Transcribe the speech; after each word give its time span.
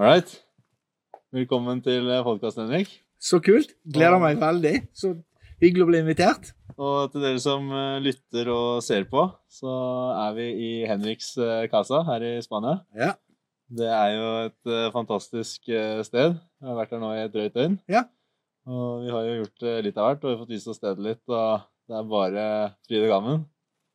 All. 0.00 0.22
Velkommen 1.28 1.82
til 1.84 2.06
podkasten, 2.24 2.70
Henrik. 2.70 2.94
Så 3.20 3.36
kult. 3.44 3.74
Gleder 3.84 4.16
meg 4.22 4.38
veldig. 4.40 4.70
Så 4.96 5.10
hyggelig 5.60 5.84
å 5.84 5.88
bli 5.90 5.98
invitert. 6.00 6.54
Og 6.80 7.10
til 7.12 7.20
dere 7.20 7.42
som 7.42 7.66
eh, 7.68 7.98
lytter 8.00 8.48
og 8.48 8.80
ser 8.80 9.04
på, 9.10 9.26
så 9.52 9.74
er 10.22 10.32
vi 10.38 10.46
i 10.56 10.70
Henriks 10.88 11.34
eh, 11.36 11.66
casa 11.68 12.00
her 12.08 12.24
i 12.24 12.32
Spania. 12.40 12.78
Ja. 12.96 13.10
Det 13.68 13.90
er 13.92 14.14
jo 14.14 14.30
et 14.46 14.72
eh, 14.72 14.88
fantastisk 14.96 15.68
eh, 15.68 16.00
sted. 16.08 16.40
Jeg 16.40 16.70
har 16.70 16.80
vært 16.80 16.96
her 16.96 17.04
nå 17.04 17.12
i 17.18 17.20
et 17.26 17.36
drøyt 17.36 17.60
døgn. 17.60 17.76
Ja. 17.92 18.06
Og 18.72 19.04
vi 19.04 19.12
har 19.12 19.28
jo 19.28 19.38
gjort 19.42 19.68
eh, 19.68 19.82
litt 19.84 20.00
av 20.00 20.08
hvert, 20.14 20.24
og 20.24 20.30
vi 20.30 20.38
har 20.38 20.42
fått 20.46 20.56
vist 20.56 20.72
oss 20.72 20.80
stedet 20.80 21.10
litt. 21.10 21.22
Og 21.28 21.68
det 21.92 22.00
er 22.00 22.12
bare 22.16 22.46
fryd 22.88 23.04
og 23.04 23.12
gammen. 23.18 23.44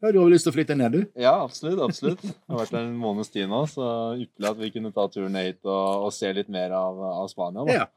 Ja, 0.03 0.11
du 0.11 0.19
har 0.19 0.25
vel 0.25 0.35
lyst 0.35 0.45
til 0.45 0.51
å 0.51 0.55
flytte 0.57 0.75
ned, 0.77 0.91
du? 0.91 1.05
Ja, 1.17 1.37
absolutt. 1.45 1.79
absolutt. 1.81 2.23
Jeg 2.25 2.51
har 2.51 2.59
vært 2.59 2.73
der 2.75 2.83
en 2.83 2.97
måneds 2.99 3.31
tid 3.33 3.47
nå, 3.49 3.61
så 3.71 3.85
ypperlig 4.19 4.49
at 4.51 4.59
vi 4.59 4.71
kunne 4.73 4.91
ta 4.93 5.07
turen 5.09 5.37
hit 5.39 5.61
og, 5.63 6.07
og 6.07 6.11
se 6.13 6.29
litt 6.35 6.51
mer 6.51 6.75
av, 6.75 6.99
av 7.23 7.29
Spania. 7.31 7.63
Da. 7.65 7.77
Ja. 7.79 7.87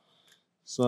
Så 0.68 0.87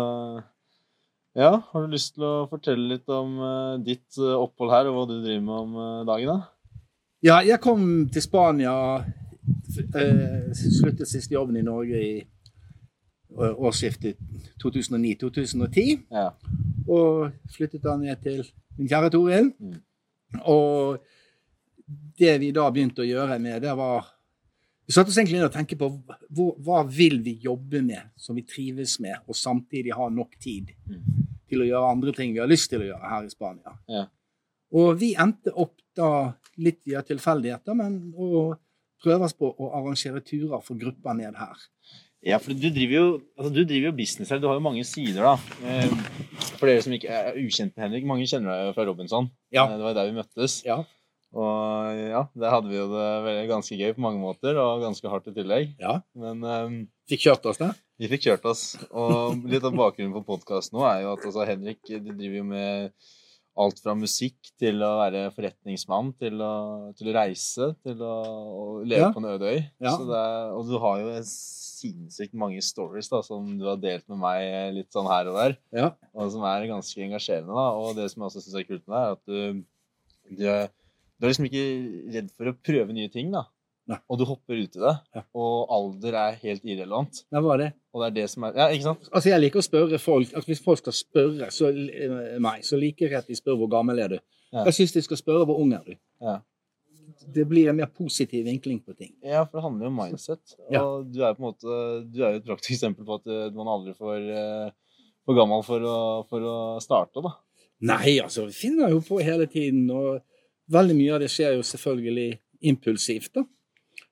ja, 1.37 1.51
har 1.73 1.85
du 1.85 1.93
lyst 1.93 2.17
til 2.17 2.27
å 2.27 2.47
fortelle 2.51 2.97
litt 2.97 3.11
om 3.15 3.37
uh, 3.39 3.75
ditt 3.83 4.19
eh, 4.19 4.35
opphold 4.35 4.73
her, 4.75 4.89
og 4.91 4.97
hva 4.97 5.05
du 5.11 5.17
driver 5.21 5.45
med 5.47 5.55
om 5.57 5.77
uh, 5.79 6.07
dagen? 6.09 6.33
da? 6.33 6.81
Ja, 7.23 7.37
jeg 7.47 7.61
kom 7.63 7.85
til 8.11 8.25
Spania 8.25 8.75
uh, 8.99 10.57
Sluttet 10.57 11.07
siste 11.11 11.37
jobben 11.37 11.59
i 11.61 11.67
Norge 11.67 12.01
i 12.01 12.15
årsskiftet 13.31 14.19
2009-2010. 14.59 16.01
Ja. 16.11 16.33
Og 16.91 17.31
flyttet 17.55 17.85
da 17.85 17.95
ned 18.01 18.19
til 18.25 18.43
min 18.75 18.91
kjære 18.91 19.13
Toril. 19.15 19.53
Mm. 19.55 19.79
Og 20.47 21.01
det 22.21 22.37
vi 22.43 22.51
da 22.55 22.69
begynte 22.71 23.03
å 23.03 23.09
gjøre 23.09 23.39
med, 23.43 23.63
det 23.63 23.75
var 23.77 24.07
Vi 24.87 24.95
satte 24.95 25.13
oss 25.13 25.19
egentlig 25.21 25.39
inn 25.39 25.47
og 25.47 25.53
tenkte 25.55 25.77
på 25.79 25.87
hva, 25.87 26.47
hva 26.59 26.79
vil 26.91 27.21
vi 27.23 27.37
jobbe 27.45 27.79
med 27.87 28.09
som 28.19 28.35
vi 28.35 28.43
trives 28.43 28.97
med, 28.99 29.21
og 29.31 29.37
samtidig 29.39 29.93
ha 29.95 30.09
nok 30.11 30.35
tid 30.43 30.73
Mm. 30.89 31.05
til 31.47 31.63
å 31.63 31.67
gjøre 31.69 31.91
andre 31.93 32.13
ting 32.13 32.33
vi 32.33 32.41
har 32.43 32.49
lyst 32.51 32.71
til 32.71 32.81
å 32.83 32.89
gjøre 32.89 33.11
her 33.11 33.23
i 33.27 33.31
Spania. 33.31 33.77
Ja. 33.89 34.07
Og 34.73 34.99
vi 34.99 35.15
endte 35.15 35.53
opp 35.55 35.77
da 35.95 36.33
litt 36.59 36.81
via 36.87 37.03
tilfeldigheter, 37.03 37.75
men 37.75 38.13
å 38.19 38.57
prøve 39.03 39.25
oss 39.29 39.33
på 39.35 39.47
å 39.51 39.71
arrangere 39.79 40.21
turer 40.27 40.61
for 40.63 40.75
grupper 40.75 41.15
ned 41.15 41.39
her. 41.39 41.57
Ja, 42.27 42.37
for 42.43 42.53
du 42.53 42.67
driver 42.69 42.95
jo, 42.99 43.05
altså 43.39 43.51
du 43.55 43.63
driver 43.65 43.89
jo 43.89 43.97
business 43.97 44.29
her. 44.33 44.41
Du 44.43 44.47
har 44.51 44.59
jo 44.59 44.65
mange 44.65 44.83
sider, 44.85 45.23
da. 45.25 45.35
Eh, 45.65 45.93
For 46.61 46.69
dere 46.69 46.83
som 46.85 46.93
ikke 46.93 47.09
er 47.09 47.39
ukjent 47.41 47.73
med 47.77 47.87
Henrik, 47.87 48.05
mange 48.09 48.27
kjenner 48.29 48.53
deg 48.53 48.67
jo 48.69 48.75
fra 48.77 48.85
Robinson. 48.91 49.31
Ja. 49.55 49.65
Eh, 49.71 49.79
Det 49.81 49.87
var 49.87 49.95
der 49.97 50.11
vi 50.11 50.19
møttes. 50.19 50.59
Ja. 50.67 50.83
Og 51.31 51.95
ja, 52.11 52.25
der 52.43 52.51
hadde 52.51 52.69
vi 52.69 52.77
jo 52.77 52.89
det 52.91 53.35
ganske 53.49 53.77
gøy 53.79 53.93
på 53.95 54.03
mange 54.03 54.19
måter, 54.21 54.59
og 54.59 54.83
ganske 54.83 55.09
hardt 55.13 55.29
i 55.31 55.35
tillegg. 55.37 55.77
ja. 55.81 56.01
Men 56.19 56.43
um, 56.45 56.75
Fikk 57.09 57.23
kjørt 57.29 57.47
oss 57.47 57.59
da? 57.63 57.71
vi 58.01 58.09
fikk 58.11 58.27
kjørt 58.27 58.45
oss. 58.51 58.65
Og 58.91 59.41
litt 59.49 59.65
av 59.65 59.73
bakgrunnen 59.79 60.13
for 60.19 60.27
podkasten 60.27 60.77
nå 60.79 60.85
er 60.91 61.03
jo 61.05 61.15
at 61.15 61.25
altså, 61.29 61.47
Henrik 61.49 61.81
du 61.87 62.11
driver 62.13 62.37
jo 62.41 62.45
med 62.51 62.93
alt 63.61 63.81
fra 63.83 63.95
musikk 63.99 64.53
til 64.61 64.83
å 64.87 64.93
være 65.03 65.25
forretningsmann, 65.37 66.13
til 66.21 66.41
å, 66.43 66.53
til 66.97 67.11
å 67.11 67.15
reise, 67.17 67.71
til 67.85 68.03
å, 68.07 68.15
å 68.25 68.67
leve 68.85 69.07
Ja. 69.07 69.11
på 69.15 69.21
en 69.23 69.31
øde 69.35 69.51
øy. 69.55 69.61
Ja. 69.85 69.95
Så 69.97 70.07
det 70.11 70.21
er, 70.21 70.53
og 70.57 70.69
du 70.71 70.77
har 70.83 71.01
jo 71.03 71.11
sinnssykt 71.81 72.35
mange 72.39 72.61
stories 72.65 73.09
da, 73.13 73.23
som 73.27 73.47
du 73.59 73.65
har 73.69 73.77
delt 73.81 74.07
med 74.13 74.21
meg 74.23 74.75
litt 74.77 74.93
sånn 74.95 75.09
her 75.11 75.31
og 75.33 75.39
der, 75.41 75.57
Ja. 75.77 75.91
og 76.15 76.31
som 76.33 76.45
er 76.45 76.69
ganske 76.71 77.01
engasjerende. 77.07 77.55
da, 77.57 77.69
Og 77.81 77.97
det 77.97 78.11
som 78.11 78.23
jeg 78.23 78.29
også 78.31 78.45
syns 78.45 78.59
er 78.61 78.69
kult 78.69 78.85
med 78.87 78.97
deg, 78.97 79.07
er 79.07 79.13
at 79.13 79.25
du, 79.27 79.65
du, 80.37 80.45
du 80.45 81.27
er 81.27 81.33
liksom 81.33 81.49
ikke 81.51 81.65
redd 82.19 82.31
for 82.37 82.53
å 82.53 82.57
prøve 82.63 82.93
nye 82.97 83.09
ting. 83.13 83.33
da. 83.33 83.47
Nei. 83.91 83.97
Og 84.09 84.21
du 84.21 84.25
hopper 84.29 84.55
ut 84.55 84.77
i 84.77 84.83
det. 84.85 84.93
Ja. 85.17 85.23
Og 85.35 85.67
alder 85.75 86.15
er 86.15 86.37
helt 86.45 86.63
irrelevant. 86.69 87.25
Det 87.33 87.41
var 87.43 87.59
det. 87.59 87.73
Og 87.93 88.03
det 88.05 88.07
er 88.11 88.15
det 88.21 88.27
som 88.31 88.45
er 88.47 88.53
Ja, 88.55 88.69
ikke 88.71 88.87
sant? 88.87 89.09
Altså, 89.11 89.31
jeg 89.33 89.41
liker 89.43 89.59
å 89.59 89.67
spørre 89.67 89.99
folk 89.99 90.35
at 90.39 90.45
Hvis 90.47 90.61
folk 90.63 90.79
skal 90.79 90.95
spørre 90.95 91.49
så, 91.51 91.73
eh, 91.75 92.39
meg, 92.39 92.63
så 92.63 92.79
liker 92.79 93.09
jeg 93.09 93.19
at 93.19 93.27
de 93.27 93.35
spør 93.35 93.57
hvor 93.59 93.71
gammel 93.73 93.99
er 93.99 94.09
du. 94.15 94.19
Ja. 94.53 94.63
Jeg 94.69 94.75
syns 94.77 94.93
de 94.95 95.03
skal 95.03 95.19
spørre 95.19 95.45
hvor 95.49 95.59
ung 95.59 95.73
er 95.75 95.83
du. 95.89 95.97
Ja. 96.23 96.37
Det 97.29 97.45
blir 97.49 97.69
en 97.71 97.77
mer 97.77 97.91
positiv 97.93 98.45
vinkling 98.47 98.79
på 98.85 98.95
ting. 98.97 99.13
Ja, 99.23 99.43
for 99.45 99.59
det 99.59 99.65
handler 99.67 99.87
jo 99.87 99.91
om 99.93 99.99
mindset. 100.01 100.55
Og 100.69 100.73
Ja. 100.73 100.83
du 101.05 101.19
er 101.25 101.35
på 101.37 101.43
en 101.43 101.49
måte 101.53 102.13
Du 102.13 102.23
er 102.25 102.33
jo 102.33 102.41
et 102.41 102.47
praktisk 102.47 102.73
eksempel 102.79 103.05
på 103.05 103.19
at 103.21 103.27
eh, 103.27 103.51
man 103.57 103.69
aldri 103.69 103.95
får 103.99 104.31
eh, 104.31 104.71
for 105.27 105.37
gammel 105.37 105.63
for 105.67 105.81
å, 105.85 105.99
for 106.31 106.41
å 106.41 106.57
starte, 106.81 107.21
da. 107.23 107.35
Nei, 107.83 108.19
altså, 108.21 108.47
vi 108.49 108.53
finner 108.57 108.91
jo 108.91 109.01
på 109.05 109.21
hele 109.25 109.47
tiden, 109.47 109.87
og 109.93 110.23
veldig 110.73 110.97
mye 110.97 111.15
av 111.15 111.21
det 111.21 111.29
skjer 111.33 111.55
jo 111.59 111.63
selvfølgelig 111.65 112.31
impulsivt, 112.73 113.33
da. 113.35 113.45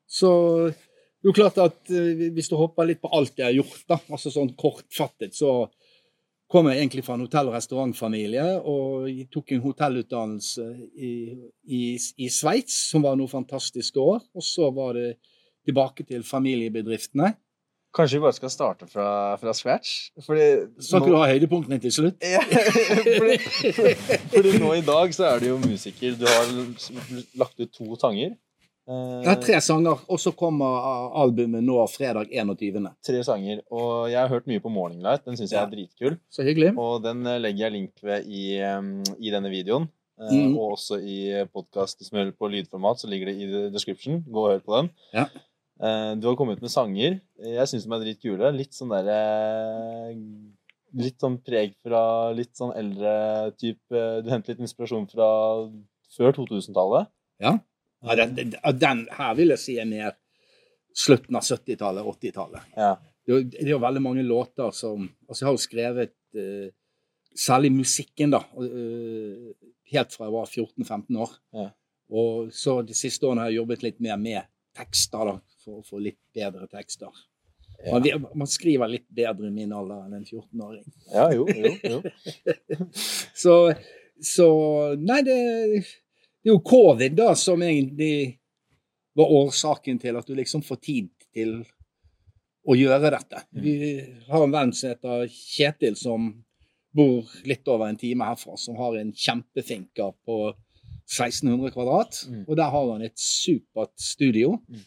Så 0.08 0.30
det 0.68 1.26
er 1.26 1.28
jo 1.30 1.34
klart 1.36 1.58
at 1.60 1.90
eh, 1.90 2.28
hvis 2.36 2.48
du 2.48 2.56
hopper 2.60 2.86
litt 2.88 3.00
på 3.02 3.10
alt 3.12 3.34
jeg 3.36 3.44
har 3.48 3.56
gjort, 3.56 3.82
da, 3.88 3.98
altså 4.14 4.30
sånn 4.32 4.52
kortfattet, 4.56 5.34
så 5.36 5.66
kom 6.48 6.68
jeg 6.70 6.80
egentlig 6.80 7.04
fra 7.04 7.16
en 7.18 7.24
hotell- 7.26 7.50
og 7.50 7.56
restaurantfamilie, 7.58 8.46
og 8.64 9.08
tok 9.32 9.52
en 9.52 9.64
hotellutdannelse 9.64 10.68
i, 10.96 11.12
i, 11.64 11.82
i 12.24 12.30
Sveits, 12.32 12.78
som 12.90 13.04
var 13.04 13.18
noe 13.20 13.28
fantastisk 13.28 14.00
år. 14.00 14.22
Og 14.34 14.44
så 14.44 14.70
var 14.74 14.96
det 14.96 15.10
tilbake 15.68 16.06
til 16.08 16.24
familiebedriftene. 16.24 17.34
Kanskje 17.94 18.18
vi 18.18 18.24
bare 18.26 18.36
skal 18.36 18.50
starte 18.52 18.86
fra, 18.88 19.36
fra 19.40 19.52
scratch? 19.56 20.10
Fordi 20.24 20.48
Så 20.80 21.00
kan 21.00 21.08
du 21.12 21.16
ha 21.16 21.28
høydepunktene 21.30 21.78
til 21.80 21.92
slutt. 21.92 22.20
Fordi, 23.20 23.38
fordi 24.34 24.58
nå 24.60 24.74
i 24.76 24.84
dag 24.84 25.14
så 25.16 25.30
er 25.30 25.40
du 25.40 25.48
jo 25.48 25.56
musiker. 25.62 26.16
Du 26.20 26.26
har 26.28 26.52
lagt 27.40 27.60
ut 27.60 27.72
to 27.72 27.96
sanger. 28.00 28.36
Eh, 28.88 29.26
er 29.28 29.36
tre 29.42 29.58
sanger, 29.60 29.98
og 30.08 30.18
så 30.22 30.32
kommer 30.32 31.10
albumet 31.20 31.60
nå 31.66 31.76
fredag 31.92 32.30
21. 32.32 32.86
tre 33.04 33.20
sanger. 33.26 33.60
Og 33.70 34.08
jeg 34.08 34.16
har 34.22 34.30
hørt 34.32 34.46
mye 34.48 34.62
på 34.64 34.70
Morning 34.72 35.02
Light. 35.04 35.26
Den 35.28 35.36
syns 35.36 35.52
jeg 35.52 35.60
er 35.60 35.68
dritkul. 35.72 36.16
Så 36.32 36.46
hyggelig. 36.46 36.70
Og 36.80 37.02
den 37.04 37.26
eh, 37.26 37.36
legger 37.42 37.66
jeg 37.68 37.72
link 37.76 38.00
ved 38.02 38.24
i, 38.26 38.46
i 39.20 39.30
denne 39.34 39.50
videoen. 39.52 39.90
Eh, 40.18 40.32
Mhm. 40.32 40.56
Og 40.58 40.72
også 40.78 40.96
i 41.04 41.18
podkast 41.52 42.00
som 42.02 42.18
hører 42.18 42.32
på 42.34 42.48
lydformat, 42.50 42.98
så 42.98 43.06
ligger 43.12 43.26
det 43.30 43.36
i 43.38 43.68
description. 43.70 44.22
Gå 44.26 44.46
og 44.46 44.50
hør 44.54 44.64
på 44.64 44.76
den. 44.80 44.90
Ja. 45.14 45.26
Eh, 45.80 46.14
Du 46.16 46.26
har 46.26 46.34
kommet 46.36 46.60
med 46.60 46.70
sanger. 46.70 47.20
Jeg 47.38 47.68
syns 47.68 47.84
de 47.86 47.92
er 47.94 48.02
dritkule. 48.02 48.50
Litt 48.56 48.72
sånn 48.74 48.88
derre 48.90 50.16
Litt 50.96 51.20
sånn 51.20 51.36
preg 51.44 51.74
fra 51.84 52.32
litt 52.32 52.56
sånn 52.56 52.72
eldre 52.74 53.52
type 53.60 54.00
Du 54.24 54.30
henter 54.32 54.54
litt 54.54 54.62
inspirasjon 54.64 55.04
fra 55.12 55.28
før 56.16 56.32
2000-tallet. 56.32 57.10
Ja, 57.38 57.58
den, 58.02 58.34
den, 58.36 58.54
den 58.78 59.04
her 59.18 59.36
vil 59.38 59.54
jeg 59.54 59.62
si 59.62 59.76
er 59.78 59.88
mer 59.88 60.16
slutten 60.98 61.38
av 61.38 61.46
70-tallet, 61.46 62.04
80-tallet. 62.04 62.74
Ja. 62.76 62.92
Det, 63.26 63.40
det 63.54 63.66
er 63.66 63.74
jo 63.74 63.82
veldig 63.82 64.02
mange 64.02 64.24
låter 64.24 64.70
som 64.72 65.02
Altså, 65.28 65.42
jeg 65.42 65.48
har 65.48 65.56
jo 65.56 65.60
skrevet 65.60 66.14
uh, 66.38 66.68
Særlig 67.38 67.70
musikken, 67.70 68.32
da. 68.32 68.40
Uh, 68.56 69.52
helt 69.92 70.14
fra 70.14 70.26
jeg 70.26 70.34
var 70.34 70.48
14-15 70.48 71.18
år. 71.22 71.34
Ja. 71.54 71.66
Og 72.08 72.48
så 72.56 72.80
de 72.82 72.96
siste 72.96 73.28
årene 73.28 73.44
har 73.44 73.52
jeg 73.52 73.60
jobbet 73.60 73.84
litt 73.84 74.00
mer 74.02 74.16
med 74.20 74.48
tekster, 74.76 75.28
da, 75.28 75.60
for 75.62 75.80
å 75.80 75.84
få 75.86 76.00
litt 76.02 76.18
bedre 76.34 76.66
tekster. 76.72 77.12
Ja. 77.84 77.94
Man, 77.94 78.26
man 78.42 78.50
skriver 78.50 78.90
litt 78.90 79.06
bedre 79.14 79.52
i 79.52 79.54
min 79.54 79.72
alder 79.76 80.06
enn 80.06 80.16
en 80.18 80.26
14-åring. 80.26 80.82
ja, 81.12 81.28
jo, 81.36 81.46
jo. 81.46 81.74
jo. 81.84 82.80
Så, 83.44 83.54
så 84.24 84.48
Nei, 84.98 85.20
det, 85.22 85.36
det 86.42 86.50
er 86.50 86.54
jo 86.54 86.62
covid 86.64 87.16
da 87.18 87.32
som 87.38 87.62
egentlig 87.62 88.38
var 89.18 89.32
årsaken 89.34 89.98
til 89.98 90.16
at 90.16 90.26
du 90.28 90.34
liksom 90.38 90.62
får 90.62 90.78
tid 90.84 91.08
til 91.34 91.56
å 92.68 92.76
gjøre 92.76 93.10
dette. 93.14 93.42
Vi 93.50 93.74
har 94.28 94.44
en 94.44 94.52
venn 94.54 94.72
som 94.76 94.92
heter 94.92 95.24
Kjetil, 95.32 95.96
som 95.98 96.30
bor 96.94 97.26
litt 97.48 97.68
over 97.68 97.88
en 97.88 97.98
time 97.98 98.26
herfra, 98.28 98.56
som 98.60 98.76
har 98.78 98.98
en 99.00 99.10
kjempefinker 99.12 100.12
på 100.26 100.38
1600 101.08 101.72
kvadrat. 101.72 102.22
Mm. 102.28 102.44
Og 102.46 102.54
der 102.60 102.70
har 102.74 102.92
han 102.92 103.02
et 103.06 103.18
supert 103.18 103.94
studio, 103.96 104.58
Mm. 104.68 104.84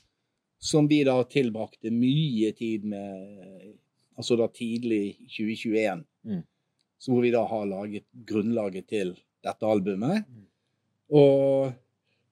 som 0.61 0.87
vi 0.87 1.03
da 1.03 1.23
tilbrakte 1.23 1.91
mye 1.91 2.51
tid 2.57 2.85
med 2.85 3.77
Altså 4.17 4.35
da 4.37 4.45
tidlig 4.53 5.15
2021. 5.33 6.03
Mm. 6.27 6.43
Så 6.99 7.11
hvor 7.11 7.23
vi 7.23 7.31
da 7.31 7.45
har 7.47 7.65
laget 7.65 8.03
grunnlaget 8.27 8.87
til 8.87 9.15
dette 9.41 9.65
albumet. 9.65 10.27
Mm. 10.27 10.43
Og 11.11 11.71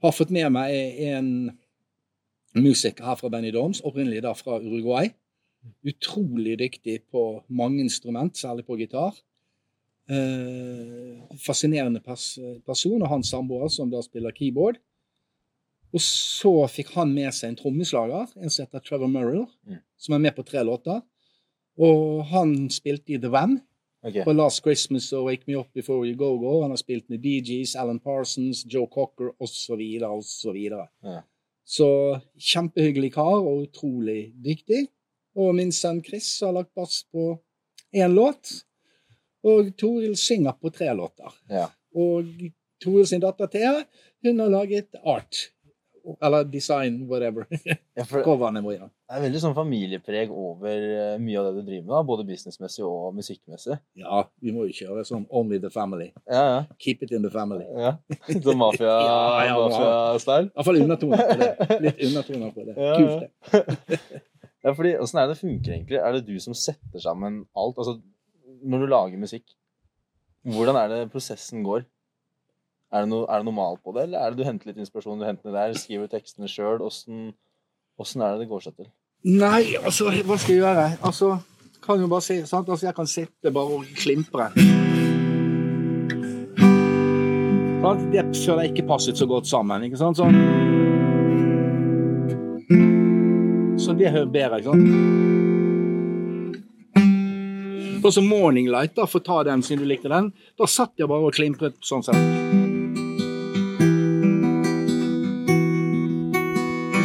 har 0.03 0.15
fått 0.15 0.31
med 0.31 0.47
meg 0.55 0.71
en 1.09 1.31
musiker 2.55 3.03
her 3.05 3.17
fra 3.19 3.29
Benny 3.29 3.51
Dorms, 3.53 3.81
opprinnelig 3.85 4.23
da 4.23 4.31
fra 4.37 4.59
Uruguay. 4.63 5.11
Utrolig 5.87 6.55
dyktig 6.61 7.01
på 7.11 7.43
mange 7.51 7.83
instrument, 7.83 8.37
særlig 8.39 8.65
på 8.65 8.77
gitar. 8.79 9.17
Eh, 10.09 11.19
fascinerende 11.43 11.99
pers 12.01 12.31
person, 12.65 13.01
og 13.03 13.11
hans 13.11 13.29
samboer 13.29 13.69
som 13.69 13.91
da 13.91 14.01
spiller 14.01 14.33
keyboard. 14.33 14.79
Og 15.93 16.01
så 16.05 16.51
fikk 16.69 16.93
han 16.95 17.11
med 17.13 17.33
seg 17.33 17.51
en 17.51 17.59
trommeslager, 17.59 18.31
en 18.37 18.49
som 18.53 18.65
heter 18.65 18.83
Trevor 18.85 19.09
Murrell, 19.11 19.45
Mm. 19.67 19.79
som 19.97 20.13
er 20.13 20.19
med 20.19 20.35
på 20.35 20.45
tre 20.45 20.63
låter. 20.63 21.01
Og 21.77 22.25
han 22.25 22.69
spilte 22.69 23.13
i 23.13 23.17
The 23.17 23.29
Wam 23.29 23.59
Ok. 24.03 24.23
på 24.23 24.31
Last 24.33 24.63
Christmas 24.63 25.11
og 25.13 25.25
Wake 25.25 25.43
Me 25.47 25.57
Up 25.59 25.67
Before 25.73 26.07
You 26.07 26.15
Go 26.17 26.37
Go. 26.39 26.61
Han 26.61 26.71
har 26.71 26.79
spilt 26.79 27.09
med 27.09 27.19
Bee 27.19 27.41
Gees, 27.43 27.75
Alan 27.75 27.99
Parsons, 27.99 28.65
Joe 28.65 28.87
Cocker 28.87 29.33
osv. 29.39 29.81
osv. 30.07 30.57
Ja. 31.03 31.19
Så 31.65 31.89
kjempehyggelig 32.39 33.11
kar 33.13 33.43
og 33.43 33.65
utrolig 33.67 34.31
dyktig. 34.45 34.87
Og 35.35 35.53
min 35.55 35.71
sønn 35.75 36.01
Chris 36.03 36.31
har 36.41 36.55
lagt 36.55 36.71
bass 36.75 37.03
på 37.11 37.33
én 37.95 38.15
låt. 38.15 38.63
Og 39.43 39.69
Toril 39.79 40.15
synger 40.19 40.57
på 40.61 40.71
tre 40.73 40.89
låter. 40.95 41.35
Ja. 41.49 41.67
Og 41.95 42.25
Toril 42.81 43.07
sin 43.07 43.21
datter 43.23 43.51
Thea, 43.51 43.83
hun 44.25 44.39
har 44.39 44.51
laget 44.51 44.95
art. 45.03 45.49
Eller 46.25 46.43
design, 46.49 47.01
whatever. 47.09 47.45
ja 47.99 48.05
Coverne 48.25 48.61
gjøre. 48.63 48.87
det 48.89 49.17
er 49.17 49.23
veldig 49.25 49.41
sånn 49.43 49.55
familiepreg 49.57 50.31
over 50.31 50.85
eh, 50.89 51.15
mye 51.21 51.39
av 51.41 51.49
det 51.49 51.61
du 51.63 51.67
driver 51.71 51.85
med, 51.87 51.93
da, 51.95 52.01
både 52.07 52.25
businessmessig 52.29 52.83
og 52.87 53.15
musikkmessig. 53.17 53.77
Ja, 53.99 54.23
vi 54.43 54.53
må 54.55 54.67
jo 54.69 54.75
kjøre 54.79 55.05
sånn 55.07 55.25
Only 55.29 55.59
the 55.63 55.71
family. 55.73 56.09
Ja, 56.29 56.43
ja. 56.53 56.59
Keep 56.81 57.03
it 57.07 57.13
in 57.15 57.25
the 57.25 57.31
family. 57.33 57.65
ja. 57.75 57.95
Sånn 58.45 58.59
mafia- 58.59 58.95
Ja, 59.09 59.19
ja, 59.49 59.59
mafia-style. 59.59 60.51
Iallfall 60.55 60.81
undertoner 60.85 61.25
på 61.29 61.39
det. 61.43 61.79
Litt 61.87 62.03
undertoner 62.09 62.55
på 62.55 62.67
det. 62.69 62.77
Kult, 62.79 63.29
det. 63.51 63.99
Ja, 64.63 64.73
fordi, 64.75 64.95
Åssen 64.99 65.19
er 65.21 65.27
det 65.29 65.37
det 65.37 65.41
funker 65.43 65.71
egentlig? 65.75 65.99
Er 66.03 66.15
det 66.17 66.25
du 66.27 66.35
som 66.43 66.55
setter 66.57 66.99
sammen 67.03 67.45
alt? 67.57 67.77
Altså, 67.79 67.97
når 68.59 68.83
du 68.83 68.89
lager 68.91 69.21
musikk, 69.21 69.45
hvordan 70.47 70.77
er 70.79 70.91
det 70.91 70.99
prosessen 71.13 71.63
går? 71.63 71.85
Er 72.89 73.03
det, 73.05 73.09
noe, 73.11 73.27
er 73.29 73.37
det 73.37 73.45
noe 73.45 73.53
mal 73.53 73.75
på 73.85 73.93
det, 73.93 74.07
eller 74.07 74.17
er 74.23 74.33
det 74.33 74.41
du 74.41 74.47
henter 74.47 74.71
litt 74.71 74.79
inspirasjon, 74.81 75.19
du 75.21 75.25
henter 75.27 75.51
det 75.51 75.59
der, 75.59 75.75
skriver 75.77 76.09
tekstene 76.09 76.49
sjøl? 76.49 76.81
Åssen 76.81 78.23
er 78.25 78.33
det 78.33 78.39
det 78.41 78.49
går 78.49 78.63
seg 78.65 78.73
til? 78.79 78.87
Nei, 79.29 79.75
altså, 79.77 80.09
hva 80.09 80.37
skal 80.39 80.55
jeg 80.55 80.63
gjøre? 80.63 80.85
Altså, 81.05 81.27
kan 81.85 82.01
jo 82.01 82.07
bare 82.09 82.25
si, 82.25 82.39
sant? 82.49 82.65
Altså, 82.71 82.87
jeg 82.87 82.95
kan 82.97 83.09
sitte 83.11 83.51
bare 83.53 83.77
og 83.77 83.85
klimpre. 83.99 84.49
Sant? 87.83 88.01
Det 88.11 88.23
føler 88.35 88.63
jeg 88.65 88.73
ikke 88.73 88.87
passet 88.89 89.21
så 89.21 89.25
godt 89.29 89.47
sammen. 89.51 89.85
ikke 89.85 89.99
sant? 89.99 90.17
Sånn. 90.17 90.35
Så 93.79 93.93
det 93.99 94.09
hører 94.15 94.33
bedre, 94.33 94.59
ikke 94.59 94.71
sant? 94.73 94.85
Og 97.99 98.13
så 98.15 98.21
Morning 98.23 98.71
Light, 98.71 98.95
da, 98.95 99.05
for 99.05 99.19
å 99.19 99.27
ta 99.29 99.43
den 99.51 99.61
siden 99.61 99.83
du 99.83 99.89
likte 99.91 100.09
den. 100.09 100.31
Da 100.57 100.65
satt 100.65 100.97
jeg 100.97 101.11
bare 101.11 101.29
og 101.29 101.35
klimpret 101.37 101.75
sånn 101.85 102.03
sett. 102.07 102.68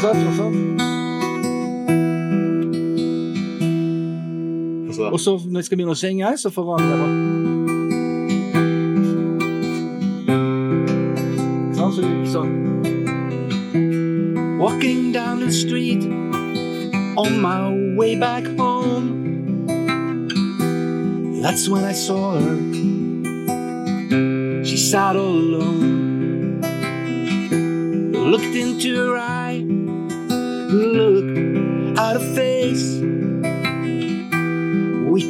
Ikke 0.05 0.13
sant? 0.13 0.27
Og 0.29 0.35
sånn. 0.37 0.75
Og 5.15 5.21
så 5.21 5.31
når 5.49 5.59
jeg 5.61 5.65
skal 5.65 5.79
begynne 5.79 5.95
å 5.95 5.99
synge, 5.99 6.29
så 6.37 6.49
forandrer 6.53 6.97
jeg 6.99 7.09
Sånn, 11.79 11.93
så 11.95 12.03
sånn. 12.35 12.53
Walking 14.61 15.13
down 15.13 15.41
the 15.41 15.53
street 15.53 16.05
on 17.17 17.41
my 17.41 17.97
way 17.97 18.13
back 18.17 18.45
home. 18.59 19.07
That's 21.41 21.69
when 21.69 21.85
I 21.85 21.93
saw 21.93 22.39
her. 22.39 22.57
She 24.65 24.77
sat 24.77 25.17
all 25.17 25.39
alone. 25.47 26.61
Looked 28.35 28.55
into 28.57 28.97
her 28.97 29.17
eye, 29.17 29.34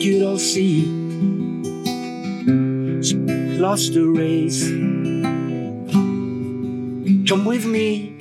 we 0.05 0.19
don't 0.19 0.39
see 0.39 0.83
she 3.03 3.17
lost 3.59 3.95
the 3.95 4.05
race. 4.05 4.69
Come 7.27 7.45
with 7.47 7.65
me 7.65 8.13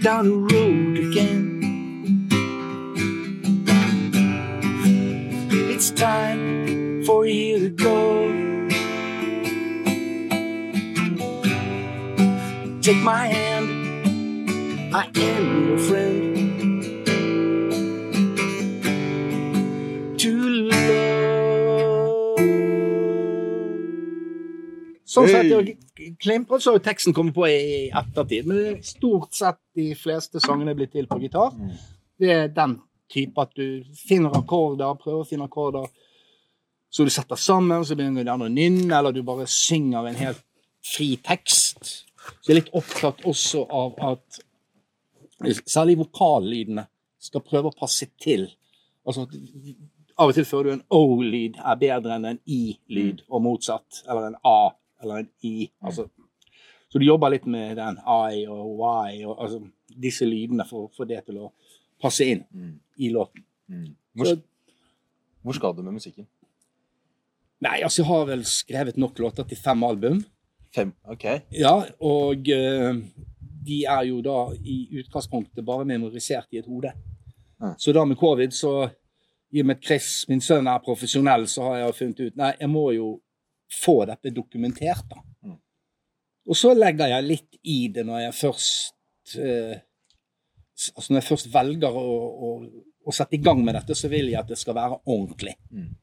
down 0.00 0.24
the 0.24 0.36
road 0.54 0.96
again. 1.06 1.42
It's 5.70 5.90
time 5.90 7.04
for 7.04 7.26
you 7.26 7.58
to 7.58 7.70
go. 7.70 7.96
Take 12.80 13.02
my 13.02 13.26
hand, 13.26 14.94
I 14.94 15.10
am 15.14 15.35
Sånn 25.16 25.30
sett 25.32 25.48
jeg 25.48 25.76
klimpret, 26.20 26.62
så 26.62 26.72
har 26.72 26.80
jo 26.80 26.84
teksten 26.84 27.14
kommet 27.16 27.36
på 27.36 27.46
i 27.48 27.86
ettertid. 27.88 28.48
Men 28.48 28.58
det 28.58 28.72
er 28.74 28.80
stort 28.84 29.36
sett 29.36 29.60
de 29.76 29.90
fleste 29.96 30.42
sangene 30.44 30.74
er 30.74 30.78
blitt 30.78 30.92
til 30.92 31.08
på 31.08 31.20
gitar. 31.22 31.56
Det 32.20 32.32
er 32.32 32.50
den 32.52 32.78
type 33.12 33.40
at 33.40 33.54
du 33.56 33.86
finner 33.96 34.34
akkorder, 34.36 34.98
prøver 35.00 35.22
å 35.22 35.28
finne 35.28 35.48
akkorder 35.48 35.88
så 36.96 37.04
du 37.04 37.10
setter 37.10 37.36
sammen, 37.36 37.84
så 37.84 37.92
begynner 37.92 38.24
det 38.24 38.32
å 38.32 38.48
nynne, 38.48 38.88
eller 38.96 39.12
du 39.12 39.22
bare 39.26 39.44
synger 39.50 40.06
en 40.08 40.16
helt 40.16 40.42
fri 40.86 41.10
tekst. 41.20 41.90
Så 42.40 42.48
jeg 42.48 42.54
er 42.54 42.60
litt 42.62 42.76
opptatt 42.78 43.24
også 43.28 43.66
av 43.68 43.98
at 44.14 44.38
særlig 45.68 45.98
vokallydene 46.00 46.86
skal 47.20 47.44
prøve 47.44 47.68
å 47.68 47.76
passe 47.76 48.08
til. 48.22 48.46
Altså 49.04 49.26
av 50.16 50.30
og 50.30 50.38
til 50.38 50.48
føler 50.48 50.70
du 50.70 50.74
en 50.78 50.86
O-lyd 50.96 51.58
er 51.60 51.80
bedre 51.82 52.16
enn 52.16 52.30
en 52.30 52.40
I-lyd, 52.48 53.26
og 53.28 53.44
motsatt. 53.44 54.00
Eller 54.08 54.30
en 54.30 54.40
A 54.48 54.72
eller 55.02 55.22
en 55.24 55.28
I. 55.42 55.70
Altså, 55.82 56.08
så 56.88 56.98
du 56.98 57.04
jobber 57.06 57.30
litt 57.34 57.46
med 57.46 57.76
den 57.76 57.98
I 58.06 58.46
og 58.46 58.80
Y 59.10 59.24
og 59.26 59.42
altså, 59.42 59.60
disse 60.02 60.24
lydene 60.28 60.64
for 60.68 60.86
å 60.86 60.92
få 60.96 61.04
det 61.08 61.24
til 61.26 61.38
å 61.44 61.52
passe 62.02 62.24
inn 62.28 62.44
Mm. 62.52 62.78
i 62.98 63.08
låten. 63.10 63.44
Mm. 63.68 63.94
Hvor, 64.14 64.26
Så, 64.26 64.36
hvor 65.42 65.52
skal 65.54 65.74
du 65.76 65.82
med 65.82 65.92
musikken? 65.98 66.26
nei, 67.60 67.80
altså, 67.82 68.02
jeg 68.02 68.06
har 68.10 68.26
vel 68.28 68.44
skrevet 68.44 68.96
nok 69.00 69.18
låter 69.18 69.44
til 69.48 69.56
fem 69.56 69.82
album. 69.84 70.24
Fem? 70.74 70.92
OK. 71.08 71.24
Ja, 71.56 71.74
og 72.00 72.36
uh, 72.52 72.98
de 73.66 73.84
er 73.88 74.02
jo 74.10 74.20
da 74.22 74.52
i 74.60 74.98
utgangspunktet 75.00 75.64
bare 75.64 75.84
memorisert 75.88 76.46
i 76.52 76.58
et 76.60 76.66
hode. 76.68 76.92
Ah. 77.60 77.72
Så 77.78 77.92
da 77.96 78.04
med 78.04 78.16
covid, 78.20 78.52
så 78.52 78.90
i 79.52 79.60
og 79.62 79.66
med 79.66 79.76
at 79.78 79.84
Chris, 79.86 80.26
min 80.28 80.40
sønn, 80.40 80.66
er 80.68 80.82
profesjonell, 80.84 81.46
så 81.48 81.62
har 81.70 81.76
jeg 81.78 81.94
funnet 81.94 82.20
ut 82.20 82.36
Nei, 82.36 82.52
jeg 82.60 82.68
må 82.68 82.90
jo 82.92 83.20
få 83.72 84.04
dette 84.08 84.32
dokumentert, 84.34 85.06
da. 85.10 85.22
Mm. 85.46 85.58
Og 86.46 86.58
så 86.58 86.72
legger 86.76 87.10
jeg 87.10 87.26
litt 87.26 87.58
i 87.66 87.78
det 87.90 88.04
når 88.06 88.28
jeg 88.28 88.38
først 88.38 89.36
eh, 89.42 89.76
Altså 90.76 91.08
når 91.08 91.22
jeg 91.22 91.24
først 91.30 91.46
velger 91.54 91.94
å, 91.96 92.08
å, 92.46 92.48
å 93.08 93.12
sette 93.16 93.38
i 93.38 93.40
gang 93.40 93.62
med 93.64 93.78
dette, 93.78 93.94
så 93.96 94.10
vil 94.12 94.26
jeg 94.28 94.36
at 94.36 94.50
det 94.50 94.58
skal 94.60 94.74
være 94.76 94.98
ordentlig. 95.08 95.54
Mm. 95.72 95.94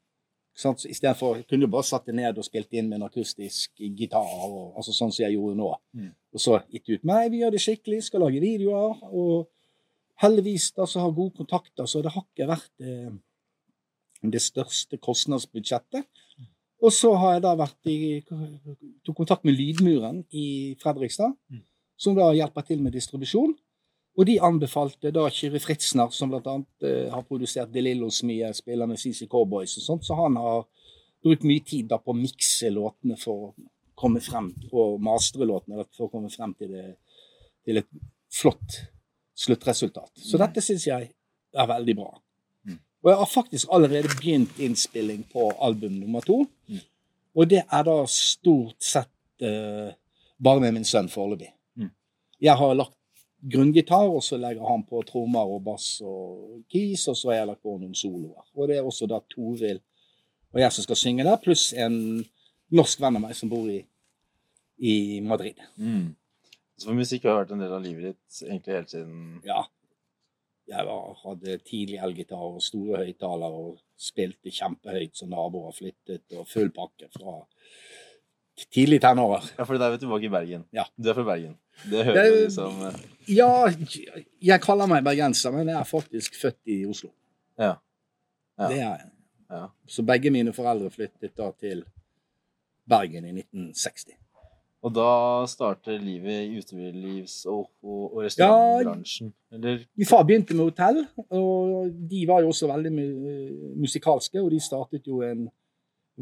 Sant? 0.57 0.81
Så 0.81 0.89
Istedenfor 0.89 1.43
kunne 1.49 1.67
jo 1.67 1.71
bare 1.75 1.85
satt 1.85 2.07
det 2.09 2.15
ned 2.17 2.37
og 2.41 2.45
spilt 2.47 2.73
inn 2.73 2.87
med 2.89 2.97
en 2.97 3.07
akustisk 3.07 3.83
gitar, 3.83 4.25
og, 4.25 4.75
altså 4.77 4.95
sånn 4.95 5.13
som 5.13 5.25
jeg 5.27 5.35
gjorde 5.35 5.59
nå. 5.59 5.69
Mm. 5.97 6.07
Og 6.33 6.41
så 6.41 6.57
gitt 6.73 6.89
ut 6.89 7.05
Nei, 7.09 7.27
vi 7.33 7.43
gjør 7.43 7.53
det 7.53 7.61
skikkelig, 7.61 8.01
skal 8.07 8.25
lage 8.25 8.41
videoer. 8.41 9.05
Og 9.13 10.23
heldigvis 10.23 10.71
da 10.77 10.89
så 10.89 11.03
har 11.03 11.15
gode 11.17 11.37
kontakter, 11.41 11.85
så 11.89 12.01
det 12.01 12.13
har 12.13 12.25
ikke 12.25 12.49
vært 12.49 12.85
eh, 12.85 13.13
det 14.33 14.41
største 14.41 14.97
kostnadsbudsjettet. 15.01 16.09
Og 16.83 16.91
så 16.91 17.13
har 17.15 17.33
jeg 17.37 17.43
da 17.45 17.53
vært 17.55 17.87
i 17.87 17.97
tok 19.05 19.15
kontakt 19.21 19.45
med 19.47 19.55
Lydmuren 19.55 20.23
i 20.35 20.75
Fredrikstad, 20.81 21.31
Mm. 21.49 21.61
som 21.97 22.15
da 22.15 22.31
hjelper 22.35 22.65
til 22.67 22.81
med 22.83 22.91
distribusjon. 22.93 23.53
Og 24.17 24.25
de 24.27 24.35
anbefalte 24.39 25.11
da 25.11 25.23
Kyrre 25.29 25.59
Fritzner, 25.59 26.11
som 26.11 26.29
bl.a. 26.29 26.55
Eh, 26.83 27.09
har 27.09 27.23
produsert 27.23 27.71
De 27.73 27.81
Lillos 27.81 28.21
mye, 28.23 28.51
spiller 28.53 28.85
med 28.85 28.97
CC 28.99 29.25
Cowboys 29.27 29.77
og 29.77 29.83
sånt, 29.83 30.03
så 30.05 30.15
han 30.15 30.35
har 30.35 30.65
brukt 31.23 31.43
mye 31.47 31.63
tid 31.65 31.87
da 31.87 31.97
på 31.97 32.11
å 32.13 32.19
mikse 32.19 32.69
låtene 32.69 33.17
for 33.17 33.33
å 33.33 33.53
komme 33.95 34.19
frem, 34.21 34.53
og 34.73 34.99
mastre 35.01 35.45
låtene 35.47 35.85
for 35.95 36.07
å 36.07 36.11
komme 36.11 36.29
frem 36.29 36.53
til, 36.59 36.67
det, 36.75 36.97
til 37.65 37.77
et 37.77 37.87
flott 38.29 38.81
sluttresultat. 39.35 40.11
Så 40.15 40.37
Mm. 40.37 40.47
dette 40.47 40.61
syns 40.61 40.85
jeg 40.85 41.09
er 41.55 41.67
veldig 41.67 41.95
bra. 41.95 42.19
Og 43.03 43.11
jeg 43.11 43.19
har 43.19 43.29
faktisk 43.29 43.71
allerede 43.75 44.11
begynt 44.15 44.59
innspilling 44.63 45.25
på 45.31 45.49
album 45.61 45.99
nummer 45.99 46.23
to. 46.23 46.45
Mm. 46.71 46.81
Og 47.35 47.49
det 47.49 47.63
er 47.63 47.85
da 47.87 47.97
stort 48.07 48.79
sett 48.83 49.43
uh, 49.43 49.91
bare 50.43 50.63
med 50.63 50.77
min 50.77 50.87
sønn 50.87 51.09
foreløpig. 51.11 51.49
Mm. 51.75 51.89
Jeg 52.41 52.55
har 52.59 52.75
lagt 52.79 52.95
grunngitar, 53.53 54.07
og 54.07 54.23
så 54.23 54.39
legger 54.39 54.63
han 54.69 54.85
på 54.87 55.01
trommer 55.07 55.51
og 55.51 55.65
bass 55.65 55.97
og 56.05 56.61
keys, 56.71 57.07
og 57.11 57.17
så 57.19 57.33
har 57.33 57.41
jeg 57.41 57.49
lagt 57.51 57.65
på 57.65 57.75
noen 57.75 57.97
soloer. 57.97 58.45
Og 58.55 58.71
det 58.71 58.79
er 58.79 58.87
også 58.87 59.09
da 59.11 59.19
Toril 59.33 59.81
og 60.53 60.61
jeg 60.61 60.73
som 60.75 60.85
skal 60.85 60.99
synge 60.99 61.25
der, 61.25 61.39
pluss 61.41 61.71
en 61.73 61.95
norsk 62.73 63.01
venn 63.01 63.17
av 63.17 63.23
meg 63.25 63.37
som 63.37 63.49
bor 63.49 63.65
i, 63.69 63.79
i 64.77 64.95
Madrid. 65.25 65.57
Mm. 65.81 66.13
Så 66.77 66.89
for 66.89 66.97
musikk 66.97 67.25
har 67.25 67.39
vært 67.41 67.55
en 67.55 67.63
del 67.63 67.73
av 67.73 67.81
livet 67.81 68.11
ditt 68.11 68.43
egentlig 68.45 68.77
helt 68.77 68.93
siden 68.93 69.23
Ja. 69.47 69.63
Jeg 70.67 70.85
hadde 71.23 71.57
tidlig 71.67 71.97
elgitar 71.99 72.39
og 72.39 72.61
store 72.63 73.01
høyttalere 73.03 73.57
og 73.65 73.79
spilte 73.99 74.51
kjempehøyt 74.51 75.17
så 75.19 75.27
naboer 75.27 75.73
flyttet, 75.75 76.23
og 76.37 76.47
full 76.47 76.69
pakke 76.71 77.09
fra 77.11 77.41
tidlig 78.71 79.01
tenårer. 79.03 79.49
Ja, 79.57 79.65
for 79.67 79.77
da 79.81 79.87
er 79.89 79.95
vi 79.97 80.01
tilbake 80.05 80.27
i 80.29 80.31
Bergen. 80.31 80.63
Ja. 80.73 80.85
Du 80.95 81.09
er 81.09 81.17
fra 81.17 81.23
Bergen. 81.27 81.57
Det 81.89 82.05
hører 82.05 82.23
Jeg- 82.23 82.43
liksom 82.45 82.81
eh, 82.87 82.99
Ja, 83.35 83.49
jeg 84.41 84.61
kaller 84.61 84.85
meg 84.87 85.03
bergenser, 85.03 85.51
men 85.51 85.67
jeg 85.67 85.79
er 85.79 85.83
faktisk 85.89 86.35
født 86.41 86.59
i 86.65 86.85
Oslo. 86.85 87.09
Ja. 87.59 87.73
Ja. 88.59 88.67
Det 88.69 88.77
er 88.79 88.89
jeg. 88.97 89.09
Ja. 89.49 89.65
Så 89.87 90.03
begge 90.05 90.29
mine 90.31 90.53
foreldre 90.53 90.89
flyttet 90.91 91.35
da 91.37 91.51
til 91.59 91.83
Bergen 92.89 93.25
i 93.25 93.31
1960. 93.41 94.13
Og 94.83 94.91
da 94.91 95.09
starter 95.47 95.95
livet 96.01 96.43
i 96.43 96.59
utelivs- 96.59 97.45
og, 97.47 97.69
og, 97.83 98.01
og 98.09 98.23
restaurantbransjen. 98.25 99.29
Eller 99.55 99.85
Min 99.95 100.09
far 100.09 100.25
begynte 100.27 100.57
med 100.57 100.67
hotell, 100.67 100.99
og 101.29 101.93
de 102.11 102.23
var 102.27 102.43
jo 102.43 102.51
også 102.51 102.67
veldig 102.67 102.91
musikalske. 103.79 104.41
Og 104.41 104.51
de 104.51 104.59
startet 104.63 105.07
jo 105.07 105.21
en 105.23 105.45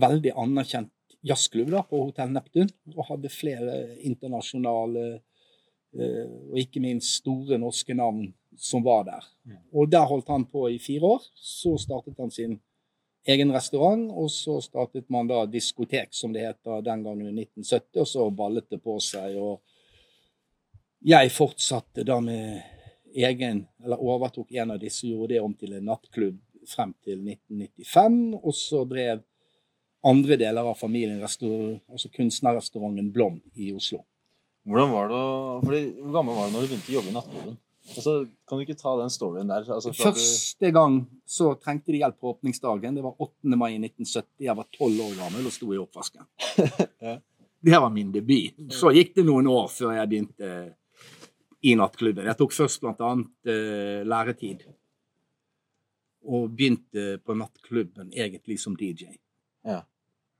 veldig 0.01 0.35
anerkjent 0.37 0.93
jazzklubb 1.25 1.73
da, 1.73 1.81
på 1.89 2.03
Hotell 2.05 2.35
Neptun. 2.35 2.69
Og 2.93 3.07
hadde 3.09 3.33
flere 3.33 3.79
internasjonale 4.05 5.07
eh, 5.97 6.29
og 6.51 6.61
ikke 6.61 6.83
minst 6.85 7.17
store 7.23 7.57
norske 7.61 7.97
navn 7.97 8.29
som 8.61 8.85
var 8.85 9.07
der. 9.09 9.25
Mm. 9.47 9.57
Og 9.73 9.89
der 9.89 10.05
holdt 10.05 10.29
han 10.29 10.45
på 10.45 10.67
i 10.69 10.77
fire 10.81 11.15
år. 11.15 11.25
Så 11.33 11.79
startet 11.81 12.19
han 12.21 12.29
sin 12.29 12.59
egen 13.27 13.51
restaurant, 13.53 14.07
og 14.11 14.31
så 14.31 14.57
startet 14.61 15.09
man 15.09 15.27
da 15.29 15.43
diskotek, 15.45 16.09
som 16.11 16.33
det 16.33 16.45
heter 16.45 16.81
den 16.85 17.03
gangen 17.05 17.27
i 17.27 17.45
1970, 17.45 17.99
og 18.01 18.07
så 18.07 18.29
ballet 18.29 18.69
det 18.69 18.81
på 18.81 18.97
seg. 18.99 19.37
og 19.37 19.61
jeg 21.01 21.31
fortsatte 21.33 22.05
da 22.05 22.19
med 22.21 22.61
egen, 23.15 23.65
eller 23.83 24.01
overtok 24.01 24.51
en 24.51 24.71
av 24.75 24.79
disse, 24.79 25.07
gjorde 25.07 25.33
det 25.33 25.41
om 25.41 25.53
til 25.57 25.73
en 25.73 25.87
nattklubb 25.89 26.37
frem 26.69 26.93
til 27.03 27.21
1995. 27.25 28.37
Og 28.41 28.55
så 28.55 28.83
drev 28.85 29.23
andre 30.05 30.37
deler 30.37 30.69
av 30.69 30.77
familien 30.77 31.21
altså 31.21 32.09
kunstnerrestauranten 32.13 33.11
Blom 33.13 33.41
i 33.53 33.71
Oslo. 33.73 34.03
hvordan 34.65 34.91
var 34.91 35.09
det 35.09 35.65
fordi, 35.65 35.81
Hvor 36.01 36.13
gammel 36.13 36.35
var 36.35 36.47
du 36.47 36.53
når 36.53 36.61
du 36.61 36.67
begynte 36.67 36.91
å 36.91 36.95
jobbe 36.99 37.09
i 37.09 37.17
nattklubben? 37.17 37.57
Altså, 37.91 38.13
kan 38.47 38.57
du 38.57 38.63
ikke 38.65 38.77
ta 38.79 38.93
den 39.01 39.11
storyen 39.13 39.49
der? 39.51 39.65
Altså, 39.75 39.91
Første 39.95 40.71
gang 40.75 40.99
så 41.27 41.51
trengte 41.59 41.91
de 41.93 41.99
hjelp 42.01 42.17
på 42.21 42.31
åpningsdagen. 42.35 42.95
Det 42.95 43.03
var 43.03 43.15
8. 43.19 43.55
mai 43.59 43.73
1970. 43.77 44.27
Jeg 44.47 44.55
var 44.57 44.67
tolv 44.77 45.01
år 45.05 45.15
gammel 45.19 45.45
og 45.49 45.55
sto 45.55 45.71
i 45.75 45.79
oppvasken. 45.81 46.27
Ja. 47.01 47.17
Det 47.61 47.77
var 47.77 47.91
min 47.93 48.09
debut. 48.13 48.55
Så 48.73 48.89
gikk 48.95 49.11
det 49.19 49.23
noen 49.27 49.45
år 49.51 49.67
før 49.69 49.91
jeg 49.93 50.09
begynte 50.09 50.47
i 51.61 51.75
nattklubben. 51.77 52.25
Jeg 52.25 52.37
tok 52.39 52.55
først 52.55 52.81
blant 52.81 53.03
annet 53.05 53.49
eh, 53.53 53.99
læretid. 54.07 54.63
Og 56.25 56.47
begynte 56.57 57.19
på 57.25 57.35
nattklubben 57.37 58.09
egentlig 58.17 58.57
som 58.61 58.73
DJ 58.77 59.11
Ja. 59.65 59.83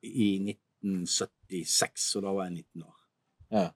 i 0.01 0.31
1976, 0.81 2.15
og 2.17 2.25
da 2.25 2.33
var 2.33 2.47
jeg 2.49 2.55
19 2.63 2.83
år. 2.87 2.97
Ja. 3.53 3.67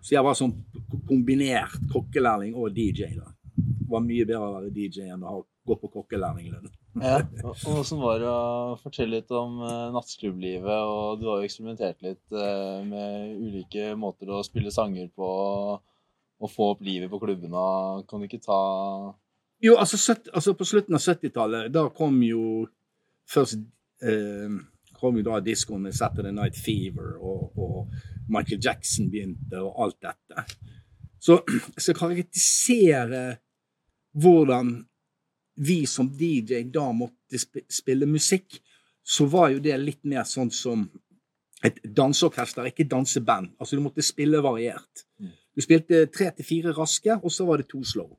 Så 0.00 0.16
jeg 0.16 0.24
var 0.24 0.36
sånn 0.38 0.54
kombinert 1.08 1.76
kokkelærling 1.92 2.56
og 2.56 2.72
DJ. 2.76 3.12
da. 3.18 3.32
Det 3.54 3.90
var 3.90 4.04
mye 4.04 4.26
bedre 4.26 4.46
å 4.46 4.54
være 4.58 4.74
DJ 4.74 5.10
enn 5.12 5.26
å 5.26 5.40
gå 5.66 5.76
på 5.80 5.90
kokkelærlinglønn. 5.92 6.70
Ja. 7.00 7.20
Og 7.46 7.54
hvordan 7.62 8.00
var 8.02 8.18
det 8.22 8.30
å 8.30 8.78
fortelle 8.80 9.18
litt 9.20 9.34
om 9.34 9.60
uh, 9.62 9.90
nattklubblivet? 9.94 10.80
Og 10.90 11.20
du 11.20 11.28
har 11.28 11.40
jo 11.40 11.48
eksperimentert 11.48 12.00
litt 12.06 12.34
eh, 12.34 12.80
med 12.86 13.36
ulike 13.38 13.92
måter 13.98 14.32
å 14.32 14.42
spille 14.46 14.72
sanger 14.74 15.10
på 15.14 15.30
og 16.40 16.48
få 16.48 16.70
opp 16.74 16.84
livet 16.84 17.10
på 17.12 17.20
klubbene. 17.20 17.62
Kan 18.08 18.22
du 18.22 18.28
ikke 18.28 18.40
ta 18.40 18.60
Jo, 19.60 19.74
altså, 19.76 19.98
70, 20.00 20.30
altså 20.32 20.54
på 20.56 20.64
slutten 20.64 20.96
av 20.96 21.02
70-tallet, 21.04 21.68
da 21.74 21.82
kom 21.92 22.16
jo 22.24 22.44
først 23.28 23.60
eh, 24.00 24.54
kom 24.96 25.18
jo 25.20 25.24
da 25.26 25.40
diskoen 25.44 25.84
med 25.84 25.96
Saturday 25.96 26.32
Night 26.32 26.56
Fever, 26.56 27.18
og, 27.20 27.60
og 27.60 27.92
Michael 28.30 28.60
Jackson 28.64 29.10
begynte, 29.10 29.60
og 29.60 29.84
alt 29.84 29.98
dette. 30.06 30.44
Så 31.20 31.40
jeg 31.74 31.84
skal 31.84 31.98
karakterisere 31.98 33.24
hvordan 34.20 34.72
vi 35.60 35.84
som 35.86 36.08
DJ 36.08 36.64
da 36.72 36.88
måtte 36.96 37.38
spille 37.70 38.08
musikk, 38.08 38.60
så 39.04 39.26
var 39.28 39.50
jo 39.52 39.60
det 39.62 39.76
litt 39.80 40.02
mer 40.08 40.24
sånn 40.28 40.50
som 40.54 40.86
et 41.66 41.76
danseorkester, 41.84 42.70
ikke 42.70 42.88
danseband. 42.88 43.52
Altså 43.60 43.76
du 43.76 43.84
måtte 43.84 44.04
spille 44.04 44.40
variert. 44.44 45.04
Mm. 45.20 45.34
Du 45.56 45.64
spilte 45.64 46.06
tre 46.08 46.30
til 46.36 46.46
fire 46.46 46.72
raske, 46.76 47.18
og 47.18 47.32
så 47.32 47.44
var 47.48 47.60
det 47.60 47.68
to 47.68 47.82
slow. 47.84 48.14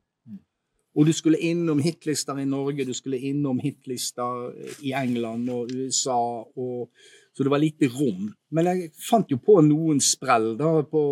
Og 0.92 1.08
du 1.08 1.12
skulle 1.16 1.40
innom 1.40 1.80
hitlister 1.80 2.36
i 2.38 2.44
Norge, 2.44 2.84
du 2.84 2.92
skulle 2.94 3.18
innom 3.18 3.60
hitlister 3.62 4.50
i 4.84 4.92
England 4.92 5.48
og 5.50 5.72
USA. 5.72 6.18
Og, 6.44 6.90
så 7.32 7.44
det 7.46 7.52
var 7.52 7.62
lite 7.62 7.88
rom. 7.88 8.28
Men 8.52 8.68
jeg 8.70 8.90
fant 9.08 9.30
jo 9.32 9.38
på 9.40 9.58
noen 9.64 10.00
sprell 10.04 10.52
da 10.60 10.74
på 10.84 11.02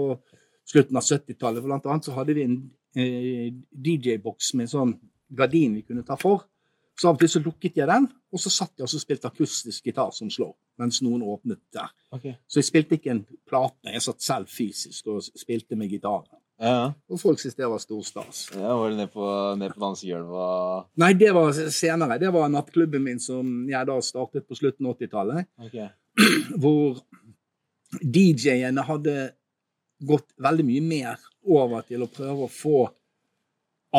slutten 0.68 0.96
av 1.00 1.06
70-tallet. 1.06 1.64
Blant 1.64 1.86
annet 1.88 2.04
så 2.06 2.14
hadde 2.16 2.34
vi 2.36 2.44
en 2.46 2.56
eh, 2.96 3.48
DJ-boks 3.72 4.54
med 4.60 4.70
sånn 4.70 4.94
gardin 5.30 5.78
vi 5.78 5.84
kunne 5.86 6.04
ta 6.06 6.16
for. 6.20 6.44
Så 7.00 7.08
av 7.08 7.16
og 7.16 7.22
til 7.22 7.30
så 7.32 7.40
lukket 7.40 7.78
jeg 7.80 7.88
den, 7.88 8.04
og 8.30 8.40
så 8.42 8.50
satt 8.52 8.74
jeg 8.76 8.84
og 8.84 9.00
spilte 9.00 9.30
akustisk 9.30 9.86
gitar 9.88 10.10
som 10.12 10.28
slår. 10.30 10.52
mens 10.80 11.02
noen 11.04 11.20
åpnet 11.22 11.60
der. 11.76 11.88
Okay. 12.12 12.34
Så 12.48 12.60
jeg 12.60 12.64
spilte 12.70 12.96
ikke 12.96 13.10
en 13.12 13.24
plate, 13.48 13.90
jeg 13.92 14.00
satt 14.04 14.22
selv 14.24 14.48
fysisk 14.48 15.10
og 15.12 15.24
spilte 15.36 15.76
med 15.76 15.90
gitaren. 15.92 16.28
Ja, 16.60 16.92
Og 17.08 17.20
folk 17.20 17.40
syntes 17.40 17.56
det 17.56 17.68
var 17.68 17.80
stor 17.80 18.02
stas. 18.04 18.50
ja 18.52 18.74
Var 18.76 18.90
det 18.90 18.96
ned 18.98 19.10
på, 19.12 19.24
ned 19.56 19.72
på 19.72 19.80
dansegulvet? 19.80 20.88
Nei, 21.00 21.12
det 21.16 21.30
var 21.32 21.52
senere. 21.72 22.18
Det 22.20 22.32
var 22.32 22.48
nattklubben 22.52 23.02
min 23.04 23.20
som 23.20 23.46
jeg 23.68 23.88
da 23.88 23.96
startet 24.04 24.44
på 24.48 24.56
slutten 24.58 24.86
av 24.88 24.96
80-tallet. 24.98 25.48
Ok. 25.64 25.78
Hvor 26.62 27.00
DJ-ene 28.00 28.84
hadde 28.86 29.14
gått 30.00 30.32
veldig 30.40 30.64
mye 30.64 30.82
mer 30.84 31.28
over 31.50 31.84
til 31.88 32.04
å 32.04 32.10
prøve 32.10 32.46
å 32.46 32.52
få 32.52 32.80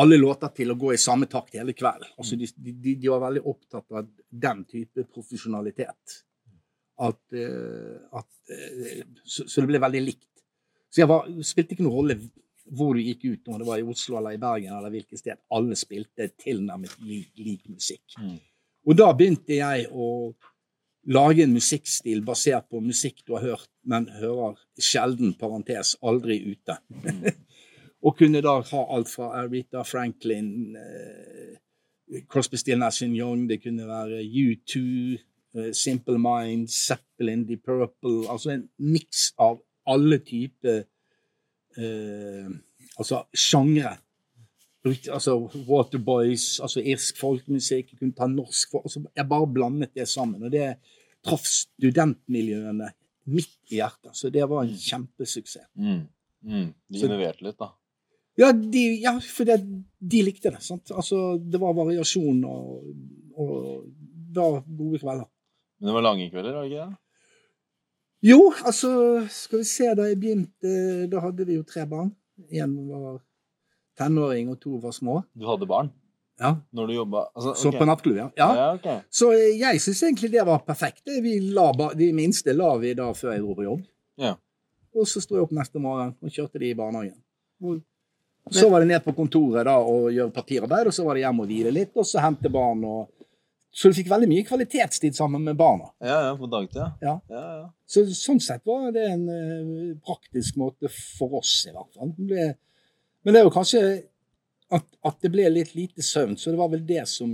alle 0.00 0.16
låter 0.16 0.52
til 0.56 0.72
å 0.72 0.78
gå 0.80 0.94
i 0.94 1.00
samme 1.00 1.28
takt 1.28 1.58
hele 1.58 1.74
kvelden. 1.76 2.14
Altså, 2.16 2.36
de, 2.40 2.48
de, 2.56 2.94
de 2.96 3.10
var 3.12 3.20
veldig 3.26 3.42
opptatt 3.48 3.98
av 3.98 4.06
den 4.46 4.62
type 4.68 5.04
profesjonalitet. 5.12 6.20
At, 7.02 7.20
eh, 7.36 7.98
at 8.16 8.54
eh, 8.54 9.02
så, 9.24 9.44
så 9.44 9.60
det 9.60 9.68
ble 9.68 9.82
veldig 9.82 10.02
likt. 10.06 10.30
Så 10.92 11.02
jeg 11.02 11.10
var, 11.10 11.28
spilte 11.44 11.76
ikke 11.76 11.84
noen 11.84 11.98
rolle 11.98 12.18
hvor 12.72 12.96
du 12.96 13.02
gikk 13.02 13.26
ut, 13.26 13.50
om 13.50 13.58
det 13.60 13.68
var 13.68 13.82
i 13.82 13.84
Oslo 13.92 14.16
eller 14.16 14.36
i 14.36 14.40
Bergen 14.40 14.72
eller 14.78 14.92
hvilket 14.94 15.20
sted. 15.20 15.40
Alle 15.52 15.76
spilte 15.76 16.30
tilnærmet 16.40 16.94
lik, 17.04 17.32
lik 17.36 17.68
musikk. 17.68 18.16
Mm. 18.20 18.38
Og 18.88 18.98
da 18.98 19.10
begynte 19.16 19.58
jeg 19.58 19.88
å 19.92 20.06
lage 21.10 21.42
en 21.42 21.54
musikkstil 21.54 22.22
basert 22.26 22.68
på 22.70 22.80
musikk 22.82 23.24
du 23.26 23.34
har 23.36 23.46
hørt, 23.46 23.70
men 23.84 24.08
hører 24.20 24.58
sjelden, 24.78 25.34
parentes, 25.38 25.96
aldri 26.02 26.38
ute. 26.52 26.78
og 28.06 28.16
kunne 28.18 28.42
da 28.44 28.58
ha 28.68 28.84
alt 28.94 29.10
fra 29.10 29.32
Aretha 29.42 29.82
Franklin, 29.86 30.76
eh, 30.76 32.22
Crosby, 32.28 32.60
Still 32.60 32.78
Nation 32.78 33.16
Young, 33.16 33.48
det 33.48 33.62
kunne 33.64 33.88
være 33.88 34.22
U2, 34.22 34.82
eh, 35.56 35.72
Simple 35.72 36.18
Minds, 36.22 36.76
Zeppelin, 36.86 37.46
The 37.48 37.58
Purple, 37.58 38.30
altså 38.30 38.54
en 38.54 38.68
miks 38.78 39.30
av 39.40 39.62
alle 39.90 40.20
typer 40.22 40.84
eh, 41.78 42.50
altså 42.98 43.24
sjangre. 43.34 43.96
Altså 44.84 45.36
Waterboys, 45.68 46.56
altså 46.60 46.82
irsk 46.82 47.20
folkemusikk, 47.20 47.92
jeg 47.92 47.98
kunne 48.00 48.16
ta 48.18 48.26
norsk 48.26 48.80
altså 48.80 49.04
Jeg 49.14 49.28
bare 49.30 49.46
blandet 49.46 49.92
det 49.94 50.08
sammen. 50.10 50.42
Og 50.42 50.50
det 50.50 50.72
traff 51.22 51.46
studentmiljøene 51.46 52.88
midt 53.30 53.54
i 53.70 53.78
hjertet. 53.78 54.16
Så 54.18 54.30
det 54.34 54.42
var 54.50 54.64
en 54.64 54.74
kjempesuksess. 54.74 55.68
Mm. 55.78 56.02
Mm. 56.42 56.68
De 56.90 57.04
innoverte 57.06 57.46
litt, 57.46 57.58
da. 57.60 57.70
Ja, 58.40 58.48
de, 58.52 58.82
ja 59.02 59.12
for 59.22 59.46
det, 59.46 59.60
de 59.98 60.22
likte 60.26 60.50
det. 60.50 60.62
sant? 60.64 60.90
Altså, 60.90 61.36
Det 61.38 61.60
var 61.62 61.76
variasjon, 61.76 62.42
og, 62.48 62.88
og 63.38 63.84
det 64.02 64.42
var 64.42 64.64
gode 64.66 65.02
kvelder. 65.02 65.28
Men 65.78 65.90
det 65.90 65.96
var 65.98 66.06
lange 66.08 66.30
kvelder, 66.32 66.56
var 66.56 66.66
det 66.66 66.72
ikke 66.72 66.88
det? 66.88 66.98
Jo, 68.22 68.38
altså, 68.64 68.90
skal 69.34 69.62
vi 69.62 69.66
se, 69.66 69.90
da 69.98 70.06
jeg 70.06 70.18
begynte, 70.22 70.72
da 71.10 71.22
hadde 71.24 71.46
vi 71.46 71.58
jo 71.58 71.66
tre 71.66 71.86
barn. 71.90 72.12
Én 72.54 72.74
var 72.88 73.20
tenåring, 73.98 74.52
og 74.52 74.60
to 74.62 74.78
var 74.82 74.94
små. 74.96 75.22
Du 75.34 75.46
hadde 75.48 75.68
barn 75.68 75.92
Ja, 76.40 76.56
når 76.74 76.88
du 76.88 76.94
jobba 76.94 77.26
altså, 77.34 77.52
Så 77.54 77.72
på 77.74 77.86
nattklubb, 77.86 78.16
ja. 78.16 78.28
ja. 78.36 78.48
Ja, 78.56 78.68
okay. 78.74 79.02
Så 79.12 79.32
eh, 79.36 79.52
jeg 79.60 79.82
syns 79.84 80.02
egentlig 80.08 80.32
det 80.32 80.46
var 80.48 80.64
perfekt. 80.66 81.04
Vi 81.06 81.38
la, 81.52 81.68
de 81.98 82.08
minste 82.16 82.54
la 82.56 82.72
vi 82.82 82.94
da 82.98 83.10
før 83.14 83.34
jeg 83.34 83.44
dro 83.44 83.56
på 83.58 83.66
jobb. 83.68 83.84
Ja. 84.22 84.34
Og 84.96 85.08
så 85.08 85.22
sto 85.24 85.36
jeg 85.36 85.46
opp 85.46 85.54
neste 85.56 85.80
morgen 85.80 86.14
og 86.20 86.32
kjørte 86.32 86.60
de 86.60 86.72
i 86.72 86.76
barnehagen. 86.76 87.20
Så 88.50 88.68
var 88.68 88.82
det 88.82 88.90
ned 88.90 89.04
på 89.04 89.14
kontoret 89.16 89.64
da 89.68 89.76
og 89.86 90.10
gjøre 90.12 90.34
papirarbeid, 90.34 90.90
og 90.90 90.94
så 90.96 91.04
var 91.06 91.16
det 91.16 91.22
hjem 91.22 91.42
og 91.44 91.50
hvile 91.50 91.72
litt, 91.74 91.92
og 91.94 92.06
så 92.08 92.22
hente 92.24 92.50
barn. 92.52 92.82
og 92.84 93.28
Så 93.70 93.88
du 93.88 93.96
fikk 93.96 94.10
veldig 94.10 94.28
mye 94.28 94.46
kvalitetstid 94.48 95.16
sammen 95.16 95.44
med 95.46 95.56
barna. 95.56 95.92
Ja, 96.02 96.18
ja, 96.28 96.34
på 96.36 96.50
dagtid, 96.50 96.80
ja. 96.82 96.90
Ja. 97.04 97.14
ja, 97.30 97.44
ja. 97.60 97.70
Så 97.86 98.04
sånn 98.18 98.42
sett 98.42 98.66
var 98.68 98.90
det 98.94 99.06
en 99.12 99.24
uh, 99.30 99.94
praktisk 100.04 100.58
måte 100.60 100.90
for 100.90 101.38
oss, 101.40 101.54
i 101.70 101.74
hvert 101.74 101.94
fall. 101.94 102.12
Det 102.18 102.28
ble, 102.32 102.50
men 103.22 103.34
det 103.34 103.40
er 103.40 103.46
jo 103.46 103.54
kanskje 103.54 103.82
at, 104.72 104.86
at 105.04 105.18
det 105.22 105.30
ble 105.32 105.48
litt 105.52 105.74
lite 105.76 106.04
søvn, 106.04 106.36
så 106.40 106.52
det 106.52 106.60
var 106.60 106.70
vel 106.72 106.84
det 106.86 107.04
som 107.10 107.32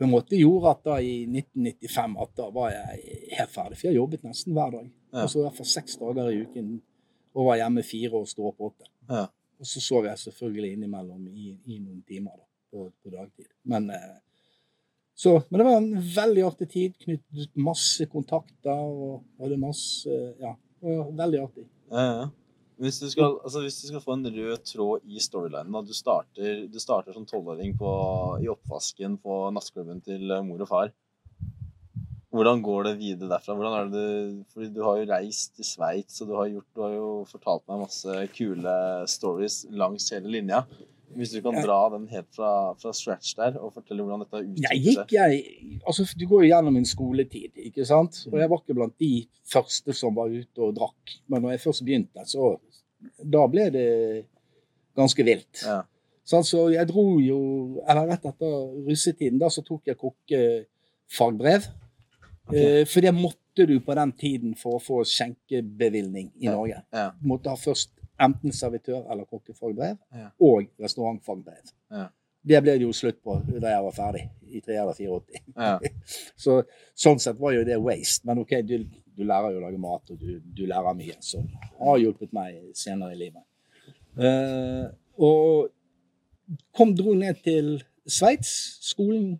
på 0.00 0.06
en 0.06 0.14
måte 0.14 0.38
gjorde 0.38 0.70
at 0.72 0.86
da 0.86 0.94
i 1.04 1.26
1995 1.28 2.14
at 2.24 2.30
da 2.38 2.46
var 2.54 2.70
jeg 2.72 3.18
helt 3.36 3.52
ferdig. 3.52 3.76
For 3.76 3.90
jeg 3.90 3.98
jobbet 3.98 4.22
nesten 4.24 4.54
hver 4.56 4.70
dag. 4.72 4.86
Ja. 5.12 5.26
Altså 5.26 5.42
i 5.42 5.44
hvert 5.44 5.58
fall 5.58 5.68
seks 5.68 5.98
dager 6.00 6.30
i 6.30 6.38
uken. 6.40 6.70
Og 7.36 7.50
var 7.50 7.58
hjemme 7.60 7.84
fire 7.84 8.22
og 8.22 8.30
sto 8.30 8.46
opp 8.48 8.64
åtte. 8.70 8.88
Ja. 9.10 9.26
Og 9.60 9.68
så 9.68 9.82
sov 9.84 10.08
jeg 10.08 10.22
selvfølgelig 10.22 10.72
innimellom 10.78 11.26
i, 11.28 11.52
i 11.68 11.76
noen 11.82 12.00
timer 12.08 12.32
da, 12.32 12.46
på, 12.72 12.86
på 12.96 13.12
dagtid. 13.12 13.50
Men 13.68 13.90
eh, 13.92 14.16
Så, 15.20 15.34
men 15.50 15.60
det 15.60 15.68
var 15.68 15.76
en 15.82 15.92
veldig 16.16 16.46
artig 16.48 16.70
tid. 16.72 16.96
Knyttet 17.04 17.60
masse 17.60 18.08
kontakter 18.08 18.80
og 18.80 19.20
hadde 19.42 19.60
masse 19.60 20.20
Ja, 20.40 20.54
veldig 20.80 21.42
artig. 21.44 21.66
Ja, 21.92 22.06
ja. 22.22 22.28
Hvis 22.80 22.96
du, 23.02 23.10
skal, 23.12 23.34
altså 23.44 23.60
hvis 23.60 23.76
du 23.82 23.90
skal 23.90 24.00
få 24.00 24.14
en 24.16 24.24
rød 24.32 24.62
tråd 24.64 25.02
i 25.04 25.20
storylinen 25.20 25.84
Du 25.84 25.92
starter, 25.92 26.62
du 26.72 26.78
starter 26.80 27.12
som 27.12 27.26
tolvåring 27.28 27.74
på- 27.76 28.40
i 28.40 28.48
oppvasken 28.48 29.18
på 29.20 29.36
nattklubben 29.52 30.00
til 30.04 30.30
eh, 30.30 30.42
mor 30.46 30.64
og 30.64 30.70
far. 30.70 30.92
Hvordan 32.30 32.62
går 32.62 32.84
det 32.86 32.98
videre 33.00 33.28
derfra? 33.32 33.56
Hvordan 33.58 33.90
det 33.90 34.04
du, 34.04 34.44
fordi 34.54 34.68
du 34.72 34.84
har 34.86 35.00
jo 35.00 35.08
reist 35.10 35.56
til 35.56 35.66
Sveits, 35.66 36.20
og 36.22 36.28
du 36.30 36.36
har, 36.38 36.46
gjort, 36.52 36.68
du 36.76 36.82
har 36.84 36.92
jo 36.94 37.08
fortalt 37.28 37.64
meg 37.68 37.82
masse 37.82 38.20
kule 38.36 38.76
stories 39.10 39.64
langs 39.74 40.06
hele 40.14 40.30
linja. 40.30 40.62
Hvis 41.10 41.32
du 41.34 41.40
kan 41.42 41.56
dra 41.58 41.78
den 41.90 42.04
helt 42.12 42.28
fra, 42.36 42.50
fra 42.78 42.92
scratch 42.94 43.32
der, 43.34 43.56
og 43.58 43.72
fortelle 43.74 44.04
hvordan 44.06 44.22
dette 44.22 44.36
har 44.36 44.44
Jeg 44.46 44.54
utviklet 44.54 45.08
gikk, 45.10 45.14
jeg 45.16 45.80
Altså, 45.82 46.06
du 46.14 46.22
går 46.30 46.44
jo 46.44 46.50
gjennom 46.52 46.78
en 46.78 46.86
skoletid, 46.86 47.58
ikke 47.66 47.86
sant? 47.88 48.20
Og 48.30 48.38
jeg 48.38 48.50
var 48.52 48.62
ikke 48.62 48.76
blant 48.78 48.94
de 49.02 49.12
første 49.50 49.96
som 49.98 50.14
var 50.14 50.30
ute 50.30 50.62
og 50.62 50.76
drakk. 50.78 51.16
Men 51.26 51.42
når 51.42 51.56
jeg 51.56 51.64
først 51.66 51.82
begynte, 51.82 52.26
så 52.30 52.52
Da 53.24 53.46
ble 53.48 53.70
det 53.74 53.86
ganske 54.96 55.24
vilt. 55.24 55.62
Ja. 55.64 55.82
Så 56.24 56.36
altså, 56.36 56.68
jeg 56.70 56.86
dro 56.86 57.18
jo 57.18 57.38
Eller 57.88 58.06
rett 58.12 58.24
etter 58.28 58.52
russetiden, 58.86 59.38
da, 59.40 59.48
så 59.50 59.62
tok 59.66 59.86
jeg 59.88 59.96
kokkefagbrev. 59.98 61.64
Okay. 62.48 62.80
Eh, 62.80 62.84
for 62.86 63.00
det 63.04 63.12
måtte 63.14 63.66
du 63.66 63.76
på 63.84 63.94
den 63.98 64.12
tiden 64.18 64.54
for 64.58 64.78
å 64.78 64.82
få 64.82 65.00
skjenkebevilgning 65.06 66.30
i 66.40 66.46
Ja. 66.46 66.52
Norge. 66.56 66.82
Ja. 66.92 67.10
Du 67.20 67.28
måtte 67.28 67.50
ha 67.50 67.56
først 67.56 67.90
enten 68.20 68.52
servitør- 68.52 69.10
eller 69.10 69.24
kokkefagbrev, 69.24 69.96
Ja. 70.12 70.28
og 70.40 70.66
restaurantfagbrev. 70.80 71.72
Ja. 71.90 72.08
Det 72.46 72.62
ble 72.62 72.72
det 72.78 72.82
jo 72.82 72.92
slutt 72.92 73.22
på 73.22 73.34
da 73.60 73.68
jeg 73.68 73.82
var 73.84 73.92
ferdig, 73.92 74.30
i 74.50 74.60
83. 74.60 75.40
Ja. 75.56 75.78
Så 76.36 76.62
sånn 76.96 77.18
sett 77.20 77.38
var 77.38 77.52
jo 77.52 77.64
det 77.64 77.78
waste. 77.80 78.24
Men 78.26 78.38
OK, 78.38 78.62
du, 78.62 78.84
du 79.20 79.26
lærer 79.28 79.52
jo 79.54 79.60
å 79.60 79.64
lage 79.66 79.80
mat, 79.82 80.10
og 80.12 80.20
du, 80.20 80.40
du 80.40 80.64
lærer 80.68 80.96
mye. 80.96 81.16
Så 81.24 81.42
har 81.78 82.00
hjulpet 82.00 82.32
meg 82.36 82.58
senere 82.78 83.14
i 83.14 83.20
livet. 83.20 83.44
Uh, 84.18 84.88
og 85.20 85.70
kom, 86.76 86.94
dro 86.98 87.14
ned 87.14 87.38
til 87.44 87.76
Sveits. 88.10 88.52
Skolen 88.82 89.36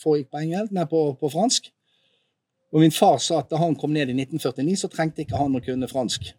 foregikk 0.00 0.30
på 0.32 0.40
engel, 0.40 0.70
nei, 0.72 0.86
på, 0.88 1.02
på 1.20 1.30
fransk. 1.34 1.68
Og 2.72 2.82
min 2.82 2.94
far 2.94 3.18
sa 3.22 3.42
at 3.42 3.50
da 3.52 3.60
han 3.60 3.76
kom 3.78 3.92
ned 3.94 4.10
i 4.10 4.16
1949, 4.16 4.78
så 4.80 4.90
trengte 4.92 5.22
ikke 5.24 5.38
han 5.38 5.54
å 5.56 5.62
kunne 5.64 5.88
fransk. 5.90 6.32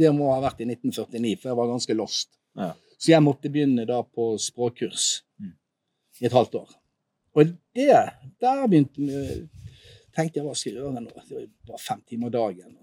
Det 0.00 0.10
må 0.14 0.30
ha 0.32 0.40
vært 0.42 0.62
i 0.62 0.68
1949, 0.68 1.36
for 1.40 1.50
jeg 1.50 1.58
var 1.60 1.70
ganske 1.70 1.96
lost. 1.98 2.32
Ja. 2.58 2.72
Så 3.00 3.14
jeg 3.14 3.24
måtte 3.24 3.50
begynne 3.52 3.86
da 3.88 4.02
på 4.04 4.34
språkkurs 4.40 5.22
Mm. 5.40 5.54
i 6.20 6.26
et 6.28 6.34
halvt 6.36 6.54
år. 6.58 6.72
Og 7.38 7.52
det, 7.76 7.86
der 8.42 8.66
begynte 8.68 9.48
tenkte 10.16 10.40
jeg 10.40 10.46
hva 10.46 10.54
skal 10.56 10.72
jeg 10.72 10.80
gjøre 10.82 11.02
nå? 11.04 11.24
Det 11.28 11.70
var 11.70 11.78
fem 11.82 12.00
timer 12.08 12.30
dagen. 12.34 12.76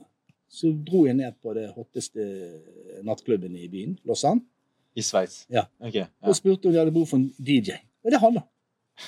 Så 0.47 0.71
dro 0.87 1.05
jeg 1.05 1.17
ned 1.19 1.35
på 1.43 1.53
det 1.57 1.65
hotteste 1.75 2.23
nattklubben 3.03 3.55
i 3.59 3.67
byen, 3.71 3.97
Lausanne, 4.07 4.45
I 4.97 5.03
Sveits? 5.03 5.45
Ja. 5.53 5.65
Okay, 5.79 6.05
Ja. 6.07 6.07
og 6.21 6.35
spurte 6.35 6.67
om 6.67 6.73
de 6.73 6.79
hadde 6.79 6.91
behov 6.95 7.07
for 7.11 7.17
en 7.19 7.27
DJ. 7.37 7.75
Og 8.03 8.11
det 8.11 8.19
hadde 8.23 8.41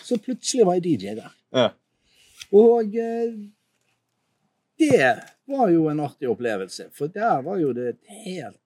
Så 0.06 0.18
plutselig 0.22 0.66
var 0.68 0.76
jeg 0.78 0.84
DJ 0.84 1.16
der. 1.18 1.32
Ja. 1.56 1.70
Og 2.54 2.94
eh, 2.96 3.32
det 4.80 5.08
var 5.50 5.70
jo 5.74 5.88
en 5.90 6.00
artig 6.00 6.30
opplevelse, 6.30 6.90
for 6.94 7.08
der 7.08 7.42
var 7.42 7.58
jo 7.58 7.72
det 7.74 7.88
et 7.96 8.04
helt 8.26 8.60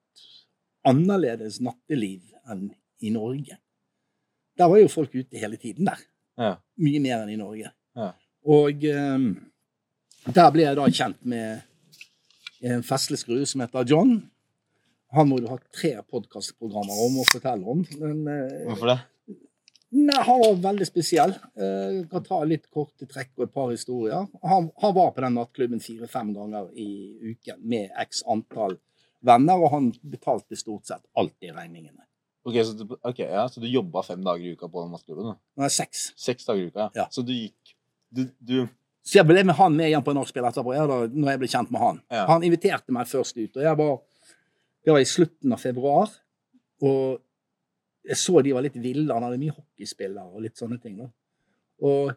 annerledes 0.84 1.60
natteliv 1.64 2.20
enn 2.50 2.66
i 3.00 3.10
Norge. 3.14 3.56
Der 4.58 4.68
var 4.70 4.78
jo 4.82 4.88
folk 4.92 5.14
ute 5.14 5.38
hele 5.40 5.56
tiden 5.56 5.86
der. 5.88 6.02
Ja. 6.38 6.52
Mye 6.76 7.00
mer 7.00 7.22
enn 7.24 7.32
i 7.32 7.38
Norge. 7.40 7.72
Ja. 7.96 8.10
Og 8.44 8.84
eh, 8.84 9.24
der 10.34 10.52
ble 10.52 10.66
jeg 10.66 10.76
da 10.78 10.90
kjent 10.92 11.20
med 11.28 11.64
en 12.64 12.84
festlig 12.84 13.20
som 13.48 13.60
heter 13.64 13.88
John. 13.88 14.14
Han 15.14 15.28
må 15.30 15.38
du 15.38 15.48
ha 15.50 15.58
tre 15.72 15.94
podkastprogrammer 16.10 17.02
om 17.06 17.20
å 17.22 17.26
fortelle 17.28 17.66
om. 17.70 17.84
Men 18.00 18.24
eh, 18.28 18.62
Hvorfor 18.68 18.90
det? 18.94 19.00
Nei, 19.94 20.22
han 20.26 20.40
var 20.42 20.56
veldig 20.58 20.86
spesiell. 20.88 21.36
Eh, 21.54 22.00
Jeg 22.00 22.06
kan 22.10 22.24
ta 22.26 22.40
litt 22.48 22.64
korte 22.72 23.06
trekk 23.06 23.30
og 23.38 23.44
et 23.46 23.52
par 23.54 23.70
historier. 23.70 24.24
Han, 24.42 24.70
han 24.82 24.96
var 24.96 25.12
på 25.14 25.22
den 25.22 25.36
nattklubben 25.38 25.82
fire-fem 25.84 26.32
ganger 26.34 26.72
i 26.74 26.88
uken 27.34 27.60
med 27.62 27.92
x 28.02 28.24
antall 28.26 28.74
venner, 29.24 29.60
og 29.62 29.70
han 29.72 29.92
betalte 30.02 30.58
stort 30.58 30.90
sett 30.90 31.04
alltid 31.16 31.54
regningene. 31.56 32.02
Ok, 32.44 32.58
så 32.66 32.74
du, 32.76 32.82
okay, 33.00 33.28
ja, 33.30 33.46
så 33.48 33.62
du 33.62 33.68
jobba 33.70 34.02
fem 34.04 34.20
dager 34.26 34.44
i 34.44 34.56
uka 34.58 34.68
på 34.68 34.82
den 34.82 34.90
nattklubben? 34.92 35.38
Nei, 35.62 35.70
seks. 35.72 36.10
Seks 36.20 36.44
dager 36.50 36.66
i 36.66 36.72
uka? 36.74 36.90
Ja. 36.98 37.06
Så 37.14 37.22
du 37.24 37.32
gikk 37.32 37.73
Du, 38.14 38.24
du 38.38 38.56
Så 39.04 39.18
jeg 39.18 39.26
ble 39.28 39.42
med 39.44 39.56
han 39.58 39.74
med 39.76 39.90
igjen 39.90 40.04
på 40.06 40.14
nachspiel 40.16 40.46
etterpå, 40.48 40.74
jeg 40.76 40.88
da, 40.90 40.98
når 41.12 41.32
jeg 41.32 41.40
ble 41.42 41.50
kjent 41.54 41.72
med 41.74 41.82
han. 41.82 42.00
Ja. 42.14 42.26
Han 42.30 42.44
inviterte 42.46 42.94
meg 42.94 43.10
først 43.10 43.36
ut, 43.40 43.56
og 43.56 43.62
jeg 43.66 43.80
var 43.80 43.96
Det 44.84 44.92
var 44.92 45.00
i 45.00 45.08
slutten 45.08 45.52
av 45.56 45.60
februar. 45.62 46.12
Og 46.84 47.20
jeg 48.04 48.20
så 48.20 48.42
de 48.44 48.52
var 48.52 48.64
litt 48.66 48.76
ville. 48.76 49.08
Han 49.12 49.24
hadde 49.24 49.40
mye 49.40 49.54
hockeyspillere 49.56 50.28
og 50.28 50.44
litt 50.44 50.60
sånne 50.60 50.76
ting. 50.82 50.98
da. 51.00 51.08
Og 51.80 52.12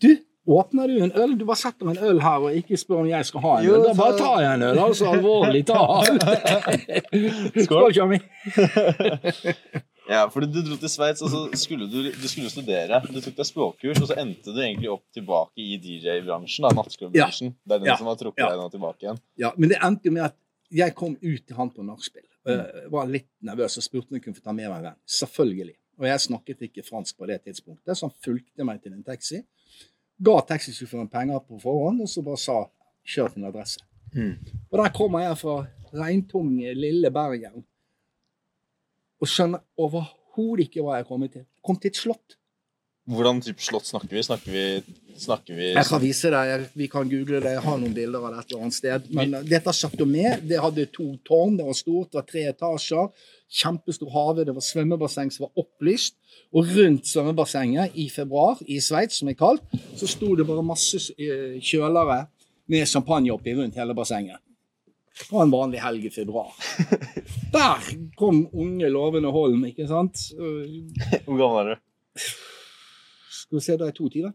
du, 0.00 0.08
åpner 0.48 0.88
du 0.88 1.02
en 1.04 1.12
øl? 1.12 1.36
Du 1.36 1.44
bare 1.44 1.60
setter 1.60 1.90
en 1.92 2.00
øl 2.00 2.22
her 2.24 2.46
og 2.46 2.56
ikke 2.56 2.78
spør 2.80 3.02
om 3.02 3.10
jeg 3.10 3.28
skal 3.28 3.44
ha 3.44 3.52
en 3.58 3.66
Jo, 3.68 3.74
øl. 3.76 3.84
Da 3.84 3.94
bare 3.98 4.16
tar 4.16 4.40
jeg 4.46 4.54
en 4.54 4.66
øl, 4.70 4.80
altså. 4.86 5.12
Alvorlig 5.12 5.62
talt. 5.68 6.24
Skål, 7.66 7.92
Tjommi. 7.98 8.20
Ja, 10.10 10.24
fordi 10.32 10.48
du 10.50 10.58
dro 10.66 10.76
til 10.80 10.90
Sveits, 10.90 11.22
og 11.22 11.30
så 11.30 11.40
skulle 11.58 11.86
du, 11.90 12.08
du 12.10 12.26
skulle 12.28 12.50
studere. 12.50 12.98
Du 13.06 13.20
tok 13.22 13.36
deg 13.36 13.46
språkkurs, 13.46 14.00
og 14.02 14.08
så 14.10 14.16
endte 14.18 14.50
du 14.50 14.58
egentlig 14.58 14.90
opp 14.90 15.04
tilbake 15.14 15.54
i 15.62 15.76
DJ-bransjen. 15.78 16.66
da, 16.66 16.82
ja. 17.14 17.28
Det 17.30 17.76
er 17.76 17.78
den 17.78 17.86
Ja. 17.92 17.96
som 17.96 18.06
har 18.10 18.16
trukket 18.18 18.42
Ja. 18.42 18.48
deg 18.50 18.58
nå 18.58 18.70
tilbake 18.72 19.06
igjen. 19.06 19.20
Ja, 19.38 19.52
men 19.56 19.68
det 19.70 19.78
endte 19.78 20.10
jo 20.10 20.12
med 20.12 20.24
at 20.24 20.36
jeg 20.70 20.94
kom 20.94 21.16
ut 21.22 21.46
til 21.46 21.56
han 21.56 21.70
på 21.70 21.82
nachspiel. 21.86 22.26
og 22.46 22.90
var 22.90 23.06
litt 23.06 23.28
nervøs 23.42 23.76
og 23.76 23.82
spurte 23.84 24.10
om 24.10 24.16
jeg 24.16 24.22
kunne 24.24 24.34
få 24.34 24.42
ta 24.42 24.52
med 24.52 24.68
meg 24.70 24.78
en 24.78 24.84
venn. 24.84 24.96
Selvfølgelig. 25.06 25.74
Og 26.00 26.06
jeg 26.06 26.20
snakket 26.20 26.62
ikke 26.62 26.82
fransk 26.88 27.18
på 27.18 27.26
det 27.28 27.42
tidspunktet, 27.44 27.96
så 27.96 28.08
han 28.08 28.14
fulgte 28.24 28.64
meg 28.64 28.82
til 28.82 28.94
en 28.94 29.02
taxi. 29.04 29.42
Ga 30.22 30.40
taxisjåføren 30.40 31.10
penger 31.10 31.38
på 31.40 31.60
forhånd, 31.60 32.00
og 32.00 32.08
så 32.08 32.24
bare 32.24 32.38
sa 32.38 32.64
'kjør 33.06 33.28
til 33.34 33.44
en 33.44 33.52
adresse'. 33.52 33.78
Mm. 34.14 34.38
Og 34.72 34.78
der 34.84 34.88
kommer 34.90 35.20
jeg 35.20 35.38
fra 35.38 35.66
regntunge, 35.92 36.74
lille 36.74 37.10
Bergen 37.10 37.64
og 39.20 39.28
skjønner 39.28 39.62
overhodet 39.80 40.68
ikke 40.68 40.84
hva 40.84 41.00
jeg 41.00 41.08
kommer 41.08 41.32
til. 41.32 41.46
Kom 41.64 41.78
til 41.80 41.92
et 41.92 42.00
slott. 42.00 42.36
Hvordan 43.10 43.40
type 43.42 43.62
slott 43.64 43.88
snakker 43.88 44.12
vi? 44.12 44.22
Snakker 44.22 44.52
vi, 44.54 44.64
snakker 45.18 45.56
vi 45.56 45.68
Jeg 45.72 45.86
kan 45.88 46.02
vise 46.02 46.30
deg, 46.30 46.66
vi 46.78 46.86
kan 46.92 47.08
google 47.10 47.40
det, 47.42 47.54
jeg 47.56 47.64
har 47.64 47.78
noen 47.80 47.94
bilder 47.96 48.26
av 48.26 48.34
det 48.34 48.42
et 48.42 48.52
eller 48.52 48.66
annet 48.66 48.76
sted. 48.76 49.06
Men 49.16 49.32
vi... 49.34 49.40
dette 49.50 49.74
Chateau 49.74 50.06
med, 50.06 50.44
det 50.46 50.60
hadde 50.62 50.86
to 50.94 51.06
tårn, 51.26 51.56
det 51.58 51.66
var 51.66 51.78
stort, 51.78 52.12
det 52.12 52.20
var 52.20 52.26
tre 52.28 52.44
etasjer. 52.52 53.08
Kjempestor 53.60 54.12
hage, 54.14 54.44
det 54.46 54.54
var 54.54 54.66
svømmebasseng 54.66 55.32
som 55.34 55.48
var 55.48 55.64
opplyst. 55.64 56.20
Og 56.54 56.70
rundt 56.76 57.08
svømmebassenget 57.10 57.96
i 57.98 58.06
februar, 58.12 58.60
i 58.68 58.78
Sveits, 58.84 59.18
som 59.22 59.32
er 59.32 59.38
kaldt, 59.40 59.64
så 59.98 60.10
sto 60.10 60.36
det 60.38 60.46
bare 60.46 60.62
masse 60.66 61.00
eh, 61.16 61.58
kjølere 61.58 62.22
med 62.70 62.86
champagne 62.86 63.34
oppi 63.34 63.56
rundt 63.58 63.80
hele 63.80 63.96
bassenget. 63.96 64.38
Var 65.30 65.42
en 65.44 65.50
vanlig 65.52 65.80
helg 65.84 66.04
i 66.08 66.10
februar. 66.14 66.52
Der 67.54 67.88
kom 68.18 68.44
unge, 68.52 68.88
lovende 68.92 69.30
Holm, 69.34 69.64
ikke 69.68 69.86
sant? 69.90 70.22
Hvor 70.36 71.36
gammel 71.40 71.58
er 71.60 71.74
du? 71.74 72.24
Skal 73.30 73.58
vi 73.58 73.64
se, 73.64 73.76
da 73.76 73.86
er 73.88 73.92
jeg 73.92 73.98
22. 74.00 74.30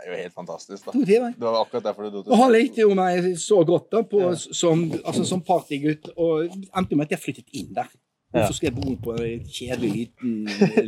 Det 0.00 0.06
er 0.08 0.12
jo 0.14 0.18
helt 0.22 0.36
fantastisk. 0.36 0.84
da. 0.86 0.92
22 0.96 1.32
Det 1.36 1.44
var 1.44 1.58
akkurat 1.60 1.84
derfor 1.90 2.06
du 2.06 2.10
dro 2.14 2.22
til 2.24 2.32
Og 2.32 2.38
han 2.40 2.52
likte 2.54 2.80
jo 2.84 2.94
meg 2.96 3.26
så 3.40 3.58
godt 3.68 3.90
da, 3.92 4.02
på, 4.08 4.20
Ja. 4.22 4.30
som, 4.36 4.86
altså, 5.04 5.24
som 5.28 5.42
partygutt, 5.44 6.08
og 6.16 6.46
endte 6.76 6.96
med 6.96 7.08
at 7.08 7.16
jeg 7.18 7.24
flyttet 7.26 7.50
inn 7.60 7.72
der. 7.76 7.90
Ja. 8.32 8.46
Så 8.46 8.54
skal 8.56 8.70
jeg 8.70 8.76
bo 8.78 8.94
på 9.02 9.16
en 9.18 9.42
kjedelig 9.50 9.90
liten 9.96 10.44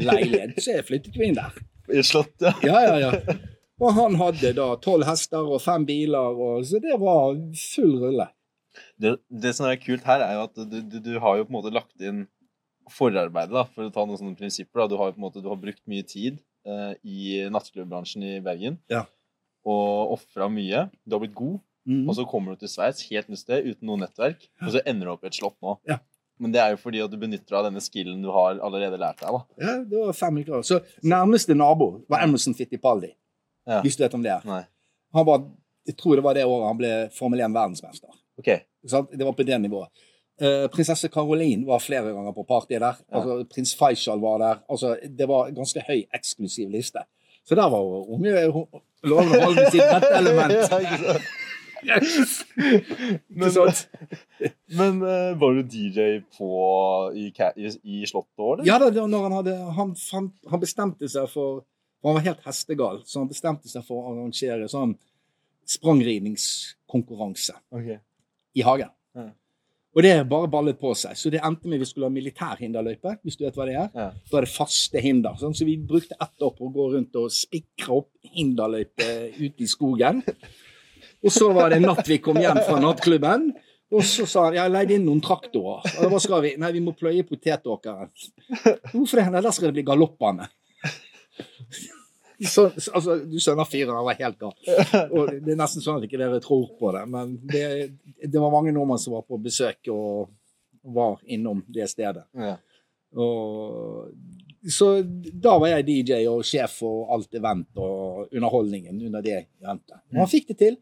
leilighet? 0.06 0.54
Så 0.62 0.76
jeg 0.78 0.86
flyttet 0.88 1.16
jo 1.18 1.24
inn 1.26 1.36
der. 1.36 1.56
I 1.92 2.04
slottet? 2.06 2.62
ja. 2.62 2.78
Ja, 2.86 2.96
ja, 2.96 3.10
ja. 3.10 3.36
Og 3.82 3.96
han 3.96 4.14
hadde 4.20 4.52
da 4.54 4.68
tolv 4.78 5.02
hester 5.08 5.42
og 5.50 5.58
fem 5.64 5.82
biler, 5.88 6.36
og, 6.38 6.62
så 6.68 6.78
det 6.80 6.94
var 7.02 7.34
full 7.58 7.96
rulle. 8.04 8.28
Det, 9.00 9.16
det 9.28 9.52
som 9.56 9.68
er 9.68 9.80
kult 9.80 10.06
her, 10.08 10.24
er 10.24 10.38
jo 10.38 10.46
at 10.48 10.62
du, 10.68 10.78
du, 10.80 10.98
du 11.02 11.12
har 11.22 11.38
jo 11.38 11.46
på 11.48 11.52
en 11.52 11.58
måte 11.58 11.74
lagt 11.74 12.04
inn 12.04 12.24
forarbeidet, 12.90 13.54
da, 13.54 13.66
for 13.70 13.86
å 13.86 13.92
ta 13.94 14.04
noen 14.06 14.20
sånne 14.20 14.38
prinsipper. 14.38 14.82
Da. 14.82 14.88
Du 14.90 14.96
har 15.00 15.10
jo 15.10 15.16
på 15.16 15.22
en 15.22 15.26
måte 15.26 15.42
du 15.42 15.50
har 15.50 15.60
brukt 15.60 15.82
mye 15.90 16.06
tid 16.06 16.40
eh, 16.66 16.94
i 17.02 17.42
nattklubbbransjen 17.52 18.24
i 18.26 18.38
Bergen. 18.44 18.80
Ja. 18.92 19.04
Og 19.68 20.16
ofra 20.16 20.48
mye. 20.52 20.88
Du 21.06 21.16
har 21.16 21.22
blitt 21.22 21.36
god. 21.38 21.60
Mm. 21.88 22.06
Og 22.06 22.14
så 22.14 22.24
kommer 22.28 22.54
du 22.54 22.62
til 22.62 22.70
Sveits, 22.70 23.04
helt 23.10 23.30
nytt 23.30 23.42
sted, 23.42 23.66
uten 23.66 23.88
noe 23.88 24.00
nettverk. 24.02 24.44
Og 24.62 24.74
så 24.74 24.82
ender 24.86 25.08
du 25.08 25.14
opp 25.14 25.26
i 25.26 25.30
et 25.30 25.38
slott 25.38 25.58
nå. 25.64 25.76
Ja. 25.88 26.00
Men 26.42 26.54
det 26.54 26.62
er 26.62 26.74
jo 26.74 26.80
fordi 26.82 27.02
at 27.04 27.12
du 27.12 27.18
benytter 27.20 27.46
deg 27.46 27.58
av 27.60 27.66
denne 27.68 27.82
skillen 27.84 28.22
du 28.24 28.30
har 28.34 28.58
allerede 28.64 28.98
lært 28.98 29.20
deg. 29.22 29.34
da. 29.34 29.62
Ja, 29.62 29.74
det 29.86 29.98
var 29.98 30.16
fem 30.18 30.40
uker. 30.42 30.64
Så 30.66 30.80
nærmeste 31.06 31.54
nabo 31.58 31.92
var 32.10 32.24
Emerson 32.24 32.56
Fittipaldi. 32.58 33.12
Ja. 33.68 33.82
Hvis 33.84 33.98
du 33.98 34.02
vet 34.02 34.16
om 34.18 34.24
det. 34.24 34.40
Nei. 34.48 34.64
Han 35.14 35.28
var, 35.28 35.44
jeg 35.86 35.98
tror 36.00 36.18
det 36.18 36.24
var 36.24 36.34
det 36.34 36.48
året 36.48 36.66
han 36.66 36.80
ble 36.80 36.92
Formel 37.14 37.44
1 37.44 37.54
verdensmester. 38.36 38.64
Ok. 38.64 38.82
Ikke 38.82 38.90
sant? 38.90 39.12
Det 39.18 39.26
var 39.26 39.32
på 39.32 39.42
det 39.42 39.60
nivået. 39.60 39.88
Uh, 40.42 40.66
prinsesse 40.72 41.08
Caroline 41.08 41.66
var 41.66 41.78
flere 41.78 42.12
ganger 42.12 42.32
på 42.32 42.42
party 42.48 42.72
der. 42.72 42.82
Ja. 42.82 42.94
Altså, 43.18 43.44
Prins 43.54 43.74
Faisal 43.76 44.20
var 44.20 44.38
der. 44.38 44.62
Altså, 44.68 44.96
det 45.18 45.28
var 45.28 45.46
en 45.48 45.54
ganske 45.54 45.84
høy, 45.88 46.02
eksklusiv 46.14 46.70
liste. 46.70 47.04
Så 47.44 47.54
der 47.54 47.68
var 47.70 48.10
unge 48.10 48.66
Loven 49.02 49.32
og 49.34 49.56
sitt 49.70 49.82
rette 49.82 50.10
element. 50.20 50.52
Ja, 51.82 51.96
ikke 51.98 53.50
sant? 53.50 53.88
Men, 54.38 55.00
men 55.00 55.02
uh, 55.02 55.40
var 55.40 55.56
du 55.56 55.62
DJ 55.66 56.20
på 56.38 56.50
i, 57.14 57.32
i, 57.56 57.72
i 57.82 58.06
Slottet 58.06 58.38
òg, 58.38 58.52
eller? 58.60 58.66
Ja 58.66 58.78
da, 58.78 59.06
når 59.06 59.22
han 59.26 59.34
hadde 59.40 59.56
han, 59.74 59.90
fant, 59.98 60.36
han 60.50 60.62
bestemte 60.62 61.10
seg 61.10 61.26
for 61.30 61.64
for 62.02 62.08
Han 62.08 62.14
var 62.14 62.20
helt 62.26 62.46
hestegal, 62.46 63.02
så 63.06 63.20
han 63.22 63.28
bestemte 63.30 63.70
seg 63.70 63.84
for 63.86 64.02
å 64.02 64.12
arrangere 64.12 64.66
sånn 64.70 64.96
sprangridningskonkurranse 65.70 67.54
Ok. 67.70 67.92
I 68.54 68.64
hagen. 68.66 68.92
Ja. 69.16 69.28
Og 69.92 70.04
det 70.06 70.12
bare 70.30 70.48
ballet 70.48 70.78
på 70.80 70.94
seg. 70.96 71.16
Så 71.20 71.28
det 71.32 71.42
endte 71.44 71.68
med 71.68 71.82
vi 71.82 71.86
skulle 71.88 72.08
ha 72.08 72.12
militær 72.12 72.60
hinderløype, 72.62 73.18
hvis 73.20 73.36
du 73.36 73.44
vet 73.44 73.56
hva 73.58 73.66
det 73.68 73.74
er. 73.76 73.90
Ja. 73.92 74.06
Da 74.30 74.38
er 74.38 74.46
det 74.46 74.52
faste 74.54 75.02
hinder. 75.04 75.36
Sånn. 75.40 75.56
Så 75.56 75.68
vi 75.68 75.76
brukte 75.76 76.16
ett 76.16 76.46
år 76.46 76.54
på 76.56 76.68
å 76.68 76.72
gå 76.72 76.86
rundt 76.94 77.18
og 77.20 77.32
spikre 77.34 77.98
opp 78.00 78.08
hinderløype 78.32 79.10
ute 79.36 79.66
i 79.66 79.68
skogen. 79.68 80.22
Og 81.22 81.30
så 81.34 81.50
var 81.54 81.70
det 81.70 81.82
en 81.82 81.90
natt 81.90 82.08
vi 82.08 82.22
kom 82.24 82.40
hjem 82.40 82.62
fra 82.64 82.80
nattklubben. 82.80 83.50
Og 83.92 84.04
så 84.08 84.24
sa 84.24 84.46
han 84.46 84.56
jeg 84.56 84.64
har 84.64 84.72
leid 84.72 84.94
inn 84.96 85.04
noen 85.04 85.20
traktorer. 85.22 85.84
Og 86.00 86.14
hva 86.14 86.20
skal 86.24 86.40
vi? 86.46 86.54
Nei, 86.60 86.72
vi 86.72 86.80
må 86.84 86.96
pløye 86.96 87.28
potetåkeren. 87.28 88.08
Hvorfor 88.94 89.20
det? 89.20 89.26
Nei, 89.28 89.44
der 89.44 89.52
skal 89.52 89.68
det 89.68 89.76
bli 89.76 89.84
galoppbane. 89.92 90.48
Så, 92.42 92.68
så, 92.76 92.92
altså, 92.96 93.16
du 93.28 93.38
skjønner 93.38 93.68
fyren, 93.68 93.94
han 93.94 94.06
var 94.06 94.18
helt 94.18 94.38
gal. 94.40 94.54
Og 95.14 95.32
det 95.44 95.54
er 95.54 95.58
nesten 95.60 95.84
sånn 95.84 96.00
at 96.00 96.06
ikke 96.08 96.20
dere 96.20 96.40
tror 96.42 96.70
på 96.78 96.92
det, 96.96 97.02
men 97.12 97.36
det, 97.48 97.64
det 98.22 98.42
var 98.42 98.54
mange 98.54 98.74
nordmenn 98.74 99.00
som 99.00 99.14
var 99.16 99.26
på 99.28 99.38
besøk 99.42 99.90
og 99.92 100.32
var 100.82 101.20
innom 101.30 101.62
det 101.70 101.86
stedet. 101.92 102.24
Ja. 102.34 102.56
Og, 103.12 104.08
så 104.72 104.88
da 105.02 105.56
var 105.60 105.74
jeg 105.74 105.86
DJ 105.88 106.24
og 106.30 106.46
sjef 106.46 106.78
for 106.80 107.12
alt 107.14 107.34
event 107.38 107.78
og 107.82 108.32
underholdningen 108.32 108.98
under 109.08 109.24
det 109.24 109.38
eventet. 109.62 110.00
Og 110.14 110.24
han 110.24 110.30
fikk 110.30 110.50
det 110.52 110.58
til. 110.62 110.78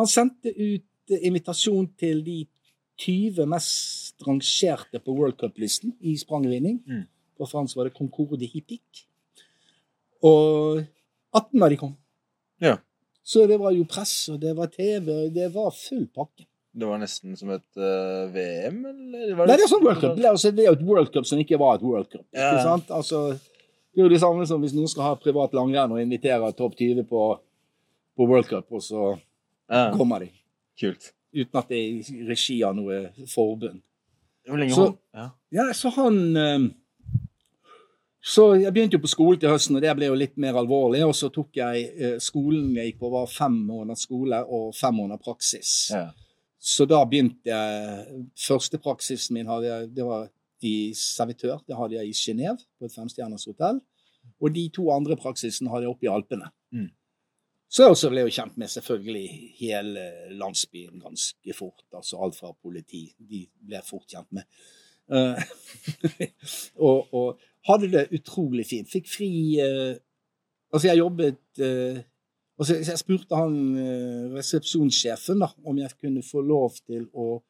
Han 0.00 0.10
sendte 0.10 0.54
ut 0.54 1.14
invitasjon 1.20 1.88
til 2.00 2.22
de 2.26 2.42
20 3.02 3.46
mest 3.50 4.22
rangerte 4.26 5.00
på 5.02 5.14
World 5.16 5.36
Cup-listen 5.40 5.96
i 6.00 6.14
sprangridning. 6.18 6.78
Mm. 6.86 7.04
På 7.38 7.48
fransk 7.50 7.76
var 7.76 7.88
det 7.88 7.96
Concorde 7.96 8.46
Hippique. 8.46 9.06
Og 10.24 10.84
18 11.34 11.60
da 11.60 11.68
de 11.72 11.76
kom. 11.80 11.94
Ja. 12.62 12.76
Så 13.24 13.46
det 13.48 13.56
var 13.60 13.72
jo 13.72 13.84
press, 13.88 14.28
og 14.32 14.40
det 14.42 14.52
var 14.56 14.68
TV, 14.72 15.08
og 15.26 15.32
det 15.34 15.46
var 15.54 15.70
full 15.72 16.06
pakke. 16.14 16.44
Det 16.74 16.86
var 16.90 16.98
nesten 16.98 17.36
som 17.38 17.50
et 17.54 17.64
uh, 17.78 18.26
VM, 18.34 18.80
eller? 18.90 19.34
Nei, 19.46 19.56
det 19.56 19.62
er 19.64 19.70
sånn 19.70 19.84
World 19.86 20.00
Cup. 20.02 20.16
Det 20.18 20.24
er, 20.26 20.30
altså, 20.34 20.50
det 20.50 20.64
er 20.64 20.72
jo 20.72 20.76
et 20.76 20.82
World 20.88 21.12
Cup 21.14 21.26
som 21.28 21.38
ikke 21.38 21.58
var 21.62 21.76
et 21.78 21.84
World 21.86 22.08
Cup. 22.10 22.24
Ja. 22.34 22.48
Ikke 22.50 22.64
sant? 22.66 22.90
Altså, 22.96 23.20
det 23.94 24.02
er 24.02 24.08
jo 24.08 24.12
det 24.12 24.18
samme 24.24 24.46
som 24.50 24.60
hvis 24.64 24.74
noen 24.74 24.90
skal 24.90 25.06
ha 25.06 25.14
privat 25.22 25.54
langrenn 25.54 25.94
og 25.94 26.02
invitere 26.02 26.50
topp 26.58 26.74
20 26.80 27.06
på, 27.08 27.22
på 28.18 28.26
World 28.28 28.50
Cup, 28.50 28.66
og 28.74 28.82
så 28.82 29.12
Ja, 29.70 29.86
kommer 29.96 30.24
de. 30.26 30.32
kult. 30.80 31.12
Uten 31.34 31.58
at 31.62 31.70
det 31.70 31.78
er 31.78 31.86
i 32.12 32.26
regi 32.28 32.58
av 32.66 32.74
noe 32.76 32.98
forbund. 33.32 33.80
Hvor 34.46 34.58
lenge 34.60 34.74
Så- 34.76 34.84
han? 34.90 34.98
ja. 35.14 35.28
Ja, 35.54 35.68
så 35.72 35.90
han 35.94 36.18
eh, 36.36 36.66
Så 38.24 38.44
jeg 38.56 38.72
begynte 38.72 38.96
jo 38.96 39.02
på 39.04 39.10
skolen 39.12 39.40
til 39.40 39.52
høsten, 39.52 39.76
og 39.76 39.82
det 39.84 39.92
ble 39.98 40.08
jo 40.08 40.16
litt 40.16 40.38
mer 40.40 40.56
alvorlig. 40.56 41.02
Og 41.04 41.12
så 41.16 41.28
tok 41.32 41.58
jeg 41.60 41.88
eh, 41.92 42.14
skolen 42.24 42.70
jeg 42.78 42.92
gikk 42.92 43.02
på, 43.02 43.10
var 43.12 43.28
fem 43.28 43.58
måneder 43.68 44.00
skole 44.00 44.38
og 44.48 44.70
fem 44.76 44.96
måneder 44.96 45.20
praksis. 45.20 45.74
Ja. 45.92 46.06
Så 46.64 46.86
da 46.88 47.02
begynte 47.04 47.50
jeg 47.50 48.22
Første 48.40 48.80
praksisen 48.80 49.36
min 49.36 49.50
hadde 49.50 49.68
jeg, 49.68 49.90
det 49.98 50.08
var 50.08 50.30
i 50.64 50.94
servitør. 50.96 51.60
Det 51.68 51.76
hadde 51.76 51.98
jeg 51.98 52.08
i 52.08 52.16
Genéve, 52.16 52.64
på 52.78 52.88
et 52.88 52.96
femstjerners 52.96 53.44
hotell. 53.50 53.82
Og 54.40 54.54
de 54.54 54.68
to 54.72 54.88
andre 54.94 55.18
praksisene 55.20 55.68
hadde 55.68 55.84
jeg 55.84 55.92
oppe 55.92 56.08
i 56.08 56.12
Alpene. 56.14 56.48
Mm. 56.72 56.88
Så 57.68 57.84
jeg 57.84 57.92
også 57.92 58.08
ble 58.12 58.24
jo 58.24 58.32
kjent 58.32 58.56
med 58.60 58.72
selvfølgelig 58.72 59.28
hele 59.58 60.04
landsbyen 60.40 61.02
ganske 61.02 61.56
fort. 61.58 61.84
Altså 61.92 62.22
alt 62.24 62.38
fra 62.40 62.54
politi. 62.56 63.08
De 63.18 63.44
ble 63.60 63.76
jeg 63.80 63.88
fort 63.88 64.08
kjent 64.08 64.30
med. 64.32 64.48
Uh, 65.12 65.36
og, 66.86 67.12
og 67.12 67.42
hadde 67.68 67.90
det 67.92 68.08
utrolig 68.16 68.66
fint. 68.68 68.90
Fikk 68.90 69.08
fri 69.10 69.30
eh, 69.62 69.94
Altså, 70.74 70.88
jeg 70.88 70.98
jobbet 70.98 71.62
eh, 71.62 72.02
Altså, 72.58 72.76
jeg 72.78 72.98
spurte 72.98 73.38
han 73.38 73.54
eh, 73.78 74.34
resepsjonssjefen 74.34 75.42
da, 75.42 75.48
om 75.66 75.78
jeg 75.78 75.96
kunne 75.98 76.22
få 76.22 76.42
lov 76.46 76.76
til 76.86 77.08
å 77.10 77.40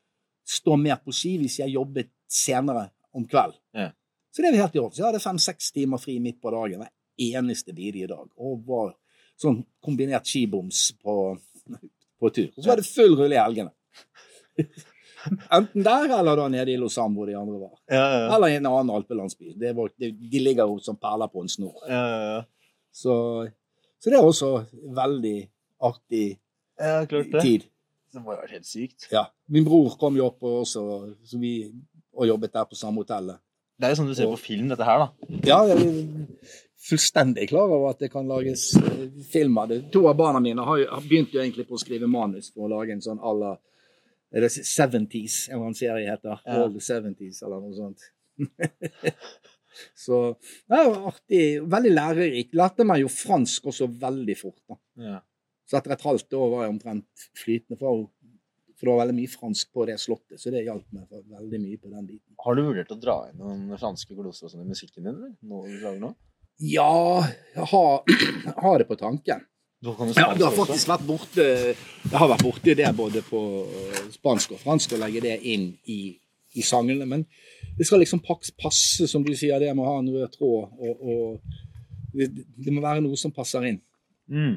stå 0.49 0.77
mer 0.81 1.01
på 1.05 1.13
ski 1.13 1.35
hvis 1.41 1.59
jeg 1.61 1.75
jobbet 1.75 2.09
senere 2.29 2.87
om 3.17 3.27
kveld. 3.29 3.57
Ja. 3.77 3.91
Så 4.33 4.43
det 4.43 4.55
var 4.55 4.65
helt 4.65 4.77
i 4.77 4.81
orden. 4.81 4.97
Så 4.97 5.03
jeg 5.03 5.09
hadde 5.11 5.23
fem-seks 5.23 5.69
timer 5.77 6.01
fri 6.01 6.17
midt 6.25 6.41
på 6.43 6.53
dagen 6.55 6.81
hver 6.81 6.93
eneste 7.29 7.77
bidige 7.77 8.09
dag. 8.11 8.31
Og 8.41 8.65
var 8.67 8.95
sånn 9.41 9.61
kombinert 9.85 10.27
skiboms 10.29 10.87
på, 11.05 11.37
på 12.21 12.33
tur. 12.33 12.49
Og 12.55 12.63
så 12.63 12.71
var 12.73 12.81
det 12.81 12.89
full 12.89 13.15
rulle 13.21 13.37
i 13.37 13.43
helgene. 13.43 13.73
Enten 15.59 15.85
der 15.87 16.19
eller 16.19 16.37
da 16.37 16.49
nede 16.53 16.73
i 16.73 16.79
Lausanne, 16.81 17.17
hvor 17.17 17.29
de 17.29 17.37
andre 17.39 17.59
var. 17.61 17.75
Ja, 17.89 18.01
ja, 18.01 18.19
ja. 18.25 18.31
Eller 18.37 18.53
i 18.53 18.59
en 18.59 18.69
annen 18.71 18.93
alpelandsby. 18.95 19.55
Det 19.61 19.73
var, 19.77 19.93
de, 20.01 20.11
de 20.13 20.43
ligger 20.43 20.71
jo 20.71 20.79
som 20.85 20.99
perler 21.01 21.31
på 21.33 21.45
en 21.45 21.53
snor. 21.53 21.79
ja, 21.89 22.03
ja, 22.03 22.35
ja. 22.35 22.43
Så, 22.95 23.15
så 23.99 24.11
det 24.11 24.19
er 24.21 24.23
også 24.23 24.49
veldig 24.95 25.39
artig 25.83 26.27
ja 26.79 27.01
klart 27.11 27.33
det. 27.33 27.41
tid. 27.43 27.65
Det 28.15 28.23
må 28.23 28.37
jo 28.37 28.39
være 28.45 28.53
helt 28.55 28.69
sykt. 28.69 29.09
Ja. 29.11 29.25
Min 29.51 29.67
bror 29.67 29.97
kom 29.99 30.15
jo 30.15 30.29
opp 30.29 30.47
og 30.47 30.61
også, 30.61 30.85
så 31.27 31.41
vi, 31.43 31.57
og 32.15 32.29
jobbet 32.29 32.55
der 32.55 32.69
på 32.71 32.79
samme 32.79 33.03
hotellet. 33.03 33.43
Det 33.75 33.89
er 33.89 33.91
jo 33.91 33.99
sånn 33.99 34.13
du 34.13 34.15
ser 34.15 34.31
på 34.31 34.39
film, 34.39 34.69
dette 34.71 34.87
her, 34.87 35.03
da. 35.03 35.41
Ja, 35.43 35.59
jeg 35.67 35.83
er 35.83 36.53
fullstendig 36.85 37.49
klar 37.51 37.67
over 37.67 37.91
at 37.91 38.05
det 38.05 38.13
kan 38.13 38.29
lages 38.31 38.69
eh, 38.79 39.09
film 39.33 39.59
av 39.59 39.73
det. 39.73 39.81
To 39.95 40.05
av 40.11 40.15
barna 40.21 40.43
mine 40.45 40.63
har, 40.63 40.85
har 40.93 41.03
begynt 41.03 41.35
jo 41.35 41.43
egentlig 41.43 41.67
på 41.67 41.75
å 41.75 41.83
skrive 41.83 42.07
manus 42.11 42.53
for 42.53 42.69
å 42.69 42.73
lage 42.77 42.95
en 42.95 43.03
sånn 43.03 43.19
à 43.19 43.57
er 44.35 44.45
det 44.45 44.51
70s, 44.51 45.37
en 45.49 45.55
eller 45.55 45.69
annen 45.69 45.79
serie 45.79 46.11
heter. 46.11 46.41
Ja. 46.43 46.57
All 46.59 46.73
the 46.75 46.83
70s, 46.83 47.43
eller 47.45 47.63
noe 47.63 47.77
sånt. 47.77 48.09
så 50.05 50.19
det 50.71 50.81
er 50.81 50.99
artig. 51.13 51.45
Veldig 51.77 51.93
lærerik. 51.95 52.51
Lærte 52.59 52.87
meg 52.89 53.05
jo 53.05 53.13
fransk 53.13 53.71
også 53.71 53.89
veldig 54.03 54.37
fort. 54.41 54.61
da. 54.69 54.81
Ja. 55.11 55.21
Så 55.65 55.79
etter 55.79 55.95
et 55.95 56.05
halvt 56.05 56.37
år 56.37 56.51
var 56.53 56.67
jeg 56.67 56.75
omtrent 56.75 57.27
flytende, 57.41 57.79
for, 57.81 58.05
for 58.75 58.85
det 58.85 58.93
var 58.93 59.01
veldig 59.05 59.17
mye 59.23 59.33
fransk 59.33 59.71
på 59.73 59.87
det 59.89 59.97
slottet. 60.03 60.43
Så 60.43 60.53
det 60.53 60.67
hjalp 60.67 60.85
meg 60.93 61.09
veldig 61.09 61.63
mye 61.63 61.81
på 61.81 61.95
den 61.95 62.11
biten. 62.11 62.35
Har 62.45 62.59
du 62.59 62.67
vurdert 62.67 62.93
å 62.93 63.01
dra 63.01 63.19
inn 63.31 63.41
noen 63.41 63.65
franske 63.81 64.19
gloser 64.19 64.49
og 64.49 64.55
sånn 64.55 64.67
i 64.67 64.71
musikken 64.75 65.07
din? 65.07 65.15
eller? 65.15 65.35
Nå 65.41 65.65
du 65.71 65.79
lager 65.79 66.03
nå? 66.03 66.13
Ja, 66.63 67.25
jeg 67.55 67.67
har, 67.71 68.17
har 68.67 68.83
det 68.83 68.91
på 68.91 68.99
tanken. 69.01 69.47
Ja, 69.85 70.31
det 70.33 70.41
du 70.41 70.45
har 70.47 70.55
faktisk 70.57 70.89
vært 70.89 71.07
borte 71.07 71.45
Jeg 71.45 72.17
har 72.17 72.31
vært 72.31 72.45
borti 72.47 72.75
det 72.79 72.91
både 72.97 73.21
på 73.27 73.41
øh, 73.65 74.05
spansk 74.15 74.55
og 74.57 74.63
fransk, 74.63 74.95
å 74.97 75.01
legge 75.03 75.23
det 75.25 75.35
inn 75.51 75.71
i, 75.91 76.15
i 76.57 76.65
sangene. 76.65 77.07
Men 77.09 77.27
det 77.79 77.87
skal 77.89 78.01
liksom 78.03 78.23
passe, 78.25 79.09
som 79.11 79.25
du 79.27 79.35
sier, 79.37 79.59
det 79.61 79.73
må 79.77 79.87
ha 79.89 79.99
en 80.01 80.11
rød 80.15 80.37
tråd. 80.37 80.73
Og, 80.79 81.05
og 81.05 82.15
det, 82.15 82.31
det 82.33 82.73
må 82.73 82.85
være 82.85 83.05
noe 83.05 83.19
som 83.21 83.35
passer 83.35 83.67
inn. 83.69 83.81
Mm. 84.31 84.57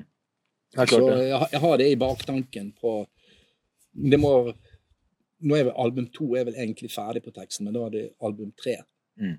jeg 0.78 0.94
Så 0.94 1.02
jeg, 1.04 1.50
jeg 1.52 1.64
har 1.64 1.78
det 1.82 1.90
i 1.92 2.00
baktanken 2.00 2.70
på 2.80 2.92
Det 3.92 4.20
må 4.22 4.30
Nå 5.44 5.58
er 5.58 5.66
vel 5.68 5.76
album 5.78 6.08
to 6.14 6.32
er 6.40 6.48
vel 6.48 6.56
egentlig 6.56 6.88
ferdig 6.90 7.22
på 7.26 7.34
teksten, 7.36 7.68
men 7.68 7.76
da 7.76 7.84
er 7.86 7.92
det 7.94 8.06
album 8.26 8.50
tre. 8.58 8.80
Mm. 9.22 9.36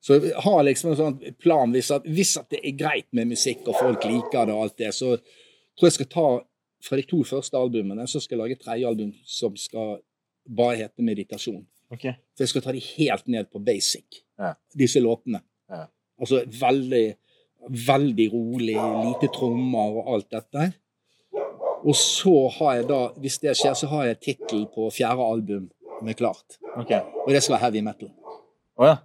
Så 0.00 0.16
jeg 0.16 0.32
har 0.44 0.62
liksom 0.64 0.90
en 0.90 0.96
sånn 0.96 1.34
plan 1.42 1.72
hvis 1.74 1.90
at, 1.92 2.06
hvis 2.08 2.36
at 2.40 2.48
det 2.52 2.62
er 2.64 2.76
greit 2.78 3.08
med 3.12 3.28
musikk, 3.34 3.66
og 3.68 3.76
folk 3.76 4.04
liker 4.08 4.48
det 4.48 4.54
og 4.54 4.62
alt 4.64 4.78
det, 4.80 4.94
så 4.96 5.16
tror 5.76 5.88
jeg 5.90 5.98
skal 5.98 6.08
ta 6.14 6.28
fra 6.80 6.96
de 6.96 7.04
to 7.04 7.20
første 7.28 7.58
albumene, 7.60 8.06
så 8.08 8.20
skal 8.20 8.38
jeg 8.38 8.40
lage 8.40 8.56
et 8.56 8.64
tredje 8.64 8.88
album 8.88 9.10
som 9.28 9.56
skal 9.60 9.98
bare 10.48 10.78
hete 10.80 11.04
Meditasjon. 11.04 11.66
Okay. 11.92 12.14
For 12.32 12.46
jeg 12.46 12.52
skal 12.54 12.64
ta 12.64 12.72
de 12.72 12.80
helt 12.96 13.26
ned 13.28 13.50
på 13.52 13.60
basic, 13.64 14.22
Ja. 14.38 14.54
disse 14.78 15.00
låtene. 15.00 15.42
Ja. 15.68 15.84
Altså 16.20 16.44
veldig, 16.60 17.16
veldig 17.68 18.28
rolig, 18.32 18.76
lite 18.76 19.28
trommer 19.34 20.00
og 20.00 20.14
alt 20.14 20.30
dette. 20.30 20.72
Og 21.84 21.94
så 21.96 22.48
har 22.58 22.74
jeg 22.76 22.88
da, 22.88 23.00
hvis 23.20 23.38
det 23.40 23.56
skjer, 23.56 23.74
så 23.74 23.86
har 23.88 24.06
jeg 24.06 24.20
tittel 24.20 24.66
på 24.74 24.88
fjerde 24.92 25.24
album 25.24 25.70
med 26.02 26.16
klart. 26.16 26.58
Okay. 26.76 27.00
Og 27.26 27.32
det 27.32 27.42
skal 27.42 27.56
være 27.56 27.64
heavy 27.66 27.84
metal. 27.84 28.10
Oh, 28.76 28.86
ja. 28.86 28.96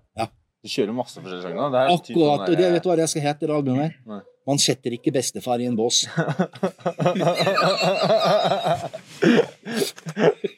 Du 0.65 0.69
kjører 0.71 0.95
masse 0.97 1.21
forskjellige 1.21 1.67
er 1.78 1.91
Akkurat. 1.93 2.47
Og 2.49 2.56
det 2.58 2.69
vet 2.73 2.82
du 2.82 2.88
hva 2.89 2.95
det 2.97 3.06
skal 3.12 3.21
hete, 3.21 3.45
det 3.45 3.54
albumet? 3.54 3.99
Nei. 4.10 4.23
Man 4.45 4.60
setter 4.62 4.93
ikke 4.93 5.12
bestefar 5.13 5.62
i 5.62 5.67
en 5.69 5.78
bås. 5.78 6.04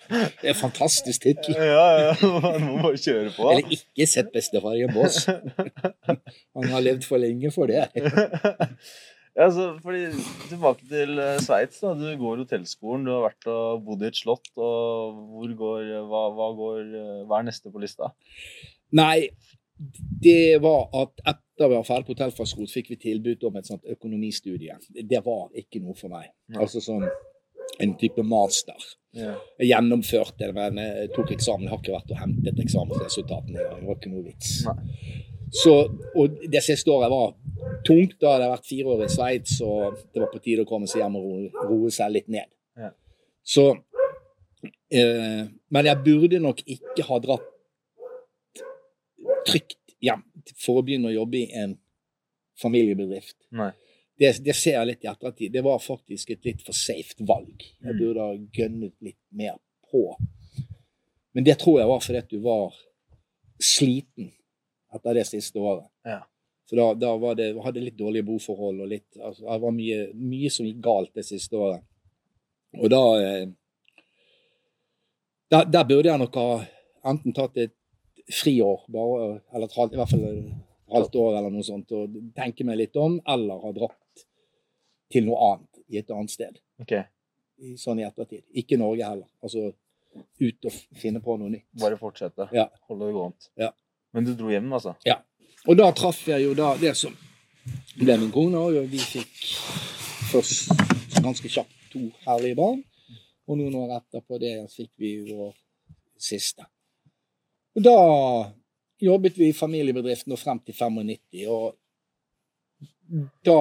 Det 0.07 0.47
er 0.47 0.53
en 0.53 0.59
fantastisk 0.59 1.23
tittel. 1.23 1.55
ja, 1.59 1.85
ja. 2.05 2.13
Man 2.23 2.63
må 2.63 2.77
bare 2.85 2.99
kjøre 2.99 3.31
på. 3.35 3.49
Eller 3.51 3.75
ikke 3.75 4.07
sett 4.07 4.29
bestefar 4.31 4.75
i 4.79 4.85
en 4.87 4.93
bås. 4.95 5.25
Han 5.27 6.69
har 6.71 6.83
levd 6.83 7.07
for 7.07 7.19
lenge 7.19 7.51
for 7.55 7.67
det. 7.71 7.87
Ja, 9.37 9.49
så, 9.53 9.67
fordi, 9.83 10.07
tilbake 10.49 10.87
til 10.89 11.19
eh, 11.21 11.35
Sveits. 11.43 11.83
Du 11.83 12.07
går 12.17 12.39
hotellskolen, 12.41 13.03
du 13.05 13.11
har 13.13 13.27
vært 13.27 13.49
og 13.51 13.83
bodd 13.85 14.01
i 14.01 14.07
et 14.09 14.17
slott. 14.17 14.47
og 14.55 15.19
hvor 15.35 15.51
går, 15.59 15.91
hva, 16.09 16.23
hva, 16.33 16.47
går, 16.57 16.79
eh, 16.87 17.19
hva 17.29 17.43
er 17.43 17.45
neste 17.51 17.69
på 17.69 17.83
lista? 17.83 18.09
Nei, 18.97 19.27
det 19.77 20.57
var 20.63 20.87
at 20.97 21.23
etter 21.33 21.69
vi 21.69 21.75
var 21.75 21.87
ferdig 21.87 22.07
på 22.07 22.15
hotellfagskole, 22.15 22.69
fikk 22.69 22.91
vi 22.93 22.99
tilbud 23.01 23.43
om 23.49 23.57
et 23.59 23.69
sånt 23.69 23.85
økonomistudie. 23.89 24.77
Det 24.89 25.21
var 25.25 25.49
ikke 25.57 25.81
noe 25.83 25.97
for 25.97 26.13
meg. 26.13 26.29
Ja. 26.51 26.63
Altså 26.65 26.81
sånn 26.83 27.05
en 27.83 27.93
type 27.99 28.23
master. 28.23 28.83
Ja. 29.17 29.33
Jeg 29.59 29.71
gjennomførte 29.71 30.45
det, 30.45 30.53
men 30.55 30.79
jeg 30.81 31.11
tok 31.15 31.33
eksamen. 31.35 31.67
Jeg 31.67 31.73
har 31.73 31.81
ikke 31.81 31.95
vært 31.97 32.13
og 32.13 32.21
hentet 32.21 32.61
eksamensresultatene. 32.63 33.65
Det 33.65 33.87
var 33.89 33.97
ikke 33.99 34.13
noe 34.13 34.25
vits. 34.25 34.53
Nei. 34.67 34.77
Så, 35.53 35.73
og 36.15 36.39
det 36.51 36.61
siste 36.65 36.91
året 36.91 37.11
var 37.11 37.35
tungt. 37.87 38.17
Da 38.21 38.33
hadde 38.33 38.47
jeg 38.47 38.53
vært 38.55 38.71
fire 38.71 38.93
år 38.93 39.03
i 39.05 39.11
Sveits, 39.11 39.59
og 39.63 39.99
det 40.13 40.23
var 40.23 40.31
på 40.33 40.41
tide 40.43 40.65
å 40.65 40.69
komme 40.69 40.89
seg 40.89 41.03
hjem 41.03 41.19
og 41.19 41.27
roe, 41.27 41.67
roe 41.69 41.91
seg 41.93 42.11
litt 42.15 42.31
ned. 42.31 42.49
Ja. 42.77 42.91
Så 43.47 43.69
eh, 44.91 45.45
Men 45.47 45.87
jeg 45.87 46.03
burde 46.03 46.41
nok 46.43 46.59
ikke 46.65 47.05
ha 47.07 47.19
dratt 47.23 47.53
trygt 49.47 49.77
hjem 50.03 50.23
for 50.61 50.79
å 50.81 50.85
begynne 50.85 51.09
å 51.11 51.15
jobbe 51.15 51.39
i 51.41 51.51
en 51.57 51.77
familiebedrift. 52.61 53.35
Det, 54.17 54.31
det 54.45 54.55
ser 54.57 54.79
jeg 54.79 54.87
litt 54.89 55.03
i 55.05 55.09
ettertid. 55.11 55.51
Det 55.53 55.61
var 55.65 55.77
faktisk 55.83 56.31
et 56.33 56.45
litt 56.47 56.61
for 56.65 56.73
safe 56.77 57.15
valg. 57.27 57.61
Jeg 57.83 57.93
Mm. 57.93 57.99
burde 57.99 58.23
ha 58.25 58.33
gønnet 58.57 58.93
litt 59.05 59.19
mer 59.31 59.59
på. 59.91 60.15
Men 61.33 61.43
det 61.45 61.59
tror 61.61 61.79
jeg 61.79 61.87
var 61.91 61.99
fordi 62.01 62.17
at 62.23 62.29
du 62.33 62.39
var 62.41 62.73
sliten 63.61 64.31
etter 64.93 65.13
det 65.19 65.27
siste 65.29 65.59
året. 65.61 65.85
Ja. 66.05 66.23
For 66.67 66.75
da, 66.81 66.87
da 66.97 67.11
var 67.21 67.35
det, 67.37 67.51
hadde 67.63 67.83
litt 67.83 67.97
dårlige 67.97 68.25
boforhold 68.27 68.81
og 68.83 68.89
litt 68.91 69.15
altså, 69.21 69.45
Det 69.45 69.61
var 69.61 69.71
mye, 69.71 69.99
mye 70.13 70.49
som 70.51 70.65
gikk 70.65 70.81
galt 70.83 71.13
det 71.15 71.23
siste 71.25 71.55
året. 71.55 71.83
Og 72.81 72.89
da 72.91 73.03
eh, 73.21 73.45
der, 75.51 75.69
der 75.71 75.85
burde 75.87 76.09
jeg 76.09 76.19
nok 76.19 76.35
ha 76.35 76.49
enten 77.13 77.33
tatt 77.37 77.55
et 77.61 77.76
friår, 78.31 78.85
bare, 78.91 79.41
eller 79.55 79.67
i 79.67 79.95
hvert 79.97 80.09
fall 80.09 80.23
et 80.27 80.93
halvt 80.93 81.15
år 81.15 81.37
eller 81.37 81.49
noe 81.53 81.63
sånt, 81.63 81.91
og 81.95 82.15
tenke 82.35 82.65
meg 82.67 82.77
litt 82.77 82.95
om, 82.99 83.19
eller 83.27 83.59
ha 83.63 83.71
dratt 83.75 84.25
til 85.11 85.25
noe 85.27 85.37
annet 85.53 85.81
i 85.89 85.97
et 86.01 86.11
annet 86.11 86.31
sted. 86.31 86.59
Ok. 86.81 86.91
i- 87.59 87.75
Sånn 87.77 87.99
i 87.99 88.03
ettertid. 88.05 88.43
Ikke 88.53 88.77
Norge 88.77 89.03
heller. 89.03 89.25
Altså 89.41 89.73
ut 90.39 90.65
og 90.65 90.71
finne 90.97 91.19
på 91.21 91.37
noe 91.39 91.49
nytt. 91.49 91.65
Bare 91.79 91.97
fortsette. 91.97 92.49
Ja. 92.53 92.67
Holde 92.87 93.07
det 93.07 93.13
gående. 93.15 93.47
Ja. 93.57 93.71
Men 94.13 94.25
du 94.25 94.33
dro 94.35 94.49
hjem, 94.49 94.71
altså? 94.73 94.95
Ja. 95.05 95.15
Og 95.67 95.75
da 95.77 95.91
traff 95.91 96.19
jeg 96.27 96.43
jo 96.43 96.53
da 96.53 96.75
det 96.77 96.95
som 96.95 97.15
ble 97.97 98.17
min 98.17 98.31
kone, 98.31 98.55
og 98.57 98.77
vi 98.91 98.97
fikk 98.97 99.33
først 100.31 100.69
ganske 101.23 101.49
kjapt 101.49 101.73
to 101.91 102.11
herlige 102.27 102.55
barn. 102.55 102.83
Og 103.47 103.57
noen 103.57 103.75
år 103.75 103.97
etterpå 104.01 104.39
det 104.39 104.53
fikk 104.71 104.91
vi 105.01 105.11
vår 105.33 105.53
siste. 106.19 106.65
Og 107.77 107.83
da 107.85 107.97
jobbet 109.05 109.37
vi 109.37 109.51
i 109.51 109.55
familiebedriften 109.55 110.33
og 110.33 110.41
frem 110.41 110.59
til 110.65 110.73
95, 110.73 111.43
og 111.53 111.75
da 113.45 113.59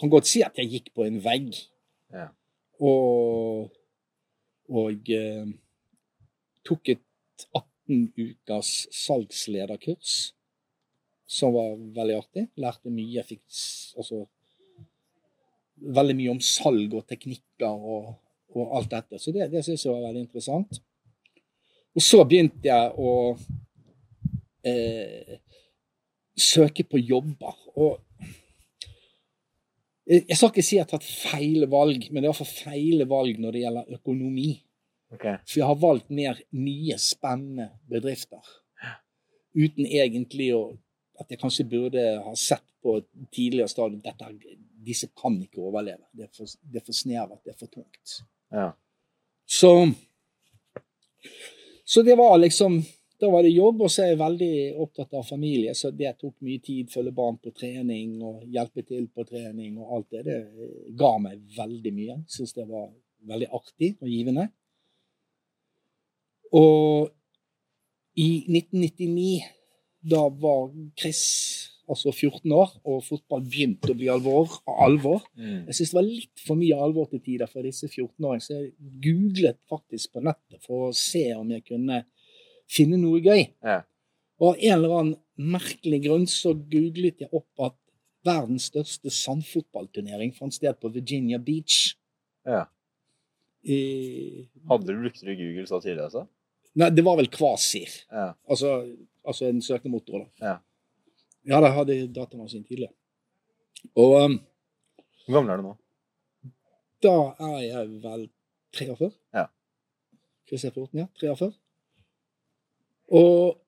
kan 0.00 0.12
godt 0.12 0.30
si 0.30 0.40
at 0.42 0.56
jeg 0.58 0.70
gikk 0.70 0.92
på 0.96 1.04
en 1.04 1.18
vegg. 1.24 1.52
Ja. 2.12 2.30
Og, 2.82 3.68
og 4.72 5.10
eh, 5.12 5.50
tok 6.66 6.94
et 6.94 7.44
18 7.52 8.08
ukers 8.16 8.70
salgslederkurs 8.96 10.32
som 11.32 11.54
var 11.54 11.76
veldig 11.96 12.16
artig. 12.16 12.46
Lærte 12.60 12.92
mye. 12.92 13.18
Jeg 13.18 13.28
fikk 13.28 13.44
altså, 14.00 14.24
veldig 16.00 16.16
mye 16.18 16.32
om 16.34 16.40
salg 16.44 16.96
og 16.96 17.06
teknikker 17.08 17.68
og, 17.68 18.14
og 18.56 18.74
alt 18.78 18.90
dette. 18.92 19.20
Så 19.20 19.36
det, 19.36 19.50
det 19.52 19.64
syns 19.64 19.86
jeg 19.86 19.94
var 19.94 20.08
veldig 20.08 20.24
interessant. 20.26 20.82
Og 21.92 22.04
så 22.04 22.22
begynte 22.24 22.68
jeg 22.68 22.92
å 22.96 23.12
eh, 24.64 25.38
søke 26.38 26.86
på 26.88 27.00
jobber. 27.00 27.58
Og 27.76 27.98
jeg, 30.06 30.24
jeg 30.28 30.38
skal 30.38 30.50
ikke 30.50 30.64
si 30.64 30.78
at 30.78 30.80
jeg 30.80 30.86
har 30.86 30.92
tatt 30.94 31.08
feil 31.08 31.66
valg, 31.70 32.08
men 32.10 32.20
det 32.20 32.28
er 32.28 32.32
iallfall 32.32 32.52
feil 32.52 33.04
valg 33.10 33.40
når 33.42 33.56
det 33.56 33.64
gjelder 33.64 33.98
økonomi. 33.98 34.50
Okay. 35.12 35.36
For 35.44 35.60
jeg 35.60 35.68
har 35.68 35.80
valgt 35.82 36.12
mer 36.14 36.40
nye, 36.56 36.96
spennende 37.00 37.68
bedrifter. 37.90 38.40
Uten 39.52 39.84
egentlig 39.84 40.54
å 40.56 40.64
At 41.20 41.28
jeg 41.30 41.38
kanskje 41.38 41.66
burde 41.68 42.00
ha 42.24 42.30
sett 42.40 42.64
på 42.82 42.96
et 42.98 43.04
tidligere 43.30 43.68
stadium 43.70 44.00
dette, 44.02 44.30
disse 44.82 45.06
kan 45.14 45.36
ikke 45.44 45.60
overleve. 45.60 46.08
Det 46.16 46.24
er 46.24 46.30
for, 46.34 46.48
det 46.64 46.80
er 46.80 46.86
for 46.86 46.96
snevert, 46.96 47.42
det 47.44 47.52
er 47.52 47.58
for 47.60 47.70
tungt. 47.70 48.14
Ja. 48.50 48.70
Så 49.46 49.70
Så 51.92 52.02
det 52.02 52.14
var 52.16 52.38
liksom 52.38 52.82
Da 53.20 53.30
var 53.30 53.42
det 53.42 53.48
jobb, 53.54 53.82
og 53.82 53.90
så 53.92 54.02
er 54.02 54.08
jeg 54.10 54.18
veldig 54.18 54.54
opptatt 54.82 55.12
av 55.14 55.22
familie, 55.22 55.76
så 55.78 55.92
det 55.94 56.08
tok 56.18 56.40
mye 56.42 56.58
tid. 56.58 56.88
Følge 56.90 57.12
barn 57.14 57.36
på 57.38 57.52
trening 57.54 58.16
og 58.18 58.40
hjelpe 58.50 58.82
til 58.82 59.04
på 59.14 59.22
trening 59.28 59.76
og 59.78 59.92
alt 59.94 60.08
det. 60.16 60.22
Det 60.26 60.96
ga 60.98 61.10
meg 61.22 61.44
veldig 61.54 61.92
mye. 61.94 62.16
Syns 62.26 62.56
det 62.56 62.64
var 62.66 62.88
veldig 63.30 63.48
artig 63.54 63.92
og 64.00 64.10
givende. 64.10 64.48
Og 66.58 67.12
i 68.18 68.28
1999, 68.48 69.46
da 70.02 70.24
var 70.42 70.66
Chris 70.98 71.22
altså 71.90 72.12
14 72.12 72.52
år, 72.54 72.74
og 72.86 73.02
fotball 73.04 73.42
begynte 73.44 73.92
å 73.92 73.98
bli 73.98 74.08
alvor. 74.12 74.58
alvor. 74.70 75.24
Mm. 75.36 75.68
Jeg 75.68 75.78
syns 75.78 75.92
det 75.92 75.98
var 75.98 76.06
litt 76.06 76.42
for 76.46 76.60
mye 76.60 76.78
alvor 76.86 77.08
til 77.10 77.22
tider 77.24 77.50
for 77.50 77.66
disse 77.66 77.88
14-åringene, 77.90 78.44
så 78.44 78.58
jeg 78.58 78.72
googlet 79.04 79.58
faktisk 79.70 80.14
på 80.14 80.24
nettet 80.24 80.62
for 80.66 80.88
å 80.88 80.96
se 80.96 81.24
om 81.36 81.50
jeg 81.52 81.64
kunne 81.68 82.04
finne 82.70 83.00
noe 83.00 83.20
gøy. 83.22 83.46
Ja. 83.64 83.80
Og 84.42 84.52
av 84.52 84.60
en 84.60 84.76
eller 84.76 84.96
annen 84.98 85.52
merkelig 85.52 86.02
grunn 86.06 86.28
så 86.30 86.54
googlet 86.54 87.24
jeg 87.24 87.32
opp 87.34 87.66
at 87.66 87.78
verdens 88.26 88.68
største 88.70 89.10
sandfotballturnering 89.10 90.32
fant 90.36 90.54
sted 90.54 90.78
på 90.78 90.90
Virginia 90.94 91.40
Beach. 91.42 91.96
Ja. 92.46 92.64
I, 93.62 94.46
Hadde 94.70 94.88
du 94.90 95.02
brukt 95.04 95.22
du 95.22 95.30
Google 95.30 95.66
så 95.70 95.78
tidlig, 95.82 96.06
altså? 96.08 96.26
nei, 96.78 96.88
det 96.94 97.04
var 97.06 97.18
vel 97.20 97.30
Kvasir. 97.32 97.90
Ja. 98.10 98.32
Altså, 98.48 98.72
altså 99.26 99.48
en 99.48 99.62
søkemotor, 99.64 100.24
da. 100.24 100.46
Ja. 100.46 100.54
Ja, 101.48 101.60
det 101.60 101.72
hadde 101.74 101.96
datamaskin 102.14 102.64
tidligere. 102.64 102.94
Og 103.98 104.14
um, 104.24 104.36
Hvor 105.26 105.34
gammel 105.38 105.52
er 105.54 105.62
du 105.62 105.70
nå? 105.70 105.76
da 107.02 107.16
er 107.42 107.58
jeg 107.64 107.90
vel 108.02 108.28
43. 108.78 109.10
Ja. 109.34 109.48
Chris 110.48 110.64
er 110.64 110.70
14, 110.70 111.00
ja. 111.02 111.08
43. 111.20 111.50
Og 113.12 113.58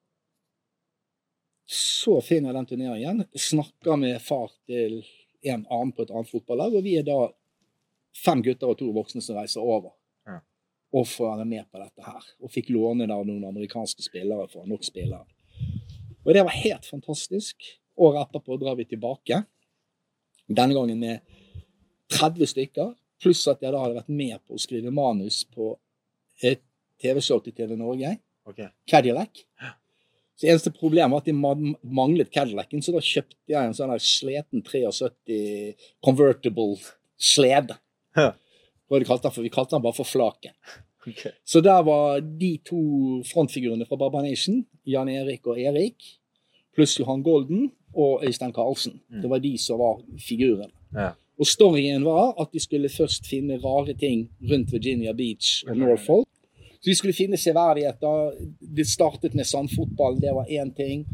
så 1.67 2.19
finner 2.25 2.53
jeg 2.53 2.59
den 2.59 2.69
turneringen, 2.71 3.25
snakker 3.35 3.99
med 4.01 4.21
far 4.23 4.53
til 4.69 5.01
en 5.45 5.65
annen 5.65 5.93
på 5.97 6.05
et 6.05 6.13
annet 6.13 6.31
fotballag, 6.31 6.77
og 6.77 6.85
vi 6.85 6.97
er 7.01 7.07
da 7.07 7.19
fem 8.25 8.43
gutter 8.45 8.71
og 8.71 8.79
to 8.81 8.91
voksne 8.95 9.23
som 9.25 9.39
reiser 9.39 9.65
over. 9.65 9.95
Ja. 10.29 10.39
Og 10.95 11.09
får 11.11 11.33
være 11.33 11.49
med 11.51 11.67
på 11.73 11.81
dette 11.83 12.07
her. 12.07 12.29
Og 12.45 12.53
fikk 12.55 12.71
låne 12.73 13.09
da 13.11 13.19
noen 13.19 13.49
amerikanske 13.49 14.05
spillere 14.07 14.47
fra 14.53 14.65
nok 14.69 14.87
spillere. 14.87 15.27
Og 16.25 16.35
det 16.35 16.43
var 16.45 16.57
helt 16.57 16.87
fantastisk. 16.89 17.57
Året 18.01 18.27
etterpå 18.27 18.59
drar 18.61 18.77
vi 18.79 18.89
tilbake. 18.89 19.43
Denne 20.49 20.75
gangen 20.77 21.01
med 21.01 21.21
30 22.13 22.51
stykker, 22.51 22.93
pluss 23.23 23.47
at 23.49 23.63
jeg 23.65 23.73
da 23.73 23.81
hadde 23.81 24.01
vært 24.01 24.13
med 24.13 24.37
på 24.45 24.57
å 24.57 24.61
skrive 24.61 24.93
manus 24.93 25.43
på 25.49 25.75
et 26.45 26.63
TV-show 27.01 27.41
til 27.45 27.55
TV 27.57 27.77
Norge, 27.79 28.17
Okay. 28.45 28.69
Cadillac. 28.87 29.31
Så 30.37 30.47
eneste 30.51 30.73
problemet 30.75 31.13
var 31.15 31.23
at 31.23 31.29
de 31.31 31.35
manglet 31.95 32.33
Cadillacen, 32.35 32.83
så 32.83 32.93
da 32.93 33.01
kjøpte 33.01 33.55
jeg 33.55 33.69
en 33.69 33.77
sånn 33.77 33.93
der 33.95 34.03
sleten 34.03 34.65
73 34.67 35.77
convertible 36.05 36.75
slede. 37.17 37.79
Hva 38.15 39.01
de 39.01 39.07
kalte 39.09 39.29
den 39.29 39.37
for? 39.37 39.47
Vi 39.47 39.53
kalte 39.55 39.77
den 39.77 39.85
bare 39.87 39.97
for 39.97 40.11
Flaket. 40.11 40.53
Ok. 41.07 41.27
Så 41.47 41.61
der 41.61 41.83
var 41.83 42.21
de 42.21 42.59
to 42.67 42.81
frontfigurene 43.33 43.87
fra 43.87 43.97
Baba 43.97 44.23
Nation, 44.23 44.65
Jan 44.87 45.09
Erik 45.09 45.47
og 45.47 45.61
Erik, 45.61 46.05
pluss 46.75 46.99
Johan 47.01 47.23
Golden 47.23 47.71
og 47.95 48.25
Øystein 48.27 48.53
Karlsen. 48.53 49.01
Mm. 49.11 49.21
Det 49.23 49.31
var 49.31 49.39
de 49.39 49.59
som 49.59 49.79
var 49.79 50.01
figurene. 50.29 50.73
Ja. 50.95 51.11
Og 51.39 51.47
storyen 51.47 52.05
var 52.05 52.35
at 52.41 52.53
de 52.53 52.61
skulle 52.63 52.89
først 52.89 53.27
finne 53.27 53.59
rare 53.59 53.95
ting 53.99 54.29
rundt 54.51 54.73
Virginia 54.73 55.13
Beach 55.13 55.65
og 55.69 55.77
Norfolk. 55.77 56.29
Så 56.81 56.91
de 56.91 56.95
skulle 56.95 57.17
finne 57.17 57.37
severdigheter. 57.37 58.31
Det 58.77 58.87
startet 58.87 59.35
med 59.35 59.45
sandfotball, 59.45 60.21
det 60.21 60.35
var 60.35 60.45
én 60.45 60.75
ting. 60.77 61.07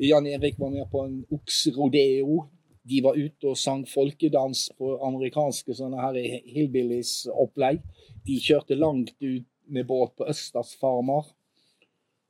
Jan 0.00 0.26
Erik 0.26 0.58
var 0.58 0.70
med 0.70 0.86
på 0.90 1.04
en 1.04 1.24
okserodeo. 1.32 2.44
De 2.88 3.02
var 3.02 3.16
ute 3.18 3.48
og 3.50 3.56
sang 3.56 3.88
folkedans 3.88 4.70
på 4.78 4.92
amerikanske 5.02 5.74
sånne 5.74 6.00
her 6.00 6.40
hillbillies-opplegg. 6.54 7.80
De 8.26 8.38
kjørte 8.42 8.78
langt 8.78 9.14
ut 9.22 9.46
med 9.66 9.86
båt 9.86 10.14
på 10.18 10.26
Østers 10.30 10.74
Farmer. 10.80 11.26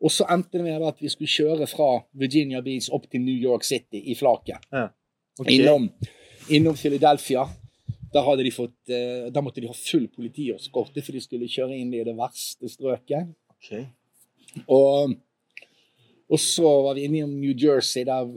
Og 0.05 0.13
så 0.13 0.27
endte 0.33 0.59
det 0.59 0.65
med 0.67 0.85
at 0.85 0.99
vi 1.01 1.09
skulle 1.13 1.33
kjøre 1.33 1.69
fra 1.71 1.89
Virginia 2.21 2.61
Beach 2.65 2.91
opp 2.93 3.07
til 3.11 3.23
New 3.25 3.37
York 3.37 3.65
City 3.65 4.03
i 4.13 4.17
flaket. 4.17 4.61
Ok. 5.41 5.49
Innom, 5.53 5.89
innom 6.53 6.77
Philadelphia. 6.77 7.47
Da, 8.13 8.23
hadde 8.25 8.45
de 8.47 8.53
fått, 8.55 8.77
eh, 8.93 9.29
da 9.33 9.43
måtte 9.45 9.61
de 9.61 9.69
ha 9.69 9.77
full 9.77 10.07
politieskorte, 10.13 11.03
for 11.05 11.17
de 11.17 11.21
skulle 11.25 11.49
kjøre 11.51 11.77
inn 11.77 11.93
i 11.97 12.05
det 12.07 12.15
verste 12.17 12.69
strøket. 12.73 13.33
Okay. 13.57 13.89
Og, 14.73 15.17
og 16.31 16.41
så 16.41 16.71
var 16.87 16.97
vi 16.97 17.09
inne 17.09 17.25
i 17.25 17.29
New 17.29 17.57
Jersey, 17.57 18.07
der 18.09 18.31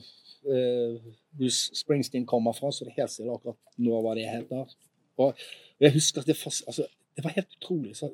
Bruce 1.37 1.75
Springsteen 1.75 2.25
kommer 2.25 2.55
fra, 2.57 2.71
så 2.71 2.85
det 2.85 2.93
er 2.93 3.03
helt 3.03 3.13
stille 3.13 3.35
akkurat 3.35 3.59
nå 3.83 3.99
hva 4.03 4.15
det 4.17 4.27
heter. 4.27 4.71
Og 5.19 5.35
jeg 5.79 5.93
husker 5.95 6.23
at 6.23 6.27
det, 6.27 6.37
fast, 6.39 6.63
altså, 6.67 6.87
det 7.19 7.25
var 7.25 7.35
helt 7.35 7.57
utrolig. 7.57 7.97
Så 7.99 8.07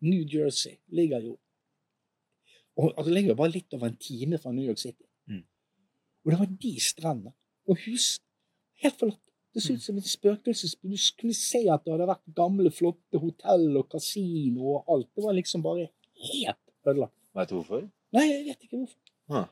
New 0.00 0.22
Jersey 0.30 0.78
ligger 0.94 1.24
jo 1.26 1.34
og, 2.76 2.94
altså, 2.96 3.08
det 3.08 3.14
ligger 3.14 3.34
jo 3.34 3.38
bare 3.38 3.54
litt 3.54 3.74
over 3.76 3.86
en 3.86 3.98
time 4.02 4.38
fra 4.42 4.52
New 4.52 4.66
York 4.66 4.80
City. 4.82 5.04
Mm. 5.30 5.44
Og 6.24 6.32
det 6.32 6.38
var 6.40 6.48
de 6.62 6.72
strendene. 6.82 7.32
Og 7.70 7.78
hus 7.86 8.08
helt 8.82 8.98
forlatt. 8.98 9.20
Det 9.54 9.62
så 9.62 9.76
ut 9.76 9.84
som 9.84 9.98
et 10.00 10.08
spøkelsesby. 10.10 10.88
Du 10.90 11.02
kunne 11.20 11.36
se 11.38 11.60
at 11.70 11.84
det 11.84 11.92
hadde 11.94 12.08
vært 12.10 12.32
gamle, 12.34 12.72
flotte 12.74 13.20
hotell 13.22 13.68
og 13.78 13.86
kasino 13.92 14.72
og 14.72 14.90
alt. 14.90 15.10
Det 15.14 15.22
var 15.22 15.36
liksom 15.36 15.62
bare 15.62 15.86
helt 16.24 16.88
ødelagt. 16.88 17.14
Veit 17.38 17.52
du 17.52 17.54
hvorfor? 17.60 17.84
Nei, 18.14 18.24
jeg 18.32 18.42
vet 18.48 18.66
ikke 18.66 18.80
hvorfor. 18.80 18.98
Ah. 19.30 19.46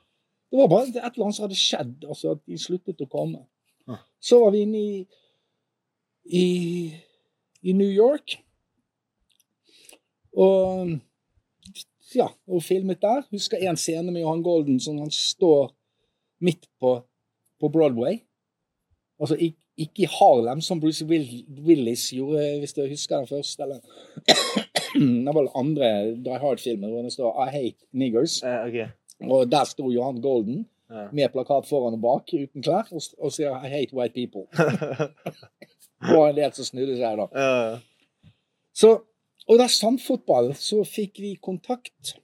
Det 0.50 0.58
var 0.58 0.72
bare 0.72 0.88
et 0.90 0.98
eller 0.98 1.28
annet 1.28 1.38
som 1.38 1.46
hadde 1.46 1.60
skjedd, 1.60 1.94
altså 2.04 2.34
at 2.34 2.42
de 2.50 2.58
sluttet 2.58 3.06
å 3.06 3.08
komme. 3.14 3.44
Ah. 3.86 4.02
Så 4.18 4.40
var 4.42 4.50
vi 4.54 4.64
inne 4.66 4.82
i, 4.82 4.98
i, 6.26 6.46
i 7.62 7.76
New 7.78 7.94
York. 7.94 8.40
Og 10.36 10.88
ja, 12.14 12.26
og 12.48 12.62
filmet 12.62 13.02
der. 13.02 13.22
Husker 13.30 13.56
en 13.56 13.76
scene 13.76 14.12
med 14.12 14.20
Johan 14.20 14.42
Golden 14.42 14.80
som 14.80 14.98
han 14.98 15.10
står 15.10 15.72
midt 16.40 16.68
på, 16.80 17.00
på 17.60 17.68
Broadway. 17.68 18.18
Altså 19.20 19.36
ik- 19.36 19.62
ikke 19.76 20.02
i 20.02 20.08
Harlem, 20.10 20.60
som 20.60 20.80
Bruce 20.80 21.04
Will, 21.06 21.46
Willis 21.66 22.10
gjorde, 22.10 22.58
hvis 22.58 22.72
du 22.72 22.88
husker 22.88 23.16
den 23.16 23.26
første. 23.26 23.62
Eller 23.62 23.78
det 25.26 25.34
var 25.34 25.40
den 25.40 25.54
andre 25.54 25.88
Die 26.24 26.38
Hard-filmen 26.38 26.90
hvor 26.90 27.02
det 27.02 27.12
står 27.12 27.46
I 27.46 27.50
hate 27.50 27.86
niggers. 27.92 28.42
Uh, 28.42 28.66
okay. 28.66 28.86
Og 29.30 29.52
der 29.52 29.64
sto 29.64 29.90
Johan 29.90 30.20
Golden 30.20 30.66
uh. 30.90 31.14
med 31.14 31.28
plakat 31.28 31.66
foran 31.66 31.94
og 31.94 32.02
bak 32.02 32.34
uten 32.34 32.62
klær 32.62 32.90
og, 32.92 33.02
og 33.18 33.32
sier 33.32 33.56
I 33.64 33.70
hate 33.70 33.96
white 33.96 34.14
people. 34.14 34.46
Og 36.02 36.30
en 36.30 36.34
del 36.34 36.50
som 36.50 36.66
snudde 36.66 36.96
seg 36.98 37.20
da. 37.20 37.26
Uh. 37.30 37.76
Så, 38.74 38.88
og 39.48 39.58
da 39.58 39.66
Samfotball 39.70 40.52
så 40.58 40.82
fikk 40.86 41.20
vi 41.22 41.32
kontakt 41.42 42.14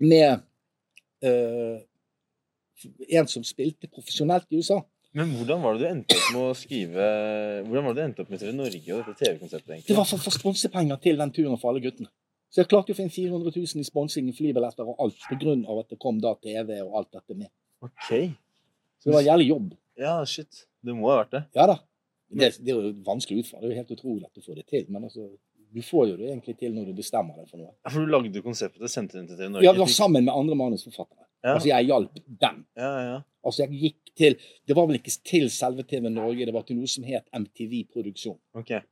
med 0.00 0.42
uh, 1.26 1.80
en 3.10 3.28
som 3.28 3.44
spilte 3.44 3.90
profesjonelt 3.92 4.46
i 4.50 4.60
USA. 4.60 4.80
Men 5.16 5.32
hvordan 5.34 5.62
var 5.64 5.74
det 5.74 5.82
du 5.82 5.88
endte 5.90 6.16
opp 6.16 6.26
med 6.30 6.44
å 6.46 6.50
skrive 6.54 7.06
Hvordan 7.66 7.86
var 7.88 7.94
det 7.96 7.98
du 7.98 8.04
endte 8.04 8.22
opp 8.22 8.28
med 8.30 8.40
TV 8.40 8.52
Norge 8.54 8.94
og 8.94 9.08
dette 9.08 9.24
TV-konseptet? 9.24 9.72
egentlig? 9.72 9.88
Det 9.88 9.96
var 9.98 10.06
for 10.06 10.20
å 10.20 10.22
få 10.22 10.32
sponsepenger 10.36 11.00
til 11.02 11.18
den 11.18 11.32
turen 11.34 11.58
for 11.58 11.72
alle 11.72 11.82
guttene. 11.82 12.10
Så 12.50 12.62
jeg 12.62 12.70
klarte 12.70 12.94
å 12.94 12.98
finne 12.98 13.14
400 13.14 13.52
000 13.54 13.82
i 13.82 13.86
sponsing, 13.86 14.30
flybilletter 14.34 14.86
og 14.86 15.02
alt, 15.02 15.26
av 15.30 15.82
at 15.82 15.92
det 15.92 15.98
kom 16.02 16.18
da 16.22 16.32
TV 16.42 16.80
og 16.82 16.96
alt 16.98 17.10
dette 17.14 17.36
med. 17.38 17.50
Ok. 17.82 18.08
Så 18.98 19.10
det 19.10 19.14
var 19.16 19.26
jævlig 19.26 19.50
jobb. 19.50 19.68
Ja, 19.98 20.16
shit. 20.26 20.64
Det 20.82 20.94
må 20.96 21.10
ha 21.10 21.20
vært 21.20 21.36
det. 21.36 21.42
Ja 21.58 21.66
da. 21.70 21.76
Det, 22.30 22.50
det 22.62 22.72
er 22.72 22.78
jo 22.78 22.90
vanskelig 23.06 23.44
utfall. 23.44 23.62
Det 23.62 23.68
er 23.68 23.74
jo 23.74 23.80
helt 23.82 23.94
utrolig 23.96 24.26
at 24.26 24.34
du 24.34 24.44
får 24.46 24.60
det 24.60 24.66
til. 24.70 24.86
Men 24.90 25.06
altså, 25.08 25.26
du 25.74 25.80
får 25.86 26.08
jo 26.10 26.16
det 26.18 26.28
egentlig 26.30 26.56
til 26.58 26.72
når 26.74 26.90
du 26.90 26.94
bestemmer 26.98 27.36
deg 27.38 27.48
for 27.50 27.60
noe. 27.62 27.72
Ja, 27.84 27.90
For 27.92 28.04
du 28.04 28.10
lagde 28.10 28.42
konseptet, 28.44 28.90
sendte 28.90 29.22
det 29.22 29.36
til 29.38 29.50
Norge? 29.52 29.64
Ja, 29.64 29.72
det 29.76 29.82
var 29.82 29.92
sammen 29.94 30.24
med 30.26 30.34
andre 30.34 30.56
manusforfattere. 30.58 31.26
Ja. 31.44 31.54
Altså, 31.54 31.68
jeg 31.70 31.88
hjalp 31.88 32.16
dem. 32.42 32.64
Ja, 32.76 32.90
ja. 33.06 33.18
Altså, 33.46 33.62
jeg 33.64 33.78
gikk 33.80 34.10
til 34.20 34.34
Det 34.68 34.74
var 34.76 34.88
vel 34.90 34.98
ikke 34.98 35.12
til 35.24 35.46
selve 35.54 35.86
TV 35.88 36.10
Norge, 36.12 36.44
det 36.44 36.52
var 36.52 36.66
til 36.68 36.76
noe 36.76 36.90
som 36.90 37.06
het 37.08 37.28
MTV 37.32 37.84
Produksjon. 37.94 38.36
Okay. 38.60 38.82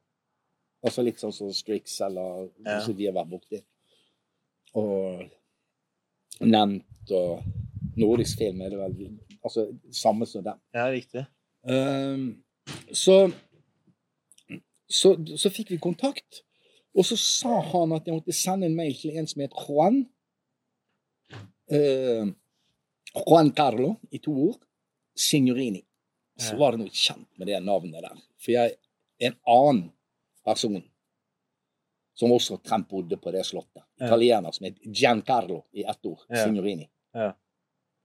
Altså 0.86 1.02
litt 1.02 1.18
sånn 1.20 1.34
som 1.34 1.50
Strix 1.52 1.98
eller 2.06 2.48
Ja. 2.64 2.78
som 2.84 2.94
de 2.96 3.08
har 3.08 3.16
vært 3.16 3.32
borti. 3.32 3.60
Og 4.78 5.26
nevnt 6.40 7.12
og 7.18 7.42
Nordisk 7.98 8.38
film 8.38 8.60
er 8.62 8.70
det 8.70 8.78
vel 8.78 9.18
altså 9.42 9.66
samme 9.90 10.26
som 10.26 10.44
dem. 10.44 10.58
Ja, 10.74 10.86
riktig. 10.92 11.24
Um, 11.66 12.44
så, 12.94 13.30
så, 14.88 15.16
så 15.36 15.50
fikk 15.50 15.72
vi 15.74 15.80
kontakt, 15.82 16.44
og 16.98 17.06
så 17.06 17.16
sa 17.20 17.60
han 17.70 17.94
at 17.94 18.08
jeg 18.08 18.16
måtte 18.16 18.34
sende 18.34 18.66
en 18.66 18.76
mail 18.76 18.96
til 18.98 19.14
en 19.18 19.28
som 19.30 19.42
het 19.44 19.54
Juan. 19.54 20.00
Ehm, 21.70 22.32
Juan 23.14 23.52
Carlo, 23.54 23.94
i 24.10 24.18
to 24.18 24.34
ord. 24.48 24.58
Signorini. 25.14 25.84
Så 26.38 26.54
var 26.58 26.74
det 26.74 26.84
noe 26.84 26.94
kjent 26.94 27.26
med 27.38 27.48
det 27.50 27.58
navnet 27.66 28.02
der. 28.02 28.18
For 28.38 28.54
jeg 28.54 28.76
en 29.26 29.34
annen 29.50 29.88
person 30.46 30.82
som 32.18 32.34
også 32.34 32.56
omtrent 32.56 32.88
bodde 32.90 33.18
på 33.18 33.32
det 33.34 33.44
slottet. 33.46 33.82
Italiener 33.98 34.54
som 34.54 34.66
het 34.66 34.78
Giancarlo 34.82 35.64
i 35.74 35.84
ett 35.86 36.06
ord. 36.06 36.22
Ja. 36.28 36.44
Signorini. 36.44 36.86
Ja. 37.14 37.32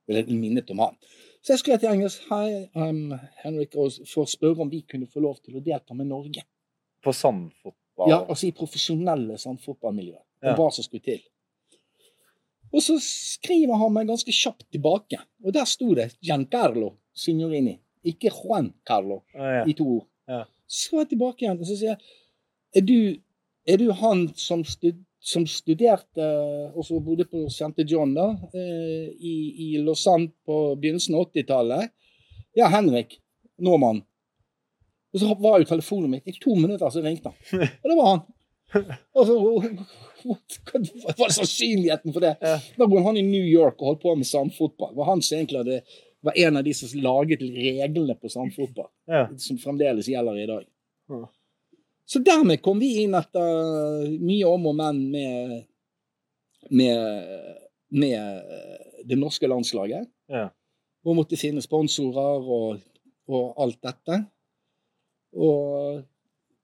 Eller 0.10 0.30
minnet 0.34 0.70
om 0.74 0.82
han. 0.84 0.98
Så 1.42 1.54
jeg 1.54 1.62
skrev 1.62 1.80
til 1.80 1.92
engelsk 1.92 2.26
Hei, 2.30 2.66
um, 2.76 3.14
Henrik, 3.44 3.74
for 3.76 4.24
å 4.24 4.30
spørre 4.30 4.66
om 4.66 4.72
vi 4.72 4.84
kunne 4.90 5.10
få 5.12 5.24
lov 5.24 5.40
til 5.44 5.58
å 5.58 5.64
delta 5.64 5.96
med 5.98 6.10
Norge. 6.12 6.46
På 7.04 7.14
sandfotball? 7.94 8.10
Ja, 8.10 8.26
altså 8.30 8.48
i 8.48 8.52
profesjonelle 8.52 9.38
sandfotballmiljøer. 9.38 10.24
Ja. 10.44 10.52
Og 10.54 10.60
hva 10.60 10.72
som 10.74 10.84
skulle 10.84 11.04
til. 11.04 11.22
Og 12.74 12.82
så 12.82 12.98
skriver 13.00 13.78
han 13.78 13.94
meg 13.94 14.10
ganske 14.10 14.34
kjapt 14.34 14.66
tilbake, 14.74 15.20
og 15.46 15.54
der 15.54 15.66
sto 15.70 15.94
det 15.94 16.16
Giancarlo 16.26 16.96
Signorini. 17.14 17.78
Ikke 18.04 18.32
Juan 18.34 18.74
Carlo 18.86 19.22
ah, 19.36 19.60
ja. 19.60 19.64
i 19.70 19.74
to 19.78 19.86
ord. 20.00 20.08
Ja. 20.28 20.44
Så 20.68 20.98
er 20.98 21.04
jeg 21.04 21.14
tilbake 21.14 21.46
igjen 21.46 21.60
og 21.60 21.68
så 21.68 21.78
sier 21.78 21.94
jeg, 21.94 22.14
er 22.74 22.86
du, 22.88 22.98
er 23.70 23.78
du 23.78 23.92
han 23.94 24.26
som, 24.36 24.64
stud, 24.66 24.98
som 25.22 25.46
studerte 25.48 26.26
og 26.74 26.82
så 26.88 26.98
bodde 27.04 27.28
på 27.30 27.46
St. 27.54 27.86
John 27.86 28.16
da, 28.18 28.32
eh, 28.58 29.14
i, 29.14 29.36
i 29.68 29.68
Lausanne 29.86 30.34
på 30.44 30.74
begynnelsen 30.82 31.16
av 31.20 31.30
80-tallet? 31.30 31.94
Ja, 32.58 32.72
Henrik 32.74 33.20
Normann. 33.62 34.02
Og 35.14 35.20
så 35.22 35.34
var 35.44 35.60
jo 35.62 35.68
telefonen 35.70 36.10
mitt 36.16 36.28
i 36.28 36.34
to 36.42 36.56
minutter, 36.58 36.90
så 36.90 37.02
ringte 37.06 37.30
han. 37.30 37.68
Og 37.84 37.92
det 37.92 37.98
var 38.00 38.08
han. 38.14 38.24
Og 39.14 39.28
så, 39.30 39.36
hva 40.26 41.14
var 41.20 41.34
sannsynligheten 41.36 42.14
for 42.16 42.24
det? 42.26 42.32
Da 42.42 42.88
bodde 42.88 43.04
han 43.06 43.20
i 43.20 43.26
New 43.28 43.46
York 43.46 43.78
og 43.84 43.92
holdt 43.92 44.02
på 44.02 44.16
med 44.18 44.26
sandfotball. 44.26 44.94
Det 44.96 45.02
var 45.04 45.10
han 45.12 45.22
som 45.22 45.38
egentlig 45.38 45.60
hadde, 45.62 45.78
var 46.26 46.40
en 46.48 46.58
av 46.58 46.66
de 46.66 46.74
som 46.74 46.96
laget 47.04 47.44
reglene 47.46 48.16
på 48.18 48.32
sandfotball 48.34 48.90
Ja. 49.12 49.28
som 49.38 49.60
fremdeles 49.62 50.08
gjelder 50.10 50.40
i 50.42 50.48
dag. 50.50 50.66
Så 52.10 52.20
dermed 52.26 52.62
kom 52.66 52.80
vi 52.82 53.04
inn 53.04 53.14
etter 53.16 54.10
mye 54.20 54.50
om 54.50 54.66
og 54.72 54.76
men 54.82 55.04
med, 55.14 55.54
med, 56.70 57.54
med 57.94 59.06
det 59.08 59.18
norske 59.22 59.48
landslaget. 59.48 60.10
Ja. 60.32 60.48
Og 61.06 61.18
måtte 61.20 61.38
finne 61.40 61.62
sponsorer 61.64 62.42
og, 62.58 62.82
og 63.30 63.54
alt 63.64 63.80
dette. 63.84 64.24
Og 65.34 66.04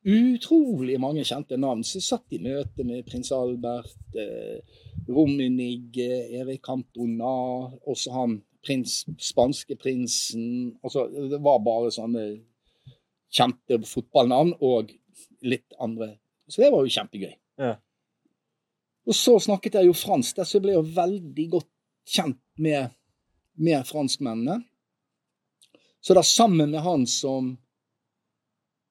utrolig 0.10 1.00
mange 1.02 1.26
kjente 1.28 1.58
navn. 1.60 1.84
Så 1.84 2.00
jeg 2.00 2.08
satt 2.08 2.36
i 2.36 2.42
møte 2.44 2.86
med 2.88 3.08
prins 3.08 3.32
Albert, 3.36 3.98
eh, 4.16 4.62
Rummenigge, 5.10 6.10
Erik 6.40 6.64
Cantona, 6.66 7.34
også 7.90 8.14
han 8.14 8.38
prins, 8.66 9.06
spanske 9.20 9.76
prinsen. 9.76 10.78
Altså, 10.84 11.08
det 11.10 11.42
var 11.44 11.62
bare 11.66 11.92
sånne 11.92 12.26
kjente 13.30 13.82
fotballnavn 13.86 14.56
og 14.66 14.94
litt 15.46 15.78
andre. 15.80 16.16
Så 16.48 16.64
det 16.64 16.72
var 16.74 16.86
jo 16.86 16.96
kjempegøy. 16.96 17.36
Ja. 17.62 17.76
Og 19.10 19.16
så 19.18 19.38
snakket 19.42 19.80
jeg 19.80 19.90
jo 19.90 19.98
fransk, 19.98 20.38
der, 20.38 20.48
så 20.48 20.58
jeg 20.58 20.66
ble 20.68 20.76
jo 20.78 20.86
veldig 20.86 21.46
godt 21.56 21.70
kjent 22.10 22.42
med, 22.62 22.94
med 23.58 23.88
franskmennene. 23.88 24.60
Så 26.02 26.16
da 26.16 26.24
sammen 26.24 26.72
med 26.72 26.84
han 26.86 27.06
som 27.10 27.56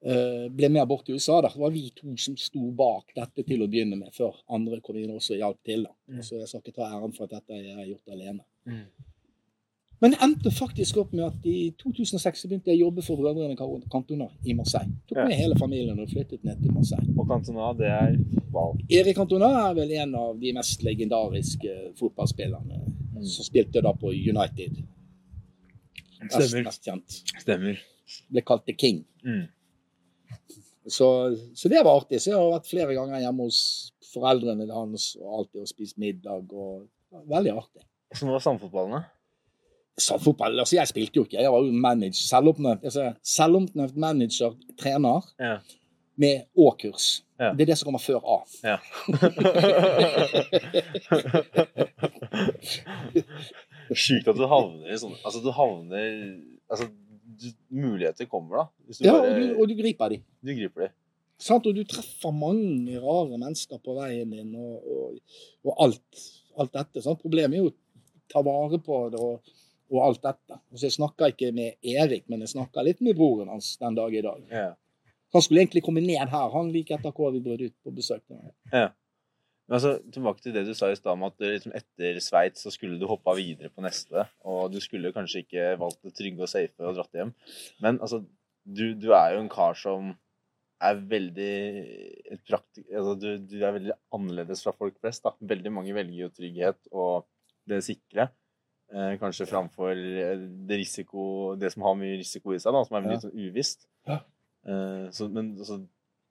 ble 0.01 0.69
med 0.71 0.87
bort 0.89 1.05
til 1.07 1.15
USA, 1.19 1.41
da, 1.43 1.49
var 1.59 1.71
vi 1.75 1.91
to 1.97 2.13
som 2.17 2.37
sto 2.39 2.71
bak 2.71 3.11
dette 3.17 3.43
til 3.49 3.63
å 3.63 3.69
begynne 3.69 3.97
med, 3.99 4.13
før 4.15 4.37
andre 4.55 4.81
kom 4.81 4.97
inn 4.97 5.11
også 5.17 5.35
og 5.35 5.39
hjalp 5.43 5.59
til. 5.67 5.83
da. 5.89 5.91
Mm. 6.09 6.23
Så 6.23 6.39
jeg 6.39 6.49
skal 6.49 6.61
ikke 6.63 6.77
ta 6.77 6.87
æren 6.95 7.15
for 7.17 7.25
at 7.25 7.31
dette 7.41 7.59
jeg 7.59 7.75
har 7.77 7.87
gjort 7.87 8.09
alene. 8.15 8.45
Mm. 8.67 8.85
Men 10.01 10.13
det 10.15 10.19
endte 10.23 10.51
faktisk 10.55 10.97
opp 11.03 11.13
med 11.13 11.25
at 11.27 11.47
i 11.51 11.73
2006 11.75 12.45
begynte 12.47 12.71
jeg 12.71 12.79
å 12.79 12.85
jobbe 12.87 13.03
for 13.03 13.19
Brødrene 13.19 13.57
Cantona 13.91 14.29
i 14.47 14.55
Marseille. 14.55 14.93
Tok 15.11 15.25
med 15.27 15.35
hele 15.35 15.57
familien 15.59 15.99
og 15.99 16.07
flyttet 16.13 16.45
ned 16.47 16.61
til 16.63 16.71
Marseille. 16.77 17.11
Og 17.19 17.27
Cantona, 17.27 17.73
det 17.81 17.89
er 17.91 18.15
wow. 18.55 18.77
Erik 18.89 19.17
Cantona 19.19 19.49
er 19.65 19.75
vel 19.75 19.91
en 19.99 20.15
av 20.15 20.39
de 20.39 20.53
mest 20.55 20.85
legendariske 20.87 21.75
fotballspillerne 21.99 22.85
Mm. 23.19 23.25
som 23.27 23.43
spilte 23.45 23.81
da 23.83 23.91
på 23.99 24.13
United. 24.15 24.77
Mest, 26.23 26.37
Stemmer. 26.39 26.65
mest 26.69 26.85
kjent. 26.87 27.17
Stemmer. 27.43 27.81
Ble 28.31 28.43
kalt 28.47 28.65
The 28.69 28.75
King. 28.79 29.01
Mm. 29.25 29.49
Så, 30.89 31.37
så 31.55 31.69
det 31.69 31.83
var 31.85 31.99
artig. 32.01 32.21
Så 32.23 32.31
jeg 32.33 32.39
har 32.39 32.53
vært 32.55 32.71
flere 32.71 32.95
ganger 32.97 33.21
hjemme 33.21 33.43
hos 33.49 33.59
foreldrene 34.13 34.69
hans 34.73 35.11
og 35.21 35.35
alltid 35.43 35.61
og 35.67 35.69
spist 35.69 35.99
middag. 36.01 36.47
og 36.53 36.87
Veldig 37.29 37.53
artig. 37.59 37.83
Hvordan 38.15 38.33
var 38.33 38.41
samfotballene? 38.45 39.03
Samfotball, 39.99 40.61
altså 40.63 40.77
Jeg 40.79 40.89
spilte 40.93 41.19
jo 41.19 41.25
ikke, 41.27 41.41
jeg 41.43 41.51
var 41.51 41.65
jo 41.67 41.73
manager, 41.75 42.23
selvoppnevnt 42.23 42.85
altså, 42.87 43.09
selvoppnevnt 43.27 43.97
manager, 43.99 44.55
trener, 44.79 45.27
Ja. 45.43 45.57
med 46.17 46.45
Å-kurs. 46.57 47.25
Ja. 47.39 47.53
Det 47.55 47.63
er 47.67 47.71
det 47.73 47.79
som 47.79 47.87
kommer 47.91 48.03
før 48.03 48.23
A. 48.23 48.39
Ja. 48.67 48.79
Sjukt 53.95 54.29
at 54.29 54.37
du 54.39 54.47
havner 54.51 54.93
i 54.93 54.99
sånne 55.01 55.19
Altså, 55.25 55.41
du 55.45 55.51
havner 55.55 56.09
Altså, 56.69 56.89
du, 57.41 57.51
muligheter 57.75 58.29
kommer, 58.31 58.63
da. 58.63 58.65
Hvis 58.87 59.01
du 59.01 59.09
Ja, 59.09 59.19
og 59.19 59.37
du, 59.37 59.45
og 59.57 59.69
du 59.71 59.77
griper 59.79 60.15
de. 60.15 60.21
Du 60.45 60.53
griper 60.55 60.87
de. 60.87 60.91
Sant? 61.39 61.67
Og 61.71 61.77
du 61.77 61.85
treffer 61.87 62.35
mange 62.35 62.99
rare 63.03 63.39
mennesker 63.39 63.81
på 63.83 63.95
veien 64.01 64.35
din, 64.35 64.51
og, 64.59 64.91
og, 64.91 65.39
og 65.67 65.85
alt, 65.87 66.25
alt 66.59 66.75
dette. 66.75 67.05
Sant? 67.05 67.23
Problemet 67.23 67.59
er 67.59 67.65
jo 67.65 67.71
å 67.71 67.77
ta 68.33 68.43
vare 68.45 68.81
på 68.83 69.01
det 69.15 69.23
og, 69.23 69.55
alt 70.05 70.21
dette. 70.27 70.59
Så 70.75 70.89
jeg 70.89 70.99
snakka 70.99 71.31
ikke 71.33 71.53
med 71.57 71.79
Erik, 71.95 72.27
men 72.29 72.43
jeg 72.45 72.53
snakka 72.57 72.85
litt 72.85 73.01
med 73.05 73.17
broren 73.17 73.49
hans 73.53 73.77
den 73.81 73.97
dag 73.97 74.15
i 74.15 74.25
dag. 74.25 74.43
Ja. 74.53 74.69
Han 75.33 75.45
skulle 75.45 75.63
egentlig 75.63 75.85
komme 75.85 76.03
ned 76.05 76.29
her, 76.29 76.49
han 76.53 76.73
like 76.73 76.97
etter 76.97 77.13
hva 77.15 77.31
vi 77.33 77.41
brøt 77.45 77.63
ut 77.65 77.77
på 77.85 77.93
besøk. 77.97 78.25
han. 78.33 78.93
Men 79.69 79.77
altså, 79.77 79.99
tilbake 80.15 80.41
til 80.41 80.55
det 80.57 80.65
du 80.65 80.73
sa 80.77 80.89
i 80.89 80.97
stad 80.97 81.13
om 81.13 81.27
at 81.29 81.45
liksom, 81.45 81.75
etter 81.77 82.21
Sveits 82.25 82.65
så 82.65 82.73
skulle 82.73 82.97
du 83.01 83.05
hoppa 83.11 83.35
videre 83.37 83.69
på 83.69 83.85
neste. 83.85 84.25
Og 84.49 84.73
du 84.73 84.79
skulle 84.81 85.13
kanskje 85.13 85.45
ikke 85.45 85.75
valgt 85.81 86.01
det 86.07 86.15
trygge 86.17 86.47
og 86.47 86.51
safe 86.51 86.89
og 86.89 86.97
dratt 86.97 87.21
hjem. 87.21 87.35
Men 87.85 88.01
altså, 88.01 88.23
du, 88.65 88.87
du 88.97 89.13
er 89.13 89.35
jo 89.35 89.43
en 89.45 89.53
kar 89.53 89.77
som 89.77 90.15
er 90.79 90.99
veldig 91.11 91.55
et 92.31 92.43
prakti 92.47 92.85
altså, 92.87 93.17
du, 93.19 93.27
du 93.51 93.57
er 93.59 93.75
veldig 93.75 93.95
annerledes 94.15 94.63
fra 94.65 94.73
folk 94.77 94.97
flest. 95.03 95.25
da. 95.27 95.35
Veldig 95.53 95.75
mange 95.75 95.97
velger 95.97 96.25
jo 96.25 96.33
trygghet 96.35 96.93
og 96.93 97.29
det 97.69 97.83
sikre. 97.85 98.31
Eh, 98.89 99.19
kanskje 99.21 99.47
framfor 99.51 99.93
eh, 99.93 100.47
det 100.69 100.81
risiko, 100.81 101.55
det 101.61 101.75
som 101.75 101.85
har 101.85 101.97
mye 101.99 102.17
risiko 102.23 102.55
i 102.55 102.61
seg, 102.63 102.73
da, 102.73 102.87
som 102.89 102.97
er 102.97 103.11
litt 103.11 103.27
sånn 103.27 103.37
uvisst. 103.37 103.85
Ja. 104.09 104.23
Eh, 104.65 105.09
så, 105.13 105.29
men 105.29 105.53
altså, 105.59 105.83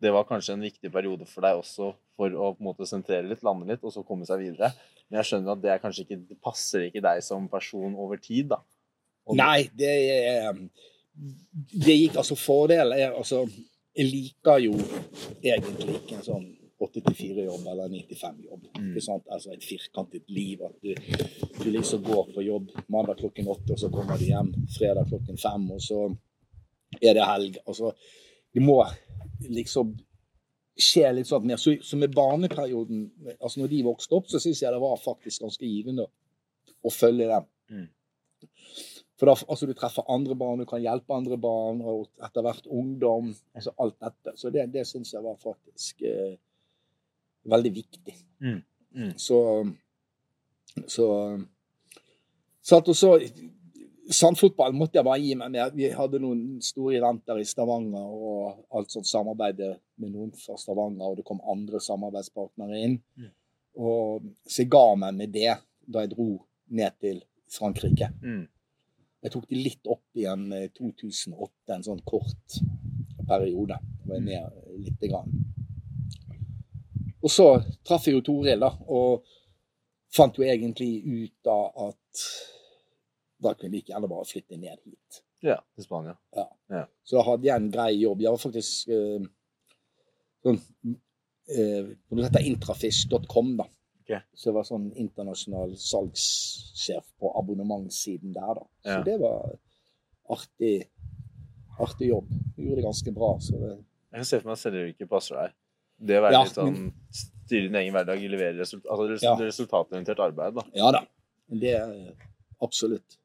det 0.01 0.11
var 0.13 0.27
kanskje 0.29 0.53
en 0.53 0.65
viktig 0.65 0.91
periode 0.93 1.25
for 1.29 1.45
deg 1.45 1.57
også 1.57 1.91
for 2.17 2.33
å 2.33 2.51
på 2.53 2.61
en 2.61 2.67
måte 2.69 2.85
sentrere 2.89 3.25
litt, 3.29 3.43
lande 3.45 3.65
litt, 3.69 3.83
og 3.85 3.93
så 3.93 4.03
komme 4.05 4.25
seg 4.29 4.41
videre. 4.43 4.71
Men 5.09 5.21
jeg 5.21 5.29
skjønner 5.29 5.53
at 5.55 5.63
det 5.63 5.77
kanskje 5.81 6.03
ikke, 6.05 6.19
det 6.29 6.37
passer 6.43 6.85
ikke 6.87 7.01
deg 7.05 7.23
som 7.25 7.47
person 7.49 7.95
over 7.97 8.21
tid, 8.21 8.51
da. 8.53 8.61
Og- 9.27 9.35
Nei, 9.37 9.69
det 9.75 9.95
er 10.11 10.53
Det 11.73 11.95
gikk 11.97 12.15
altså 12.21 12.35
Fordelen 12.37 12.93
Jeg, 12.95 13.11
altså 13.11 13.39
Jeg 13.97 14.05
liker 14.05 14.59
jo 14.61 14.73
egentlig 15.41 15.95
ikke 15.97 16.19
en 16.19 16.23
sånn 16.27 16.45
8-4-jobb 16.79 17.65
eller 17.71 17.89
9-5-jobb. 17.89 18.67
Mm. 18.77 18.91
Altså 19.33 19.51
et 19.55 19.63
firkantet 19.65 20.29
liv. 20.29 20.61
At 20.61 20.75
du, 20.83 20.93
du 21.63 21.71
liksom 21.73 22.03
går 22.05 22.29
på 22.35 22.43
jobb 22.45 22.69
mandag 22.93 23.17
klokken 23.17 23.49
åtte, 23.49 23.73
og 23.73 23.79
så 23.81 23.89
kommer 23.89 24.19
du 24.21 24.27
hjem 24.27 24.51
fredag 24.75 25.09
klokken 25.09 25.41
fem, 25.41 25.65
og 25.73 25.81
så 25.81 26.03
er 27.01 27.17
det 27.17 27.25
helg. 27.25 27.57
Altså, 27.65 27.95
det 28.53 28.61
må 28.61 28.77
liksom 29.45 29.95
skjer 30.77 31.13
litt 31.17 31.29
sånn 31.29 31.45
mer. 31.47 31.59
Så, 31.61 31.75
så 31.81 31.97
med 31.97 32.13
barneperioden, 32.15 33.07
altså 33.39 33.61
når 33.61 33.71
de 33.73 33.83
vokste 33.87 34.17
opp, 34.17 34.29
så 34.29 34.41
syns 34.41 34.61
jeg 34.61 34.73
det 34.73 34.81
var 34.81 34.99
faktisk 35.01 35.45
ganske 35.45 35.65
givende 35.65 36.07
å 36.85 36.93
følge 36.93 37.29
dem. 37.31 37.47
Mm. 37.73 37.87
For 39.17 39.31
da, 39.31 39.33
altså, 39.49 39.65
du 39.65 39.73
treffer 39.73 40.05
andre 40.13 40.37
barn, 40.37 40.61
du 40.61 40.69
kan 40.69 40.83
hjelpe 40.83 41.15
andre 41.15 41.39
barn, 41.41 41.81
og 41.81 42.05
etter 42.23 42.45
hvert 42.45 42.69
ungdom. 42.69 43.31
altså 43.57 43.73
Alt 43.81 43.97
dette. 44.03 44.35
Så 44.37 44.53
det, 44.53 44.67
det 44.75 44.85
syns 44.85 45.15
jeg 45.15 45.25
var 45.25 45.39
faktisk 45.41 46.05
eh, 46.05 46.35
veldig 47.49 47.73
viktig. 47.73 48.17
Mm. 48.45 48.61
Mm. 48.93 49.13
Så 49.17 49.39
Så 50.87 51.05
så 52.61 52.77
at 52.77 52.89
Sandfotball 54.07 54.75
måtte 54.75 54.99
jeg 54.99 55.05
bare 55.07 55.19
gi 55.19 55.33
meg 55.35 55.51
med. 55.51 55.73
Vi 55.75 55.89
hadde 55.91 56.19
noen 56.23 56.61
store 56.63 56.95
eventer 56.99 57.39
i 57.41 57.47
Stavanger 57.47 58.07
og 58.07 58.77
alt 58.77 58.93
sånt 58.93 59.09
samarbeid 59.09 59.59
med 59.99 60.13
noen 60.13 60.31
fra 60.37 60.55
Stavanger, 60.59 61.09
og 61.09 61.17
det 61.19 61.25
kom 61.27 61.41
andre 61.43 61.81
samarbeidspartnere 61.83 62.83
inn. 62.85 62.95
Mm. 63.19 63.33
Og 63.83 64.29
så 64.47 64.63
jeg 64.63 64.71
ga 64.73 64.85
meg 65.03 65.17
med 65.17 65.33
det 65.35 65.57
da 65.87 66.05
jeg 66.05 66.13
dro 66.13 66.29
ned 66.77 66.95
til 67.03 67.19
Frankrike. 67.51 68.09
Mm. 68.23 68.45
Jeg 69.23 69.33
tok 69.33 69.47
det 69.49 69.59
litt 69.59 69.91
opp 69.91 70.19
igjen 70.19 70.47
i 70.55 70.65
2008, 70.77 71.75
en 71.75 71.85
sånn 71.85 72.03
kort 72.07 72.59
periode. 73.27 73.75
Jeg 73.75 74.07
var 74.07 74.19
jeg 74.19 74.27
med 74.27 74.83
lite 74.85 75.11
grann. 75.11 75.31
Og 77.17 77.33
så 77.33 77.47
traff 77.83 78.05
jeg 78.07 78.15
jo 78.15 78.23
Toril, 78.23 78.61
da, 78.61 78.71
og 78.87 79.25
fant 80.15 80.37
jo 80.37 80.45
egentlig 80.47 81.01
ut 81.03 81.49
av 81.51 81.89
at 81.89 82.27
da 83.41 83.53
kunne 83.53 83.69
jeg 83.69 83.75
like 83.83 83.91
gjerne 83.93 84.09
bare 84.09 84.25
flytte 84.25 84.57
ned 84.57 84.79
hit. 84.85 85.21
Ja, 85.45 85.59
til 85.75 85.83
Spania. 85.85 86.15
Så 87.05 87.17
da 87.19 87.23
hadde 87.27 87.45
jeg 87.45 87.55
en 87.61 87.71
grei 87.71 87.91
jobb. 88.01 88.21
Jeg 88.25 88.31
var 88.33 88.41
faktisk 88.41 88.87
eh, 88.89 89.27
sånn 90.45 90.57
eh, 91.53 91.91
Det 92.09 92.23
heter 92.25 92.47
intrafish.com, 92.49 93.51
da. 93.59 93.67
okay. 94.01 94.23
Så 94.33 94.49
jeg 94.49 94.55
var 94.57 94.65
sånn 94.67 94.87
internasjonal 94.97 95.75
salgssjef 95.77 97.05
på 97.21 97.31
abonnementssiden 97.39 98.33
der, 98.35 98.53
da. 98.61 98.65
Så 98.83 98.97
Ja. 98.97 99.03
det 99.05 99.19
var 99.21 99.53
artig, 100.33 100.87
artig 101.79 102.09
jobb. 102.09 102.29
Jeg 102.57 102.65
gjorde 102.65 102.81
det 102.81 102.87
ganske 102.89 103.13
bra. 103.13 103.31
Så 103.39 103.59
det, 103.61 103.75
Jeg 104.11 104.19
kan 104.23 104.25
se 104.25 104.39
for 104.39 104.47
meg 104.49 104.57
at 104.57 104.63
selgeryrket 104.65 105.09
passer 105.09 105.35
deg. 105.35 105.53
Det 105.99 106.17
å 106.17 106.21
være 106.25 106.33
Ja, 106.33 106.43
litt 106.43 106.53
sånn 106.57 106.93
styre 107.11 107.67
din 107.69 107.75
egen 107.75 107.93
hverdag, 107.93 108.21
levere 108.29 108.57
resultat, 108.59 108.89
altså 108.91 109.07
res, 109.09 109.21
Ja. 109.23 109.35
resultatorientert 109.35 110.19
arbeid, 110.19 110.53
da. 110.55 110.63
ja 110.73 110.91
da. 110.91 111.05
Det 111.49 111.73
er 111.75 112.15
absolutt. 112.61 113.17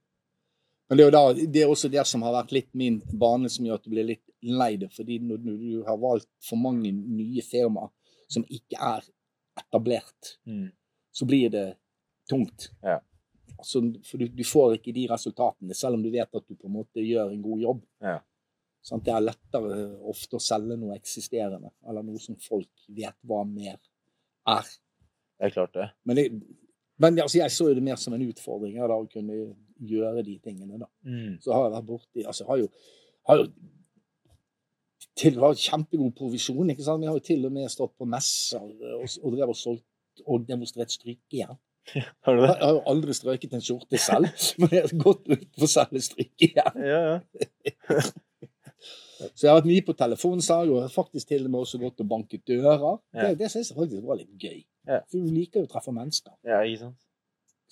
Men 0.92 0.98
det 0.98 1.04
er 1.06 1.14
da, 1.14 1.20
det 1.32 1.60
er 1.62 1.70
også 1.72 1.88
det 1.88 2.02
som 2.04 2.20
har 2.20 2.34
vært 2.34 2.50
litt 2.52 2.66
min 2.76 2.98
bane 3.16 3.48
som 3.48 3.64
gjør 3.64 3.78
at 3.78 3.86
du 3.86 3.94
blir 3.94 4.04
litt 4.04 4.26
lei 4.44 4.74
det. 4.76 4.90
Fordi 4.92 5.16
når 5.24 5.38
du 5.40 5.78
har 5.86 5.96
valgt 5.96 6.28
for 6.44 6.60
mange 6.60 6.90
nye 6.92 7.40
firmaer 7.46 7.88
som 8.28 8.44
ikke 8.44 8.76
er 8.76 9.06
etablert, 9.62 10.34
så 11.16 11.28
blir 11.30 11.48
det 11.54 11.64
tungt. 12.28 12.68
Ja. 12.84 12.98
Altså, 13.56 13.80
for 14.04 14.20
du, 14.20 14.26
du 14.36 14.44
får 14.44 14.76
ikke 14.76 14.92
de 14.92 15.06
resultatene, 15.08 15.72
selv 15.80 15.96
om 15.96 16.04
du 16.04 16.10
vet 16.12 16.28
at 16.28 16.44
du 16.44 16.60
på 16.60 16.68
en 16.68 16.76
måte 16.76 17.08
gjør 17.08 17.32
en 17.32 17.40
god 17.48 17.64
jobb. 17.64 17.82
Ja. 18.04 18.18
Sånn, 18.84 19.00
Det 19.08 19.16
er 19.16 19.24
lettere 19.24 19.82
ofte 20.12 20.36
å 20.36 20.44
selge 20.44 20.76
noe 20.76 21.00
eksisterende, 21.00 21.72
eller 21.88 22.04
noe 22.04 22.20
som 22.20 22.36
folk 22.36 22.88
vet 22.92 23.16
hva 23.24 23.46
mer 23.48 23.78
er. 23.78 24.72
Det 25.40 25.48
er 25.48 25.56
klart 25.56 25.72
det. 25.80 25.88
Men, 26.04 26.20
det, 26.20 26.28
men 27.00 27.24
altså, 27.24 27.40
jeg 27.40 27.56
så 27.56 27.72
jo 27.72 27.80
det 27.80 27.88
mer 27.88 27.96
som 27.96 28.12
en 28.12 28.28
utfordring 28.28 28.76
da, 28.76 28.92
å 28.92 29.08
kunne 29.08 29.54
gjøre 29.88 30.24
de 30.26 30.38
tingene. 30.44 30.80
da. 30.80 30.88
Så 31.42 31.54
har 31.54 31.66
jeg 31.66 31.76
vært 31.76 31.88
borti 31.88 32.26
altså, 32.26 32.46
har 32.48 32.62
jo, 32.62 32.68
har 33.30 33.42
jo 33.42 33.48
til, 35.18 35.38
har 35.42 35.58
kjempegod 35.58 36.14
provisjon. 36.16 36.70
ikke 36.70 36.86
sant? 36.86 37.02
Vi 37.02 37.10
har 37.10 37.18
jo 37.18 37.26
til 37.26 37.44
og 37.48 37.52
med 37.54 37.70
stått 37.72 37.94
på 37.98 38.08
messer 38.08 38.62
og, 38.62 39.04
og 39.04 39.36
drevet 39.36 39.54
og 39.54 39.58
solgt 39.58 40.26
og 40.26 40.48
demonstrert 40.48 40.92
strykejern. 40.92 41.58
Har 42.24 42.36
du 42.36 42.42
det? 42.44 42.50
Jeg 42.52 42.62
har 42.62 42.76
jo 42.76 42.82
aldri 42.86 43.14
strøket 43.16 43.54
en 43.56 43.64
skjorte 43.64 43.98
selv, 43.98 44.28
men 44.62 44.74
jeg 44.76 44.84
har 44.84 44.92
gått 45.02 45.24
ut 45.32 45.48
for 45.56 45.66
å 45.66 45.70
selge 45.72 46.02
strykejern. 46.06 46.84
Ja, 46.86 47.00
ja. 47.10 48.02
Så 49.22 49.46
jeg 49.46 49.52
har 49.52 49.60
vært 49.60 49.68
mye 49.70 49.84
på 49.86 49.94
telefonsalg 49.94 50.72
og 50.74 50.86
faktisk 50.90 51.28
til 51.30 51.44
og 51.46 51.52
med 51.52 51.62
også 51.62 51.78
gått 51.78 52.02
og 52.02 52.08
banket 52.10 52.42
dører. 52.48 52.98
Ja. 53.14 53.28
Det, 53.28 53.36
det 53.38 53.50
syns 53.52 53.70
jeg 53.70 53.78
faktisk 53.78 54.06
var 54.06 54.18
litt 54.18 54.32
gøy. 54.34 54.64
Ja. 54.88 54.98
For 55.06 55.22
du 55.22 55.30
liker 55.30 55.62
jo 55.62 55.68
å 55.68 55.70
treffe 55.70 55.94
mennesker. 55.94 56.34
ja 56.46 56.58
ikke 56.66 56.88
sant? 56.88 56.98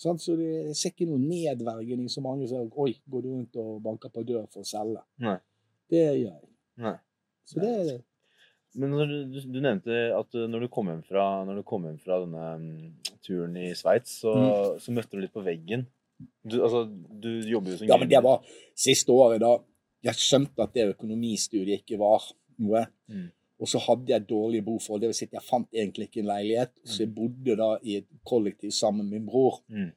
Så 0.00 0.14
det 0.38 0.48
er 0.72 0.88
ikke 0.88 1.08
noen 1.10 1.26
nedvergning 1.28 2.08
så 2.08 2.22
mange 2.24 2.46
som 2.48 2.62
sier 2.62 2.84
Oi, 2.84 2.94
går 3.12 3.24
du 3.24 3.32
rundt 3.34 3.58
og 3.60 3.82
banker 3.84 4.12
på 4.14 4.24
dør 4.24 4.46
for 4.48 4.64
å 4.64 4.68
selge? 4.68 5.02
Nei. 5.20 5.36
Det 5.92 6.00
gjør 6.06 6.20
jeg. 6.22 6.46
Nei. 6.80 6.94
Så 7.50 7.60
det 7.60 7.98
Men 8.80 8.94
når 8.94 9.10
du, 9.10 9.16
du, 9.34 9.38
du 9.50 9.58
nevnte 9.60 9.96
at 10.16 10.36
uh, 10.38 10.46
når 10.48 10.64
du 10.64 10.68
kom 10.72 10.88
hjem 10.88 11.02
fra, 11.04 11.24
kom 11.66 11.88
hjem 11.88 11.98
fra 12.00 12.20
denne 12.22 12.44
mm, 12.62 13.16
turen 13.26 13.56
i 13.58 13.72
Sveits, 13.76 14.20
så, 14.22 14.32
Mm. 14.38 14.78
så 14.80 14.94
møtte 14.94 15.18
du 15.18 15.24
litt 15.24 15.34
på 15.34 15.42
veggen. 15.44 15.84
Du, 16.44 16.60
altså, 16.62 16.84
du 16.86 17.28
jobber 17.50 17.74
jo 17.74 17.80
som 17.80 17.90
Ja, 17.90 17.98
men 18.00 18.08
det 18.08 18.22
var 18.24 18.44
siste 18.78 19.12
året 19.12 19.42
da 19.42 19.56
jeg 20.06 20.16
skjønte 20.16 20.64
at 20.64 20.72
det 20.76 20.86
økonomistudiet 20.94 21.82
ikke 21.82 21.98
var 22.00 22.24
noe. 22.62 22.86
Mm. 23.10 23.28
Og 23.60 23.68
så 23.68 23.78
hadde 23.84 24.08
jeg 24.08 24.24
dårlige 24.28 24.64
boforhold. 24.64 25.00
Det 25.02 25.08
vil 25.10 25.14
si 25.18 25.26
at 25.28 25.32
jeg 25.36 25.42
fant 25.44 25.68
egentlig 25.76 26.06
ikke 26.08 26.20
en 26.22 26.30
leilighet, 26.30 26.70
så 26.84 27.02
jeg 27.02 27.10
bodde 27.14 27.56
da 27.60 27.66
i 27.82 27.96
et 28.00 28.06
kollektiv 28.26 28.70
sammen 28.72 29.04
med 29.04 29.18
min 29.18 29.26
bror, 29.28 29.60
Mm. 29.68 29.90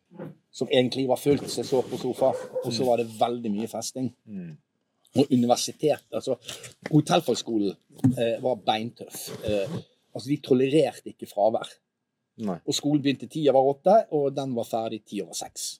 som 0.51 0.68
egentlig 0.72 1.07
var 1.07 1.16
fullt, 1.16 1.47
så 1.49 1.61
jeg 1.61 1.66
så 1.66 1.82
på 1.82 1.97
sofa. 1.97 2.34
Og 2.66 2.74
så 2.74 2.84
var 2.86 2.97
det 2.97 3.07
veldig 3.20 3.51
mye 3.51 3.68
festing. 3.68 4.11
Mm. 4.26 4.57
Og 5.16 5.32
universitet, 5.32 6.03
altså 6.11 6.36
Hotellfagskolen 6.91 7.72
eh, 8.18 8.38
var 8.43 8.55
beintøff. 8.66 9.30
Eh, 9.45 9.70
altså, 10.14 10.30
de 10.30 10.38
tolererte 10.43 11.09
ikke 11.14 11.28
fravær. 11.30 11.70
Nei. 12.43 12.57
Og 12.66 12.74
skolen 12.74 13.01
begynte 13.03 13.28
ti 13.30 13.45
over 13.49 13.76
åtte, 13.76 13.95
og 14.11 14.36
den 14.36 14.55
var 14.55 14.64
ferdig 14.68 15.03
ti 15.05 15.22
over 15.22 15.34
seks. 15.38 15.80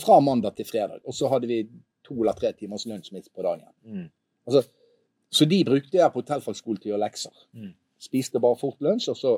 Fra 0.00 0.20
mandag 0.20 0.56
til 0.56 0.64
fredag. 0.64 1.00
Og 1.04 1.14
så 1.14 1.28
hadde 1.28 1.46
vi 1.50 1.64
to 2.06 2.14
eller 2.22 2.32
tre 2.38 2.52
timers 2.56 2.86
lunsj 2.86 3.12
midt 3.12 3.28
på 3.34 3.42
dagen. 3.42 3.66
Mm. 3.84 4.06
Altså, 4.46 4.62
så 5.30 5.46
de 5.46 5.60
brukte 5.64 5.98
jeg 5.98 6.12
på 6.12 6.22
hotellfagskolen 6.22 6.80
til 6.80 6.90
å 6.90 6.94
gjøre 6.94 7.04
lekser. 7.04 7.42
Mm. 7.54 7.72
Spiste 8.00 8.42
bare 8.42 8.58
fort 8.58 8.80
lunsj, 8.82 9.10
og 9.12 9.18
så 9.18 9.34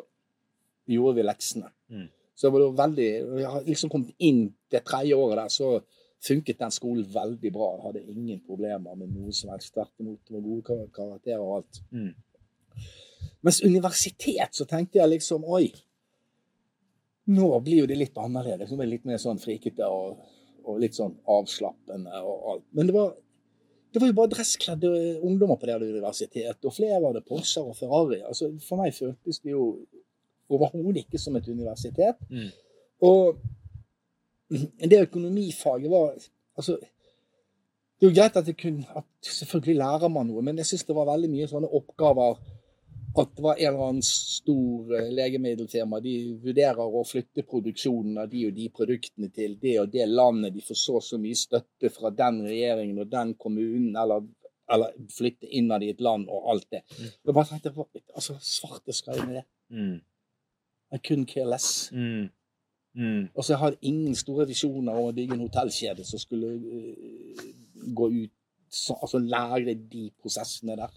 gjorde 0.89 1.19
vi 1.19 1.27
leksene. 1.27 1.69
Mm. 1.93 2.07
Så 2.35 2.49
det 2.49 2.53
var 2.55 2.79
veldig 2.87 3.09
Jeg 3.41 3.51
har 3.55 3.67
liksom 3.67 3.91
kommet 3.93 4.15
inn 4.19 4.47
det 4.73 4.85
tredje 4.89 5.15
året 5.15 5.43
der, 5.43 5.53
så 5.53 5.83
funket 6.23 6.59
den 6.59 6.75
skolen 6.75 7.07
veldig 7.13 7.53
bra. 7.53 7.69
Jeg 7.77 7.87
hadde 7.87 8.15
ingen 8.15 8.43
problemer 8.47 8.97
med 8.97 9.13
noe 9.13 9.33
som 9.35 9.51
helst. 9.53 9.73
Tvert 9.75 10.01
imot. 10.01 10.21
Det 10.27 10.37
var 10.37 10.45
gode 10.47 10.91
karakterer 10.95 11.43
og 11.43 11.57
alt. 11.61 11.81
Mm. 11.91 12.13
Mens 13.43 13.63
universitet, 13.63 14.55
så 14.55 14.67
tenkte 14.71 15.01
jeg 15.01 15.11
liksom 15.17 15.45
Oi, 15.45 15.67
nå 17.35 17.49
blir 17.63 17.83
jo 17.83 17.91
det 17.91 17.99
litt 17.99 18.19
annerledes. 18.19 18.71
Nå 18.71 18.79
blir 18.79 18.89
det 18.89 18.97
litt 18.97 19.11
mer 19.11 19.21
sånn 19.23 19.43
frikete 19.43 19.87
og, 19.91 20.23
og 20.63 20.81
litt 20.83 20.97
sånn 20.97 21.19
avslappende 21.31 22.23
og 22.23 22.49
alt. 22.55 22.67
Men 22.79 22.91
det 22.91 22.97
var, 22.97 23.13
det 23.93 24.01
var 24.01 24.09
jo 24.09 24.17
bare 24.17 24.33
dresskledde 24.33 24.91
ungdommer 25.21 25.59
på 25.61 25.69
det 25.69 25.77
universitetet, 25.83 26.65
og 26.65 26.75
flere 26.75 27.01
var 27.03 27.13
det 27.13 27.25
Porscher 27.29 27.67
og 27.69 27.77
Ferrari. 27.77 28.23
Altså, 28.25 28.49
for 28.65 28.81
meg 28.81 28.95
føltes 28.97 29.43
det 29.45 29.53
jo 29.53 29.67
overhodet 30.53 31.05
ikke 31.05 31.21
som 31.21 31.37
et 31.37 31.49
universitet. 31.49 32.17
Mm. 32.31 32.49
Og 33.09 33.37
det 34.91 35.05
økonomifaget 35.09 35.91
var 35.91 36.17
altså, 36.57 36.79
Det 38.01 38.09
er 38.09 38.11
jo 38.11 38.17
greit 38.21 38.37
at, 38.37 38.47
det 38.47 38.57
kunne, 38.59 38.85
at 38.97 39.05
selvfølgelig 39.23 39.77
lærer 39.79 40.09
man 40.11 40.27
noe, 40.27 40.43
men 40.43 40.57
jeg 40.59 40.67
syns 40.67 40.89
det 40.89 40.97
var 40.97 41.07
veldig 41.07 41.29
mye 41.31 41.47
sånne 41.47 41.69
oppgaver 41.71 42.41
at 43.21 43.33
det 43.37 43.43
var 43.45 43.59
en 43.59 43.67
eller 43.69 43.89
annen 43.89 44.05
stor 44.07 44.93
eh, 44.97 45.09
legemiddelfirma. 45.13 46.01
De 46.01 46.15
vurderer 46.43 46.81
å 46.81 47.03
flytte 47.05 47.45
produksjonen 47.49 48.21
av 48.23 48.31
de 48.33 48.47
og 48.49 48.55
de 48.57 48.69
produktene 48.73 49.29
til 49.35 49.59
det 49.61 49.75
og 49.83 49.91
det 49.93 50.07
landet. 50.09 50.55
De 50.55 50.65
får 50.65 50.79
så 50.81 51.01
så 51.05 51.19
mye 51.21 51.37
støtte 51.37 51.91
fra 51.93 52.13
den 52.17 52.41
regjeringen 52.47 53.03
og 53.05 53.11
den 53.13 53.35
kommunen, 53.41 53.97
eller, 54.01 54.25
eller 54.73 54.95
flytte 55.13 55.51
innad 55.51 55.85
i 55.85 55.91
et 55.93 56.01
land 56.01 56.31
og 56.33 56.49
alt 56.55 56.69
det. 56.73 56.85
Mm. 56.89 57.11
Jeg 57.11 57.37
bare 57.37 57.51
tenkte, 57.51 57.75
altså 58.15 58.39
Svarte 58.41 58.97
skrev 58.97 59.27
med 59.27 59.43
det. 59.43 59.45
Mm. 59.69 59.99
I 60.93 61.01
couldn't 61.01 61.29
care 61.29 61.49
less. 61.49 61.91
Mm. 61.93 62.31
Mm. 62.95 63.29
Altså, 63.37 63.53
jeg 63.53 63.59
hadde 63.59 63.89
ingen 63.89 64.17
store 64.17 64.47
visjoner 64.49 64.97
om 64.97 65.09
å 65.09 65.17
bygge 65.17 65.37
en 65.37 65.47
hotellkjede 65.47 66.05
som 66.05 66.21
skulle 66.21 66.57
uh, 66.61 67.45
gå 67.97 68.09
ut 68.13 68.33
så, 68.73 68.97
Altså 69.03 69.19
lære 69.21 69.75
de 69.93 70.07
prosessene 70.21 70.77
der. 70.81 70.93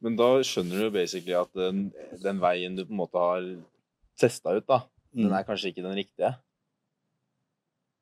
Men 0.00 0.16
da 0.16 0.28
skjønner 0.46 0.78
du 0.78 0.84
jo 0.86 0.92
basically 0.94 1.34
at 1.36 1.50
den, 1.54 1.90
den 2.22 2.38
veien 2.40 2.76
du 2.78 2.84
på 2.86 2.94
en 2.94 3.00
måte 3.02 3.20
har 3.20 3.44
testa 4.20 4.54
ut, 4.56 4.66
da, 4.68 4.82
den 5.12 5.26
Mm. 5.28 5.32
er 5.38 5.42
kanskje 5.48 5.72
ikke 5.72 5.82
den 5.82 5.96
riktige. 5.98 6.30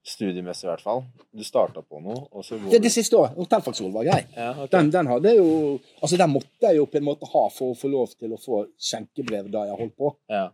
Studiemessig 0.09 0.65
i 0.65 0.69
hvert 0.71 0.81
fall. 0.85 1.03
Du 1.37 1.43
starta 1.45 1.83
på 1.85 1.99
noe, 2.01 2.23
og 2.33 2.45
så 2.47 2.57
går 2.57 2.71
Det, 2.73 2.81
det 2.87 2.93
siste 2.95 3.17
året, 3.19 3.35
hotellfagskolen 3.37 3.93
var 3.93 4.07
grei. 4.07 4.21
Ja, 4.37 4.51
okay. 4.55 4.71
Den, 4.77 4.91
den 4.95 5.11
hadde 5.11 5.33
jo 5.37 5.49
Altså, 6.01 6.17
den 6.17 6.31
måtte 6.33 6.65
jeg 6.65 6.79
jo 6.79 6.87
på 6.89 6.97
en 7.01 7.05
måte 7.11 7.29
ha 7.29 7.43
for 7.53 7.75
å 7.75 7.77
få 7.77 7.91
lov 7.93 8.15
til 8.17 8.33
å 8.33 8.39
få 8.41 8.63
skjenkebrev 8.81 9.51
da 9.53 9.67
jeg 9.69 9.77
holdt 9.83 9.97
på. 9.99 10.13
ja, 10.33 10.47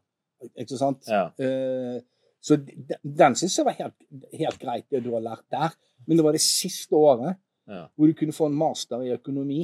Ikke 0.58 0.78
sant? 0.80 1.06
ja. 1.06 1.28
Uh, 1.38 2.00
så 2.44 2.58
den, 2.60 2.98
den 3.04 3.36
syns 3.38 3.54
jeg 3.56 3.64
var 3.64 3.76
helt, 3.78 3.94
helt 4.36 4.58
greit, 4.60 4.84
det 4.92 5.04
du 5.04 5.12
har 5.14 5.22
lært 5.24 5.44
der. 5.54 5.76
Men 6.06 6.18
det 6.18 6.24
var 6.26 6.34
det 6.36 6.42
siste 6.44 6.96
året 6.98 7.36
Ja. 7.70 7.86
hvor 7.96 8.06
du 8.10 8.12
kunne 8.18 8.34
få 8.36 8.46
en 8.50 8.58
master 8.58 9.00
i 9.06 9.12
økonomi, 9.14 9.62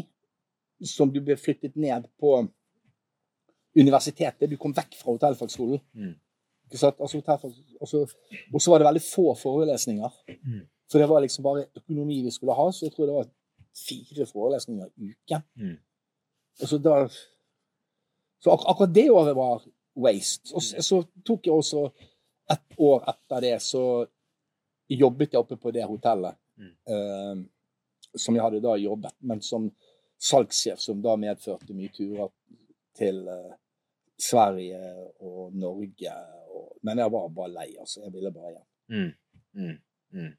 som 0.86 1.12
du 1.12 1.20
ble 1.20 1.36
flyttet 1.36 1.76
ned 1.76 2.06
på 2.20 2.36
universitetet. 3.76 4.50
Du 4.50 4.56
kom 4.60 4.74
vekk 4.74 4.96
fra 4.98 5.14
hotellfagskolen. 5.14 5.80
Mm. 5.94 6.14
Altså, 6.70 6.90
hotellfag- 7.18 7.76
altså, 7.80 8.06
og 8.54 8.62
så 8.62 8.70
var 8.70 8.78
det 8.78 8.86
veldig 8.86 9.02
få 9.02 9.34
forelesninger. 9.34 10.16
Mm. 10.28 10.62
For 10.90 10.98
det 10.98 11.08
var 11.08 11.20
liksom 11.20 11.44
bare 11.44 11.66
økonomi 11.76 12.22
vi 12.22 12.30
skulle 12.30 12.54
ha, 12.54 12.70
så 12.72 12.86
jeg 12.86 12.94
tror 12.94 13.06
det 13.06 13.14
var 13.14 13.28
fire 13.76 14.26
forelesninger 14.26 14.86
i 14.96 15.12
uken. 15.12 15.42
Mm. 15.56 15.76
Og 16.62 16.68
så 16.68 16.78
da 16.78 17.08
Så 18.40 18.50
ak 18.50 18.62
akkurat 18.66 18.94
det 18.94 19.10
året 19.10 19.36
var 19.36 19.64
waste. 19.94 20.54
Og 20.54 20.62
så, 20.62 20.80
så 20.82 21.02
tok 21.26 21.46
jeg 21.46 21.52
også 21.52 21.90
et 22.50 22.78
år 22.78 23.04
etter 23.12 23.40
det, 23.40 23.62
så 23.62 24.06
jobbet 24.88 25.34
jeg 25.34 25.40
oppe 25.42 25.58
på 25.60 25.70
det 25.70 25.84
hotellet. 25.84 26.38
Mm. 26.56 26.72
Uh, 26.88 27.44
som 28.16 28.34
jeg 28.34 28.42
hadde 28.42 28.62
da 28.64 28.74
jobbet, 28.80 29.12
men 29.20 29.42
som 29.44 29.68
salgssjef, 30.20 30.80
som 30.82 31.00
da 31.04 31.16
medførte 31.20 31.76
mye 31.76 31.92
turer 31.94 32.30
til 32.98 33.22
eh, 33.30 33.56
Sverige 34.20 34.80
og 35.24 35.54
Norge. 35.56 36.14
Og, 36.52 36.76
men 36.86 37.00
jeg 37.00 37.14
var 37.14 37.32
bare 37.36 37.54
lei, 37.54 37.70
altså. 37.80 38.02
Jeg 38.04 38.14
ville 38.14 38.32
bare 38.34 38.54
hjem. 38.54 38.68
Mm. 38.90 39.10
Mm. 39.56 39.76
Mm. 40.16 40.30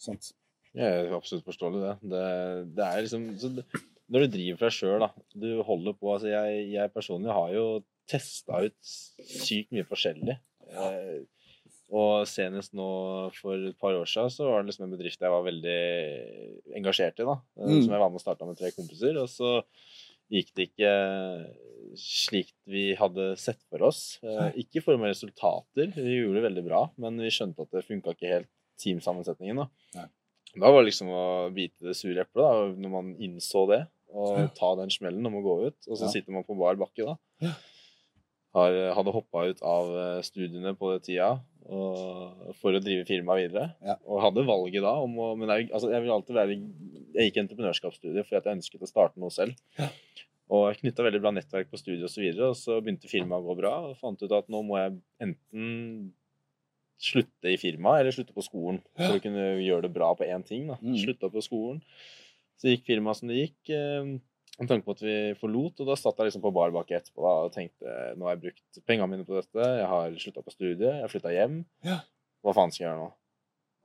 Sant? 0.00 0.32
Jeg 0.78 1.12
absolutt 1.16 1.46
forståelig 1.48 1.84
det. 1.84 1.94
det. 2.12 2.24
Det 2.76 2.86
er 2.86 3.04
liksom 3.04 3.28
så 3.40 3.50
det, 3.56 3.64
Når 4.08 4.24
du 4.24 4.32
driver 4.32 4.58
for 4.58 4.68
deg 4.68 4.76
sjøl, 4.76 5.04
da. 5.04 5.08
Du 5.34 5.48
holder 5.66 5.96
på 5.98 6.12
Altså, 6.14 6.30
jeg, 6.32 6.68
jeg 6.72 6.94
personlig 6.94 7.34
har 7.34 7.54
jo 7.56 7.64
testa 8.08 8.62
ut 8.64 8.92
sykt 9.28 9.74
mye 9.74 9.84
forskjellig. 9.88 10.38
Eh, 10.68 11.18
og 11.90 12.26
senest 12.28 12.74
nå 12.76 12.86
for 13.32 13.54
et 13.70 13.78
par 13.80 13.94
år 13.96 14.04
siden 14.06 14.28
så 14.30 14.44
var 14.50 14.60
det 14.62 14.68
liksom 14.72 14.84
en 14.84 14.92
bedrift 14.98 15.20
jeg 15.24 15.30
var 15.32 15.44
veldig 15.46 15.78
engasjert 16.76 17.20
i, 17.22 17.24
da. 17.24 17.38
eh, 17.56 17.64
Mm. 17.70 17.82
Som 17.84 17.92
jeg 17.94 18.00
var 18.02 18.10
med 18.10 18.20
og 18.20 18.24
starta 18.26 18.46
med 18.46 18.58
tre 18.58 18.70
kompiser. 18.76 19.16
Og 19.22 19.28
så 19.32 19.62
gikk 20.30 20.50
det 20.54 20.66
ikke 20.68 20.92
slik 21.96 22.50
vi 22.68 22.94
hadde 22.98 23.30
sett 23.40 23.60
for 23.70 23.82
oss. 23.88 24.18
Eh, 24.22 24.52
ikke 24.64 24.82
i 24.82 24.84
form 24.84 25.02
av 25.06 25.12
resultater, 25.14 25.92
vi 25.96 26.18
gjorde 26.20 26.42
det 26.42 26.46
veldig 26.50 26.64
bra, 26.68 26.82
men 27.00 27.16
vi 27.24 27.30
skjønte 27.32 27.64
at 27.64 27.70
det 27.72 27.86
funka 27.88 28.12
ikke 28.14 28.32
helt 28.34 28.50
teamsammensetningen. 28.78 29.56
da. 29.64 29.68
Da 30.58 30.70
var 30.72 30.82
det 30.82 30.90
liksom 30.92 31.08
å 31.12 31.24
bite 31.54 31.88
det 31.88 31.96
sure 31.96 32.20
eplet, 32.20 32.44
da, 32.44 32.68
når 32.76 32.90
man 32.90 33.14
innså 33.20 33.66
det. 33.68 33.86
Og 34.12 34.54
ta 34.56 34.74
den 34.76 34.88
smellen 34.90 35.26
om 35.28 35.34
å 35.36 35.42
gå 35.44 35.56
ut. 35.68 35.76
Og 35.88 35.96
så 35.98 36.04
Ja. 36.06 36.12
sitter 36.12 36.32
man 36.32 36.44
på 36.44 36.56
bar 36.58 36.76
bakke, 36.76 37.04
da. 37.04 37.16
Har, 38.54 38.72
hadde 38.96 39.12
hoppa 39.12 39.42
ut 39.50 39.60
av 39.62 39.90
eh, 39.96 40.22
studiene 40.24 40.72
på 40.74 40.88
den 40.94 41.00
tida 41.04 41.40
og, 41.68 42.52
for 42.62 42.76
å 42.76 42.80
drive 42.82 43.04
firmaet 43.08 43.46
videre. 43.46 43.66
Ja. 43.84 43.98
Og 44.08 44.22
hadde 44.24 44.46
valget 44.48 44.84
da 44.84 44.94
om 45.02 45.18
å 45.20 45.32
Men 45.38 45.52
jeg, 45.52 45.68
altså, 45.68 45.90
jeg 45.92 46.04
vil 46.04 46.14
alltid 46.14 46.38
være 46.38 46.54
Jeg 46.56 47.28
gikk 47.28 47.40
entreprenørskapsstudiet 47.42 48.24
fordi 48.24 48.38
at 48.40 48.48
jeg 48.48 48.58
ønsket 48.60 48.86
å 48.86 48.90
starte 48.90 49.20
noe 49.20 49.34
selv. 49.34 49.58
Ja. 49.78 49.90
Og 50.48 50.62
jeg 50.70 50.78
knytta 50.80 51.04
veldig 51.04 51.20
bra 51.20 51.32
nettverk 51.36 51.68
på 51.68 51.80
studiet 51.80 52.06
osv. 52.06 52.08
Og, 52.08 52.14
så 52.14 52.22
videre, 52.24 52.46
og 52.52 52.56
så 52.56 52.78
begynte 52.80 53.10
firmaet 53.10 53.44
å 53.44 53.50
gå 53.50 53.58
bra. 53.58 53.74
Og 53.90 53.98
fant 54.00 54.22
ut 54.22 54.32
at 54.32 54.48
nå 54.48 54.62
må 54.64 54.78
jeg 54.80 54.94
enten 55.26 55.66
slutte 56.98 57.52
i 57.52 57.58
firmaet 57.60 58.02
eller 58.02 58.16
slutte 58.16 58.34
på 58.36 58.46
skolen. 58.46 58.80
For 58.96 59.18
å 59.18 59.22
kunne 59.22 59.50
gjøre 59.60 59.86
det 59.86 59.92
bra 59.94 60.14
på 60.16 60.26
én 60.26 60.46
ting. 60.46 60.70
da. 60.70 60.78
Mm. 60.80 60.96
Slutta 61.02 61.28
på 61.34 61.44
skolen. 61.44 61.82
Så 62.58 62.72
gikk 62.72 62.88
firmaet 62.88 63.20
som 63.20 63.30
det 63.30 63.42
gikk. 63.42 63.74
Med 64.58 64.70
tanke 64.70 64.88
på 64.88 64.96
at 64.96 65.02
vi 65.04 65.16
forlot, 65.38 65.78
og 65.84 65.86
da 65.86 65.94
satt 65.98 66.18
jeg 66.18 66.30
liksom 66.30 66.42
på 66.42 66.50
bar 66.54 66.72
bak 66.74 66.90
etterpå 66.90 67.22
da, 67.22 67.34
og 67.46 67.52
tenkte 67.54 67.92
nå 68.18 68.26
har 68.26 68.34
jeg 68.34 68.42
brukt 68.48 68.80
pengene 68.90 69.06
mine 69.12 69.26
på 69.28 69.36
dette, 69.36 69.68
jeg 69.78 69.86
har 69.86 70.16
slutta 70.18 70.42
på 70.42 70.54
studiet, 70.54 70.88
jeg 70.88 71.04
har 71.04 71.12
flytta 71.12 71.34
hjem. 71.34 71.60
Ja. 71.86 72.00
Hva 72.42 72.54
faen 72.56 72.74
skal 72.74 72.84
jeg 72.84 72.90
gjøre 72.90 73.04
nå? 73.04 73.12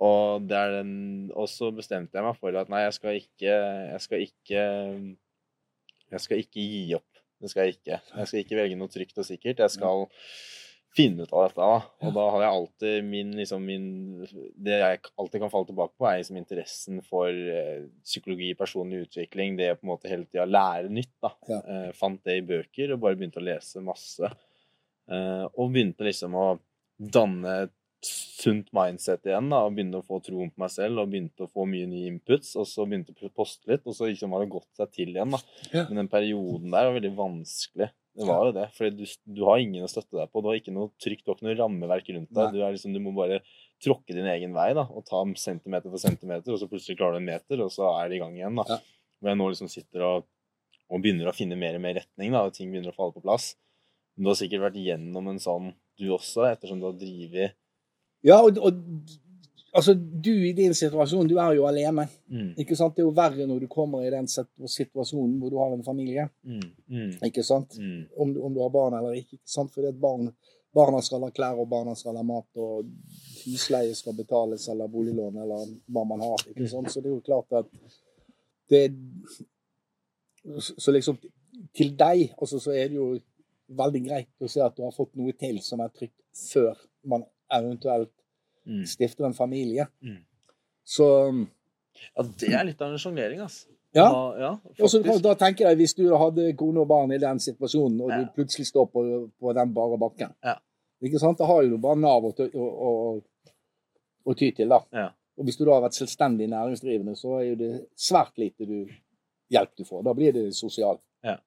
Og, 0.03 0.47
der 0.49 0.63
er 0.65 0.79
den, 0.81 1.29
og 1.37 1.45
så 1.51 1.69
bestemte 1.75 2.17
jeg 2.17 2.25
meg 2.25 2.39
for 2.41 2.57
at 2.59 2.71
nei, 2.73 2.81
jeg 2.87 2.95
skal 2.97 3.19
ikke 3.19 3.53
Jeg 3.53 4.01
skal 4.03 4.25
ikke 4.25 4.63
Jeg 6.11 6.23
skal 6.25 6.41
ikke 6.41 6.65
gi 6.65 6.81
opp. 6.97 7.21
Det 7.43 7.51
skal 7.51 7.67
jeg 7.67 7.77
ikke. 7.77 7.99
Jeg 8.17 8.29
skal 8.29 8.41
ikke 8.41 8.57
velge 8.57 8.79
noe 8.79 8.91
trygt 8.91 9.17
og 9.19 9.27
sikkert. 9.27 9.61
Jeg 9.61 9.73
skal 9.73 10.05
finne 10.95 11.25
ut 11.25 11.33
av 11.33 11.47
dette. 11.47 11.59
Da. 11.59 12.07
Og 12.07 12.15
da 12.15 12.25
har 12.35 12.43
jeg 12.43 12.55
alltid 12.57 13.07
min, 13.07 13.33
liksom 13.37 13.65
min 13.65 13.85
Det 14.55 14.79
jeg 14.79 14.99
alltid 15.19 15.41
kan 15.41 15.51
falle 15.53 15.69
tilbake 15.69 15.95
på, 15.97 16.07
er 16.07 16.19
liksom 16.21 16.39
interessen 16.39 17.03
for 17.07 17.29
eh, 17.29 17.85
psykologi, 18.05 18.53
personlig 18.59 19.03
utvikling, 19.07 19.57
det 19.59 19.71
å 19.73 19.79
på 19.79 19.87
en 19.87 19.93
måte 19.93 20.11
hele 20.11 20.27
tida 20.29 20.47
lære 20.49 20.91
nytt. 20.93 21.13
da. 21.23 21.33
Ja. 21.49 21.61
Eh, 21.61 21.87
fant 21.97 22.21
det 22.25 22.39
i 22.39 22.47
bøker 22.53 22.93
og 22.93 23.05
bare 23.05 23.19
begynte 23.19 23.41
å 23.41 23.47
lese 23.47 23.83
masse. 23.85 24.29
Eh, 25.09 25.45
og 25.47 25.73
begynte 25.73 26.05
liksom 26.07 26.37
å 26.39 26.47
danne 26.97 27.55
et 27.65 27.73
sunt 28.03 28.67
mindset 28.75 29.25
igjen, 29.29 29.49
da, 29.51 29.61
og 29.63 29.75
begynte 29.75 30.01
å 30.01 30.05
få 30.05 30.19
troen 30.23 30.51
på 30.51 30.61
meg 30.63 30.71
selv 30.73 31.01
og 31.01 31.11
begynte 31.11 31.45
å 31.45 31.51
få 31.51 31.65
mye 31.69 31.87
nye 31.89 32.11
inputs. 32.11 32.53
Og 32.59 32.67
så 32.69 32.85
begynte 32.85 33.15
jeg 33.15 33.31
å 33.31 33.35
poste 33.35 33.71
litt, 33.71 33.85
og 33.87 33.97
så 33.97 34.09
liksom 34.09 34.35
har 34.35 34.43
det 34.43 34.53
gått 34.53 34.69
seg 34.79 34.93
til 34.93 35.13
igjen. 35.15 35.33
da. 35.33 35.41
Ja. 35.71 35.85
Men 35.89 36.03
den 36.03 36.11
perioden 36.11 36.69
der 36.69 36.89
var 36.89 36.97
veldig 36.99 37.13
vanskelig. 37.17 37.89
Det 38.13 38.27
var 38.29 38.45
jo 38.45 38.53
det. 38.53 38.67
For 38.77 38.93
du, 38.93 39.03
du 39.25 39.41
har 39.47 39.61
ingen 39.61 39.85
å 39.85 39.89
støtte 39.89 40.19
deg 40.19 40.29
på. 40.29 40.41
Du 40.43 40.49
har 40.51 40.59
ikke 40.59 40.73
noe 40.75 40.91
trygt, 41.01 41.23
du 41.25 41.31
har 41.31 41.37
ikke 41.39 41.47
noe 41.47 41.57
rammeverk 41.57 42.11
rundt 42.13 42.29
deg. 42.29 42.51
Du, 42.53 42.59
er 42.61 42.75
liksom, 42.75 42.93
du 42.93 43.01
må 43.01 43.13
bare 43.17 43.39
tråkke 43.83 44.15
din 44.15 44.29
egen 44.29 44.53
vei 44.55 44.69
da, 44.77 44.85
og 44.85 45.05
ta 45.07 45.23
centimeter 45.41 45.89
for 45.89 46.01
centimeter, 46.01 46.53
og 46.53 46.61
så 46.61 46.69
plutselig 46.69 46.99
klarer 46.99 47.17
du 47.17 47.23
en 47.23 47.31
meter, 47.31 47.63
og 47.65 47.73
så 47.73 47.89
er 47.97 48.11
det 48.11 48.19
i 48.19 48.21
gang 48.21 48.37
igjen. 48.37 48.61
da. 48.61 48.67
Ja. 48.69 48.77
Hvor 49.17 49.31
jeg 49.33 49.39
nå 49.41 49.49
liksom 49.49 49.71
sitter 49.71 50.05
og, 50.07 50.29
og 50.93 51.03
begynner 51.03 51.31
å 51.31 51.35
finne 51.35 51.57
mer 51.59 51.79
og 51.79 51.83
mer 51.83 51.97
retning, 51.99 52.35
da, 52.35 52.45
og 52.45 52.53
ting 52.55 52.69
begynner 52.71 52.93
å 52.93 52.97
falle 52.97 53.15
på 53.17 53.25
plass. 53.25 53.53
Men 54.13 54.27
du 54.27 54.31
har 54.33 54.39
sikkert 54.39 54.67
vært 54.67 54.79
gjennom 54.83 55.29
en 55.31 55.41
sånn, 55.41 55.73
du 55.97 56.07
også, 56.13 56.45
ettersom 56.51 56.79
du 56.81 56.87
har 56.89 56.95
drevet 56.97 57.57
Ja, 58.25 58.39
og, 58.41 58.57
og 58.57 58.77
altså, 59.73 59.93
du 59.95 60.31
i 60.47 60.51
din 60.53 60.73
situasjon, 60.73 61.27
du 61.27 61.37
er 61.41 61.55
jo 61.57 61.65
alene. 61.67 62.07
mm, 62.29 62.53
Ikke 62.61 62.75
sant? 62.75 62.95
Det 62.95 63.01
er 63.03 63.07
jo 63.09 63.13
verre 63.17 63.45
når 63.47 63.59
du 63.63 63.67
kommer 63.67 64.03
i 64.05 64.09
den 64.13 64.27
situasjonen 64.27 65.39
hvor 65.39 65.49
du 65.49 65.57
har 65.57 65.73
en 65.73 65.83
familie. 65.83 66.29
mm, 66.43 66.61
mm, 66.89 67.11
Ikke 67.25 67.43
sant? 67.43 67.77
mm, 67.79 68.05
Om, 68.17 68.33
du- 68.33 68.41
om 68.41 68.53
du 68.53 68.59
har 68.61 68.69
barn 68.69 68.93
eller 68.99 69.13
ikke. 69.19 69.33
ikke 69.39 69.49
sant? 69.57 69.71
Fordi 69.73 69.87
at 69.87 69.99
barn, 70.01 70.29
barna 70.73 71.01
skal 71.01 71.21
ha 71.21 71.29
klær, 71.29 71.59
og 71.59 71.69
barna 71.69 71.93
skal 71.95 72.15
ha 72.15 72.23
mat, 72.23 72.45
og 72.55 72.85
husleie 73.45 73.93
skal 73.95 74.13
betales, 74.17 74.67
eller 74.69 74.87
boliglån, 74.87 75.37
eller 75.43 75.67
hva 75.91 76.03
man 76.07 76.19
har. 76.21 76.37
ikke 76.49 76.69
sant? 76.69 76.89
Så 76.91 77.01
det 77.01 77.11
er 77.11 77.15
jo 77.15 77.21
klart 77.21 77.51
at 77.53 77.65
det 78.69 78.91
Så 80.59 80.73
så 80.77 80.91
liksom 80.91 81.17
Til 81.73 81.93
deg 81.97 82.33
altså, 82.41 82.59
så 82.59 82.71
er 82.73 82.87
det 82.89 82.95
jo 82.97 83.19
veldig 83.69 84.01
greit 84.07 84.27
å 84.43 84.47
se 84.49 84.59
at 84.61 84.75
du 84.75 84.81
har 84.83 84.91
fått 84.91 85.13
noe 85.15 85.31
til 85.39 85.59
som 85.61 85.79
er 85.79 85.89
trygt, 85.89 86.17
før 86.51 86.75
man 87.05 87.23
eventuelt 87.53 88.11
mm. 88.65 88.85
stifter 88.89 89.25
en 89.25 89.33
familie. 89.37 89.87
Mm. 90.01 90.19
Så 90.83 91.07
Ja, 92.15 92.23
det 92.23 92.49
er 92.53 92.65
litt 92.67 92.81
av 92.81 92.91
en 92.91 92.99
sjonglering, 92.99 93.39
altså. 93.45 93.67
ja. 93.95 94.07
ja 94.39 94.51
Og 94.81 94.89
så 94.89 94.99
da 95.21 95.35
tenker 95.39 95.69
jeg, 95.69 95.77
Hvis 95.77 95.93
du 95.93 96.07
hadde 96.17 96.49
kone 96.57 96.81
og 96.81 96.87
barn 96.89 97.11
i 97.13 97.19
den 97.21 97.39
situasjonen, 97.39 98.01
og 98.01 98.09
Ja. 98.11 98.17
du 98.23 98.31
plutselig 98.35 98.67
står 98.67 98.89
på, 98.91 99.03
på 99.39 99.53
den 99.53 99.73
bare 99.73 99.97
bakken 100.01 100.33
Ja. 100.43 100.57
Ikke 101.03 101.19
sant? 101.19 101.37
Da 101.37 101.45
har 101.45 101.63
jo 101.63 101.75
du 101.75 101.77
bare 101.77 101.99
Nav 101.99 102.23
å, 102.25 102.31
å, 102.31 102.67
å, 102.87 103.51
å 104.25 104.33
ty 104.39 104.51
til, 104.55 104.69
da. 104.71 104.79
Ja. 104.91 105.09
Og 105.37 105.47
hvis 105.47 105.57
du 105.57 105.65
da 105.65 105.73
har 105.73 105.81
vært 105.83 105.97
selvstendig 105.97 106.47
næringsdrivende, 106.51 107.15
så 107.19 107.39
er 107.39 107.47
jo 107.49 107.55
det 107.59 107.71
svært 107.99 108.37
lite 108.37 108.67
du, 108.69 108.85
hjelp 109.51 109.73
du 109.75 109.83
får. 109.83 110.03
Da 110.05 110.13
blir 110.13 110.31
det 110.35 110.45
sosial. 110.55 110.99
Ja. 111.25 111.37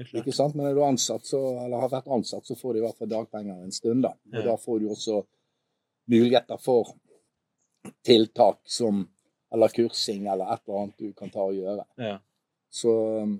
Ikke 0.00 0.32
sant? 0.32 0.56
Men 0.56 0.70
er 0.70 0.74
du 0.74 0.82
ansatt, 0.86 1.26
så, 1.28 1.38
eller 1.64 1.82
har 1.84 1.92
vært 1.92 2.08
ansatt, 2.10 2.46
så 2.48 2.56
får 2.56 2.72
du 2.74 2.80
i 2.80 2.84
hvert 2.86 2.98
fall 2.98 3.10
dagpenger 3.12 3.60
en 3.60 3.74
stund. 3.74 4.02
da. 4.06 4.14
Og 4.32 4.40
Ja. 4.40 4.46
da 4.50 4.56
får 4.56 4.80
du 4.80 4.88
også 4.88 5.20
muligheter 6.10 6.58
for 6.60 6.94
tiltak 8.06 8.60
som 8.68 9.04
eller 9.50 9.72
kursing 9.74 10.26
eller 10.26 10.52
et 10.52 10.62
eller 10.66 10.82
annet 10.82 10.98
du 10.98 11.12
kan 11.16 11.30
ta 11.32 11.46
og 11.48 11.56
gjøre. 11.56 11.86
Ja. 11.98 12.18
Så 12.70 12.96
um, 13.22 13.38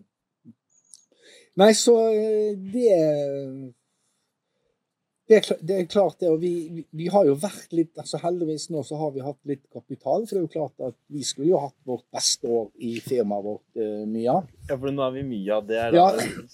Nei, 1.61 1.73
så 1.77 1.95
eh, 2.15 2.55
det 2.73 2.95
det 5.31 5.37
er, 5.37 5.45
klart, 5.47 5.61
det 5.63 5.75
er 5.79 5.85
klart, 5.87 6.17
det. 6.19 6.29
Og 6.33 6.41
vi, 6.43 6.53
vi, 6.75 6.83
vi 6.99 7.05
har 7.15 7.23
jo 7.29 7.37
vært 7.39 7.71
litt 7.77 8.01
altså 8.03 8.19
Heldigvis 8.19 8.65
nå 8.75 8.81
så 8.83 8.97
har 8.99 9.13
vi 9.15 9.23
hatt 9.23 9.39
litt 9.47 9.63
kapital. 9.71 10.25
For 10.27 10.35
det 10.35 10.41
er 10.41 10.47
jo 10.49 10.51
klart 10.57 10.87
at 10.89 10.97
vi 11.15 11.23
skulle 11.27 11.53
jo 11.53 11.61
hatt 11.63 11.77
vårt 11.87 12.03
beste 12.11 12.51
år 12.51 12.67
i 12.83 12.97
firmaet 13.05 13.47
vårt, 13.47 13.63
uh, 13.79 14.03
Mia. 14.11 14.41
ja, 14.67 14.75
for 14.75 14.91
nå 14.91 15.05
er 15.07 15.15
vi 15.15 15.23
Mya, 15.29 15.61
det. 15.69 15.79
er 15.79 15.95
Ja, 15.95 16.09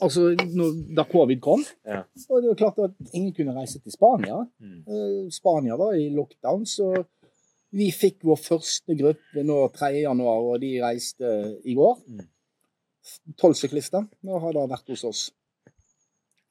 altså 0.05 0.27
når, 0.43 0.77
da 0.99 1.07
covid 1.09 1.41
kom, 1.41 1.65
Ja. 1.89 2.03
Og 2.29 2.45
det 2.45 2.51
jo 2.51 2.59
klart 2.61 2.85
at 2.85 3.01
ingen 3.15 3.33
kunne 3.39 3.57
reise 3.57 3.81
til 3.81 3.97
Spania. 3.97 4.43
Mm. 4.61 4.79
Uh, 4.85 5.33
Spania 5.33 5.81
var 5.81 5.97
i 5.97 6.11
lockdown, 6.13 6.69
så 6.69 6.93
vi 7.77 7.89
fikk 7.97 8.29
vår 8.29 8.45
første 8.45 8.95
gruppe 9.01 9.43
nå 9.45 9.59
3. 9.73 9.93
januar, 10.05 10.45
og 10.53 10.61
de 10.61 10.77
reiste 10.85 11.33
i 11.65 11.81
går. 11.81 11.97
Mm. 12.13 12.29
Tolv 13.41 13.57
syklister 13.57 14.05
og 14.05 14.41
har 14.45 14.57
da 14.57 14.69
vært 14.69 14.93
hos 14.93 15.09
oss. 15.09 15.27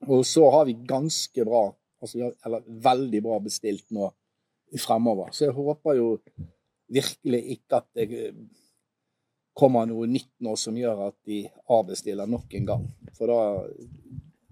Og 0.10 0.26
så 0.28 0.50
har 0.58 0.66
vi 0.68 0.78
ganske 0.90 1.46
bra, 1.48 1.68
altså, 2.06 2.32
eller 2.46 2.68
veldig 2.86 3.24
bra 3.26 3.40
bestilt 3.44 3.90
nå 3.96 4.12
fremover. 4.82 5.32
Så 5.36 5.48
jeg 5.48 5.56
håper 5.58 5.98
jo 6.00 6.12
virkelig 6.92 7.42
ikke 7.58 7.82
at 7.82 7.90
det 7.98 8.06
eh, 8.30 8.38
kommer 9.56 9.88
noe 9.88 10.08
nytt 10.12 10.34
nå 10.44 10.56
som 10.60 10.76
gjør 10.78 11.08
at 11.10 11.18
de 11.28 11.46
avbestiller 11.72 12.28
nok 12.30 12.54
en 12.60 12.66
gang. 12.68 12.88
For 13.16 13.32
da, 13.32 13.38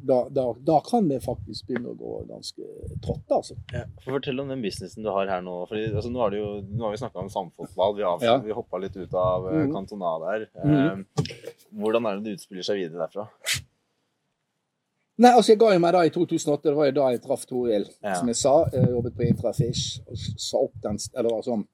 da, 0.04 0.20
da, 0.32 0.46
da 0.64 0.78
kan 0.86 1.10
det 1.10 1.20
faktisk 1.26 1.68
begynne 1.68 1.92
å 1.92 1.98
gå 2.00 2.14
ganske 2.30 2.70
trått, 3.04 3.26
altså. 3.32 3.58
Ja. 3.76 3.84
For 4.04 4.16
Fortell 4.16 4.40
om 4.44 4.52
den 4.52 4.64
businessen 4.64 5.04
du 5.04 5.12
har 5.12 5.28
her 5.32 5.44
nå. 5.44 5.58
Fordi, 5.68 5.90
altså, 5.92 6.12
nå, 6.14 6.30
jo, 6.40 6.48
nå 6.72 6.88
har 6.88 6.96
vi 6.96 7.02
snakka 7.04 7.26
om 7.26 7.34
samfotball. 7.34 7.98
Vi, 8.00 8.08
har, 8.08 8.24
Ja. 8.24 8.38
vi 8.44 8.56
hoppa 8.56 8.80
litt 8.84 8.96
ut 8.96 9.20
av 9.20 9.50
mm. 9.52 9.76
kantona 9.76 10.16
der. 10.24 10.48
Mm. 10.64 10.74
Eh, 10.80 11.36
hvordan 11.84 12.08
er 12.08 12.20
det 12.20 12.30
det 12.30 12.40
utspiller 12.40 12.68
seg 12.68 12.80
videre 12.80 13.06
derfra? 13.06 13.28
Nei, 15.22 15.30
altså 15.30 15.52
jeg 15.54 15.60
ga 15.62 15.74
jo 15.76 15.82
meg 15.84 15.94
da 15.94 16.00
i 16.08 16.10
2008, 16.14 16.64
det 16.66 16.74
var 16.78 16.88
jo 16.90 16.96
da 16.98 17.10
jeg 17.14 17.22
traff 17.22 17.44
Toril, 17.46 17.86
Ja. 18.02 18.16
som 18.18 18.28
jeg 18.32 18.36
sa. 18.40 18.54
Jeg 18.74 18.90
jobbet 18.90 19.16
på 19.16 19.28
Intrafish 19.28 20.00
og 20.08 20.18
sa 20.18 20.58
opp 20.58 20.74
den, 20.82 20.98
eller 21.14 21.30
var 21.36 21.46
sånn 21.46 21.68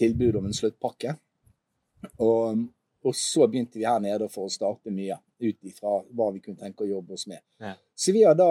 tilbud 0.00 0.36
om 0.40 0.46
en 0.48 0.56
sluttpakke. 0.56 1.16
Og, 2.18 2.62
og 3.04 3.14
så 3.14 3.46
begynte 3.48 3.76
vi 3.80 3.84
her 3.84 4.00
nede 4.00 4.28
for 4.32 4.48
å 4.48 4.52
starte 4.52 4.92
mye, 4.94 5.18
ut 5.42 5.68
ifra 5.68 5.98
hva 6.16 6.30
vi 6.32 6.40
kunne 6.40 6.56
tenke 6.60 6.84
å 6.86 6.88
jobbe 6.88 7.12
oss 7.18 7.26
med. 7.28 7.42
Ja. 7.60 7.74
Så 7.94 8.14
vi 8.16 8.22
har 8.24 8.36
da 8.38 8.48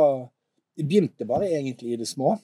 begynte 0.77 1.25
bare 1.25 1.49
egentlig 1.49 1.95
i 1.95 1.99
det 2.03 2.07
små. 2.09 2.35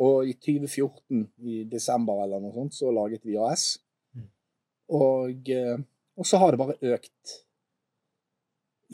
Og 0.00 0.26
i 0.30 0.32
2014, 0.32 1.26
i 1.44 1.60
desember 1.70 2.24
eller 2.24 2.40
noe 2.42 2.54
sånt, 2.54 2.74
så 2.74 2.90
laget 2.94 3.26
vi 3.26 3.36
AS. 3.38 3.76
Mm. 4.16 4.24
Og, 4.96 5.50
eh, 5.54 5.76
og 6.18 6.26
så 6.26 6.40
har 6.40 6.54
det 6.54 6.58
bare 6.62 6.78
økt. 6.96 7.36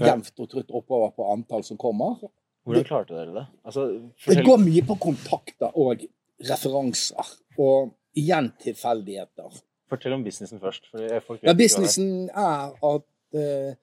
Jevnt 0.00 0.40
og 0.40 0.50
trutt 0.50 0.72
oppover 0.74 1.12
på 1.14 1.26
antall 1.32 1.64
som 1.66 1.78
kommer. 1.80 2.18
Hvordan 2.64 2.86
klarte 2.88 3.14
dere 3.14 3.34
det? 3.34 3.44
Altså, 3.66 3.86
Det 4.26 4.44
går 4.44 4.58
mye 4.62 4.82
på 4.88 4.96
kontakter 5.00 5.74
og 5.76 6.04
referanser. 6.48 7.32
Og 7.60 7.92
igjen 8.16 8.50
tilfeldigheter. 8.62 9.62
fortell 9.90 10.14
om 10.16 10.24
businessen 10.24 10.60
først. 10.60 10.88
Ja, 11.42 11.52
businessen 11.54 12.30
er 12.30 12.72
at 12.72 13.06
uh, 13.36 13.74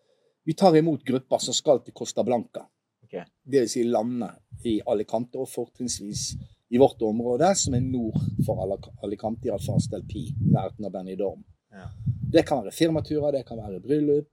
vi 0.43 0.53
tar 0.57 0.75
imot 0.75 1.03
grupper 1.05 1.37
som 1.39 1.53
skal 1.53 1.83
til 1.85 1.93
Costa 1.93 2.23
Blanca. 2.23 2.65
Okay. 3.05 3.23
Det 3.43 3.63
vil 3.63 3.69
si 3.69 3.83
landene 3.83 4.31
i 4.65 4.79
Alicante, 4.87 5.37
og 5.37 5.49
fortrinnsvis 5.51 6.33
i 6.71 6.79
vårt 6.79 7.01
område, 7.03 7.49
som 7.55 7.75
er 7.75 7.83
nord 7.83 8.17
for 8.45 8.63
Alicante, 9.03 9.49
iallfall 9.49 9.81
Stel 9.83 10.03
Pi, 10.07 10.29
i 10.31 10.51
nærheten 10.51 10.87
av 10.87 10.93
Benidorm. 10.95 11.43
Ja. 11.71 11.89
Det 12.31 12.45
kan 12.47 12.63
være 12.63 12.75
firmaturer, 12.75 13.35
det 13.35 13.45
kan 13.47 13.59
være 13.59 13.81
bryllup, 13.83 14.31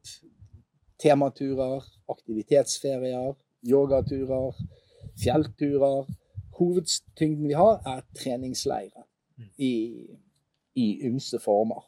tematurer, 1.02 1.84
aktivitetsferier, 2.10 3.34
yogaturer, 3.62 4.54
fjellturer. 5.22 6.06
Hovedtyngden 6.58 7.46
vi 7.48 7.54
har, 7.54 7.78
er 7.86 8.00
treningsleirer 8.18 9.04
Mm. 9.38 9.44
i, 9.58 10.06
i 10.74 10.98
ymse 11.06 11.38
former. 11.38 11.84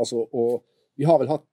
Altså, 0.00 0.16
og 0.32 0.64
vi 0.96 1.04
har 1.04 1.18
vel 1.20 1.28
hatt 1.30 1.44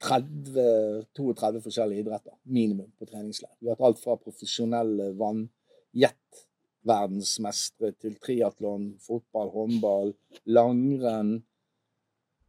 30, 0.00 1.06
32 1.16 1.60
forskjellige 1.64 2.00
idretter, 2.04 2.32
minimum, 2.44 2.92
på 2.98 3.04
treningsleir. 3.10 3.54
Vi 3.60 3.66
har 3.66 3.74
hatt 3.74 3.86
alt 3.88 3.98
fra 4.04 4.16
profesjonelle 4.22 5.06
vannjettverdensmestere 5.18 7.92
til 8.00 8.14
triatlon, 8.22 8.98
fotball, 9.02 9.48
håndball, 9.56 10.14
langrenn. 10.46 11.42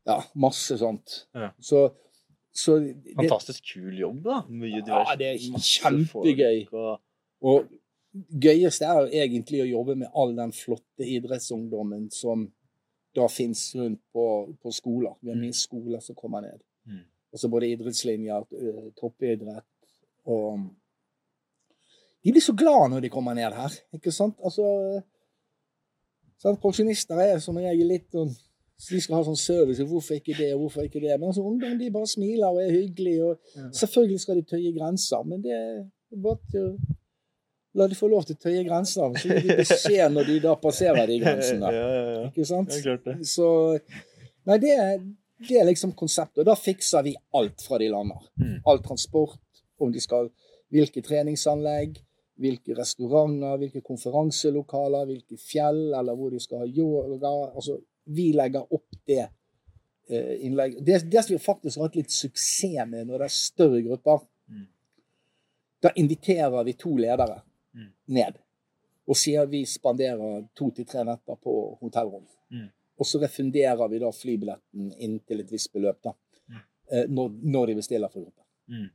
Ja, 0.07 0.19
masse 0.35 0.77
sånt. 0.81 1.27
Ja. 1.33 1.49
Så 1.59 1.89
det, 2.51 3.13
Fantastisk 3.15 3.73
kul 3.73 3.99
jobb, 3.99 4.23
da. 4.25 4.41
Mye 4.49 4.81
Ja, 4.83 5.15
det 5.19 5.29
er 5.33 5.61
kjempegøy. 5.65 6.65
Og, 6.75 6.97
og 7.47 7.69
gøyeste 8.43 8.87
er 8.87 9.05
jo 9.05 9.21
egentlig 9.23 9.61
å 9.63 9.69
jobbe 9.69 9.95
med 10.01 10.11
all 10.17 10.35
den 10.35 10.51
flotte 10.55 11.07
idrettsungdommen 11.07 12.09
som 12.13 12.49
da 13.15 13.27
fins 13.31 13.63
rundt 13.75 14.01
på, 14.13 14.25
på 14.61 14.73
skoler. 14.75 15.15
Vi 15.21 15.31
har 15.31 15.39
mye 15.39 15.55
skoler 15.55 16.03
som 16.03 16.15
kommer 16.15 16.43
ned. 16.45 16.59
Mm. 16.87 17.03
Altså 17.31 17.49
både 17.51 17.71
idrettslinjer, 17.71 18.47
toppidrett 18.99 19.67
og 20.31 20.69
De 22.21 22.29
blir 22.29 22.43
så 22.43 22.53
glad 22.53 22.91
når 22.91 23.01
de 23.01 23.09
kommer 23.09 23.33
ned 23.33 23.55
her, 23.57 23.75
ikke 23.97 24.11
sant? 24.13 24.35
Altså? 24.45 25.01
Pensjonister 26.61 27.17
er 27.17 27.39
som 27.41 27.57
regel 27.57 27.87
litt 27.89 28.11
sånn 28.13 28.29
de 28.89 29.01
skal 29.01 29.19
ha 29.19 29.25
sånn 29.25 29.37
service, 29.37 29.83
hvorfor 29.85 30.17
ikke 30.17 30.33
det, 30.37 30.49
hvorfor 30.57 30.87
ikke 30.87 31.01
det? 31.03 31.13
Men 31.19 31.29
altså, 31.29 31.43
ungdom 31.45 31.77
de 31.79 31.91
bare 31.93 32.09
smiler 32.09 32.47
og 32.49 32.63
er 32.63 32.73
hyggelige. 32.73 33.27
og 33.29 33.75
Selvfølgelig 33.77 34.23
skal 34.23 34.39
de 34.39 34.47
tøye 34.53 34.73
grenser, 34.77 35.23
men 35.27 35.43
det 35.45 35.53
er 35.53 35.77
bare 36.23 36.41
til 36.51 36.67
å 36.71 36.97
La 37.71 37.85
de 37.87 37.95
få 37.95 38.09
lov 38.11 38.25
til 38.27 38.35
å 38.35 38.41
tøye 38.43 38.65
grenser, 38.67 39.13
så 39.15 39.29
gir 39.31 39.45
de 39.45 39.55
beskjed 39.61 40.11
når 40.11 40.25
de 40.27 40.33
da 40.43 40.57
passerer 40.59 41.05
de 41.07 41.21
grensene. 41.21 41.69
Ja, 41.71 41.83
ja, 41.87 42.01
ja. 42.09 42.23
Ikke 42.27 42.43
sant? 42.49 42.67
Det 42.73 42.81
klart 42.83 43.05
det. 43.07 43.13
Så 43.31 43.47
Nei, 44.49 44.57
det, 44.59 44.73
det 45.47 45.59
er 45.61 45.67
liksom 45.69 45.93
konseptet. 45.95 46.41
Og 46.43 46.49
da 46.49 46.57
fikser 46.59 47.05
vi 47.05 47.13
alt 47.37 47.63
fra 47.63 47.79
de 47.79 47.87
lander. 47.93 48.25
Mm. 48.41 48.57
All 48.67 48.81
transport, 48.83 49.39
om 49.79 49.93
de 49.93 50.03
skal 50.03 50.31
Hvilke 50.71 51.01
treningsanlegg, 51.03 51.97
hvilke 52.39 52.75
restauranter, 52.77 53.57
hvilke 53.59 53.81
konferanselokaler, 53.83 55.03
hvilke 55.09 55.35
fjell, 55.35 55.89
eller 55.97 56.15
hvor 56.15 56.31
de 56.31 56.39
skal 56.39 56.63
ha 56.63 56.67
yoga. 56.67 57.31
Altså, 57.49 57.75
vi 58.05 58.31
legger 58.33 58.73
opp 58.73 58.87
det 59.07 59.27
eh, 60.09 60.45
innlegget. 60.45 60.85
Det, 60.85 61.11
det 61.11 61.23
som 61.23 61.33
vi 61.35 61.39
faktisk 61.39 61.77
har 61.77 61.87
hatt 61.89 61.95
litt 61.95 62.11
suksess 62.11 62.87
med 62.87 63.07
når 63.07 63.17
det 63.23 63.25
er 63.29 63.35
større 63.39 63.81
grupper, 63.81 64.27
Mm. 64.51 64.65
da 65.81 65.89
inviterer 65.95 66.63
vi 66.63 66.73
to 66.73 66.97
ledere 66.97 67.41
Mm. 67.73 67.91
ned. 68.07 68.33
Og 69.07 69.15
sier 69.15 69.45
vi 69.47 69.65
spanderer 69.65 70.47
to 70.55 70.69
til 70.71 70.85
tre 70.85 71.03
netter 71.07 71.35
på 71.35 71.77
hotellrom. 71.81 72.25
Mm. 72.51 72.67
Og 72.99 73.05
så 73.05 73.19
refunderer 73.21 73.87
vi 73.89 73.99
da 73.99 74.11
flybilletten 74.11 74.91
inntil 74.99 75.39
et 75.39 75.51
visst 75.51 75.71
beløp 75.73 76.01
da, 76.03 76.11
Mm. 76.49 76.59
eh, 76.91 77.05
når, 77.07 77.29
når 77.43 77.65
de 77.67 77.75
bestiller 77.75 78.07
for 78.11 78.19
gruppen. 78.21 78.43
Mm. 78.67 78.89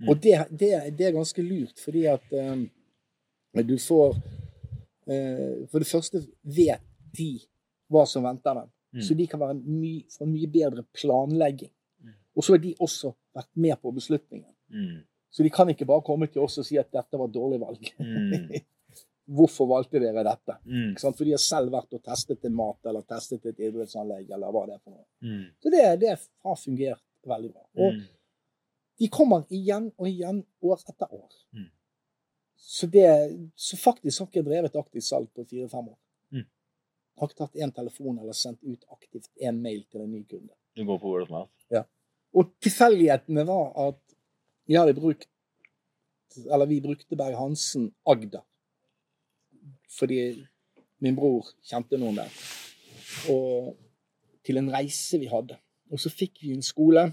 Mm. 0.00 0.08
Og 0.08 0.20
det, 0.22 0.46
det, 0.50 0.96
det 0.98 1.06
er 1.06 1.12
ganske 1.12 1.42
lurt, 1.42 1.78
fordi 1.78 2.04
at 2.06 2.32
eh, 2.32 3.64
du 3.64 3.76
får 3.78 4.16
eh, 5.06 5.66
For 5.70 5.78
det 5.78 5.86
første 5.88 6.26
vet 6.44 6.80
de 7.16 7.40
hva 7.92 8.04
som 8.08 8.24
venter 8.26 8.56
dem. 8.58 8.70
Mm. 8.92 9.04
Så 9.06 9.14
de 9.16 9.26
kan 9.28 9.40
være 9.40 9.56
my, 9.60 9.92
få 10.12 10.28
mye 10.28 10.48
bedre 10.52 10.84
planlegging. 10.96 11.72
Mm. 12.02 12.18
Og 12.36 12.44
så 12.44 12.56
har 12.56 12.62
de 12.64 12.74
også 12.80 13.12
vært 13.36 13.50
med 13.64 13.78
på 13.80 13.92
beslutningen. 13.96 14.50
Mm. 14.72 15.00
Så 15.32 15.44
de 15.44 15.52
kan 15.52 15.70
ikke 15.72 15.88
bare 15.88 16.04
komme 16.04 16.28
til 16.28 16.44
oss 16.44 16.58
og 16.60 16.68
si 16.68 16.76
at 16.80 16.92
dette 16.92 17.18
var 17.18 17.30
et 17.30 17.34
dårlig 17.34 17.60
valg. 17.62 17.92
Mm. 17.98 18.50
Hvorfor 19.36 19.68
valgte 19.70 20.00
dere 20.02 20.24
dette? 20.26 20.58
Mm. 20.66 20.96
For 21.00 21.24
de 21.24 21.32
har 21.32 21.40
selv 21.40 21.72
vært 21.72 21.94
og 21.96 22.02
testet 22.04 22.44
en 22.44 22.56
mat 22.58 22.90
eller 22.90 23.06
testet 23.08 23.46
et 23.48 23.62
idrettsanlegg. 23.68 24.26
eller 24.28 24.52
hva 24.52 24.66
det 24.68 24.76
er 24.76 24.82
for 24.82 24.96
noe. 24.96 25.06
Mm. 25.24 25.46
Så 25.62 25.72
det, 25.72 25.84
det 26.02 26.16
har 26.18 26.58
fungert 26.60 27.04
veldig 27.32 27.52
bra. 27.54 27.64
Og 27.86 28.02
de 29.00 29.08
kommer 29.08 29.46
igjen 29.50 29.88
og 29.96 30.08
igjen 30.10 30.42
år 30.62 30.82
etter 30.90 31.14
år. 31.16 31.30
Mm. 31.56 31.70
Så, 32.62 32.86
det, 32.86 33.08
så 33.56 33.76
faktisk 33.76 34.20
har 34.20 34.28
ikke 34.28 34.38
jeg 34.42 34.46
drevet 34.46 34.76
aktivt 34.78 35.06
salg 35.08 35.30
på 35.34 35.46
fire-fem 35.48 35.88
år. 35.88 35.98
Har 37.18 37.28
ikke 37.28 37.42
tatt 37.42 37.58
én 37.60 37.72
telefon 37.74 38.18
eller 38.18 38.36
sendt 38.36 38.62
ut 38.64 38.84
aktivt 38.90 39.28
én 39.36 39.58
mail 39.60 39.84
til 39.90 40.00
en 40.04 40.12
ny 40.12 40.22
kunde. 40.28 40.54
Du 40.76 40.84
går 40.88 40.98
på 40.98 41.10
word 41.12 41.26
of 41.26 41.30
mouth. 41.34 41.84
Og 42.32 42.48
tilfeldighetene 42.64 43.44
var 43.44 43.74
at 43.88 44.00
jeg 44.68 44.80
hadde 44.80 44.96
brukt 44.96 45.28
Eller 46.48 46.64
vi 46.64 46.78
brukte 46.80 47.16
Berg-Hansen 47.16 47.90
Agder. 48.08 48.40
Fordi 49.98 50.46
min 51.04 51.16
bror 51.16 51.50
kjente 51.68 51.98
noen 52.00 52.22
der. 52.22 52.30
og, 53.28 53.76
til 54.44 54.56
en 54.56 54.70
reise 54.72 55.18
vi 55.20 55.28
hadde. 55.28 55.58
Og 55.92 56.00
så 56.00 56.10
fikk 56.10 56.40
vi 56.42 56.54
en 56.54 56.64
skole 56.64 57.04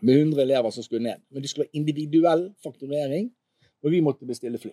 med 0.00 0.14
100 0.14 0.42
elever 0.42 0.70
som 0.70 0.82
skulle 0.82 1.04
ned. 1.04 1.20
Men 1.28 1.42
det 1.42 1.50
skulle 1.50 1.66
være 1.68 1.76
individuell 1.82 2.46
fakturering, 2.64 3.28
og 3.82 3.90
vi 3.90 4.00
måtte 4.00 4.26
bestille 4.26 4.58
fly. 4.58 4.72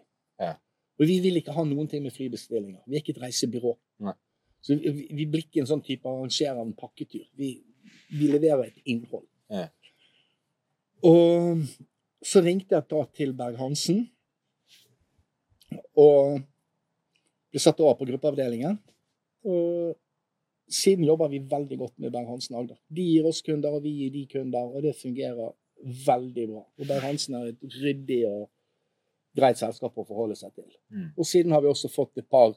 Og 0.98 1.06
vi 1.06 1.20
vil 1.22 1.40
ikke 1.40 1.54
ha 1.54 1.64
noen 1.68 1.90
ting 1.90 2.04
med 2.06 2.16
flybestillinger. 2.16 2.82
Vi 2.88 2.98
er 2.98 3.04
ikke 3.04 3.14
et 3.16 3.24
reisebyrå. 3.28 3.74
Nei. 4.06 4.16
Så 4.66 4.76
vi, 4.82 5.08
vi 5.14 5.28
blir 5.30 5.46
ikke 5.46 5.62
en 5.62 5.70
sånn 5.70 5.84
type 5.86 6.10
arrangerer 6.10 6.60
en 6.62 6.74
pakketur. 6.78 7.28
Vi, 7.38 7.52
vi 8.10 8.30
leverer 8.32 8.66
et 8.72 8.82
innhold. 8.90 9.28
Ja. 9.54 9.68
Og 11.06 11.62
så 12.26 12.42
ringte 12.42 12.76
jeg 12.76 12.90
da 12.90 13.04
til 13.14 13.36
Berg-Hansen 13.38 14.08
og 15.98 16.42
ble 17.54 17.62
satt 17.62 17.80
over 17.84 18.00
på 18.00 18.08
gruppeavdelingen. 18.10 18.80
Og 19.48 19.96
siden 20.68 21.06
jobber 21.08 21.30
vi 21.32 21.44
veldig 21.48 21.78
godt 21.80 21.96
med 22.02 22.12
Berg-Hansen 22.12 22.58
Agder. 22.60 22.80
De 22.90 23.06
gir 23.06 23.28
oss 23.30 23.44
kunder, 23.46 23.78
og 23.78 23.86
vi 23.86 23.94
gir 24.02 24.12
de 24.16 24.26
kunder, 24.34 24.68
og 24.68 24.84
det 24.84 24.98
fungerer 25.00 25.54
veldig 26.08 26.48
bra. 26.50 26.64
Og 26.66 26.90
Berg-Hansen 26.90 27.38
er 27.38 27.54
et 27.54 27.78
ryddig 27.78 28.24
og 28.28 28.50
greit 29.38 29.60
selskap 29.60 29.96
å 29.98 30.06
forholde 30.08 30.38
seg 30.40 30.54
til. 30.56 30.70
Mm. 30.94 31.12
Og 31.16 31.28
siden 31.28 31.54
har 31.56 31.64
vi 31.64 31.70
også 31.72 31.92
fått 31.94 32.18
et 32.22 32.30
par 32.30 32.56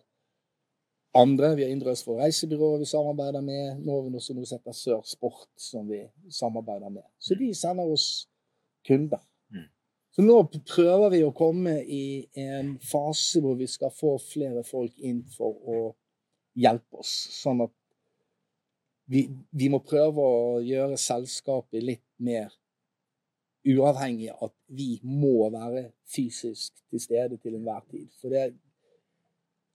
andre. 1.16 1.54
Vi 1.58 1.64
har 1.64 1.72
Indre 1.72 1.94
Østfold 1.94 2.20
Reisebyrå 2.22 2.76
vi 2.80 2.88
samarbeider 2.88 3.44
med. 3.44 3.80
Nå 3.84 3.96
har 3.96 4.06
vi 4.06 4.20
også 4.20 4.36
noe 4.36 4.48
som 4.48 4.60
heter 4.60 4.76
Sør 4.76 5.02
Sport, 5.08 5.48
som 5.60 5.88
vi 5.90 6.02
samarbeider 6.32 6.92
med. 6.92 7.04
Så 7.18 7.38
de 7.38 7.52
sender 7.54 7.90
oss 7.90 8.08
kunder. 8.86 9.22
Mm. 9.52 9.66
Så 10.16 10.24
nå 10.26 10.38
prøver 10.74 11.16
vi 11.16 11.24
å 11.26 11.34
komme 11.36 11.80
i 11.84 12.04
en 12.38 12.76
fase 12.82 13.42
hvor 13.42 13.58
vi 13.60 13.68
skal 13.70 13.92
få 13.94 14.16
flere 14.22 14.64
folk 14.66 14.96
inn 14.98 15.22
for 15.36 15.58
å 15.66 15.82
hjelpe 16.58 17.02
oss. 17.02 17.12
Sånn 17.40 17.62
at 17.66 17.74
vi, 19.10 19.26
vi 19.50 19.68
må 19.70 19.82
prøve 19.82 20.22
å 20.22 20.58
gjøre 20.62 20.98
selskapet 21.00 21.82
litt 21.82 22.06
mer 22.22 22.52
uavhengig 23.66 24.30
av 24.32 24.48
at 24.48 24.56
vi 24.72 24.90
må 25.04 25.50
være 25.52 25.90
fysisk 26.08 26.76
til 26.90 27.02
stede 27.02 27.38
til 27.42 27.58
enhver 27.58 27.84
tid. 27.90 28.08
For 28.20 28.32
det, 28.32 28.54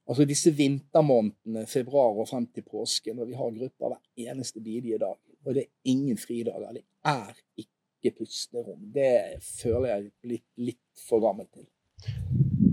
altså 0.09 0.25
disse 0.25 0.53
vintermånedene, 0.55 1.65
februar 1.69 2.17
og 2.17 2.29
frem 2.29 2.47
til 2.53 2.65
påske, 2.65 3.13
når 3.13 3.29
vi 3.29 3.39
har 3.39 3.55
grupper 3.59 3.93
hver 3.93 4.29
eneste 4.31 4.61
bidige 4.61 4.99
dag, 5.01 5.17
og 5.45 5.53
det 5.53 5.65
er 5.65 5.91
ingen 5.91 6.17
fridager, 6.17 6.71
det 6.73 6.85
er 7.05 7.33
ikke 7.61 8.17
pusterom. 8.17 8.81
Det 8.93 9.43
føler 9.45 9.89
jeg 9.91 10.11
litt, 10.31 10.47
litt 10.57 11.05
for 11.07 11.21
gammel 11.21 11.47
til. 11.53 11.67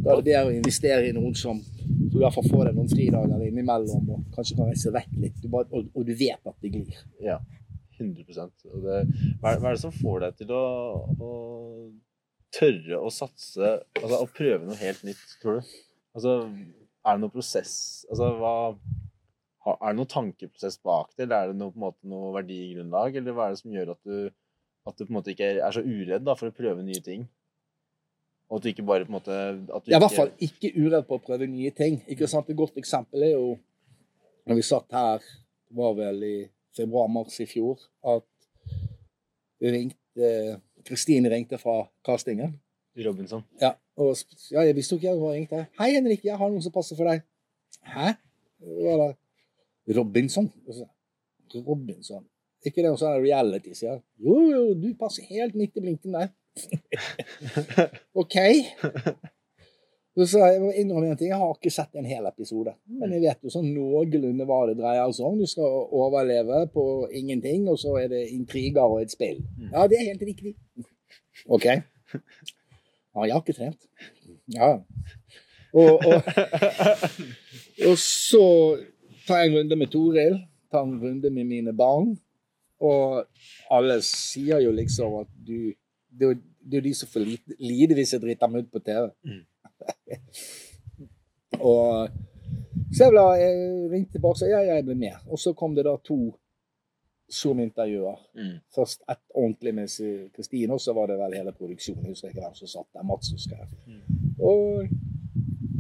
Da 0.03 0.13
er 0.13 0.19
det 0.19 0.27
bedre 0.27 0.49
å 0.49 0.55
investere 0.55 1.09
i 1.09 1.15
noen 1.15 1.35
som 1.39 1.61
du 1.63 2.19
i 2.19 2.21
hvert 2.21 2.35
fall 2.35 2.49
får 2.51 2.69
deg 2.69 2.77
noen 2.77 2.91
fridager 2.91 3.45
innimellom 3.47 4.09
og 4.13 4.25
kanskje 4.35 4.57
kan 4.59 4.69
reise 4.69 4.93
vekk 4.93 5.13
litt, 5.23 5.45
og, 5.53 6.01
du 6.05 6.13
vet 6.17 6.49
at 6.49 6.65
det 6.65 6.73
glir. 6.75 7.05
Ja. 7.23 7.39
100 7.99 8.25
og 8.73 8.85
det, 8.87 8.99
hva, 9.41 9.53
er, 9.53 9.59
er 9.59 9.75
det 9.75 9.81
som 9.83 9.95
får 9.95 10.25
deg 10.25 10.39
til 10.41 10.53
å, 10.57 10.65
å 11.21 11.31
tørre 12.53 13.01
å 13.01 13.11
satse 13.13 13.75
Altså 14.01 14.21
å 14.21 14.29
prøve 14.33 14.67
noe 14.69 14.79
helt 14.81 15.05
nytt, 15.07 15.23
tror 15.43 15.61
du? 15.61 15.75
Altså, 16.17 16.37
er 17.03 17.17
det 17.17 17.25
noen 17.25 17.35
prosess 17.35 17.75
Altså, 18.11 18.31
hva 18.41 18.55
Er 19.79 19.93
det 19.93 19.97
noen 20.01 20.13
tankeprosess 20.13 20.81
bak 20.85 21.13
det, 21.17 21.27
eller 21.27 21.37
er 21.37 21.53
det 21.53 21.61
noe, 21.61 21.73
på 21.75 21.81
en 21.81 21.87
måte, 21.87 22.09
noe 22.11 22.33
verdigrunnlag? 22.37 23.21
Eller 23.21 23.37
hva 23.37 23.47
er 23.47 23.55
det 23.55 23.63
som 23.63 23.77
gjør 23.77 23.95
at 23.95 24.03
du, 24.09 24.17
at 24.89 24.99
du 24.99 25.05
på 25.05 25.13
en 25.13 25.19
måte 25.21 25.33
ikke 25.35 25.53
er 25.55 25.77
så 25.77 25.85
uredd 25.85 26.27
da, 26.27 26.35
for 26.39 26.51
å 26.51 26.57
prøve 26.57 26.83
nye 26.83 27.05
ting? 27.05 27.29
Og 28.51 28.59
at 28.59 28.65
du 28.65 28.73
ikke 28.73 28.85
bare 28.85 29.07
på 29.07 29.13
en 29.13 29.17
måte 29.21 29.37
Jeg 29.39 29.95
er 29.95 30.01
i 30.01 30.03
hvert 30.03 30.17
fall 30.19 30.33
ikke 30.45 30.73
uredd 30.77 31.07
på 31.09 31.17
å 31.17 31.23
prøve 31.25 31.47
nye 31.49 31.71
ting. 31.73 32.01
Ikke 32.11 32.27
sant? 32.29 32.51
Et 32.51 32.59
godt 32.59 32.77
eksempel 32.83 33.25
er 33.25 33.37
jo 33.37 33.55
når 34.51 34.59
vi 34.59 34.65
satt 34.67 34.91
her, 34.93 35.23
var 35.73 35.95
vel 35.97 36.25
i 36.27 36.37
februar-mars 36.77 37.41
i 37.41 37.47
fjor, 37.47 37.81
at 38.15 38.27
det 39.63 39.73
ringte 39.73 40.61
Kristine 40.87 41.31
ringte 41.31 41.59
fra 41.59 41.83
castingen. 42.05 42.57
Robinson. 43.07 43.43
Ja, 43.61 43.71
og 43.97 44.17
ja, 44.51 44.61
jeg 44.67 44.77
visste 44.77 44.95
jo 44.95 44.99
ikke 44.99 45.09
jeg 45.09 45.21
var 45.21 45.33
ringte. 45.33 45.67
'Hei, 45.79 45.95
Henrik, 45.95 46.25
jeg 46.25 46.37
har 46.37 46.51
noen 46.51 46.63
som 46.63 46.73
passer 46.73 46.97
for 46.97 47.09
deg.' 47.09 47.23
'Hæ?' 47.89 48.15
Hva 48.61 48.97
da? 49.01 49.09
'Robinson'. 49.89 50.51
Robinson. 51.55 52.27
Ikke 52.65 52.83
det 52.83 52.91
også 52.91 53.07
er 53.07 53.25
reality, 53.25 53.73
sier 53.75 53.91
jeg. 53.91 54.03
Jo, 54.19 54.37
jo, 54.51 54.75
du 54.75 54.93
passer 55.01 55.27
helt 55.29 55.55
midt 55.59 55.77
i 55.77 55.81
blinken 55.81 56.15
der. 56.15 56.29
OK. 58.23 58.37
Så 60.13 60.39
jeg, 60.43 60.59
må 60.61 60.71
innrømme 60.77 61.09
en 61.09 61.17
ting, 61.17 61.31
jeg 61.31 61.41
har 61.41 61.55
ikke 61.57 61.73
sett 61.73 61.97
en 61.97 62.09
hel 62.09 62.27
episode. 62.29 62.75
Men 63.01 63.15
jeg 63.15 63.23
vet 63.23 63.47
jo 63.47 63.53
sånn 63.53 63.71
noenlunde 63.73 64.45
hva 64.49 64.59
det 64.69 64.77
dreier 64.77 65.13
seg 65.17 65.25
om. 65.25 65.39
Du 65.41 65.49
skal 65.49 65.87
overleve 65.89 66.67
på 66.75 66.85
ingenting, 67.17 67.65
og 67.73 67.79
så 67.81 67.95
er 68.03 68.11
det 68.13 68.27
intriger 68.35 68.85
og 68.85 69.01
et 69.01 69.15
spill. 69.15 69.41
Ja, 69.71 69.87
det 69.89 69.99
er 69.99 70.11
helt 70.11 70.25
riktig. 70.29 70.53
OK. 71.49 71.69
Ja, 71.73 73.25
jeg 73.25 73.35
har 73.35 73.41
ikke 73.41 73.57
trent. 73.57 73.89
Ja. 74.53 74.69
Og, 75.73 76.05
og, 76.05 76.29
og 77.89 77.97
så 78.01 78.45
tar 79.27 79.41
jeg 79.41 79.51
en 79.51 79.57
runde 79.59 79.79
med 79.81 79.93
Toril, 79.93 80.37
tar 80.73 80.85
en 80.85 80.99
runde 81.01 81.33
med 81.33 81.49
mine 81.49 81.73
barn. 81.77 82.15
Og 82.85 83.25
alle 83.73 83.97
sier 84.05 84.61
jo 84.65 84.75
liksom 84.75 85.21
at 85.23 85.31
du 85.47 85.73
Det 86.13 86.27
er 86.27 86.35
jo 86.77 86.81
de 86.85 86.91
som 86.95 87.09
får 87.09 87.23
lide, 87.25 87.55
lide 87.59 87.95
hvis 87.97 88.11
jeg 88.13 88.21
driter 88.21 88.51
meg 88.51 88.67
ut 88.67 88.73
på 88.75 88.83
TV. 88.85 89.07
og 91.73 92.09
så 92.93 93.07
jeg, 93.07 93.13
ble, 93.15 93.25
jeg 93.41 93.91
ringte 93.93 94.17
tilbake 94.17 94.37
og 94.37 94.41
sa 94.41 94.49
ja, 94.51 94.63
jeg 94.69 94.85
ble 94.87 94.97
med. 94.99 95.19
Og 95.33 95.41
så 95.41 95.55
kom 95.57 95.77
det 95.77 95.87
da 95.89 95.95
to 96.05 96.19
Zoom-intervjuer. 97.33 98.19
Mm. 98.37 98.57
Først 98.75 99.05
ett 99.09 99.23
ordentlig 99.35 99.75
med 99.75 99.89
Kristine, 100.37 100.75
og 100.75 100.81
så 100.81 100.93
var 100.93 101.09
det 101.09 101.17
vel 101.17 101.39
hele 101.39 101.55
produksjonen. 101.57 102.05
Jeg 102.05 102.17
husker 102.17 102.29
ikke 102.29 102.45
hvem 102.45 102.59
som 102.59 102.69
satt 102.69 102.89
der. 102.93 103.07
Mats 103.09 103.33
husker 103.33 103.57
jeg. 103.57 103.69
Mm. 103.87 104.35
Og 104.39 104.89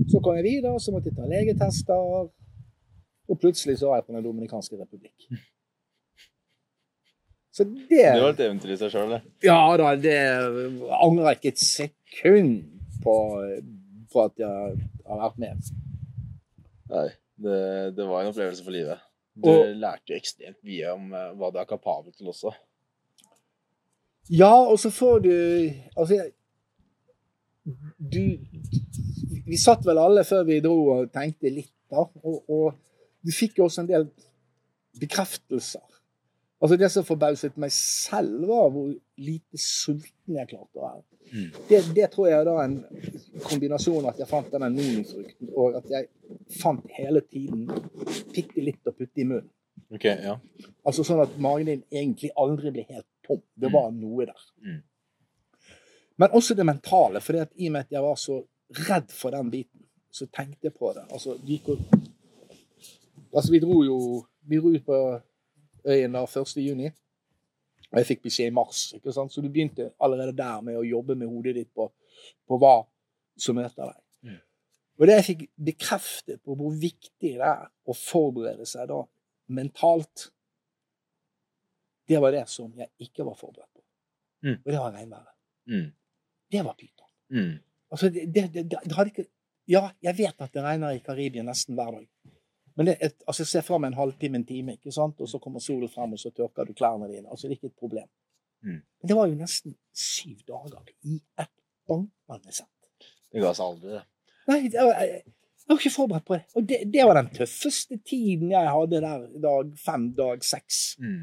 så 0.08 0.20
kom 0.24 0.38
jeg 0.38 0.46
videre, 0.46 0.80
så 0.80 0.94
måtte 0.94 1.12
jeg 1.12 1.18
ta 1.18 1.28
legetester. 1.28 2.30
Og 3.28 3.40
plutselig 3.40 3.78
så 3.80 3.90
var 3.90 4.00
jeg 4.00 4.08
på 4.08 4.16
Den 4.16 4.24
dominikanske 4.24 4.80
republikk. 4.80 5.28
Så 7.52 7.64
det 7.64 7.84
Det 7.88 8.22
var 8.22 8.30
et 8.32 8.38
eventyr 8.40 8.70
i 8.72 8.76
seg 8.80 8.94
sjøl, 8.94 9.10
det. 9.12 9.18
Ja 9.44 9.58
da, 9.76 9.90
det 10.00 10.14
angrer 10.88 11.26
jeg 11.26 11.36
ikke 11.36 11.50
et 11.52 11.60
sekund 11.60 12.54
på, 13.04 13.16
på 14.12 14.22
at 14.24 14.38
jeg 14.42 14.76
har 15.06 15.22
vært 15.22 15.38
med. 15.42 15.70
Nei, 16.92 17.06
det, 17.42 17.56
det 17.96 18.06
var 18.08 18.22
en 18.22 18.30
opplevelse 18.32 18.64
for 18.66 18.74
livet. 18.74 19.00
Du 19.34 19.48
Og- 19.48 19.70
lærte 19.80 20.12
jo 20.12 20.18
ekstremt 20.20 20.58
mye 20.68 20.90
om 20.92 21.12
eh, 21.16 21.30
hva 21.40 21.48
du 21.54 21.58
er 21.62 21.68
kapabel 21.70 22.12
til 22.12 22.28
også. 22.28 22.52
Ja, 24.30 24.52
og 24.70 24.76
så 24.78 24.90
får 24.94 25.18
du 25.24 25.32
Altså, 25.98 26.28
du 27.98 28.20
Vi 29.46 29.56
satt 29.58 29.84
vel 29.86 29.98
alle 29.98 30.22
før 30.26 30.44
vi 30.46 30.60
dro 30.62 30.76
og 30.98 31.08
tenkte 31.14 31.50
litt, 31.50 31.72
da. 31.90 32.04
Og, 32.22 32.44
og 32.50 32.76
du 33.22 33.32
fikk 33.34 33.58
jo 33.58 33.64
også 33.66 33.82
en 33.82 33.90
del 33.90 34.06
bekreftelser. 35.00 35.82
Altså 36.62 36.76
Det 36.78 36.88
som 36.94 37.04
forbauset 37.06 37.56
meg 37.58 37.72
selv, 37.74 38.44
var 38.46 38.68
hvor 38.70 38.92
lite 39.18 39.58
sulten 39.58 40.21
jeg 40.38 40.50
klarte 40.50 40.80
å 40.80 40.84
være. 40.84 41.02
Mm. 41.32 41.48
Det, 41.68 41.80
det 41.96 42.08
tror 42.12 42.28
jeg 42.28 42.38
er 42.38 42.48
da 42.48 42.54
en 42.64 42.76
kombinasjon 43.46 44.04
av 44.04 44.12
at 44.12 44.22
jeg 44.22 44.30
fant 44.30 44.52
denne 44.52 44.70
nonifrukten, 44.74 45.50
og 45.54 45.80
at 45.80 45.90
jeg 45.92 46.08
fant 46.60 46.94
hele 46.98 47.22
tiden 47.26 47.66
bitte 48.32 48.64
litt 48.64 48.88
å 48.88 48.94
putte 48.96 49.22
i 49.22 49.28
munnen. 49.28 49.50
Okay, 49.92 50.22
ja. 50.24 50.38
Altså 50.88 51.04
sånn 51.04 51.20
at 51.24 51.34
magen 51.42 51.68
din 51.68 51.84
egentlig 51.92 52.30
aldri 52.40 52.72
ble 52.72 52.86
helt 52.88 53.08
tom. 53.26 53.42
Det 53.54 53.68
var 53.72 53.90
noe 53.92 54.26
der. 54.28 54.46
Mm. 54.64 54.80
Men 56.22 56.36
også 56.38 56.56
det 56.56 56.66
mentale, 56.68 57.20
for 57.24 57.36
i 57.36 57.42
og 57.42 57.74
med 57.74 57.86
at 57.86 57.92
jeg 57.92 58.04
var 58.04 58.18
så 58.20 58.38
redd 58.88 59.12
for 59.12 59.34
den 59.36 59.50
biten, 59.52 59.84
så 60.12 60.28
tenkte 60.28 60.68
jeg 60.68 60.76
på 60.76 60.92
det. 60.96 61.04
Altså, 61.12 61.36
vi, 61.44 61.58
gikk 61.58 61.78
Altså, 63.32 63.48
vi 63.52 63.60
dro 63.62 63.78
jo 63.84 63.98
Vi 64.44 64.58
dro 64.60 64.72
ut 64.74 64.84
på 64.84 64.96
øyen 65.88 66.12
da 66.12 66.22
1. 66.26 66.56
juni, 66.60 66.90
og 67.92 67.98
jeg 68.00 68.08
fikk 68.08 68.22
beskjed 68.24 68.48
i 68.48 68.54
mars. 68.56 68.86
ikke 68.96 69.12
sant? 69.12 69.32
Så 69.32 69.42
du 69.44 69.50
begynte 69.52 69.90
allerede 70.00 70.32
der 70.36 70.62
med 70.64 70.78
å 70.80 70.86
jobbe 70.86 71.16
med 71.18 71.28
hodet 71.28 71.54
ditt 71.58 71.72
på, 71.76 71.90
på 72.48 72.58
hva 72.60 72.78
som 73.40 73.58
møter 73.58 73.90
deg. 73.90 73.98
Mm. 74.28 74.38
Og 74.96 75.08
det 75.08 75.18
jeg 75.18 75.26
fikk 75.26 75.42
bekreftet 75.68 76.40
på 76.44 76.56
hvor 76.56 76.72
viktig 76.72 77.34
det 77.34 77.50
er 77.50 77.66
å 77.68 77.96
forberede 77.96 78.64
seg 78.68 78.88
da 78.88 79.02
mentalt, 79.52 80.30
det 82.08 82.20
var 82.22 82.32
det 82.34 82.46
som 82.50 82.72
jeg 82.76 82.88
ikke 83.04 83.26
var 83.28 83.36
forberedt 83.36 83.70
på. 83.76 83.84
Mm. 84.48 84.56
Og 84.56 84.72
det 84.72 84.80
var 84.80 84.96
regnværet. 84.96 85.36
Mm. 85.68 85.86
Det 86.52 86.64
var 86.64 86.78
pyton. 86.80 87.10
Mm. 87.32 87.52
Altså, 87.92 88.08
det, 88.08 88.26
det, 88.32 88.48
det, 88.54 88.66
det 88.72 88.96
hadde 88.96 89.12
ikke 89.14 89.28
Ja, 89.70 89.84
jeg 90.02 90.16
vet 90.18 90.40
at 90.42 90.50
det 90.50 90.62
regner 90.64 90.96
i 90.96 91.02
Karibia 91.04 91.44
nesten 91.46 91.76
hver 91.78 91.92
dag. 91.94 92.06
Men 92.76 92.88
det, 92.88 92.96
et, 93.04 93.16
altså, 93.28 93.44
se 93.48 93.62
meg 93.78 93.90
en 93.90 93.98
halvtime, 93.98 94.40
en 94.40 94.46
time, 94.48 94.76
ikke 94.78 94.94
sant? 94.94 95.20
og 95.20 95.28
så 95.28 95.40
kommer 95.42 95.60
solen 95.60 95.90
frem, 95.92 96.14
og 96.16 96.20
så 96.20 96.30
tørker 96.30 96.68
du 96.68 96.72
klærne 96.76 97.10
dine. 97.10 97.28
Altså, 97.28 97.46
det 97.46 97.56
er 97.56 97.60
ikke 97.60 97.72
et 97.72 97.80
problem. 97.80 98.08
Mm. 98.62 98.80
Men 98.80 99.10
det 99.10 99.18
var 99.18 99.28
jo 99.28 99.36
nesten 99.38 99.76
syv 99.92 100.40
dager 100.48 100.94
i 101.08 101.18
et 101.42 101.52
bankende 101.88 102.54
sett. 102.54 102.68
Det 103.32 103.42
ga 103.42 103.52
seg 103.56 103.66
aldri, 103.66 103.94
det. 103.98 104.02
Nei, 104.50 104.58
det 104.72 104.82
var, 104.82 104.98
jeg, 105.02 105.22
jeg 105.62 105.70
var 105.70 105.80
ikke 105.80 105.94
forberedt 105.94 106.26
på 106.28 106.36
det. 106.36 106.42
Og 106.56 106.66
det, 106.68 106.80
det 106.94 107.06
var 107.08 107.18
den 107.18 107.30
tøffeste 107.36 107.98
tiden 108.08 108.50
jeg 108.52 108.74
hadde 108.76 109.02
der 109.04 109.28
dag 109.44 109.72
fem, 109.84 110.10
dag 110.18 110.44
seks. 110.46 110.82
Mm. 111.02 111.22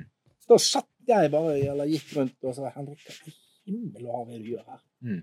Da 0.50 0.58
satt 0.64 0.90
jeg 1.10 1.32
bare, 1.34 1.58
eller 1.60 1.90
gikk 1.90 2.16
rundt 2.18 2.48
og 2.48 2.56
sa 2.58 2.72
Henrik, 2.76 3.02
hva 3.06 3.16
i 3.30 3.36
himmel 3.70 4.08
og 4.08 4.16
hav 4.16 4.30
er 4.30 4.38
det 4.38 4.46
du 4.46 4.52
gjør 4.54 4.66
her? 4.66 4.82
Mm. 5.06 5.20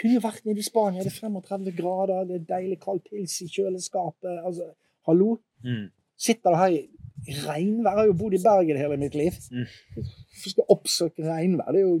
Kunne 0.00 0.22
vært 0.24 0.48
nede 0.48 0.62
i 0.62 0.66
Spania, 0.66 1.04
det 1.04 1.12
er 1.12 1.20
35 1.20 1.74
grader, 1.78 2.24
det 2.28 2.40
er 2.40 2.48
deilig 2.48 2.78
kald 2.82 3.04
pils 3.06 3.36
i 3.44 3.48
kjøleskapet. 3.52 4.40
Altså, 4.42 4.72
hallo? 5.08 5.36
Mm. 5.64 5.88
Sitter 6.18 6.56
her 6.58 6.74
i 6.74 7.34
regnvær? 7.44 7.90
Jeg 7.90 7.98
har 7.98 8.06
jo 8.10 8.16
bodd 8.20 8.36
i 8.36 8.42
Bergen 8.42 8.78
hele 8.80 8.98
mitt 9.00 9.16
liv. 9.18 9.36
Mm. 9.52 9.66
Hvorfor 9.96 10.52
skal 10.54 10.62
jeg 10.64 10.72
oppsøke 10.76 11.26
regnvær? 11.26 11.74
Det 11.74 11.82
er 11.82 11.86
jo 11.86 11.98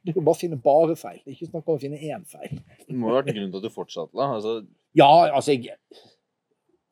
det 0.00 0.14
er 0.14 0.16
jo 0.16 0.22
bare 0.24 0.38
å 0.38 0.40
finne 0.40 0.56
bare 0.64 0.94
feil. 0.96 1.18
Det 1.20 1.28
er 1.28 1.34
ikke 1.36 1.50
snakk 1.50 1.66
om 1.68 1.76
å 1.76 1.80
finne 1.82 1.98
én 2.00 2.22
feil. 2.28 2.60
Det 2.86 2.94
må 2.96 3.10
ha 3.10 3.18
vært 3.18 3.34
en 3.34 3.36
grunn 3.36 3.50
til 3.52 3.60
at 3.60 3.66
du 3.66 3.74
fortsatte, 3.74 4.16
da. 4.16 4.30
Altså, 4.38 4.54
Ja, 4.96 5.08
altså, 5.28 5.52
jeg, 5.52 5.76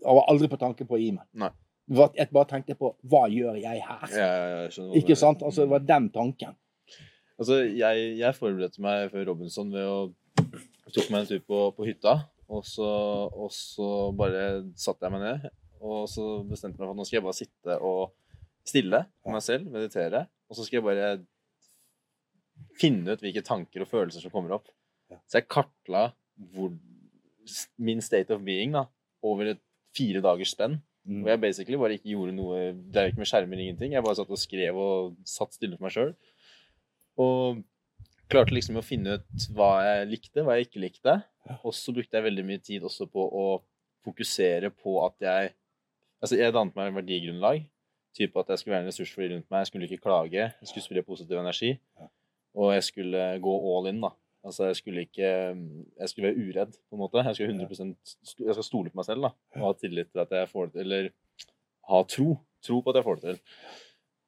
jeg 0.04 0.16
var 0.18 0.28
aldri 0.28 0.50
på 0.52 0.58
tanke 0.60 0.84
på 0.84 0.98
å 0.98 1.00
gi 1.00 1.14
meg. 1.16 1.24
Nei. 1.40 1.50
Jeg 1.88 2.28
bare 2.36 2.48
tenkte 2.50 2.76
på 2.76 2.90
hva 3.08 3.22
gjør 3.32 3.56
jeg 3.56 3.80
her? 3.80 4.02
Ja, 4.12 4.26
jeg 4.66 5.00
Ikke 5.00 5.16
sant? 5.16 5.40
Altså, 5.40 5.64
det 5.64 5.72
var 5.72 5.86
den 5.88 6.10
tanken. 6.12 6.52
Altså, 7.38 7.62
jeg, 7.64 8.10
jeg 8.18 8.36
forberedte 8.36 8.84
meg 8.84 9.08
før 9.14 9.30
Robinson 9.30 9.72
ved 9.72 9.88
å 9.88 9.98
tok 10.92 11.08
meg 11.08 11.22
en 11.22 11.30
tur 11.30 11.40
på, 11.48 11.62
på 11.78 11.88
hytta. 11.88 12.18
Og 12.48 12.64
så, 12.64 12.88
og 13.28 13.50
så 13.52 13.88
bare 14.16 14.44
satte 14.78 15.04
jeg 15.04 15.12
meg 15.12 15.24
ned, 15.26 15.50
og 15.84 16.06
så 16.08 16.24
bestemte 16.48 16.78
jeg 16.78 16.80
meg 16.80 16.88
for 16.88 16.94
at 16.94 17.00
nå 17.00 17.06
skal 17.06 17.18
jeg 17.18 17.26
bare 17.26 17.36
sitte 17.36 17.76
og 17.84 18.14
stille 18.68 19.02
for 19.22 19.34
meg 19.34 19.44
selv, 19.44 19.68
meditere. 19.72 20.24
Og 20.48 20.56
så 20.56 20.64
skal 20.64 20.80
jeg 20.80 20.86
bare 20.86 21.10
finne 22.78 23.14
ut 23.14 23.22
hvilke 23.22 23.44
tanker 23.44 23.84
og 23.84 23.90
følelser 23.90 24.24
som 24.24 24.32
kommer 24.32 24.56
opp. 24.56 24.70
Så 25.28 25.40
jeg 25.40 25.48
kartla 25.50 26.10
hvor, 26.52 26.72
min 27.80 28.02
state 28.04 28.34
of 28.34 28.44
being 28.44 28.74
da, 28.76 28.86
over 29.24 29.54
et 29.54 29.62
fire 29.96 30.22
dagers 30.24 30.52
spenn. 30.54 30.78
Mm. 31.08 31.22
Hvor 31.22 31.32
jeg 31.32 31.40
basically 31.40 31.78
bare 31.80 31.96
ikke 31.96 32.10
gjorde 32.12 32.34
noe 32.36 32.56
Det 32.92 33.00
er 33.00 33.08
ikke 33.08 33.22
med 33.22 33.30
skjermer, 33.30 33.60
ingenting. 33.62 33.94
Jeg 33.96 34.04
bare 34.04 34.18
satt 34.18 34.32
og 34.34 34.40
skrev 34.40 34.76
og 34.76 35.16
satt 35.28 35.56
stille 35.56 35.78
for 35.78 35.88
meg 35.88 35.94
sjøl. 35.94 36.12
Og 37.18 37.62
klarte 38.28 38.52
liksom 38.52 38.76
å 38.76 38.84
finne 38.84 39.16
ut 39.18 39.48
hva 39.56 39.70
jeg 39.86 40.08
likte, 40.12 40.44
hva 40.44 40.58
jeg 40.58 40.68
ikke 40.68 40.84
likte. 40.84 41.14
Og 41.64 41.74
så 41.74 41.92
brukte 41.94 42.16
jeg 42.18 42.24
veldig 42.24 42.44
mye 42.44 42.60
tid 42.64 42.82
også 42.86 43.06
på 43.10 43.24
å 43.24 43.46
fokusere 44.04 44.70
på 44.74 44.98
at 45.06 45.14
jeg 45.20 45.54
Altså, 46.20 46.34
jeg 46.34 46.50
dannet 46.52 46.74
meg 46.74 46.88
en 46.90 46.96
verdigrunnlag. 46.98 47.60
Type 48.16 48.40
at 48.40 48.48
jeg 48.50 48.58
skulle 48.58 48.72
være 48.74 48.82
en 48.82 48.88
ressurs 48.90 49.10
for 49.14 49.22
de 49.22 49.28
rundt 49.36 49.46
meg. 49.52 49.60
Jeg 49.60 49.66
skulle 49.70 49.86
ikke 49.86 50.02
klage. 50.02 50.46
Jeg 50.50 50.66
skulle 50.66 50.82
spre 50.82 51.02
positiv 51.06 51.38
energi. 51.38 51.68
Og 52.58 52.72
jeg 52.74 52.82
skulle 52.88 53.20
gå 53.44 53.52
all 53.76 53.86
in, 53.92 54.00
da. 54.02 54.10
Altså, 54.42 54.64
jeg 54.66 54.76
skulle 54.80 55.04
ikke 55.06 55.28
Jeg 55.28 56.08
skulle 56.10 56.26
være 56.32 56.42
uredd, 56.48 56.72
på 56.90 56.96
en 56.96 57.02
måte. 57.04 57.22
Jeg 57.22 57.34
skulle 57.38 57.54
100 57.54 57.94
sto- 58.24 58.46
Jeg 58.48 58.54
skal 58.58 58.64
stole 58.66 58.90
på 58.90 58.98
meg 58.98 59.06
selv, 59.06 59.22
da. 59.28 59.30
Og 59.54 59.62
ha 59.68 59.72
tillit 59.78 60.10
til 60.10 60.20
at 60.24 60.30
jeg 60.40 60.48
får 60.50 60.66
det 60.66 60.72
til. 60.72 60.80
Eller 60.80 61.08
ha 61.88 62.02
tro. 62.02 62.28
Tro 62.66 62.80
på 62.82 62.90
at 62.90 62.96
jeg 62.98 63.04
får 63.06 63.14
det 63.20 63.22
til. 63.22 63.38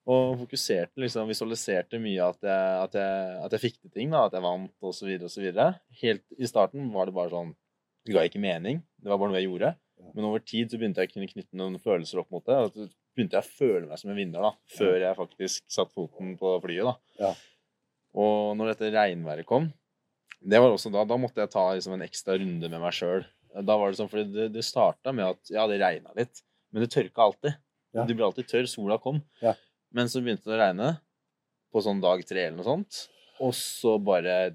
Og 0.09 0.39
fokuserte, 0.41 0.97
liksom, 1.03 1.29
visualiserte 1.29 2.01
mye 2.01 2.25
at 2.25 2.41
jeg, 2.47 2.71
at 2.87 2.95
jeg, 2.97 3.35
at 3.45 3.53
jeg 3.55 3.63
fikk 3.67 3.77
til 3.81 3.93
ting, 3.93 4.15
da, 4.15 4.25
at 4.27 4.35
jeg 4.35 4.45
vant 4.45 4.89
osv. 4.89 5.11
osv. 5.29 5.51
Helt 6.01 6.25
i 6.39 6.49
starten 6.49 6.89
var 6.95 7.11
det 7.11 7.17
bare 7.19 7.33
sånn 7.35 7.53
Det 8.07 8.15
ga 8.17 8.25
ikke 8.25 8.41
mening. 8.41 8.81
Det 8.97 9.13
var 9.13 9.21
bare 9.21 9.33
noe 9.33 9.43
jeg 9.43 9.51
gjorde. 9.51 9.75
Men 10.17 10.27
over 10.31 10.41
tid 10.41 10.73
så 10.73 10.79
begynte 10.81 11.05
jeg 11.05 11.11
å 11.11 11.13
kunne 11.13 11.29
knytte 11.29 11.59
noen 11.61 11.77
følelser 11.83 12.23
opp 12.23 12.31
mot 12.33 12.47
det. 12.47 12.57
Og 12.57 12.73
så 12.73 12.87
begynte 13.15 13.37
jeg 13.37 13.45
å 13.45 13.59
føle 13.59 13.85
meg 13.91 14.01
som 14.01 14.13
en 14.13 14.19
vinner, 14.19 14.47
da, 14.47 14.53
før 14.79 14.97
jeg 15.03 15.19
faktisk 15.19 15.67
satte 15.71 15.95
foten 15.95 16.33
på 16.41 16.55
flyet. 16.65 16.89
da. 16.89 17.27
Ja. 17.27 17.35
Og 18.25 18.57
når 18.59 18.73
dette 18.73 18.91
regnværet 18.95 19.47
kom, 19.47 19.69
det 20.41 20.59
var 20.63 20.73
også 20.73 20.91
da, 20.93 21.05
da 21.05 21.19
måtte 21.21 21.45
jeg 21.45 21.53
ta 21.53 21.67
liksom, 21.77 21.99
en 21.99 22.07
ekstra 22.07 22.39
runde 22.41 22.71
med 22.73 22.81
meg 22.81 22.97
sjøl. 22.97 23.27
Da 23.67 23.77
var 23.77 23.91
det 23.91 23.99
sånn, 24.01 24.11
fordi 24.11 24.31
det, 24.33 24.49
det 24.55 24.65
starta 24.65 25.13
med 25.15 25.35
at 25.35 25.53
ja, 25.53 25.67
det 25.69 25.81
regna 25.83 26.15
litt, 26.17 26.41
men 26.73 26.85
det 26.85 26.93
tørka 26.95 27.27
alltid. 27.27 27.59
Ja. 27.93 28.07
Du 28.07 28.15
blir 28.15 28.29
alltid 28.29 28.49
tørr, 28.49 28.69
sola 28.71 28.97
kom. 29.03 29.21
Ja. 29.43 29.57
Men 29.97 30.11
så 30.11 30.23
begynte 30.23 30.47
det 30.49 30.57
å 30.57 30.61
regne 30.61 30.91
på 31.71 31.83
sånn 31.85 32.03
dag 32.03 32.23
tre 32.27 32.47
eller 32.47 32.59
noe 32.59 32.67
sånt, 32.67 33.05
og 33.43 33.55
så 33.57 33.97
bare 34.03 34.55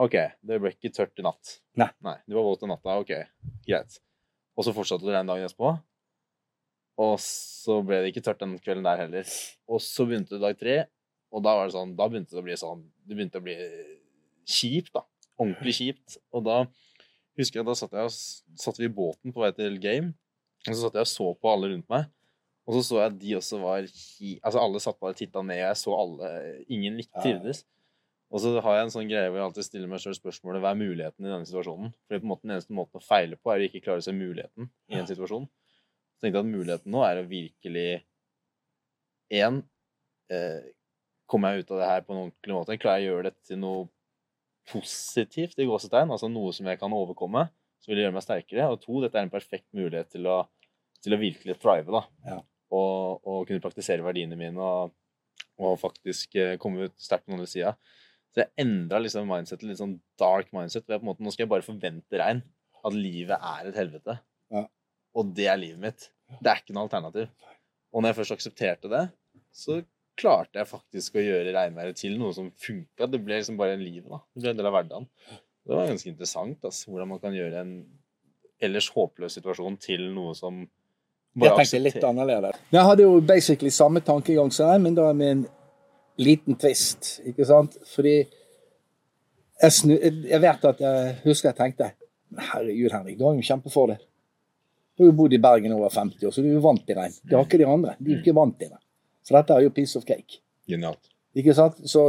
OK, 0.00 0.14
det 0.46 0.58
ble 0.62 0.72
ikke 0.72 0.92
tørt 0.96 1.18
i 1.20 1.24
natt. 1.24 1.58
Nei. 1.76 1.90
Nei, 2.04 2.16
Du 2.28 2.36
var 2.38 2.46
våt 2.46 2.62
i 2.64 2.68
natta, 2.70 2.96
OK, 3.02 3.12
greit. 3.66 3.98
Og 4.56 4.64
så 4.64 4.72
fortsatte 4.76 5.04
det 5.04 5.12
å 5.12 5.16
regne 5.16 5.32
dagen 5.32 5.48
etterpå. 5.48 5.74
Og 7.00 7.14
så 7.24 7.78
ble 7.84 8.02
det 8.02 8.12
ikke 8.12 8.22
tørt 8.24 8.40
den 8.42 8.56
kvelden 8.60 8.86
der 8.86 9.02
heller. 9.04 9.34
Og 9.68 9.80
så 9.84 10.06
begynte 10.08 10.36
det 10.36 10.42
dag 10.44 10.58
tre, 10.60 10.76
og 11.32 11.44
da 11.44 11.54
var 11.56 11.68
det 11.68 11.76
sånn, 11.76 11.94
da 11.96 12.08
begynte 12.10 12.34
det 12.34 12.40
å 12.42 12.46
bli 12.46 12.56
sånn 12.58 12.80
Det 13.06 13.14
begynte 13.14 13.38
å 13.38 13.44
bli 13.44 13.54
kjipt, 14.50 14.92
da. 14.96 15.04
Ordentlig 15.40 15.76
kjipt. 15.78 16.16
Og 16.34 16.44
da 16.48 16.62
husker 17.38 17.60
jeg 17.60 17.68
da 17.68 17.76
satt, 17.78 17.94
jeg, 17.96 18.16
satt 18.60 18.80
vi 18.80 18.88
i 18.88 18.92
båten 18.92 19.32
på 19.34 19.44
vei 19.44 19.52
til 19.56 19.78
game, 19.82 20.12
og 20.66 20.72
så 20.74 20.80
satt 20.82 20.98
jeg 20.98 21.06
og 21.06 21.12
så 21.12 21.28
på 21.40 21.52
alle 21.52 21.70
rundt 21.72 21.88
meg. 21.92 22.08
Og 22.70 22.76
så 22.76 22.82
så 22.86 23.00
jeg 23.00 23.10
at 23.10 23.18
de 23.18 23.34
også 23.34 23.58
var 23.58 23.82
hi... 23.82 24.36
Altså 24.46 24.62
alle 24.62 24.80
satt 24.82 24.98
bare 25.02 25.16
og 25.16 25.18
titta 25.18 25.42
ned, 25.42 25.58
og 25.58 25.64
jeg 25.64 25.78
så 25.80 25.94
alle 25.98 26.32
Ingen 26.70 27.00
trivdes. 27.18 27.64
Og 28.30 28.42
så 28.44 28.52
har 28.62 28.76
jeg 28.76 28.86
en 28.86 28.92
sånn 28.94 29.08
greie 29.10 29.26
hvor 29.26 29.40
jeg 29.40 29.46
alltid 29.48 29.66
stiller 29.66 29.90
meg 29.90 30.02
selv 30.02 30.14
spørsmålet 30.20 30.62
hva 30.62 30.70
er 30.70 30.78
muligheten 30.78 31.26
i 31.26 31.32
denne 31.32 31.48
situasjonen? 31.48 31.90
Fordi 32.06 32.20
på 32.20 32.28
en 32.28 32.30
måte 32.30 32.46
den 32.46 32.54
eneste 32.54 32.76
måten 32.78 33.00
å 33.00 33.02
feile 33.02 33.38
på 33.40 33.50
er 33.50 33.64
å 33.64 33.66
ikke 33.66 33.82
klare 33.82 34.04
å 34.04 34.06
se 34.06 34.14
muligheten 34.14 34.68
i 34.92 35.00
en 35.00 35.08
situasjon. 35.08 35.48
Så 36.14 36.22
tenkte 36.22 36.38
jeg 36.38 36.46
at 36.46 36.52
muligheten 36.52 36.94
nå 36.94 37.02
er 37.06 37.22
å 37.22 37.26
virkelig 37.26 37.88
Én 39.30 39.60
eh, 40.30 40.62
Kommer 41.30 41.54
jeg 41.54 41.62
ut 41.62 41.72
av 41.74 41.82
det 41.82 41.88
her 41.90 42.06
på 42.06 42.14
en 42.14 42.22
ordentlig 42.24 42.54
måte? 42.54 42.78
Klarer 42.82 43.02
jeg 43.02 43.10
å 43.10 43.12
gjøre 43.14 43.26
dette 43.28 43.44
til 43.46 43.58
noe 43.62 43.84
positivt 44.70 45.58
i 45.62 45.66
gåsetegn? 45.66 46.10
Altså 46.10 46.30
noe 46.30 46.54
som 46.54 46.66
jeg 46.66 46.78
kan 46.80 46.94
overkomme, 46.94 47.44
som 47.82 47.92
vil 47.92 48.02
gjøre 48.02 48.14
meg 48.16 48.24
sterkere? 48.26 48.66
Og 48.70 48.80
to, 48.82 48.98
dette 49.04 49.18
er 49.18 49.26
en 49.26 49.30
perfekt 49.30 49.68
mulighet 49.76 50.10
til 50.14 50.26
å, 50.30 50.40
til 51.02 51.14
å 51.14 51.20
virkelig 51.20 51.54
thrive, 51.62 51.86
da. 51.94 52.02
Ja. 52.26 52.40
Og, 52.70 53.20
og 53.26 53.48
kunne 53.48 53.62
praktisere 53.62 54.04
verdiene 54.06 54.38
mine 54.38 54.62
og, 54.62 54.92
og 55.58 55.74
faktisk 55.80 56.36
eh, 56.38 56.56
komme 56.62 56.86
ut 56.86 56.94
sterkt 57.02 57.26
på 57.26 57.32
den 57.32 57.40
andre 57.40 57.50
sida. 57.50 57.74
Så 58.30 58.44
jeg 58.44 58.52
endra 58.62 59.00
liksom 59.02 59.26
mindsetet, 59.26 59.66
litt 59.66 59.80
sånn 59.80 59.96
dark 60.20 60.52
mindset. 60.54 60.86
Ved 60.86 61.00
på 61.00 61.02
en 61.02 61.10
måte, 61.10 61.24
nå 61.26 61.32
skal 61.34 61.46
jeg 61.46 61.52
bare 61.52 61.66
forvente 61.66 62.20
regn. 62.20 62.44
At 62.86 62.94
livet 62.96 63.34
er 63.36 63.68
et 63.68 63.78
helvete. 63.80 64.20
Ja. 64.54 64.64
Og 65.18 65.32
det 65.36 65.48
er 65.50 65.58
livet 65.58 65.82
mitt. 65.82 66.06
Det 66.38 66.52
er 66.52 66.62
ikke 66.62 66.76
noe 66.76 66.86
alternativ. 66.86 67.32
Og 67.90 68.02
når 68.02 68.12
jeg 68.12 68.18
først 68.20 68.36
aksepterte 68.36 68.90
det, 68.92 69.02
så 69.50 69.80
klarte 70.20 70.60
jeg 70.60 70.70
faktisk 70.70 71.16
å 71.16 71.24
gjøre 71.24 71.54
regnværet 71.56 71.98
til 71.98 72.18
noe 72.20 72.34
som 72.36 72.50
funka. 72.60 73.08
Det 73.10 73.20
ble 73.24 73.40
liksom 73.40 73.58
bare 73.58 73.78
livet, 73.80 74.08
da. 74.10 74.20
Det 74.34 74.44
ble 74.44 74.52
en 74.52 74.60
del 74.60 74.70
av 74.70 74.76
hverdagen. 74.76 75.08
Det 75.66 75.76
var 75.76 75.90
ganske 75.90 76.10
interessant 76.10 76.64
altså, 76.66 76.90
hvordan 76.90 77.10
man 77.12 77.20
kan 77.22 77.34
gjøre 77.36 77.64
en 77.64 77.74
ellers 78.60 78.90
håpløs 78.92 79.36
situasjon 79.38 79.78
til 79.80 80.06
noe 80.14 80.34
som 80.36 80.62
Jeg 81.38 81.54
tenkte 81.54 81.78
litt 81.78 82.04
annerledes. 82.04 82.58
Jeg 82.74 82.86
hadde 82.88 83.06
jo 83.06 83.20
basically 83.22 83.70
samme 83.70 84.02
tankegang 84.02 84.50
som 84.52 84.72
deg, 84.72 84.82
men 84.82 84.96
da 84.98 85.12
med 85.14 85.32
en 85.36 85.42
liten 86.20 86.58
twist. 86.58 87.20
Ikke 87.28 87.46
sant? 87.46 87.76
Fordi 87.94 88.16
jeg, 89.60 89.72
snu, 89.76 89.94
jeg 89.94 90.40
vet 90.42 90.68
at 90.72 90.82
jeg 90.82 91.16
husker 91.24 91.52
jeg 91.52 91.58
tenkte 91.58 91.92
Herregud, 92.30 92.92
Henrik, 92.94 93.18
du 93.18 93.24
har 93.26 93.34
jo 93.34 93.42
en 93.42 93.46
kjempefordel. 93.46 93.98
Du 94.94 95.02
har 95.02 95.10
jo 95.10 95.16
bodd 95.18 95.32
i 95.34 95.40
Bergen 95.42 95.72
over 95.74 95.90
50 95.90 96.28
år, 96.28 96.34
så 96.34 96.42
du 96.44 96.50
er 96.50 96.54
jo 96.58 96.62
vant 96.62 96.82
til 96.86 96.98
regn. 96.98 97.14
Det 97.24 97.34
har 97.34 97.46
ikke 97.46 97.58
de 97.58 97.66
andre. 97.66 97.94
De 97.98 98.10
er 98.10 98.16
jo 98.16 98.20
ikke 98.20 98.36
vant 98.38 98.54
til 98.60 98.70
det. 98.70 98.78
Så 99.26 99.34
dette 99.34 99.56
er 99.56 99.64
jo 99.64 99.72
piece 99.74 99.98
of 99.98 100.06
cake. 100.06 100.38
Genialt. 100.70 101.10
Ikke 101.34 101.54
sant? 101.54 101.78
Så, 101.90 102.04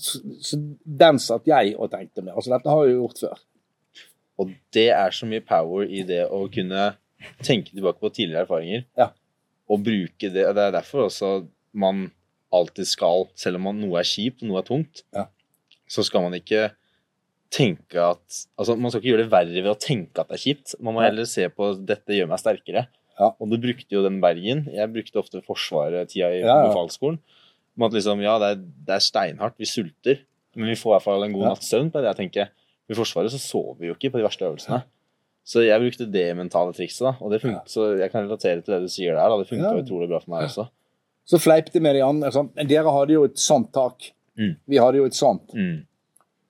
så, 0.00 0.20
så 0.44 0.58
den 0.84 1.20
satt 1.22 1.48
jeg 1.48 1.74
og 1.76 1.90
tenkte 1.92 2.24
med. 2.24 2.34
Altså, 2.34 2.52
dette 2.52 2.72
har 2.72 2.84
jeg 2.84 2.96
jo 2.96 3.02
gjort 3.04 3.22
før. 3.24 3.42
Og 4.36 4.52
det 4.76 4.88
er 4.92 5.16
så 5.16 5.28
mye 5.28 5.44
power 5.44 5.88
i 5.88 6.02
det 6.08 6.22
å 6.28 6.42
kunne 6.52 6.90
tenke 7.42 7.72
tilbake 7.74 8.00
på 8.02 8.10
tidligere 8.12 8.44
erfaringer. 8.46 8.84
Ja. 8.98 9.10
Og 9.70 9.82
bruke 9.86 10.28
det. 10.30 10.44
Det 10.54 10.62
er 10.62 10.74
derfor 10.76 11.06
også 11.08 11.30
man 11.76 12.10
alltid 12.54 12.86
skal, 12.88 13.26
selv 13.36 13.58
om 13.58 13.66
man, 13.68 13.80
noe 13.82 13.98
er 14.00 14.06
kjipt 14.08 14.42
og 14.44 14.48
noe 14.50 14.60
er 14.62 14.68
tungt, 14.68 15.02
Ja. 15.14 15.26
så 15.90 16.04
skal 16.06 16.22
man 16.22 16.34
ikke 16.38 16.70
tenke 17.50 17.98
at 18.02 18.46
Altså, 18.58 18.76
man 18.78 18.90
skal 18.90 19.00
ikke 19.02 19.10
gjøre 19.12 19.24
det 19.24 19.32
verre 19.32 19.62
ved 19.62 19.70
å 19.72 19.78
tenke 19.80 20.20
at 20.22 20.28
det 20.30 20.38
er 20.38 20.44
kjipt. 20.44 20.74
Man 20.80 20.94
må 20.96 21.02
heller 21.04 21.24
se 21.28 21.48
på 21.52 21.70
at 21.72 21.82
dette 21.88 22.16
gjør 22.16 22.28
meg 22.30 22.40
sterkere. 22.42 22.86
Ja. 23.18 23.30
Og 23.40 23.48
du 23.50 23.56
brukte 23.62 23.94
jo 23.96 24.02
den 24.04 24.18
Bergen. 24.20 24.66
Jeg 24.72 24.92
brukte 24.92 25.20
ofte 25.22 25.40
Forsvaret 25.46 26.10
tida 26.12 26.30
i 26.34 26.42
Ja, 26.42 26.56
befalsskolen. 26.68 27.18
Om 27.76 27.84
at 27.88 27.92
liksom, 27.96 28.20
ja, 28.24 28.38
det 28.40 28.48
er, 28.54 28.60
det 28.88 28.94
er 28.96 29.04
steinhardt, 29.04 29.56
vi 29.60 29.66
sulter, 29.68 30.20
men 30.56 30.68
vi 30.72 30.76
får 30.80 30.90
i 30.90 30.94
hvert 30.96 31.04
fall 31.04 31.24
en 31.26 31.32
god 31.36 31.44
natts 31.50 31.68
søvn. 31.68 31.90
på 31.92 32.00
det 32.00 32.08
jeg 32.14 32.16
tenker. 32.22 32.50
I 32.88 32.94
Forsvaret 32.96 33.32
så 33.34 33.40
sover 33.42 33.76
vi 33.80 33.88
jo 33.90 33.96
ikke 33.96 34.12
på 34.14 34.20
de 34.20 34.24
verste 34.24 34.46
øvelsene. 34.48 34.82
Så 35.46 35.62
jeg 35.62 35.78
brukte 35.78 36.08
det 36.10 36.24
mentale 36.36 36.72
trikset, 36.74 37.04
da. 37.06 37.12
Og 37.22 37.30
det 37.30 37.38
funket, 37.42 37.62
Ja. 37.68 37.70
så 37.70 37.98
jeg 38.00 38.10
kan 38.10 38.24
relatere 38.26 38.62
til 38.64 38.74
det 38.74 38.80
du 38.82 38.88
sier 38.90 39.14
der. 39.14 39.28
da. 39.30 39.36
Det 39.38 39.46
funka 39.48 39.68
Ja. 39.76 39.82
utrolig 39.82 40.08
bra 40.10 40.18
for 40.18 40.30
meg 40.34 40.48
også. 40.48 40.68
Så 41.26 41.38
fleipte 41.38 41.80
med 41.80 41.94
de 41.94 42.00
andre. 42.02 42.30
Sånn. 42.34 42.50
Men 42.56 42.66
dere 42.66 42.90
hadde 42.90 43.12
jo 43.14 43.24
et 43.24 43.38
sånt 43.38 43.72
tak. 43.72 44.10
Mm. 44.38 44.56
Vi 44.68 44.76
hadde 44.78 44.96
jo 44.98 45.04
et 45.06 45.14
sånt. 45.14 45.54
Mm. 45.54 45.84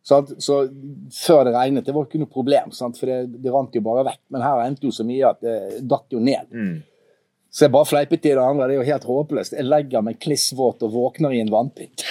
Sant? 0.02 0.28
Så 0.40 0.68
før 1.10 1.44
det 1.44 1.54
regnet, 1.54 1.84
det 1.84 1.94
var 1.94 2.04
ikke 2.06 2.18
noe 2.20 2.30
problem, 2.30 2.70
sant? 2.72 2.96
for 2.98 3.06
det, 3.06 3.42
det 3.42 3.52
rant 3.52 3.72
jo 3.74 3.80
bare 3.80 4.04
vekk. 4.04 4.18
Men 4.30 4.40
her 4.42 4.56
regnet 4.62 4.80
jo 4.80 4.90
så 4.90 5.04
mye 5.04 5.28
at 5.28 5.40
det 5.40 5.86
datt 5.88 6.06
jo 6.10 6.18
ned. 6.20 6.46
Mm. 6.52 6.82
Så 7.56 7.64
jeg 7.64 7.72
bare 7.72 7.88
fleipet 7.88 8.20
til 8.20 8.34
det 8.36 8.42
andre. 8.44 8.66
Det 8.68 8.74
er 8.74 8.82
jo 8.82 8.84
helt 8.90 9.04
håpløst. 9.08 9.54
Jeg 9.56 9.64
legger 9.64 10.02
meg 10.04 10.18
kliss 10.20 10.50
våt 10.52 10.82
og 10.84 10.90
våkner 10.92 11.32
i 11.32 11.38
en 11.40 11.48
vannpytt. 11.48 12.02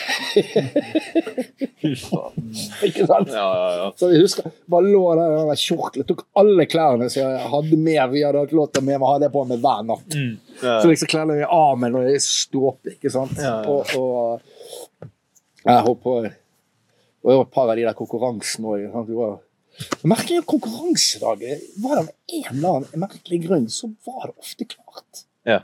Ikke 2.87 3.05
sant? 3.05 3.29
Ja, 3.29 3.43
ja, 3.45 3.67
ja. 3.77 3.91
Så 3.99 4.09
jeg 4.09 4.23
husker, 4.23 4.47
bare 4.73 4.89
lå 4.89 5.03
der 5.19 5.35
i 5.35 5.43
den 5.51 5.59
kjortelen, 5.61 6.07
tok 6.09 6.23
alle 6.41 6.65
klærne 6.65 7.11
som 7.13 7.21
jeg 7.27 7.51
hadde 7.51 7.77
med. 7.77 8.01
Vi 8.15 8.23
hadde 8.25 8.41
hatt 8.41 8.55
lov 8.57 8.71
til 8.73 8.89
å 8.89 9.11
ha 9.11 9.19
det 9.21 9.29
på 9.35 9.43
meg 9.51 9.61
hver 9.67 9.85
natt. 9.91 10.17
Ja. 10.63 10.79
Så 10.79 10.89
liksom 10.89 11.11
klærne 11.13 11.37
i 11.37 11.45
armen 11.45 11.99
og 12.01 12.09
jeg 12.09 12.25
ståp, 12.25 12.81
ikke 12.95 13.13
sant. 13.13 13.37
Og, 13.69 13.93
og 14.01 14.41
jeg 15.61 15.85
håper 15.91 16.09
Og 16.15 17.29
det 17.29 17.37
var 17.37 17.45
et 17.45 17.53
par 17.53 17.69
av 17.69 17.77
de 17.77 17.85
der 17.85 17.97
konkurransene 18.01 18.73
òg. 18.73 18.81
Merkelig 20.09 20.41
konkurransedag. 20.49 21.45
Var 21.85 21.93
det 21.93 22.01
av 22.01 22.09
en 22.09 22.51
eller 22.57 22.81
annen 22.81 23.05
merkelig 23.05 23.43
grunn, 23.45 23.69
så 23.69 23.93
var 24.09 24.31
det 24.31 24.37
ofte 24.41 24.65
klart. 24.73 25.25
Ja. 25.45 25.61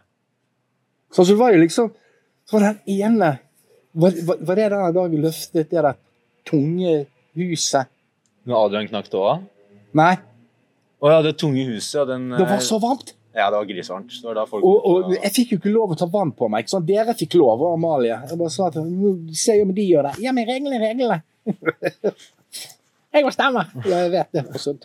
Så 1.11 1.21
altså, 1.21 1.33
det 1.33 1.39
var 1.39 1.53
jo 1.53 1.61
liksom 1.61 1.93
Så 2.47 2.55
var 2.55 2.63
det 2.63 2.73
den 2.85 2.99
ene 3.01 3.31
Var, 3.91 4.19
var, 4.27 4.43
var 4.47 4.59
det 4.59 4.67
den 4.71 4.93
dagen 4.95 5.15
vi 5.15 5.21
løftet 5.23 5.71
det 5.71 5.81
der 5.87 5.97
tunge 6.47 6.93
huset? 7.37 7.89
Når 8.47 8.65
Adrian 8.65 8.87
knakk 8.89 9.09
tåa? 9.11 9.39
Nei, 9.97 10.13
Å 11.01 11.09
ja, 11.11 11.17
det 11.25 11.33
tunge 11.41 11.65
huset. 11.67 12.05
Den, 12.07 12.29
det 12.33 12.45
var 12.47 12.61
så 12.63 12.77
varmt. 12.81 13.13
Ja, 13.33 13.47
det 13.51 13.57
var 13.57 13.65
grisevarmt. 13.65 14.13
Det 14.21 14.27
var 14.27 14.37
da 14.41 14.45
folk 14.47 14.65
Og, 14.67 14.85
og 14.85 15.13
jeg 15.15 15.31
fikk 15.35 15.53
jo 15.53 15.59
ikke 15.61 15.73
lov 15.73 15.93
å 15.93 15.97
ta 15.99 16.07
vann 16.11 16.33
på 16.35 16.49
meg. 16.51 16.67
sant? 16.69 16.87
Dere 16.87 17.15
fikk 17.17 17.37
lov, 17.39 17.63
og 17.63 17.77
Amalie. 17.77 18.17
Jeg 18.27 18.39
bare 18.39 18.53
sa 18.53 18.67
at 18.67 18.77
«Nå 18.83 19.13
ser 19.37 19.61
jo 19.61 19.67
om 19.69 19.73
de 19.75 19.87
gjør 19.87 20.09
det. 20.09 20.13
Ja, 20.25 20.33
men 20.35 20.47
reglene 20.49 20.79
reglene. 20.81 21.21
jeg 23.15 23.27
bestemmer. 23.27 23.71
Ja, 23.85 24.03
jeg 24.03 24.13
vet 24.17 24.35
det. 24.35 24.45
Og 24.51 24.59
så, 24.61 24.75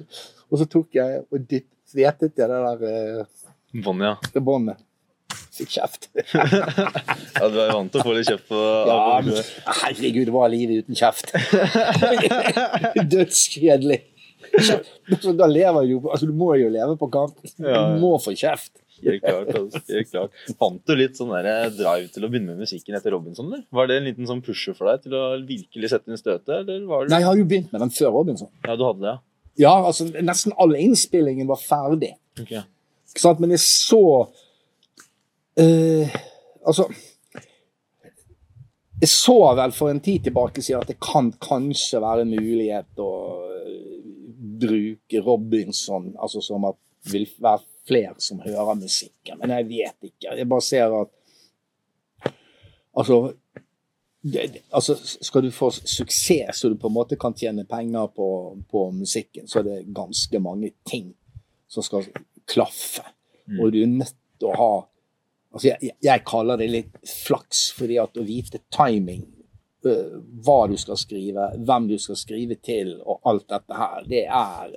og 0.46 0.62
så 0.62 0.68
tok 0.76 0.98
jeg 0.98 1.24
og 1.26 1.48
dytt, 1.50 1.68
svetet 1.90 2.38
jeg 2.38 2.50
det 2.52 2.62
der 2.68 2.86
eh, 2.90 3.48
Bonnie, 3.84 4.14
ja. 4.14 4.32
det 4.32 4.44
båndet. 4.46 4.85
Fikk 5.56 5.72
kjeft. 5.78 6.08
ja. 6.34 7.46
Du 7.48 7.58
er 7.62 7.72
vant 7.72 7.92
til 7.92 8.02
å 8.02 8.04
få 8.04 8.16
litt 8.16 8.28
kjeft 8.28 8.48
på 8.50 8.58
Ja, 8.60 8.98
men, 9.24 9.38
herregud, 9.82 10.32
hva 10.34 10.46
er 10.46 10.52
livet 10.52 10.84
uten 10.84 10.98
kjeft? 10.98 11.32
Dødskjedelig. 13.16 14.02
Da 15.36 15.48
lever 15.48 15.88
du 15.88 15.94
altså, 16.10 16.28
Du 16.28 16.34
må 16.36 16.52
jo 16.60 16.68
leve 16.72 16.96
på 17.00 17.08
kanten. 17.12 17.48
Ja. 17.56 17.86
Du 17.94 18.02
må 18.04 18.16
få 18.22 18.36
kjeft. 18.36 18.74
Helt 19.04 19.24
klart. 19.24 19.52
Altså. 19.52 19.80
Klart. 20.10 20.44
Fant 20.60 20.80
du 20.88 20.94
litt 20.96 21.18
sånn 21.18 21.32
der 21.34 21.72
drive 21.76 22.08
til 22.12 22.24
å 22.24 22.30
begynne 22.32 22.54
med 22.54 22.64
musikken 22.64 22.96
etter 22.96 23.12
Robinson? 23.16 23.48
Eller? 23.50 23.64
Var 23.76 23.90
det 23.90 23.98
en 24.00 24.08
liten 24.08 24.28
sånn 24.28 24.42
pusher 24.44 24.76
for 24.76 24.88
deg 24.90 25.04
til 25.04 25.16
å 25.16 25.24
virkelig 25.48 25.92
sette 25.92 26.12
inn 26.12 26.20
støtet? 26.20 26.52
Eller 26.62 26.86
var 26.88 27.04
det... 27.04 27.12
Nei, 27.12 27.20
jeg 27.24 27.30
har 27.30 27.40
jo 27.40 27.48
begynt 27.48 27.74
med 27.74 27.84
den 27.84 27.92
før 27.96 28.14
Robinson. 28.16 28.52
Ja, 28.64 28.76
du 28.76 28.86
hadde 28.88 29.04
det, 29.04 29.12
ja. 29.12 29.18
Ja, 29.56 29.72
altså 29.88 30.04
Nesten 30.12 30.52
all 30.60 30.74
innspillingen 30.76 31.48
var 31.48 31.60
ferdig. 31.60 32.12
Okay. 32.40 32.60
Men 33.40 33.54
jeg 33.54 33.62
så 33.64 34.02
eh, 35.56 36.16
Altså 36.66 36.88
Jeg 39.00 39.08
så 39.12 39.36
vel 39.58 39.72
for 39.76 39.90
en 39.92 40.00
tid 40.00 40.24
tilbake 40.24 40.62
siden 40.62 40.80
at 40.82 40.88
det 40.88 40.98
kan 41.04 41.28
kanskje 41.42 42.00
være 42.00 42.24
en 42.24 42.32
mulighet 42.32 43.02
å 43.02 43.10
eh, 43.60 43.98
bruke 44.62 45.20
Robinson, 45.20 46.14
altså 46.16 46.40
som 46.40 46.64
at 46.64 46.78
det 47.04 47.12
vil 47.12 47.26
være 47.44 47.60
flere 47.86 48.14
som 48.18 48.40
hører 48.40 48.78
musikken. 48.80 49.36
Men 49.38 49.52
jeg 49.52 49.68
vet 49.68 50.08
ikke. 50.08 50.32
Jeg 50.40 50.48
bare 50.48 50.64
ser 50.64 50.94
at 51.02 51.12
Altså 52.96 53.34
det- 54.24 54.62
altså, 54.72 54.94
skal 55.22 55.42
du 55.42 55.50
få 55.50 55.70
suksess 55.70 56.56
så 56.58 56.68
du 56.68 56.74
på 56.76 56.86
en 56.88 56.94
måte 56.94 57.16
kan 57.16 57.34
tjene 57.34 57.64
penger 57.64 58.06
på, 58.06 58.58
på 58.70 58.90
musikken, 58.90 59.46
så 59.46 59.58
er 59.58 59.62
det 59.62 59.94
ganske 59.94 60.40
mange 60.40 60.72
ting 60.86 61.14
som 61.68 61.82
skal 61.82 62.02
klaffe. 62.46 63.04
Mm. 63.46 63.60
Og 63.60 63.72
du 63.72 63.82
er 63.82 63.86
nødt 63.86 64.16
til 64.40 64.48
å 64.48 64.56
ha 64.56 64.88
altså 65.56 65.70
jeg, 65.72 65.96
jeg- 66.04 66.24
kaller 66.28 66.56
det 66.60 66.68
litt 66.70 66.96
flaks, 67.26 67.70
fordi 67.76 67.96
at 68.02 68.16
å 68.20 68.24
vite 68.26 68.60
timing, 68.74 69.24
hva 69.86 70.66
du 70.68 70.76
skal 70.80 70.96
skrive, 70.98 71.50
hvem 71.62 71.84
du 71.88 71.96
skal 72.02 72.16
skrive 72.18 72.56
til, 72.62 72.96
og 73.06 73.20
alt 73.30 73.44
dette 73.52 73.76
her, 73.78 74.02
det 74.08 74.24
er 74.26 74.72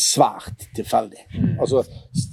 svært 0.00 0.64
tilfeldig. 0.74 1.20
Altså, 1.60 1.82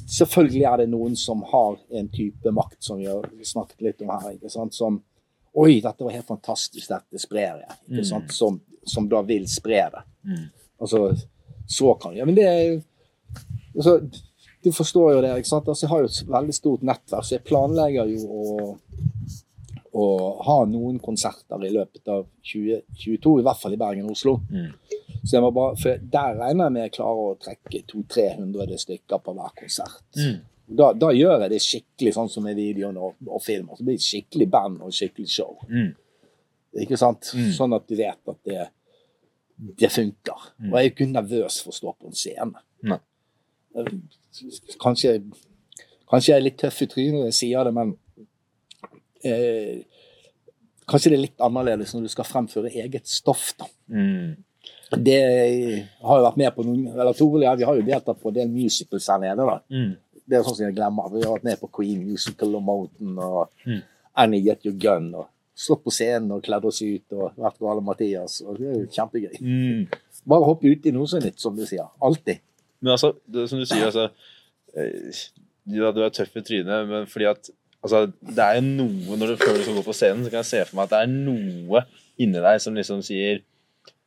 selvfølgelig 0.07 0.63
er 0.69 0.77
det 0.81 0.89
noen 0.93 1.15
som 1.19 1.43
har 1.51 1.75
en 1.99 2.07
type 2.13 2.53
makt, 2.55 2.77
som 2.83 2.97
vi 3.01 3.09
har 3.09 3.27
snakket 3.43 3.81
litt 3.89 4.01
om 4.05 4.13
her, 4.15 4.35
ikke 4.37 4.51
sant, 4.53 4.73
som 4.77 5.01
Oi, 5.53 5.81
dette 5.83 5.99
var 6.05 6.13
helt 6.15 6.29
fantastisk, 6.29 6.85
dette 6.87 7.19
sprer 7.19 7.57
jeg. 7.59 7.73
Ikke 7.89 7.97
Mm. 7.99 8.05
sant? 8.07 8.29
Som, 8.31 8.61
som 8.87 9.09
da 9.11 9.19
vil 9.27 9.43
spre 9.51 9.81
det. 9.91 10.03
Mm. 10.23 10.45
Altså, 10.79 11.01
så 11.67 11.89
kan 11.99 12.15
jeg, 12.15 12.25
men 12.25 12.35
det 12.37 12.45
er 12.47 12.81
altså, 13.75 13.97
Du 14.63 14.69
forstår 14.75 15.15
jo 15.15 15.21
det, 15.25 15.31
ikke 15.41 15.49
sant? 15.49 15.69
Altså, 15.71 15.85
jeg 15.85 15.91
har 15.91 16.03
jo 16.03 16.09
et 16.11 16.33
veldig 16.35 16.55
stort 16.55 16.83
nettverk, 16.85 17.25
så 17.25 17.35
jeg 17.37 17.45
planlegger 17.47 18.11
jo 18.11 18.27
å, 18.29 18.67
å 19.97 20.05
ha 20.45 20.57
noen 20.69 20.99
konserter 21.01 21.65
i 21.65 21.71
løpet 21.73 22.11
av 22.13 22.27
2022, 22.45 23.39
i 23.41 23.47
hvert 23.47 23.61
fall 23.63 23.77
i 23.77 23.81
Bergen 23.81 24.05
og 24.09 24.13
Oslo. 24.13 24.35
Mm. 24.51 24.69
Så 25.23 25.35
jeg 25.35 25.43
må 25.43 25.51
bare, 25.53 25.77
for 25.77 26.05
Der 26.13 26.37
regner 26.37 26.67
jeg 26.67 26.75
med 26.75 26.85
jeg 26.87 26.93
klarer 26.97 27.31
å 27.31 27.39
trekke 27.41 27.83
200-300 27.91 28.85
stykker 28.85 29.21
på 29.25 29.35
hver 29.37 29.57
konsert. 29.57 30.05
Mm. 30.17 30.39
Da, 30.71 30.91
da 30.95 31.09
gjør 31.11 31.43
jeg 31.43 31.51
det 31.51 31.63
skikkelig 31.65 32.13
sånn 32.15 32.29
som 32.31 32.45
med 32.47 32.55
videoen 32.57 32.97
og, 33.01 33.17
og 33.27 33.41
film. 33.43 33.73
Så 33.75 33.85
blir 33.85 33.97
det 33.99 34.05
skikkelig 34.05 34.47
band 34.53 34.85
og 34.85 34.93
skikkelig 34.95 35.33
show. 35.33 35.57
Mm. 35.67 35.91
Ikke 36.85 36.99
sant? 36.99 37.33
Mm. 37.35 37.49
Sånn 37.57 37.75
at 37.75 37.89
du 37.89 37.97
vet 37.99 38.33
at 38.33 38.39
det, 38.47 38.67
det 39.81 39.91
funker. 39.91 40.49
Mm. 40.61 40.69
Og 40.69 40.75
jeg 40.77 40.81
er 40.81 40.87
jo 40.87 40.93
ikke 40.95 41.09
nervøs 41.11 41.59
for 41.65 41.73
å 41.73 41.79
stå 41.81 41.95
på 41.97 42.11
en 42.11 42.19
scene. 42.21 42.65
Nei. 42.87 43.01
Kanskje, 44.81 45.15
kanskje 46.11 46.31
jeg 46.31 46.37
er 46.39 46.45
litt 46.45 46.57
tøff 46.61 46.81
i 46.81 46.87
trynet 46.91 47.17
når 47.19 47.25
jeg 47.31 47.37
sier 47.39 47.67
det, 47.67 47.73
men 47.75 47.95
eh, 49.23 49.81
kanskje 50.89 51.11
det 51.11 51.17
er 51.17 51.25
litt 51.25 51.43
annerledes 51.43 51.93
når 51.95 52.07
du 52.07 52.11
skal 52.13 52.27
fremføre 52.27 52.71
eget 52.83 53.07
stoff. 53.09 53.51
da. 53.59 53.67
Mm. 53.91 54.37
Det 55.01 55.17
har 56.03 56.17
jo 56.19 56.25
vært 56.25 56.39
med 56.41 56.51
på 56.55 56.63
noen 56.67 56.87
eller 56.91 57.15
Toril 57.15 57.45
ja, 57.45 57.53
vi 57.55 57.63
har 57.67 57.77
jo 57.79 57.85
deltatt 57.87 58.19
på 58.19 58.31
en 58.31 58.35
del 58.41 58.49
musicals 58.51 59.07
her 59.11 59.21
nede. 59.23 59.45
da. 59.47 59.59
Mm. 59.71 59.93
Det 60.27 60.37
er 60.37 60.43
sånn 60.45 60.57
som 60.57 60.65
jeg 60.67 60.75
glemmer. 60.77 61.07
Vi 61.13 61.23
har 61.23 61.33
vært 61.37 61.47
med 61.47 61.59
på 61.61 61.69
Queen 61.79 62.01
Musical 62.07 62.55
og 62.59 62.63
Mountain 62.67 63.17
og 63.19 63.49
Mm. 63.65 63.79
Annie 64.15 64.41
Get 64.43 64.65
Your 64.65 64.75
Gun. 64.75 65.13
og 65.15 65.27
Stått 65.55 65.83
på 65.85 65.91
scenen 65.93 66.31
og 66.35 66.41
kledd 66.43 66.65
oss 66.65 66.81
ut 66.81 67.13
og 67.13 67.35
vært 67.37 67.57
på 67.59 67.69
alle 67.71 67.81
Mathias. 67.85 68.41
og 68.41 68.57
Det 68.57 68.67
er 68.67 68.79
jo 68.81 68.87
kjempegøy. 68.91 69.39
Mm. 69.41 69.87
Bare 70.27 70.45
hoppe 70.47 70.67
uti 70.71 70.91
noe 70.91 71.07
så 71.07 71.19
nytt, 71.21 71.39
som 71.39 71.55
du 71.55 71.65
sier. 71.65 71.87
Alltid. 72.01 72.39
Men 72.81 72.95
altså, 72.95 73.13
det, 73.29 73.47
som 73.51 73.61
du 73.61 73.67
sier, 73.69 73.87
altså 73.87 74.09
eh, 74.75 75.21
Ja, 75.71 75.91
du 75.93 76.01
er 76.01 76.13
tøff 76.13 76.33
i 76.39 76.43
trynet, 76.45 76.89
men 76.89 77.07
fordi 77.09 77.29
at 77.29 77.51
altså, 77.83 78.07
det 78.09 78.47
er 78.47 78.63
noe 78.65 79.17
når 79.19 79.33
du 79.33 79.43
før 79.43 79.59
du 79.59 79.63
som 79.67 79.77
går 79.77 79.85
på 79.85 79.95
scenen, 79.95 80.25
så 80.25 80.33
kan 80.33 80.41
jeg 80.41 80.49
se 80.49 80.63
for 80.65 80.79
meg 80.79 80.89
at 80.89 80.95
det 80.95 81.01
er 81.05 81.13
noe 81.13 81.85
inni 82.21 82.41
deg 82.41 82.61
som 82.63 82.77
liksom 82.77 83.03
sier 83.05 83.43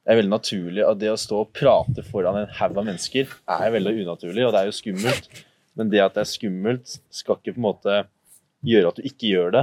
det 0.05 0.13
er 0.13 0.19
veldig 0.19 0.35
naturlig 0.35 0.83
at 0.85 0.99
det 1.01 1.09
å 1.09 1.17
stå 1.17 1.39
og 1.47 1.53
prate 1.57 2.03
foran 2.05 2.37
en 2.43 2.51
haug 2.59 2.75
av 2.77 2.85
mennesker 2.85 3.31
er 3.55 3.71
veldig 3.73 3.95
unaturlig, 4.03 4.43
og 4.45 4.51
det 4.53 4.61
er 4.61 4.69
jo 4.69 4.75
skummelt. 4.77 5.31
Men 5.81 5.89
det 5.91 6.03
at 6.05 6.19
det 6.19 6.27
er 6.27 6.29
skummelt, 6.29 6.99
skal 7.09 7.39
ikke 7.39 7.55
på 7.55 7.63
en 7.63 7.65
måte 7.65 7.95
gjøre 8.69 8.91
at 8.93 8.99
du 9.01 9.09
ikke 9.09 9.31
gjør 9.31 9.55
det. 9.55 9.63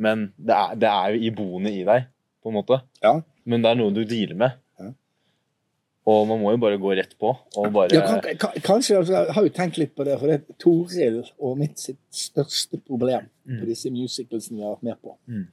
Men 0.00 0.30
det 0.40 0.56
er, 0.56 0.78
det 0.80 0.88
er 0.88 1.12
jo 1.12 1.28
iboende 1.28 1.74
i 1.74 1.84
deg, 1.84 2.08
på 2.40 2.48
en 2.48 2.56
måte. 2.56 2.80
Ja. 3.04 3.18
Men 3.44 3.64
det 3.64 3.70
er 3.70 3.78
noe 3.82 3.92
du 3.92 4.00
dealer 4.08 4.40
med. 4.40 4.56
Og 6.08 6.22
man 6.30 6.38
må 6.40 6.54
jo 6.54 6.58
bare 6.62 6.78
gå 6.80 6.90
rett 6.96 7.10
på. 7.20 7.28
og 7.60 7.66
bare... 7.74 7.90
Ja, 7.92 8.00
kan, 8.22 8.36
kan, 8.40 8.54
kanskje, 8.64 8.96
altså, 9.02 9.12
Jeg 9.18 9.34
har 9.36 9.44
jo 9.44 9.50
tenkt 9.58 9.76
litt 9.80 9.92
på 9.98 10.06
det, 10.08 10.14
for 10.20 10.26
det 10.30 10.36
er 10.38 10.44
Toril 10.62 11.18
og 11.36 11.58
mitt 11.60 11.76
sitt 11.82 12.00
største 12.14 12.76
problem 12.80 13.24
Mm. 13.48 13.62
på 13.62 13.66
disse 13.70 13.88
musicalsene 13.88 14.58
vi 14.58 14.64
har 14.66 14.74
vært 14.74 14.84
med 14.84 14.96
på. 15.00 15.14
Mm. 15.24 15.46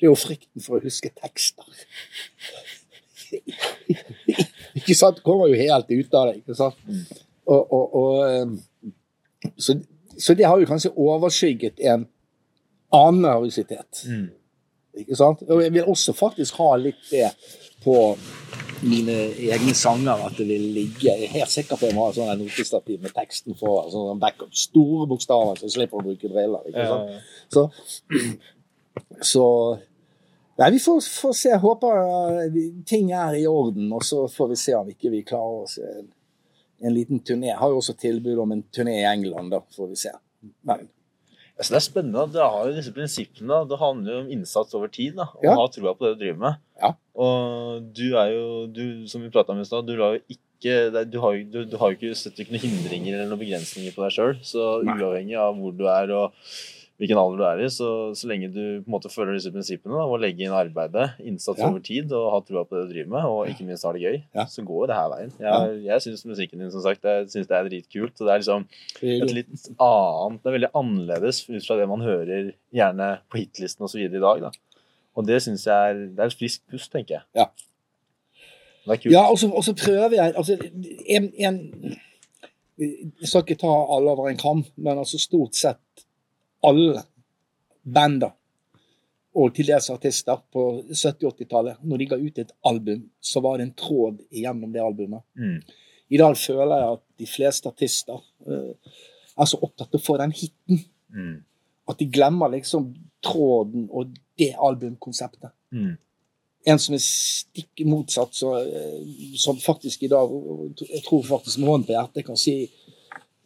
Det 0.00 0.06
er 0.06 0.08
jo 0.08 0.14
frykten 0.16 0.62
for 0.64 0.78
å 0.78 0.84
huske 0.86 1.10
tekster. 1.20 1.66
ikke 4.78 4.94
sant? 4.96 5.20
Kommer 5.26 5.46
jo 5.52 5.56
helt 5.60 5.90
ut 5.92 6.14
av 6.16 6.24
det. 6.30 6.36
ikke 6.42 6.54
sant? 6.56 6.78
Mm. 6.88 7.02
Og, 7.46 7.72
og, 7.76 7.84
og, 8.00 8.12
eh, 8.30 8.48
så, 9.60 9.76
så 10.18 10.34
det 10.38 10.46
har 10.48 10.56
jo 10.60 10.66
kanskje 10.70 10.92
overskygget 10.96 11.76
en 11.92 12.06
annen 12.96 13.22
nervøsitet. 13.26 13.92
Mm. 14.08 14.26
Ikke 15.04 15.16
sant? 15.20 15.38
Og 15.48 15.60
jeg 15.62 15.72
vil 15.76 15.84
også 15.92 16.12
faktisk 16.16 16.52
ha 16.62 16.70
litt 16.80 17.02
det 17.12 17.28
på 17.84 17.94
mine 18.82 19.14
egne 19.52 19.74
sanger, 19.74 20.26
at 20.26 20.36
det 20.38 20.46
vil 20.48 20.64
ligge 20.74 21.06
Jeg 21.06 21.24
er 21.24 21.32
helt 21.38 21.50
sikker 21.52 21.76
på 21.76 21.84
at 21.86 21.90
jeg 21.90 21.96
må 21.96 22.06
ha 22.06 22.12
sånn 22.16 22.40
notestativ 22.42 23.00
med 23.02 23.14
teksten 23.16 23.56
for 23.58 23.88
sånn 23.92 24.20
backup. 24.22 24.52
Store 24.56 25.06
bokstaver, 25.10 25.56
så 25.58 25.68
jeg 25.68 25.76
slipper 25.76 26.00
å 26.00 26.06
bruke 26.06 26.30
briller. 26.32 26.66
ikke 26.68 26.86
sant? 26.90 27.10
Så, 27.52 27.66
så 29.22 29.44
Nei, 30.56 30.70
vi 30.72 30.78
får, 30.80 31.02
får 31.20 31.32
se. 31.36 31.50
Jeg 31.52 31.60
håper 31.60 31.98
uh, 32.00 32.60
ting 32.88 33.10
er 33.12 33.34
i 33.36 33.42
orden, 33.46 33.90
og 33.92 34.00
så 34.08 34.22
får 34.32 34.54
vi 34.54 34.56
se 34.56 34.72
om 34.78 34.86
ikke 34.88 35.10
vi 35.12 35.18
klarer 35.28 35.66
oss 35.66 35.74
en, 35.84 36.06
en 36.80 36.94
liten 36.96 37.20
turné. 37.20 37.50
Jeg 37.50 37.58
har 37.60 37.74
jo 37.74 37.82
også 37.82 37.92
tilbud 38.00 38.40
om 38.40 38.54
en 38.54 38.62
turné 38.72 38.94
i 39.02 39.08
England, 39.10 39.52
da 39.52 39.60
får 39.76 39.90
vi 39.92 39.98
se. 40.06 40.14
Men 40.64 40.86
Altså, 41.56 41.72
det 41.72 41.76
er 41.78 41.84
spennende. 41.86 42.22
Dere 42.34 42.46
har 42.52 42.66
jo 42.68 42.72
disse 42.76 42.90
prinsippene. 42.92 43.62
Det 43.64 43.78
handler 43.80 44.12
jo 44.12 44.18
om 44.20 44.32
innsats 44.34 44.74
over 44.76 44.90
tid. 44.92 45.14
da, 45.16 45.24
og 45.38 45.44
Ja. 45.44 45.54
ha 45.56 45.62
troa 45.72 45.94
på 45.96 46.04
det 46.04 46.10
du 46.18 46.24
driver 46.24 46.40
med. 46.42 46.58
Ja. 46.82 46.90
Og 47.16 47.86
du 47.96 48.06
er 48.20 48.32
jo, 48.34 48.46
du, 48.68 48.82
som 49.08 49.22
vi 49.24 49.30
prata 49.32 49.54
om 49.54 49.60
i 49.62 49.66
stad, 49.68 49.86
du 49.88 49.96
lar 49.96 50.16
jo 50.18 50.22
ikke 50.28 50.42
du 51.12 51.18
har, 51.20 51.34
jo, 51.36 51.44
du, 51.52 51.58
du 51.68 51.76
har 51.80 51.92
jo 51.92 51.98
ikke 51.98 52.16
sett 52.16 52.38
noen 52.40 52.58
hindringer 52.62 53.14
eller 53.18 53.28
noen 53.30 53.42
begrensninger 53.42 53.92
på 53.94 54.02
deg 54.06 54.14
sjøl. 54.16 54.38
Så 54.44 54.64
Nei. 54.84 54.96
uavhengig 55.00 55.36
av 55.40 55.54
hvor 55.60 55.74
du 55.76 55.84
er 55.92 56.12
og 56.16 56.32
hvilken 56.96 57.18
alder 57.20 57.36
du 57.36 57.44
er 57.44 57.60
i, 57.60 57.66
så, 57.68 57.88
så 58.16 58.24
lenge 58.30 58.48
du 58.48 58.60
på 58.80 58.88
en 58.88 58.94
måte 58.94 59.10
følger 59.12 59.36
disse 59.36 59.50
prinsippene 59.52 59.92
da, 59.98 60.06
og 60.08 60.14
å 60.16 60.20
legge 60.22 60.46
inn 60.46 60.54
arbeidet, 60.56 61.10
innsats 61.20 61.60
Ja. 61.60 61.68
over 61.68 61.82
tid 61.84 62.12
og 62.16 62.30
ha 62.32 62.38
troa 62.40 62.62
på 62.64 62.72
det 62.78 62.86
du 62.86 62.94
driver 62.94 63.10
med, 63.12 63.26
og 63.28 63.50
ikke 63.52 63.66
minst 63.68 63.84
ha 63.84 63.92
det 63.92 64.00
gøy, 64.00 64.16
Ja. 64.32 64.46
så 64.48 64.64
går 64.64 64.88
det 64.88 64.96
her 64.96 65.10
veien. 65.12 65.32
Jeg, 65.44 65.74
jeg 65.90 66.04
syns 66.06 66.24
musikken 66.24 66.64
din 66.64 66.72
som 66.72 66.80
sagt, 66.86 67.04
jeg 67.04 67.28
synes 67.28 67.50
det 67.52 67.58
er 67.58 67.68
dritkult. 67.68 68.16
og 68.16 68.24
det 68.24 68.32
er 68.32 68.40
liksom 68.40 68.64
et 69.04 69.34
litt 69.36 69.68
annet, 69.76 70.40
det 70.40 70.48
er 70.48 70.56
veldig 70.56 70.72
annerledes 70.80 71.42
ut 71.52 71.66
fra 71.68 71.76
det 71.76 71.88
man 71.92 72.00
hører 72.00 72.54
gjerne 72.72 73.10
på 73.28 73.42
hitlisten 73.44 73.84
osv. 73.84 74.00
i 74.00 74.08
dag. 74.16 74.40
da. 74.48 74.50
Og 75.16 75.26
det 75.26 75.40
syns 75.42 75.66
jeg 75.66 75.90
er, 75.90 76.02
det 76.12 76.22
er 76.22 76.30
et 76.30 76.38
friskt 76.38 76.64
pust, 76.70 76.90
tenker 76.92 77.18
jeg. 77.18 77.24
Ja. 77.38 77.46
Det 78.84 78.92
er 78.92 79.00
kult. 79.02 79.12
Ja, 79.14 79.24
og 79.32 79.38
så, 79.40 79.48
og 79.50 79.64
så 79.64 79.74
prøver 79.76 80.18
jeg 80.18 80.34
altså, 80.36 80.58
en, 81.08 81.30
en, 81.38 81.60
Jeg 82.78 83.28
skal 83.28 83.42
ikke 83.46 83.58
ta 83.62 83.72
alle 83.96 84.12
over 84.12 84.28
en 84.28 84.40
kam, 84.40 84.64
men 84.76 84.98
altså 85.00 85.18
stort 85.18 85.56
sett 85.56 86.04
alle 86.66 87.02
bander 87.84 88.34
og 89.36 89.52
til 89.52 89.68
dels 89.68 89.90
artister 89.92 90.38
på 90.52 90.62
70-80-tallet, 90.88 91.82
når 91.84 92.00
de 92.00 92.06
ga 92.08 92.16
ut 92.16 92.38
et 92.40 92.54
album, 92.64 93.02
så 93.20 93.42
var 93.44 93.58
det 93.58 93.66
en 93.66 93.74
tråd 93.76 94.22
gjennom 94.32 94.72
det 94.72 94.80
albumet. 94.80 95.24
Mm. 95.36 95.58
I 96.08 96.20
dag 96.22 96.36
føler 96.40 96.80
jeg 96.80 96.94
at 96.94 97.02
de 97.20 97.28
fleste 97.28 97.68
artister 97.68 98.16
uh, 98.16 99.02
er 99.36 99.50
så 99.50 99.60
opptatt 99.60 99.92
av 99.92 100.00
å 100.00 100.06
få 100.06 100.16
den 100.22 100.32
hiten 100.36 100.84
Mm. 101.16 101.44
at 101.88 102.00
de 102.00 102.06
glemmer 102.10 102.50
liksom 102.50 102.88
tråden 103.22 103.84
og 103.94 104.16
det 104.38 104.54
albumkonseptet. 104.58 105.50
Mm. 105.72 105.94
En 106.66 106.80
som 106.82 106.96
er 106.96 107.02
stikk 107.02 107.84
motsatt, 107.86 108.34
så, 108.34 108.56
eh, 108.58 109.36
som 109.38 109.58
faktisk 109.60 110.02
i 110.02 110.08
dag 110.08 110.30
Jeg 110.90 111.02
tror 111.04 111.22
faktisk 111.22 111.58
med 111.58 111.68
hånden 111.68 111.86
på 111.86 111.94
hjertet 111.94 112.26
kan 112.26 112.36
si 112.36 112.70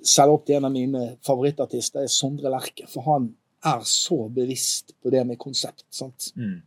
selv 0.03 0.33
opp 0.33 0.47
til 0.47 0.57
en 0.57 0.65
av 0.65 0.73
mine 0.73 1.17
favorittartister, 1.27 2.01
er 2.01 2.07
Sondre 2.07 2.51
Lerche. 2.51 2.87
For 2.89 3.05
han 3.05 3.35
er 3.65 3.83
så 3.85 4.29
bevisst 4.33 4.95
på 5.03 5.11
det 5.11 5.27
med 5.27 5.39
konsept. 5.39 5.85
sant? 5.91 6.33
Mm. 6.37 6.63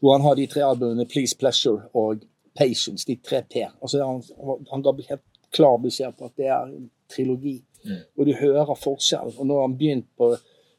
Hvor 0.00 0.12
han 0.12 0.22
har 0.22 0.34
de 0.34 0.46
tre 0.46 0.62
albumene 0.62 1.06
Please 1.06 1.36
Pleasure 1.36 1.88
og 1.94 2.24
Patience, 2.56 3.06
de 3.06 3.16
tre 3.16 3.42
P. 3.42 3.62
Altså 3.82 4.04
han, 4.04 4.22
han 4.70 4.82
ga 4.82 4.92
helt 5.08 5.26
klar 5.54 5.78
beskjed 5.78 6.16
på 6.18 6.24
at 6.24 6.36
det 6.36 6.46
er 6.46 6.66
en 6.66 6.90
trilogi. 7.10 7.62
Mm. 7.84 8.02
Og 8.18 8.26
du 8.26 8.32
hører 8.34 8.74
forskjell. 8.74 9.34
Og 9.38 9.46
når 9.46 9.60
han 9.60 9.78
begynte 9.78 10.08
på 10.18 10.34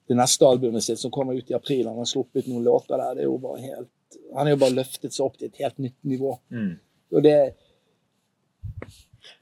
det 0.09 0.17
neste 0.17 0.47
albumet 0.47 0.83
sitt, 0.83 0.99
som 0.99 1.11
kommer 1.13 1.37
ut 1.37 1.51
i 1.51 1.57
april. 1.57 1.87
Han 1.87 2.01
har 2.01 2.09
sluppet 2.09 2.47
noen 2.49 2.65
låter 2.65 2.97
der. 2.97 3.15
det 3.15 3.25
er 3.25 3.29
jo 3.29 3.37
bare 3.37 3.61
helt, 3.61 3.89
Han 4.33 4.47
har 4.47 4.55
jo 4.55 4.61
bare 4.63 4.77
løftet 4.79 5.13
seg 5.13 5.25
opp 5.25 5.37
til 5.37 5.51
et 5.51 5.59
helt 5.61 5.77
nytt 5.77 5.97
nivå. 6.01 6.31
Mm. 6.49 6.71
Og 7.13 7.23
det, 7.23 7.35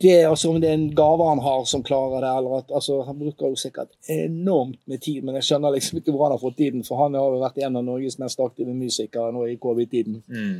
det 0.04 0.12
er 0.12 0.28
altså 0.28 0.52
om 0.52 0.60
det 0.62 0.70
er 0.70 0.76
en 0.76 0.90
gave 0.96 1.28
han 1.30 1.40
har 1.44 1.64
som 1.72 1.84
klarer 1.88 2.22
det, 2.22 2.32
eller 2.40 2.58
at 2.60 2.74
altså, 2.76 3.02
Han 3.08 3.20
bruker 3.20 3.54
jo 3.54 3.60
sikkert 3.60 3.96
enormt 4.12 4.80
med 4.86 5.02
tid, 5.02 5.22
men 5.24 5.40
jeg 5.40 5.48
skjønner 5.48 5.76
liksom 5.76 6.02
ikke 6.02 6.12
hvor 6.12 6.26
han 6.26 6.36
har 6.36 6.44
fått 6.44 6.58
tiden, 6.58 6.84
for 6.84 7.04
han 7.04 7.16
har 7.16 7.32
jo 7.32 7.40
vært 7.42 7.62
en 7.64 7.80
av 7.80 7.86
Norges 7.88 8.20
mest 8.20 8.44
aktive 8.44 8.76
musikere 8.76 9.32
nå 9.32 9.46
i 9.48 9.56
covid-tiden. 9.62 10.20
Mm. 10.28 10.58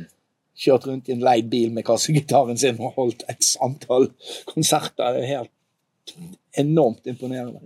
Kjørt 0.58 0.88
rundt 0.88 1.08
i 1.08 1.14
en 1.14 1.22
leid 1.22 1.52
bil 1.52 1.74
med 1.74 1.86
kassegitaren 1.86 2.58
sin 2.58 2.80
og 2.80 2.96
holdt 2.96 3.28
x 3.28 3.58
antall 3.62 4.08
konserter. 4.48 5.14
Det 5.14 5.26
er 5.26 5.34
helt 5.36 6.16
enormt 6.64 7.06
imponerende. 7.06 7.60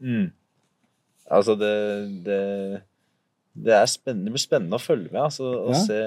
Mm. 0.00 0.32
Altså, 1.30 1.54
det, 1.56 2.24
det 2.26 2.82
det, 3.54 3.76
spennende, 3.86 4.26
det 4.26 4.32
blir 4.34 4.42
spennende 4.42 4.74
å 4.74 4.82
følge 4.82 5.12
med 5.12 5.20
altså, 5.28 5.44
og, 5.46 5.68
Ja. 5.70 5.78
se, 5.86 5.98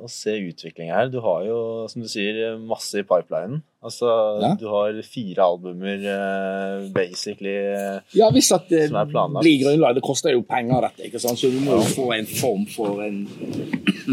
og 0.00 0.08
se 0.08 0.32
utviklinga 0.48 0.94
her. 0.96 1.10
Du 1.12 1.18
har 1.20 1.42
jo, 1.44 1.58
som 1.92 2.00
du 2.00 2.08
sier, 2.08 2.56
masse 2.64 2.96
i 2.96 3.04
pipelinen. 3.04 3.60
Altså, 3.84 4.08
Ja. 4.40 4.54
Du 4.56 4.64
har 4.72 4.96
fire 5.04 5.44
albumer 5.44 6.00
eh, 6.00 6.88
basically 6.96 7.52
eh, 7.76 8.00
Ja, 8.16 8.30
hvis 8.32 8.48
at 8.56 8.70
det 8.72 8.88
planlagt. 8.90 9.42
blir 9.44 9.60
grunnlag. 9.66 9.94
Det 9.98 10.02
koster 10.02 10.32
jo 10.32 10.40
penger, 10.48 10.80
dette. 10.88 11.04
ikke 11.10 11.20
sant? 11.20 11.36
Så 11.38 11.52
du 11.52 11.60
må 11.60 11.76
jo 11.76 11.84
få 11.92 12.08
en 12.16 12.26
form 12.26 12.64
for 12.72 13.02
en 13.04 13.28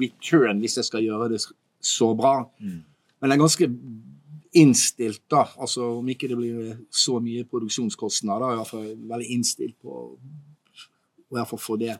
return 0.00 0.62
hvis 0.62 0.78
jeg 0.78 0.88
skal 0.88 1.02
gjøre 1.04 1.28
det 1.34 1.42
så 1.82 2.12
bra. 2.16 2.36
Mm. 2.62 2.80
Men 3.20 3.30
det 3.30 3.36
er 3.36 3.42
ganske 3.42 3.68
innstilt, 4.52 5.22
da. 5.30 5.46
Altså 5.56 5.86
Om 5.98 6.08
ikke 6.12 6.28
det 6.28 6.36
blir 6.36 6.72
så 6.90 7.18
mye 7.24 7.44
produksjonskostnader, 7.48 8.46
er 8.46 8.56
i 8.56 8.60
hvert 8.60 8.72
fall 8.72 8.88
veldig 9.12 9.28
innstilt 9.32 9.78
på 9.80 9.92
å 9.92 10.06
i 11.32 11.36
hvert 11.38 11.48
fall 11.48 11.62
få 11.64 11.78
det 11.80 11.94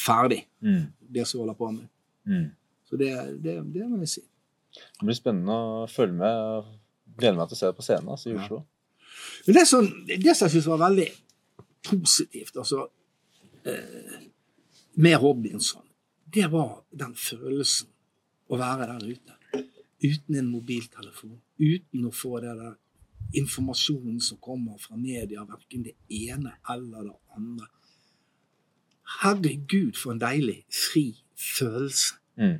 ferdig, 0.00 0.38
mm, 0.64 0.84
det 1.12 1.26
som 1.28 1.36
vi 1.36 1.42
holder 1.42 1.58
på 1.58 1.70
med. 1.74 1.88
mm. 2.24 2.48
Så 2.90 2.96
det, 2.98 3.10
det, 3.44 3.52
det 3.70 3.86
må 3.86 4.00
jeg 4.02 4.08
si. 4.10 4.22
Det 4.74 5.06
blir 5.06 5.14
spennende 5.14 5.54
å 5.54 5.84
følge 5.86 6.16
med. 6.18 6.70
Gleder 7.20 7.36
meg 7.38 7.50
til 7.50 7.54
å 7.54 7.60
se 7.60 7.68
det 7.68 7.76
på 7.76 7.84
scenen 7.86 8.08
altså, 8.10 8.30
i 8.30 8.32
Ja. 8.34 8.40
Oslo. 8.42 8.62
Men 9.46 9.54
det, 9.54 9.62
som, 9.68 9.86
det 10.08 10.34
som 10.34 10.46
jeg 10.48 10.54
syns 10.56 10.66
var 10.72 10.80
veldig 10.80 11.06
positivt 11.86 12.56
altså, 12.58 12.88
eh, 13.68 14.16
med 14.94 15.16
Robinson, 15.22 15.84
det 16.34 16.48
var 16.50 16.80
den 16.90 17.14
følelsen 17.14 17.88
å 18.50 18.58
være 18.58 18.88
der 18.90 19.06
ute. 19.06 19.36
Uten 20.02 20.38
en 20.40 20.48
mobiltelefon. 20.48 21.36
Uten 21.60 22.06
å 22.08 22.14
få 22.14 22.38
det 22.40 22.54
der 22.56 22.78
informasjonen 23.36 24.20
som 24.24 24.40
kommer 24.42 24.78
fra 24.80 24.96
media, 24.96 25.44
verken 25.44 25.84
det 25.84 25.94
ene 26.08 26.56
eller 26.72 27.10
det 27.10 27.18
andre. 27.36 27.68
Herregud, 29.20 29.98
for 29.98 30.14
en 30.14 30.22
deilig, 30.22 30.62
fri 30.72 31.04
følelse. 31.36 32.16
Mm. 32.40 32.58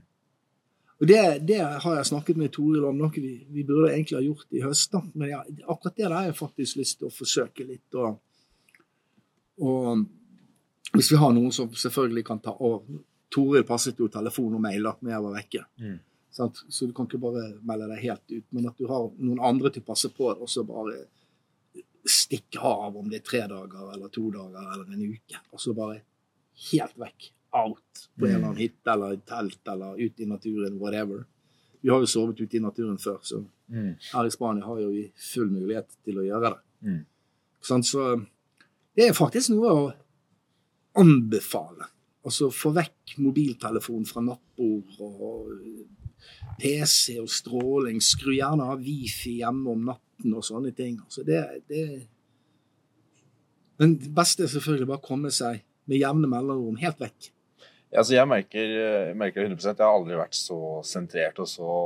Og 1.01 1.09
det, 1.09 1.21
det 1.49 1.61
har 1.61 1.95
jeg 1.97 2.09
snakket 2.11 2.37
med 2.37 2.53
Toril 2.53 2.85
om, 2.85 2.99
noe 3.01 3.13
vi, 3.17 3.39
vi 3.49 3.65
burde 3.65 3.95
egentlig 3.95 4.19
ha 4.19 4.25
gjort 4.25 4.51
i 4.53 4.61
høst. 4.61 4.91
da. 4.93 5.01
Men 5.15 5.31
ja, 5.33 5.39
akkurat 5.65 5.97
det 5.97 6.05
der 6.05 6.17
har 6.17 6.27
jeg 6.29 6.37
faktisk 6.37 6.77
lyst 6.77 6.99
til 7.01 7.09
å 7.09 7.15
forsøke 7.15 7.65
litt. 7.65 7.97
Og, 7.97 8.19
og 9.65 10.05
hvis 10.93 11.09
vi 11.15 11.21
har 11.23 11.33
noen 11.33 11.55
som 11.57 11.73
selvfølgelig 11.73 12.27
kan 12.29 12.43
ta 12.45 12.53
over 12.59 13.01
Toril 13.31 13.63
passet 13.63 14.01
jo 14.03 14.09
telefon 14.11 14.57
og 14.59 14.63
mail 14.65 14.89
da 14.89 14.93
når 14.99 15.13
jeg 15.13 15.25
var 15.25 15.35
vekke. 15.39 15.65
Mm. 15.81 15.99
Sant? 16.41 16.63
Så 16.73 16.87
du 16.89 16.93
kan 16.97 17.07
ikke 17.09 17.21
bare 17.21 17.47
melde 17.69 17.89
deg 17.93 18.05
helt 18.07 18.33
ut, 18.33 18.45
men 18.57 18.69
at 18.71 18.79
du 18.81 18.87
har 18.89 19.11
noen 19.19 19.41
andre 19.45 19.71
til 19.75 19.83
å 19.85 19.89
passe 19.93 20.09
på 20.17 20.31
og 20.33 20.49
så 20.49 20.65
bare 20.65 21.03
stikke 22.09 22.63
av 22.65 22.97
om 22.97 23.11
det 23.13 23.21
er 23.21 23.27
tre 23.29 23.41
dager 23.51 23.91
eller 23.93 24.09
to 24.15 24.31
dager 24.33 24.71
eller 24.73 24.89
en 24.95 25.03
uke. 25.13 25.41
Og 25.53 25.61
så 25.61 25.75
bare 25.77 26.01
helt 26.71 26.97
vekk. 26.99 27.31
Out 27.53 28.05
på 28.15 28.29
en 28.29 28.31
eller 28.37 28.47
annen 28.53 28.61
hytte 28.63 28.93
eller 28.93 29.17
et 29.17 29.25
telt 29.27 29.69
eller 29.73 29.99
ut 29.99 30.21
i 30.23 30.27
naturen, 30.31 30.77
whatever. 30.79 31.25
Vi 31.83 31.91
har 31.91 31.99
jo 32.01 32.07
sovet 32.09 32.39
ute 32.41 32.57
i 32.57 32.63
naturen 32.63 32.99
før, 33.03 33.19
så 33.23 33.45
Mm. 33.71 33.95
her 34.13 34.27
i 34.27 34.31
Spania 34.35 34.65
har 34.67 34.81
jo 34.81 34.89
vi 34.91 35.13
full 35.15 35.47
mulighet 35.51 35.87
til 36.05 36.17
å 36.19 36.25
gjøre 36.27 36.49
det. 36.51 36.61
Mm. 36.83 37.05
Sånn, 37.63 37.85
Så 37.85 38.27
det 38.97 39.09
er 39.09 39.13
faktisk 39.13 39.51
noe 39.51 39.71
å 39.71 39.93
anbefale. 40.99 41.87
Altså 42.25 42.51
få 42.53 42.73
vekk 42.75 43.15
mobiltelefon 43.19 44.07
fra 44.09 44.21
nattbord 44.23 44.99
og 45.01 45.53
PC 46.61 47.19
og 47.23 47.29
stråling. 47.33 48.01
Skru 48.05 48.33
gjerne 48.37 48.69
av 48.75 48.81
wifi 48.85 49.39
hjemme 49.41 49.75
om 49.75 49.91
natten 49.91 50.37
og 50.37 50.47
sånne 50.47 50.73
ting. 50.77 50.99
Altså 51.05 51.25
det, 51.27 51.43
det 51.71 51.85
Men 53.81 53.97
det 54.01 54.11
beste 54.15 54.45
er 54.45 54.53
selvfølgelig 54.53 54.91
bare 54.91 55.01
å 55.03 55.09
komme 55.09 55.31
seg 55.33 55.63
med 55.91 56.03
jevne 56.03 56.29
mellomrom 56.31 56.77
helt 56.83 57.01
vekk. 57.01 57.31
Altså, 57.91 58.15
jeg 58.15 58.29
merker, 58.31 58.69
jeg 58.71 59.15
merker 59.19 59.49
100% 59.49 59.73
Jeg 59.73 59.83
har 59.83 59.97
aldri 59.97 60.19
vært 60.21 60.37
så 60.39 60.59
sentrert 60.87 61.41
og 61.43 61.49
så, 61.51 61.79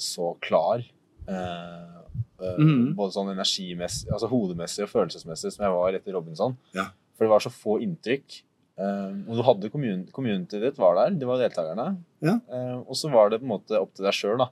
så 0.00 0.30
klar. 0.40 0.84
Eh, 1.28 1.98
Mm. 2.42 2.94
Både 2.98 3.14
sånn 3.14 3.30
energimessig, 3.30 4.08
altså 4.10 4.26
hodemessig 4.30 4.82
og 4.82 4.90
følelsesmessig 4.90 5.52
som 5.54 5.66
jeg 5.66 5.74
var 5.76 5.98
etter 5.98 6.16
Robinson. 6.16 6.56
Ja. 6.74 6.88
For 7.14 7.26
det 7.26 7.30
var 7.30 7.44
så 7.44 7.52
få 7.54 7.76
inntrykk. 7.84 8.38
Eh, 8.82 9.12
og 9.28 9.38
du 9.38 9.42
hadde 9.46 9.70
community 9.70 10.58
ditt 10.62 10.80
var 10.80 10.98
der, 10.98 11.14
det 11.20 11.28
var 11.28 11.38
deltakerne. 11.42 11.86
Ja. 12.22 12.38
Eh, 12.54 12.78
og 12.86 12.94
så 12.98 13.10
var 13.12 13.30
det 13.32 13.40
på 13.42 13.46
en 13.48 13.54
måte 13.56 13.78
opp 13.80 13.92
til 13.98 14.06
deg 14.06 14.14
sjøl 14.16 14.42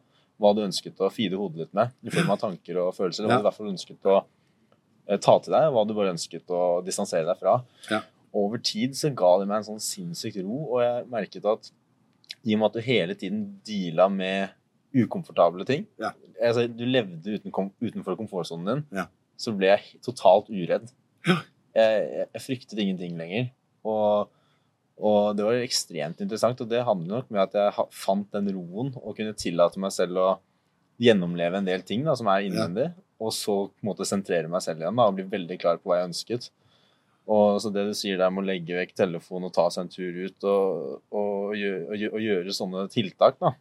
hva 0.40 0.50
du 0.56 0.62
ønsket 0.64 1.00
å 1.04 1.10
feede 1.12 1.36
hodet 1.36 1.66
ditt 1.66 1.74
med. 1.76 1.90
I 2.02 2.10
form 2.14 2.30
av 2.32 2.38
tanker 2.40 2.78
og 2.80 2.94
følelser. 2.96 3.24
Eller 3.26 3.34
hva 3.34 3.40
du 3.40 3.44
i 3.44 3.48
hvert 3.50 3.58
fall 3.58 3.72
ønsket 3.74 4.08
å 4.08 4.14
eh, 4.20 5.18
ta 5.20 5.34
til 5.44 5.52
deg, 5.52 5.66
hva 5.74 5.82
du 5.86 5.92
bare 5.98 6.14
ønsket 6.14 6.48
å 6.56 6.62
distansere 6.86 7.26
deg 7.28 7.38
fra. 7.42 7.58
Ja. 7.90 8.00
Over 8.32 8.58
tid 8.62 8.94
så 8.96 9.10
ga 9.12 9.34
det 9.40 9.48
meg 9.50 9.60
en 9.60 9.68
sånn 9.72 9.82
sinnssykt 9.84 10.38
ro, 10.44 10.62
og 10.76 10.80
jeg 10.84 11.06
merket 11.12 11.46
at 11.50 11.70
i 12.46 12.54
og 12.54 12.60
med 12.62 12.66
at 12.70 12.76
du 12.78 12.86
hele 12.86 13.16
tiden 13.18 13.40
deala 13.66 14.06
med 14.08 14.54
ukomfortable 14.96 15.64
ting 15.68 15.84
Ja. 16.00 16.12
altså, 16.42 16.64
Du 16.66 16.84
levde 16.86 17.36
uten, 17.36 17.50
kom, 17.52 17.68
utenfor 17.82 18.16
komfortsonen 18.16 18.66
din, 18.66 18.84
Ja. 18.96 19.04
så 19.36 19.52
ble 19.56 19.66
jeg 19.74 20.00
totalt 20.02 20.48
uredd. 20.48 20.88
Jeg, 21.26 22.26
jeg 22.32 22.42
fryktet 22.42 22.78
ingenting 22.82 23.18
lenger. 23.18 23.50
Og, 23.84 24.30
og 25.00 25.36
det 25.36 25.46
var 25.46 25.58
ekstremt 25.64 26.20
interessant, 26.22 26.60
og 26.60 26.70
det 26.70 26.84
handler 26.86 27.20
nok 27.20 27.32
med 27.32 27.42
at 27.42 27.56
jeg 27.56 27.88
fant 27.96 28.28
den 28.36 28.50
roen 28.54 28.92
og 29.00 29.16
kunne 29.16 29.36
tillate 29.38 29.80
meg 29.80 29.94
selv 29.94 30.20
å 30.20 30.30
gjennomleve 31.00 31.60
en 31.60 31.68
del 31.68 31.84
ting 31.86 32.04
da, 32.04 32.14
som 32.18 32.28
er 32.28 32.46
innvendig, 32.46 32.90
og 33.20 33.32
så 33.32 33.56
på 33.70 33.82
en 33.82 33.90
måte 33.90 34.08
sentrere 34.08 34.50
meg 34.52 34.64
selv 34.64 34.84
igjen 34.84 35.00
da, 35.00 35.08
og 35.08 35.16
bli 35.16 35.26
veldig 35.32 35.58
klar 35.60 35.80
på 35.80 35.90
hva 35.90 36.00
jeg 36.00 36.10
ønsket. 36.10 36.50
Og 37.30 37.60
så 37.62 37.70
det 37.72 37.84
du 37.86 37.92
sier 37.96 38.18
der 38.20 38.32
med 38.32 38.42
å 38.42 38.48
legge 38.48 38.76
vekk 38.76 38.94
telefonen 38.98 39.48
og 39.50 39.54
ta 39.54 39.66
seg 39.72 39.86
en 39.86 39.92
tur 39.92 40.16
ut 40.24 40.46
og, 40.50 40.96
og, 41.14 41.52
og, 41.54 42.06
og 42.10 42.24
gjøre 42.24 42.56
sånne 42.56 42.86
tiltak, 42.92 43.38
da, 43.40 43.52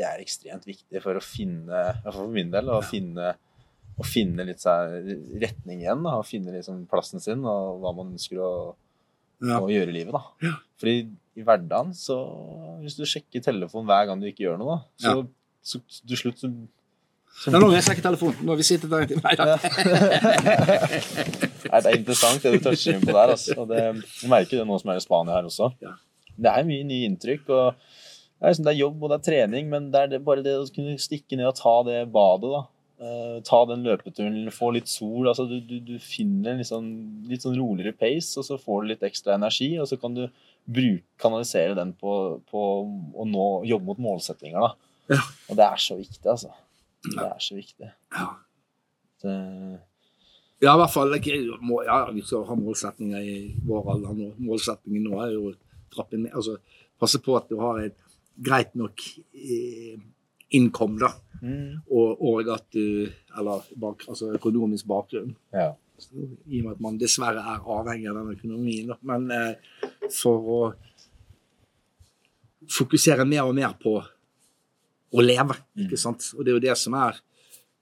det 0.00 0.06
er 0.08 0.22
ekstremt 0.22 0.66
viktig 0.68 1.02
for 1.04 1.18
å 1.18 1.24
finne, 1.24 1.84
for 2.06 2.30
min 2.32 2.52
del, 2.52 2.70
å 2.72 2.80
finne, 2.84 3.34
å 4.00 4.06
finne 4.06 4.46
litt 4.48 4.64
retning 4.64 5.82
igjen. 5.82 6.04
Da, 6.06 6.16
og 6.20 6.28
finne 6.28 6.54
liksom 6.54 6.86
plassen 6.90 7.22
sin 7.22 7.44
og 7.44 7.82
hva 7.82 7.92
man 7.96 8.14
ønsker 8.14 8.40
å, 8.40 8.52
Ja. 9.40 9.56
å 9.60 9.68
gjøre 9.70 9.88
i 9.92 9.96
livet. 10.00 10.12
da. 10.12 10.20
Ja. 10.44 10.54
Fordi 10.80 10.96
i 11.38 11.42
hverdagen, 11.46 11.94
så 11.96 12.16
hvis 12.82 12.96
du 12.98 13.04
sjekker 13.08 13.40
telefonen 13.44 13.86
hver 13.88 14.04
gang 14.10 14.20
du 14.20 14.26
ikke 14.28 14.44
gjør 14.48 14.58
noe, 14.60 14.76
da, 15.00 15.00
så, 15.00 15.10
så 15.62 15.80
til 16.08 16.18
slutt 16.20 16.38
så, 16.42 16.48
så 17.40 17.46
Ja, 17.54 17.58
nå 17.62 17.66
vil 17.70 17.78
jeg 17.78 17.86
sjekke 17.86 18.02
telefonen. 18.04 18.40
Nå 18.44 18.48
har 18.52 18.58
vi 18.60 18.66
sittet 18.66 18.90
der. 18.90 19.06
Nei 19.24 19.34
da. 19.38 19.44
Nei, 21.70 21.80
det 21.80 21.86
er 21.86 21.96
interessant 21.96 22.42
det 22.42 22.52
du 22.56 22.60
toucher 22.64 22.96
inn 22.96 23.04
på 23.04 23.14
der. 23.14 23.28
Altså. 23.36 23.54
Og 23.62 23.68
det, 23.70 23.78
jeg 23.86 24.30
merker 24.32 24.54
det 24.60 24.66
nå 24.68 24.74
som 24.82 24.90
er 24.92 24.98
i 25.00 25.04
Spania 25.04 25.36
her 25.38 25.46
også. 25.48 25.66
Ja. 25.84 25.92
Det 26.40 26.50
er 26.52 26.66
mye 26.68 26.84
nye 26.88 27.06
inntrykk. 27.08 27.44
og 27.48 27.64
det 28.40 28.46
er, 28.46 28.50
liksom, 28.52 28.64
det 28.66 28.72
er 28.72 28.78
jobb 28.80 29.02
og 29.04 29.08
det 29.12 29.16
er 29.18 29.24
trening, 29.28 29.64
men 29.68 29.90
det 29.92 30.00
er 30.00 30.06
det, 30.14 30.20
bare 30.26 30.42
det 30.44 30.54
å 30.56 30.64
kunne 30.74 30.94
stikke 31.00 31.36
ned 31.36 31.46
og 31.50 31.56
ta 31.60 31.74
det 31.86 31.98
badet. 32.12 32.50
da. 32.56 32.62
Eh, 33.00 33.36
ta 33.48 33.58
den 33.64 33.80
løpeturen, 33.86 34.50
få 34.52 34.72
litt 34.76 34.88
sol. 34.92 35.28
altså 35.30 35.46
Du, 35.48 35.56
du, 35.64 35.78
du 35.80 35.94
finner 36.04 36.50
en 36.52 36.58
litt 36.60 36.68
sånn, 36.68 36.88
litt 37.30 37.40
sånn 37.46 37.56
roligere 37.56 37.94
pace, 37.96 38.34
og 38.36 38.44
så 38.44 38.58
får 38.60 38.82
du 38.82 38.88
litt 38.90 39.06
ekstra 39.08 39.38
energi. 39.38 39.70
Og 39.80 39.88
så 39.88 39.96
kan 40.00 40.12
du 40.18 40.26
bruk, 40.68 41.02
kanalisere 41.22 41.74
den 41.78 41.94
på, 41.96 42.12
på 42.50 42.64
å 43.16 43.24
nå, 43.26 43.46
jobbe 43.70 43.88
mot 43.88 44.02
målsettinger. 44.04 44.60
da. 44.60 44.74
Ja. 45.16 45.22
Og 45.48 45.56
det 45.56 45.64
er 45.70 45.80
så 45.80 45.96
viktig, 45.96 46.20
altså. 46.28 46.52
Det 47.08 47.24
er 47.24 47.40
så 47.40 47.56
viktig. 47.56 47.88
Ja. 48.18 48.28
Det, 49.24 49.36
Ja, 50.60 50.74
i 50.74 50.78
hvert 50.82 50.92
fall. 50.92 51.08
må- 51.64 51.84
Ja, 51.86 52.10
vi 52.12 52.20
skal 52.20 52.44
ha 52.44 52.54
målsetninger 52.54 53.22
i 53.24 53.54
vår 53.64 53.90
alder 53.94 54.12
nå. 54.12 54.34
Målsettingen 54.44 55.08
nå 55.08 55.22
er 55.24 55.32
jo 55.32 55.50
å 55.50 55.54
trappe 55.90 56.18
ned 56.20 56.32
Altså 56.36 56.58
passe 57.00 57.18
på 57.24 57.34
at 57.36 57.48
du 57.48 57.56
har 57.56 57.78
et 57.80 57.96
greit 58.38 58.74
nok 58.76 59.00
eh, 59.34 59.96
innkom, 60.56 60.98
da. 60.98 61.12
mm, 61.42 61.80
Og, 61.90 62.22
og 62.22 62.48
at 62.54 62.66
du 62.72 63.08
Eller 63.38 63.62
bak, 63.76 64.02
altså 64.08 64.32
økonomisk 64.34 64.86
bakgrunn. 64.86 65.36
ja. 65.52 65.72
Så, 66.00 66.16
I 66.48 66.60
og 66.60 66.64
med 66.64 66.72
at 66.72 66.80
man 66.80 66.98
dessverre 66.98 67.42
er 67.44 67.58
avhengig 67.60 68.06
av 68.08 68.14
den 68.16 68.30
økonomien. 68.32 68.92
Men 69.04 69.26
eh, 69.30 69.90
for 70.16 70.46
å 70.48 70.60
fokusere 72.70 73.26
mer 73.28 73.44
og 73.48 73.54
mer 73.58 73.74
på 73.80 73.96
å 75.10 75.24
leve, 75.24 75.56
ikke 75.84 75.98
sant. 76.00 76.30
Og 76.38 76.44
det 76.46 76.52
er 76.52 76.56
jo 76.58 76.62
det 76.68 76.76
som 76.78 76.94
er 77.00 77.18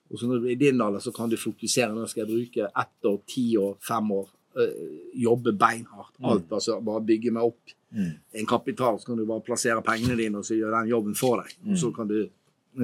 og 0.09 0.17
så 0.17 0.25
når 0.25 0.39
du 0.41 0.47
er 0.49 0.55
I 0.55 0.57
din 0.57 0.81
alder 0.81 1.03
så 1.05 1.11
kan 1.13 1.29
du 1.29 1.37
fokusere. 1.37 1.93
Nå 1.93 2.07
skal 2.09 2.23
jeg 2.25 2.31
bruke 2.31 2.69
ett 2.81 3.05
år, 3.11 3.19
ti 3.29 3.43
år, 3.61 3.75
fem 3.85 4.11
år. 4.17 4.29
øh, 4.57 4.71
jobbe 5.15 5.53
beinhardt. 5.53 6.15
Alt. 6.25 6.49
altså 6.53 6.81
Bare 6.83 7.05
bygge 7.05 7.31
meg 7.33 7.43
opp 7.45 7.75
Mm. 7.91 8.19
en 8.33 8.47
kapital. 8.47 8.99
Så 9.01 9.07
kan 9.07 9.17
du 9.17 9.25
bare 9.25 9.41
plassere 9.41 9.81
pengene 9.83 10.17
dine, 10.17 10.37
og 10.39 10.45
så 10.45 10.53
gjør 10.59 10.75
den 10.81 10.89
jobben 10.91 11.15
for 11.17 11.41
deg. 11.43 11.55
Og 11.71 11.77
så 11.79 11.89
kan 11.97 12.09
du 12.09 12.29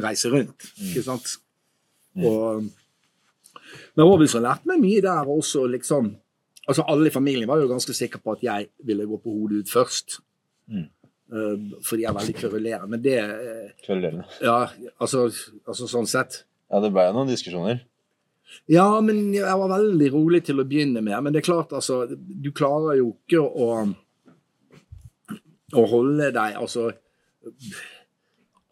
reise 0.05 0.31
rundt. 0.33 0.71
Ikke 0.81 1.05
sant? 1.07 1.37
Og 2.23 2.65
men 3.95 4.07
Robinson 4.07 4.45
lærte 4.45 4.69
meg 4.69 4.83
mye 4.83 5.03
der 5.05 5.31
også, 5.31 5.67
liksom 5.71 6.15
Altså 6.65 6.85
Alle 6.89 7.11
i 7.11 7.13
familien 7.13 7.49
var 7.49 7.61
jo 7.61 7.69
ganske 7.69 7.93
sikre 7.93 8.23
på 8.25 8.33
at 8.33 8.43
jeg 8.43 8.69
ville 8.89 9.05
gå 9.05 9.19
på 9.21 9.33
hodet 9.35 9.59
ut 9.61 9.69
først. 9.69 10.15
Mm. 10.73 10.87
Uh, 11.29 11.75
fordi 11.85 12.07
jeg 12.07 12.09
er 12.09 12.17
veldig 12.17 12.35
kverulerende. 12.39 12.89
Men 12.89 13.03
det 13.05 13.19
eh, 13.21 13.75
Kverulerende. 13.85 14.25
Ja, 14.41 14.71
altså, 14.97 15.27
altså 15.69 15.89
sånn 15.91 16.09
sett. 16.09 16.39
Ja, 16.73 16.81
det 16.81 16.89
ble 16.95 17.05
jo 17.05 17.19
noen 17.19 17.29
diskusjoner. 17.29 17.83
Ja, 18.73 18.87
men 19.05 19.35
jeg 19.37 19.61
var 19.61 19.75
veldig 19.75 20.09
rolig 20.15 20.41
til 20.49 20.63
å 20.63 20.65
begynne 20.65 21.05
med. 21.05 21.19
Men 21.21 21.37
det 21.37 21.43
er 21.43 21.51
klart, 21.51 21.77
altså 21.77 22.07
Du 22.17 22.49
klarer 22.57 22.97
jo 23.03 23.13
ikke 23.13 23.45
å, 23.45 23.69
å 25.77 25.87
holde 25.93 26.33
deg 26.33 26.57
altså 26.65 26.95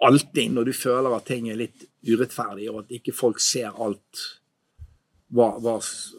Alltid 0.03 0.55
når 0.55 0.71
du 0.71 0.73
føler 0.75 1.15
at 1.15 1.29
ting 1.29 1.49
er 1.51 1.61
litt 1.61 1.87
urettferdig, 2.09 2.69
og 2.73 2.83
at 2.83 2.97
ikke 2.99 3.15
folk 3.15 3.43
ser 3.43 3.71
alt 3.71 4.25
hva, 5.33 5.53
hva, 5.63 5.77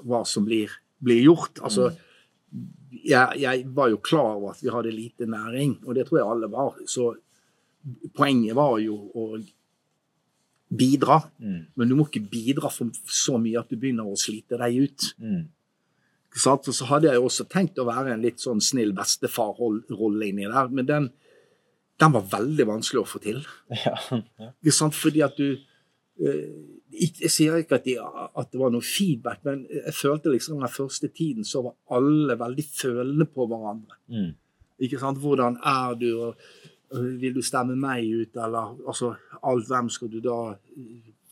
hva 0.08 0.22
som 0.28 0.46
blir, 0.48 0.72
blir 1.04 1.22
gjort. 1.26 1.60
Altså, 1.66 1.92
jeg, 3.04 3.42
jeg 3.42 3.66
var 3.76 3.92
jo 3.92 4.00
klar 4.04 4.38
over 4.38 4.54
at 4.54 4.64
vi 4.64 4.72
hadde 4.74 4.94
lite 4.96 5.28
næring, 5.30 5.82
og 5.84 5.98
det 5.98 6.08
tror 6.08 6.22
jeg 6.22 6.32
alle 6.36 6.50
var. 6.54 6.80
Så 6.90 7.12
poenget 8.16 8.56
var 8.58 8.78
jo 8.82 8.98
å 9.14 9.28
bidra. 10.74 11.20
Mm. 11.38 11.60
Men 11.76 11.90
du 11.90 11.98
må 11.98 12.08
ikke 12.08 12.24
bidra 12.32 12.72
for 12.74 12.94
så 13.10 13.38
mye 13.42 13.62
at 13.62 13.70
du 13.70 13.78
begynner 13.80 14.08
å 14.10 14.20
slite 14.20 14.60
deg 14.62 14.80
ut. 14.88 15.10
Mm. 15.22 15.44
Så 16.34 16.88
hadde 16.90 17.12
jeg 17.12 17.20
jo 17.20 17.28
også 17.28 17.46
tenkt 17.52 17.78
å 17.78 17.86
være 17.86 18.16
en 18.16 18.24
litt 18.24 18.42
sånn 18.42 18.62
snill 18.64 18.96
bestefar-rolle 18.98 20.32
inni 20.32 20.48
der, 20.50 20.72
men 20.74 20.88
den, 20.90 21.12
den 22.00 22.14
var 22.16 22.26
veldig 22.32 22.66
vanskelig 22.68 23.04
å 23.04 23.08
få 23.08 23.22
til. 23.24 23.44
Ja. 23.86 23.96
ja. 24.40 24.50
Ikke 24.62 24.76
sant? 24.76 24.98
Fordi 24.98 25.24
at 25.26 25.38
du 25.38 25.48
eh, 25.54 26.50
Jeg 26.94 27.32
sier 27.34 27.58
ikke 27.58 27.80
at, 27.80 27.88
de, 27.88 27.96
at 27.98 28.52
det 28.54 28.60
var 28.62 28.74
noe 28.74 28.86
feedback, 28.86 29.40
men 29.48 29.64
jeg 29.70 29.96
følte 29.98 30.34
liksom 30.34 30.60
den 30.62 30.70
første 30.70 31.10
tiden 31.10 31.46
så 31.48 31.64
var 31.66 31.98
alle 31.98 32.38
veldig 32.38 32.66
følende 32.70 33.26
på 33.26 33.48
hverandre. 33.50 33.98
Mm. 34.14 34.30
Ikke 34.86 35.00
sant? 35.02 35.18
Hvordan 35.22 35.58
er 35.58 35.98
du? 35.98 36.10
og 36.28 37.02
Vil 37.22 37.34
du 37.34 37.42
stemme 37.42 37.76
meg 37.80 38.06
ut, 38.06 38.38
eller 38.38 38.76
altså 38.86 39.16
alt, 39.42 39.68
Hvem 39.68 39.90
skal 39.90 40.12
du 40.14 40.20
da 40.22 40.38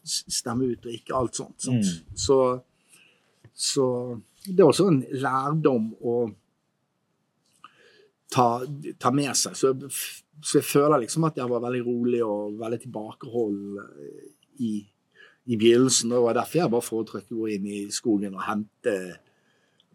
stemme 0.03 0.71
ut, 0.71 0.85
og 0.85 0.93
ikke 0.93 1.15
alt 1.15 1.37
sånt. 1.37 1.61
sånt. 1.61 1.85
Mm. 1.85 2.17
Så, 2.17 2.37
så 3.53 3.85
det 4.45 4.59
er 4.59 4.71
også 4.71 4.87
en 4.89 5.03
lærdom 5.13 5.91
å 6.01 6.15
ta, 8.31 8.47
ta 8.99 9.11
med 9.13 9.35
seg. 9.37 9.57
Så, 9.57 9.73
så 10.41 10.57
jeg 10.59 10.63
føler 10.65 10.99
liksom 11.03 11.23
at 11.27 11.35
jeg 11.37 11.49
var 11.49 11.59
veldig 11.63 11.85
rolig 11.85 12.23
og 12.25 12.59
veldig 12.59 12.79
tilbakeholden 12.81 13.77
øh, 13.77 14.29
i, 14.59 14.87
i 15.45 15.55
begynnelsen. 15.57 16.09
Det 16.09 16.21
var 16.21 16.33
derfor 16.33 16.57
jeg 16.61 16.71
bare 16.71 16.81
foretrakk 16.87 17.31
å 17.31 17.37
gå 17.41 17.49
inn 17.55 17.65
i 17.67 17.81
skogen 17.91 18.35
og 18.35 18.43
hente 18.47 18.95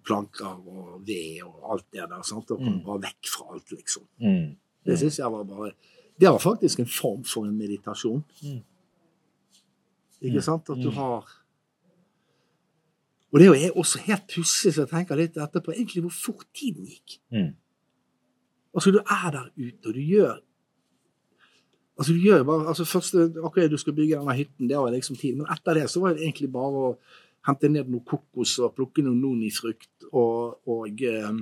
planker 0.07 0.47
og 0.71 1.03
ved 1.07 1.43
og 1.43 1.73
alt 1.73 1.87
det 1.93 2.05
der. 2.09 2.23
sant? 2.23 2.51
Og 2.51 2.59
komme 2.59 2.79
Mm. 2.79 2.85
bare 2.87 3.03
vekk 3.09 3.27
fra 3.33 3.53
alt, 3.55 3.71
liksom. 3.75 4.03
Mm. 4.21 4.57
Det 4.87 4.99
synes 4.99 5.19
jeg 5.19 5.33
var 5.33 5.43
bare 5.45 5.73
Det 6.21 6.29
var 6.31 6.39
faktisk 6.39 6.79
en 6.81 6.87
form 6.87 7.25
for 7.25 7.45
en 7.45 7.59
meditasjon. 7.59 8.23
Mm. 8.43 8.63
Ikke 10.23 10.37
Mm. 10.39 10.43
sant? 10.43 10.71
At 10.71 10.77
du 10.79 10.89
Mm. 10.91 10.95
har 10.95 11.25
Og 13.33 13.41
det 13.41 13.49
er 13.49 13.67
jo 13.67 13.75
også 13.75 13.99
helt 14.07 14.27
pussig, 14.29 14.73
så 14.73 14.81
jeg 14.87 14.89
tenker 14.89 15.17
litt 15.17 15.35
etterpå, 15.37 15.73
egentlig 15.75 16.03
hvor 16.03 16.11
fort 16.15 16.47
tiden 16.55 16.87
gikk. 16.87 17.19
Mm. 17.33 17.55
Altså, 18.77 18.93
du 18.93 19.01
er 19.01 19.31
der 19.33 19.49
ute, 19.57 19.89
og 19.89 19.95
du 19.95 20.03
gjør 20.05 20.37
Altså, 21.97 22.13
du 22.13 22.21
gjør 22.21 22.43
bare 22.45 22.69
altså 22.69 22.85
først, 22.85 23.15
OK, 23.41 23.55
du 23.73 23.79
skal 23.81 23.95
bygge 23.97 24.19
denne 24.19 24.35
hytten, 24.37 24.69
det 24.69 24.77
var 24.77 24.93
liksom 24.93 25.17
tiden. 25.17 25.39
Men 25.41 25.53
etter 25.55 25.79
det 25.79 25.87
så 25.89 26.03
var 26.03 26.13
det 26.13 26.27
egentlig 26.27 26.51
bare 26.53 26.83
å 26.91 26.91
hente 27.49 27.71
ned 27.73 27.89
noe 27.89 28.05
kokos 28.05 28.59
og 28.61 28.75
plukke 28.77 29.05
noe 29.07 29.17
nonifrukt 29.17 30.05
og, 30.11 30.59
og, 30.69 31.01
eh, 31.01 31.39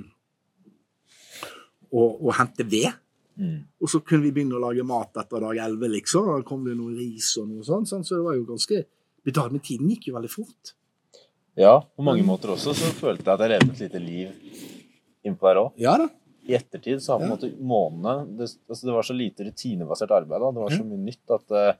og, 1.91 2.07
og 2.13 2.31
hente 2.39 2.63
ved. 2.71 2.87
Mm. 3.35 3.65
Og 3.83 3.91
så 3.91 3.99
kunne 3.99 4.23
vi 4.23 4.31
begynne 4.31 4.55
å 4.55 4.63
lage 4.63 4.87
mat 4.87 5.19
etter 5.19 5.43
dag 5.43 5.59
11, 5.65 5.91
liksom. 5.97 6.31
Da 6.31 6.47
kom 6.47 6.63
det 6.63 6.77
noe 6.79 6.95
ris 6.95 7.33
og 7.41 7.49
noe 7.51 7.67
sånt. 7.67 7.91
sånn, 7.91 8.07
Så 8.07 8.15
det 8.15 8.23
var 8.23 8.39
jo 8.39 8.47
ganske 8.47 8.85
betalt. 9.27 9.51
Men 9.51 9.65
tiden 9.65 9.91
gikk 9.91 10.07
jo 10.09 10.15
veldig 10.15 10.31
fort. 10.31 10.75
Ja, 11.59 11.81
på 11.83 12.03
mange 12.03 12.23
måter 12.27 12.51
også 12.55 12.73
så 12.75 12.95
følte 12.95 13.27
jeg 13.27 13.35
at 13.35 13.43
jeg 13.43 13.51
levde 13.53 13.75
et 13.75 13.83
lite 13.85 14.01
liv 14.03 15.27
innpå 15.27 15.51
der 15.51 15.65
òg. 15.65 15.75
Ja 15.79 15.99
da. 15.99 16.09
I 16.45 16.55
ettertid 16.57 17.01
så 17.01 17.13
har 17.13 17.21
på 17.21 17.25
en 17.25 17.33
måte 17.33 17.51
månedene 17.57 18.37
det, 18.39 18.49
altså 18.69 18.87
det 18.87 18.93
var 18.95 19.07
så 19.07 19.15
lite 19.17 19.47
rutinebasert 19.47 20.11
arbeid. 20.13 20.41
Da. 20.41 20.51
Det 20.53 20.63
var 20.65 20.75
så 20.75 20.85
mye 20.85 21.03
nytt 21.07 21.33
at 21.35 21.55
uh, 21.55 21.71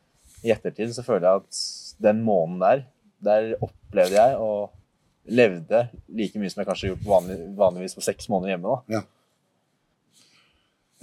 i 0.46 0.54
ettertid 0.54 0.94
så 0.96 1.06
føler 1.06 1.28
jeg 1.28 1.44
at 1.44 1.60
den 2.06 2.24
måneden 2.26 2.64
der, 2.64 2.86
der 3.26 3.52
opplevde 3.66 4.18
jeg 4.18 4.40
og 4.42 4.74
levde 5.26 5.88
like 6.18 6.40
mye 6.40 6.54
som 6.54 6.62
jeg 6.62 6.70
kanskje 6.70 6.88
har 6.88 6.96
gjort 6.96 7.08
vanlig, 7.10 7.38
vanligvis 7.58 7.98
på 7.98 8.06
seks 8.06 8.30
måneder 8.30 8.56
hjemme. 8.56 8.74
da. 8.74 9.04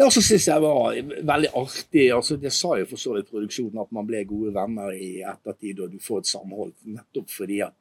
Ja, 0.01 0.09
så 0.11 0.23
syns 0.25 0.47
jeg 0.49 0.63
det 0.63 0.69
var 0.69 1.25
veldig 1.33 1.51
artig. 1.59 2.07
altså 2.15 2.37
Det 2.41 2.53
sa 2.55 2.77
jo 2.81 2.89
for 2.89 3.01
så 3.01 3.15
vidt 3.17 3.31
produksjonen 3.31 3.83
at 3.83 3.93
man 3.95 4.07
ble 4.09 4.25
gode 4.27 4.55
venner 4.55 4.95
i 4.97 5.21
ettertid, 5.21 5.83
og 5.85 5.93
du 5.93 5.99
får 6.03 6.23
et 6.23 6.31
samhold. 6.33 6.73
Nettopp 6.89 7.31
fordi 7.31 7.61
at 7.67 7.77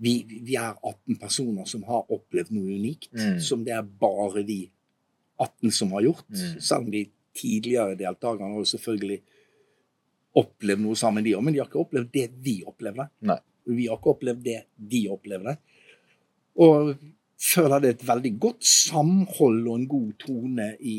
vi, 0.00 0.14
vi 0.42 0.56
er 0.58 0.74
18 0.82 1.18
personer 1.20 1.68
som 1.70 1.84
har 1.86 2.08
opplevd 2.12 2.50
noe 2.54 2.74
unikt, 2.74 3.10
Mm. 3.14 3.40
som 3.40 3.64
det 3.64 3.72
er 3.76 3.82
bare 3.82 4.42
vi 4.44 4.70
18 5.38 5.70
som 5.72 5.92
har 5.92 6.02
gjort. 6.02 6.24
Mm. 6.30 6.60
Selv 6.60 6.84
om 6.84 6.90
de 6.90 7.04
tidligere 7.34 7.96
deltakerne 7.98 8.54
har 8.54 8.64
selvfølgelig 8.64 9.20
opplevd 10.34 10.82
noe 10.82 10.96
sammen, 10.98 11.24
de 11.24 11.34
òg, 11.36 11.42
men 11.46 11.54
de 11.54 11.60
har 11.62 11.68
ikke 11.68 11.82
opplevd 11.84 12.10
det 12.14 12.28
vi 12.42 12.56
opplevde. 12.66 13.08
Nei. 13.22 13.38
Vi 13.66 13.86
har 13.86 13.96
ikke 13.98 14.14
opplevd 14.16 14.42
det 14.44 14.60
de 14.76 15.04
opplevde. 15.14 15.56
Og 16.60 16.94
føler 17.40 17.80
det 17.82 17.88
er 17.88 17.96
et 17.98 18.06
veldig 18.08 18.32
godt 18.40 18.64
samhold 18.66 19.66
og 19.68 19.78
en 19.78 19.88
god 19.88 20.12
tone 20.18 20.68
i 20.80 20.98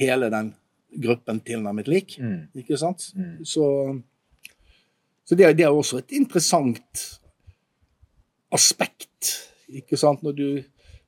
hele 0.00 0.30
den 0.32 0.54
gruppen 1.02 1.40
tilnærmet 1.46 1.88
lik. 1.90 2.16
Mm. 2.18 2.48
Ikke 2.62 2.78
sant? 2.78 3.10
Mm. 3.16 3.44
Så, 3.44 3.64
så 5.24 5.34
det, 5.38 5.52
det 5.58 5.66
er 5.66 5.74
også 5.74 5.98
et 6.02 6.14
interessant 6.18 7.19
aspekt 8.54 9.36
Ikke 9.70 9.98
sant? 10.00 10.22
Når 10.26 10.34
du 10.34 10.48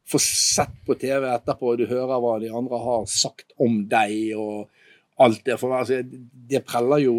får 0.06 0.23
sett 0.23 0.74
på 0.86 0.94
TV 0.98 1.27
etterpå, 1.31 1.73
og 1.73 1.81
du 1.81 1.86
hører 1.90 2.20
hva 2.20 2.36
de 2.43 2.51
andre 2.52 2.78
har 2.82 3.05
sagt 3.10 3.55
om 3.62 3.81
deg 3.90 4.35
og 4.39 4.69
alt 5.23 5.44
det. 5.47 5.56
For 5.60 5.74
altså, 5.74 6.01
det 6.02 6.62
preller 6.66 7.02
jo 7.05 7.14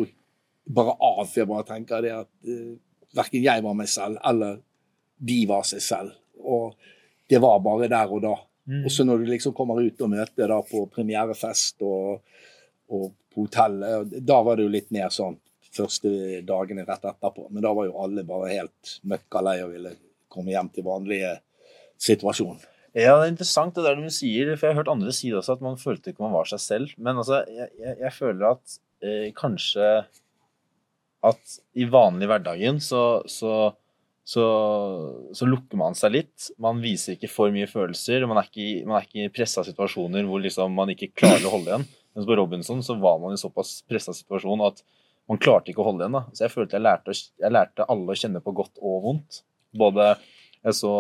bare 0.64 0.96
av. 1.04 1.32
Jeg 1.36 1.50
bare 1.50 1.68
tenker 1.68 2.04
det 2.06 2.14
at 2.16 2.30
uh, 2.48 2.74
verken 3.18 3.46
jeg 3.46 3.64
var 3.66 3.78
meg 3.78 3.90
selv, 3.92 4.20
eller 4.30 4.60
de 5.18 5.40
var 5.50 5.66
seg 5.68 5.84
selv. 5.84 6.16
Og 6.44 6.76
det 7.32 7.40
var 7.44 7.64
bare 7.64 7.90
der 7.92 8.12
og 8.12 8.24
da. 8.24 8.36
Mm. 8.70 8.84
Og 8.86 8.92
så 8.96 9.08
når 9.08 9.24
du 9.24 9.32
liksom 9.32 9.56
kommer 9.56 9.82
ut 9.84 10.02
og 10.04 10.12
møter 10.14 10.52
da 10.52 10.60
på 10.68 10.86
premierefest 10.92 11.84
og, 11.84 12.22
og 12.94 13.10
på 13.34 13.48
hotellet, 13.48 14.20
da 14.24 14.40
var 14.46 14.60
det 14.60 14.68
jo 14.68 14.76
litt 14.76 14.94
mer 14.96 15.12
sånn 15.12 15.40
første 15.74 16.10
dagene 16.46 16.86
rett 16.86 17.06
etterpå. 17.10 17.48
Men 17.50 17.66
da 17.66 17.74
var 17.76 17.88
jo 17.90 18.00
alle 18.04 18.26
bare 18.28 18.52
helt 18.54 18.98
møkkalei 19.10 19.58
og 19.66 19.74
ville 19.74 19.94
komme 20.34 20.54
hjem 20.54 20.70
til 20.74 20.88
vanlige 20.88 21.36
situasjon. 22.02 22.62
Ja, 22.94 23.16
det 23.18 23.26
er 23.26 23.32
interessant 23.32 23.74
det 23.74 23.86
der 23.88 23.98
du 23.98 24.10
sier, 24.14 24.52
for 24.54 24.68
jeg 24.68 24.76
har 24.76 24.84
hørt 24.84 24.92
andre 24.92 25.14
si 25.16 25.32
det 25.32 25.40
også, 25.40 25.56
at 25.58 25.64
man 25.66 25.80
følte 25.82 26.12
ikke 26.12 26.26
man 26.26 26.36
var 26.36 26.50
seg 26.50 26.62
selv. 26.62 26.92
Men 27.02 27.18
altså, 27.22 27.42
jeg, 27.50 27.72
jeg, 27.82 27.96
jeg 28.04 28.14
føler 28.14 28.52
at 28.52 28.76
eh, 29.02 29.32
kanskje 29.38 29.88
at 31.24 31.56
i 31.80 31.88
vanlig 31.88 32.28
hverdagen 32.30 32.82
så, 32.84 33.24
så, 33.32 33.72
så, 34.28 34.46
så 35.34 35.48
lukker 35.48 35.80
man 35.80 35.96
seg 35.98 36.18
litt. 36.18 36.50
Man 36.62 36.84
viser 36.84 37.16
ikke 37.16 37.32
for 37.32 37.54
mye 37.56 37.70
følelser. 37.72 38.28
Man 38.30 38.42
er 38.42 38.50
ikke, 38.50 38.68
man 38.90 39.00
er 39.00 39.08
ikke 39.08 39.26
i 39.26 39.34
pressa 39.34 39.64
situasjoner 39.66 40.28
hvor 40.28 40.44
liksom 40.44 40.76
man 40.76 40.92
ikke 40.94 41.14
klarer 41.16 41.48
å 41.48 41.56
holde 41.56 41.72
igjen. 41.72 41.88
Mens 42.14 42.28
på 42.30 42.38
Robinson 42.38 42.84
så 42.86 42.98
var 43.02 43.18
man 43.24 43.34
i 43.34 43.42
såpass 43.42 43.80
pressa 43.90 44.14
situasjon 44.14 44.68
at 44.68 44.84
man 45.32 45.40
klarte 45.42 45.72
ikke 45.72 45.82
å 45.82 45.88
holde 45.88 46.04
igjen. 46.04 46.20
da. 46.20 46.26
Så 46.36 46.46
jeg 46.46 46.54
følte 46.54 46.78
jeg 46.78 46.86
lærte, 46.86 47.16
jeg 47.16 47.56
lærte 47.56 47.88
alle 47.90 48.14
å 48.14 48.20
kjenne 48.20 48.44
på 48.44 48.54
godt 48.60 48.84
og 48.84 49.00
vondt. 49.08 49.42
Både 49.74 50.14
så 50.72 50.94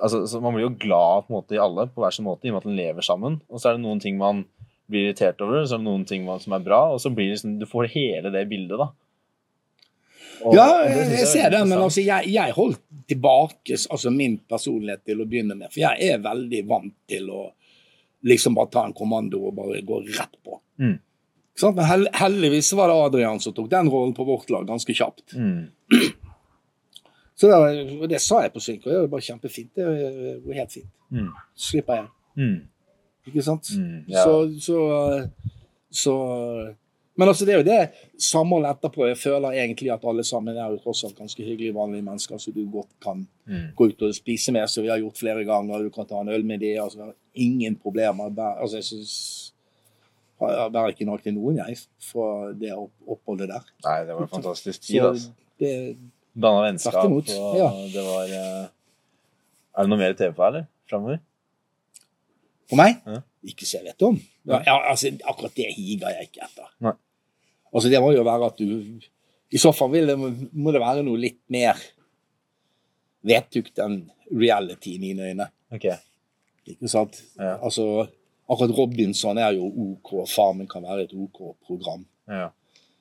altså, 0.00 0.22
så 0.30 0.40
Man 0.40 0.54
blir 0.56 0.64
jo 0.68 0.74
glad 0.80 1.26
på 1.26 1.32
en 1.32 1.38
måte 1.40 1.56
i 1.56 1.60
alle 1.60 1.88
på 1.92 2.00
hver 2.04 2.14
sin 2.14 2.24
måte, 2.26 2.46
i 2.46 2.52
og 2.52 2.56
med 2.56 2.62
at 2.62 2.70
man 2.70 2.78
lever 2.80 3.06
sammen. 3.06 3.40
Og 3.50 3.60
så 3.60 3.70
er 3.70 3.76
det 3.78 3.84
noen 3.84 4.00
ting 4.02 4.18
man 4.20 4.44
blir 4.90 5.08
irritert 5.08 5.40
over, 5.44 5.62
så 5.64 5.76
er 5.76 5.82
det 5.82 5.88
noen 5.88 6.04
ting 6.08 6.24
man, 6.26 6.40
som 6.42 6.52
er 6.56 6.64
bra. 6.64 6.82
Og 6.94 7.00
så 7.00 7.10
blir 7.12 7.30
det 7.30 7.36
liksom, 7.38 7.58
du 7.60 7.66
får 7.68 7.90
hele 7.94 8.32
det 8.34 8.46
bildet, 8.50 8.78
da. 8.80 8.90
Og- 10.42 10.54
Ja, 10.56 10.66
jeg, 10.88 10.96
jeg, 10.96 11.20
er 11.22 11.30
ser 11.30 11.50
det, 11.54 11.60
men 11.68 11.78
altså, 11.78 12.02
jeg, 12.02 12.32
jeg 12.34 12.54
holdt 12.56 12.80
tilbake 13.08 13.76
altså, 13.90 14.10
min 14.10 14.38
personlighet 14.50 15.04
til 15.06 15.22
å 15.22 15.26
begynne 15.28 15.54
med. 15.58 15.70
For 15.72 15.84
jeg 15.84 16.10
er 16.12 16.22
veldig 16.24 16.62
vant 16.68 16.94
til 17.08 17.30
å 17.30 17.44
liksom 18.26 18.54
bare 18.54 18.70
ta 18.70 18.84
en 18.86 18.94
kommando 18.96 19.40
og 19.48 19.54
bare 19.58 19.82
gå 19.86 20.00
rett 20.08 20.36
på. 20.44 20.58
Mm. 20.82 20.98
Men 21.62 22.06
heldigvis 22.16 22.72
var 22.78 22.88
det 22.88 22.94
Adrian 23.06 23.40
som 23.42 23.52
tok 23.54 23.68
den 23.70 23.90
rollen 23.92 24.14
på 24.16 24.24
vårt 24.24 24.50
lag 24.50 24.66
ganske 24.66 24.94
kjapt. 24.94 25.34
mm. 25.36 25.62
Så 27.42 27.48
det, 27.50 27.56
og 28.00 28.08
det 28.12 28.20
sa 28.22 28.42
jeg 28.44 28.52
på 28.54 28.60
synk, 28.62 28.84
og 28.86 28.92
det 28.92 28.98
var 29.00 29.08
bare 29.16 29.24
kjempefint. 29.26 29.70
Det 29.74 29.86
var 30.46 30.54
helt 30.60 30.72
fint. 30.76 30.90
Mm. 31.10 31.30
Slipper 31.58 31.98
jeg. 31.98 32.06
Mm. 32.38 32.60
Ikke 33.26 33.42
sant? 33.46 33.70
Mm. 33.78 34.04
Ja. 34.12 34.22
Så, 34.24 34.36
så, 34.62 34.78
så 35.90 36.14
Men 37.18 37.28
altså, 37.28 37.44
det 37.44 37.52
er 37.54 37.58
jo 37.60 37.66
det 37.66 37.80
samholdet 38.24 38.70
etterpå. 38.76 39.04
Jeg 39.10 39.18
føler 39.20 39.52
egentlig 39.60 39.90
at 39.92 40.04
alle 40.08 40.24
sammen 40.24 40.56
er 40.56 40.70
jo 40.72 40.78
tross 40.80 41.02
alt 41.04 41.18
ganske 41.18 41.44
hyggelige, 41.44 41.74
vanlige 41.76 42.02
mennesker 42.06 42.38
som 42.40 42.54
du 42.56 42.62
godt 42.72 42.88
kan 43.04 43.26
Mm. 43.46 43.72
gå 43.76 43.88
ut 43.90 44.02
og 44.06 44.14
spise 44.14 44.52
med, 44.54 44.68
som 44.70 44.84
vi 44.84 44.88
har 44.88 45.00
gjort 45.02 45.18
flere 45.18 45.42
ganger. 45.44 45.82
Du 45.82 45.90
kan 45.90 46.06
ta 46.06 46.20
en 46.22 46.28
øl 46.30 46.44
med 46.46 46.60
dem. 46.62 46.78
Altså, 46.82 47.08
ingen 47.34 47.74
problemer. 47.76 48.30
Altså, 48.60 48.76
jeg 48.76 48.84
synes 48.84 49.52
Jeg 50.40 50.70
bærer 50.72 50.88
ikke 50.94 51.04
nok 51.04 51.22
til 51.22 51.34
noen, 51.34 51.56
jeg, 51.56 51.76
for 52.02 52.52
det 52.58 52.72
opp- 52.74 53.02
oppholdet 53.08 53.48
der. 53.48 53.66
Nei, 53.84 53.98
det 54.06 54.14
var 54.14 54.22
en 54.22 54.28
fantastisk 54.28 54.80
tid, 54.82 54.96
Så 55.00 55.08
altså. 55.08 55.28
det, 55.60 55.96
Danna 56.32 56.62
vennskap, 56.64 57.04
og 57.04 57.28
ja. 57.58 57.68
det 57.92 58.02
var 58.06 58.30
eh, 58.32 58.68
Er 59.76 59.84
det 59.84 59.90
noe 59.92 60.00
mer 60.00 60.14
TV 60.16 60.32
på 60.32 60.44
her, 60.44 60.54
eller? 60.54 60.68
Framover? 60.88 61.18
For 62.70 62.80
meg? 62.80 63.02
Ja. 63.04 63.20
Ikke 63.52 63.66
så 63.68 63.80
jeg 63.80 63.90
vet 63.90 64.04
om. 64.06 64.16
Ja, 64.48 64.76
altså, 64.78 65.10
akkurat 65.28 65.56
det 65.58 65.68
higer 65.74 66.14
jeg 66.14 66.30
ikke 66.30 66.46
etter. 66.46 66.70
Nei. 66.86 66.94
Altså, 67.72 67.90
det 67.92 68.00
må 68.04 68.12
jo 68.14 68.24
være 68.24 68.48
at 68.48 68.60
du 68.60 69.02
I 69.52 69.60
så 69.60 69.72
fall 69.76 69.92
det, 69.92 70.16
må 70.16 70.72
det 70.72 70.80
være 70.80 71.04
noe 71.04 71.20
litt 71.20 71.40
mer 71.52 71.76
vedtukt 73.26 73.78
enn 73.82 73.98
reality 74.32 74.96
i 74.96 75.02
mine 75.02 75.28
øyne. 75.28 75.48
Ok. 75.72 75.90
Ikke 76.72 76.88
sant? 76.90 77.18
Ja. 77.36 77.58
Altså, 77.58 78.06
akkurat 78.48 78.74
Robinson 78.78 79.40
er 79.40 79.58
jo 79.58 79.68
OK. 79.68 80.14
Farmen 80.30 80.70
kan 80.70 80.84
være 80.86 81.06
et 81.06 81.12
OK-program. 81.12 82.06
Ja. 82.30 82.48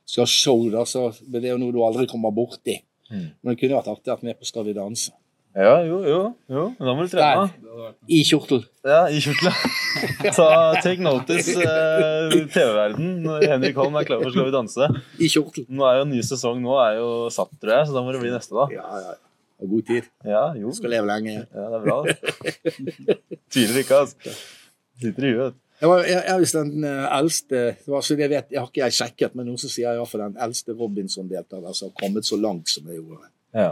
Skal 0.07 0.27
show, 0.27 0.65
da, 0.73 0.83
så 0.83 1.07
det 1.21 1.45
er 1.45 1.53
jo 1.53 1.61
noe 1.61 1.75
du 1.75 1.79
aldri 1.85 2.07
kommer 2.11 2.33
borti. 2.35 2.81
Mm. 3.11 3.25
Men 3.43 3.51
det 3.53 3.59
kunne 3.61 3.77
vært 3.77 3.91
artig 3.91 4.09
å 4.11 4.15
være 4.15 4.29
med 4.29 4.39
på 4.39 4.47
Skal 4.47 4.65
vi 4.67 4.73
danse. 4.77 5.11
ja, 5.55 5.73
jo, 5.83 5.97
jo. 6.07 6.19
jo. 6.47 6.61
Da 6.79 6.93
må 6.95 7.03
du 7.03 7.11
trene. 7.11 7.49
Der. 7.61 7.95
I 8.07 8.21
kjortel. 8.27 8.61
Ja, 8.87 9.01
i 9.11 9.19
kjortel. 9.23 9.51
Ta, 10.37 10.47
take 10.79 11.03
notice, 11.03 11.55
eh, 11.59 12.37
TV-verden, 12.53 13.17
når 13.25 13.47
Henrik 13.51 13.75
Holm 13.81 13.97
er 13.99 14.07
klar 14.07 14.21
for 14.23 14.31
Skal 14.31 14.47
vi 14.47 14.53
danse. 14.55 14.87
I 15.19 15.27
kjortel. 15.31 15.65
Nå 15.67 15.83
er 15.89 15.99
jo 15.99 16.05
ny 16.13 16.23
sesong 16.23 16.63
nå 16.63 16.77
er 16.85 17.01
jo 17.01 17.09
satt, 17.35 17.51
tror 17.59 17.75
jeg, 17.75 17.89
så 17.89 17.97
da 17.97 18.05
må 18.05 18.15
det 18.15 18.23
bli 18.23 18.31
neste, 18.31 18.55
da. 18.55 18.69
Ja, 18.77 19.03
ja. 19.09 19.17
Og 19.61 19.75
god 19.75 19.83
tid. 19.91 20.07
Ja, 20.25 20.45
jo. 20.57 20.71
Skal 20.73 20.95
leve 20.95 21.05
lenge. 21.11 21.35
Ja, 21.43 21.67
det 21.69 21.77
er 21.77 21.83
bra. 21.85 21.99
Tviler 23.51 23.83
ikke, 23.83 23.99
altså. 24.05 24.33
Sitter 25.01 25.27
i 25.27 25.33
huet. 25.35 25.59
Jeg, 25.81 25.89
var, 25.89 26.03
jeg, 26.05 26.21
jeg 26.27 26.41
visst 26.43 26.57
den 26.57 26.83
eh, 26.85 27.05
eldste 27.17 27.61
det 27.73 27.89
var, 27.89 28.03
så 28.05 28.15
det 28.19 28.27
vet, 28.29 28.51
Jeg 28.53 28.61
har 28.61 28.67
ikke 28.69 28.83
jeg 28.83 28.97
sjekket, 28.99 29.37
men 29.37 29.47
noen 29.49 29.57
som 29.57 29.71
sier 29.73 29.95
iallfall 29.97 30.27
den 30.27 30.35
eldste 30.45 30.75
Robinson-deltaker 30.77 31.73
som 31.73 31.89
har 31.89 31.95
kommet 32.03 32.27
så 32.27 32.37
langt 32.37 32.69
som 32.69 32.85
jeg 32.91 32.99
gjorde. 32.99 33.31
Ja. 33.57 33.71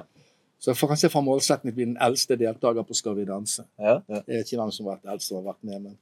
Så 0.59 0.71
jeg 0.71 0.79
får 0.79 0.91
kanskje 0.91 1.11
fra 1.13 1.21
å 1.21 1.59
bli 1.69 1.85
den 1.85 1.99
eldste 2.01 2.35
deltaker 2.39 2.83
på 2.83 2.97
Skal 2.97 3.15
vi 3.15 3.27
danse. 3.29 3.63
Ja, 3.77 3.99
ja. 4.01 4.23
Jeg 4.25 4.41
vet 4.41 4.49
ikke 4.49 4.63
hvem 4.63 4.73
som 4.75 4.89
har 4.89 4.97
vært 4.97 5.13
eldst 5.13 5.31
og 5.31 5.39
har 5.39 5.53
vært 5.53 5.69
med, 5.69 5.85
men 5.85 5.97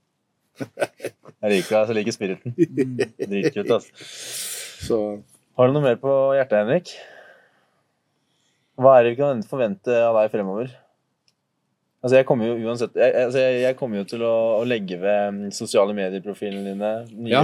Jeg 1.43 1.51
liker, 1.53 1.75
jeg 1.83 1.99
liker 1.99 2.15
spiriten. 2.15 2.55
Dritkult, 3.29 3.75
altså. 3.75 4.07
så 4.87 4.97
Har 5.59 5.67
du 5.67 5.75
noe 5.75 5.85
mer 5.85 5.99
på 6.01 6.15
hjertet, 6.37 6.63
Henrik? 6.63 6.95
Hva 8.79 8.95
er 8.95 9.05
det 9.05 9.13
vi 9.13 9.19
kan 9.19 9.43
forvente 9.45 9.99
av 10.07 10.17
deg 10.21 10.31
fremover? 10.33 10.71
Altså, 12.03 12.15
jeg 12.19 12.25
kommer 12.29 12.45
jo 12.45 12.55
uansett 12.69 12.93
Jeg, 12.95 13.13
altså, 13.25 13.39
jeg, 13.41 13.61
jeg 13.63 13.75
kommer 13.79 13.97
jo 13.97 14.03
til 14.05 14.21
å, 14.21 14.33
å 14.59 14.63
legge 14.69 14.99
ved 15.01 15.31
mm, 15.33 15.51
sosiale 15.55 15.95
medieprofilene 15.97 16.61
dine, 16.69 16.91
nye 17.25 17.41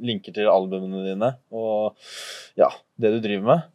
linker 0.00 0.32
til 0.34 0.48
albumene 0.48 1.02
dine, 1.04 1.28
og 1.52 1.92
ja, 2.56 2.70
det 2.96 3.10
du 3.12 3.18
driver 3.26 3.44
med. 3.50 3.66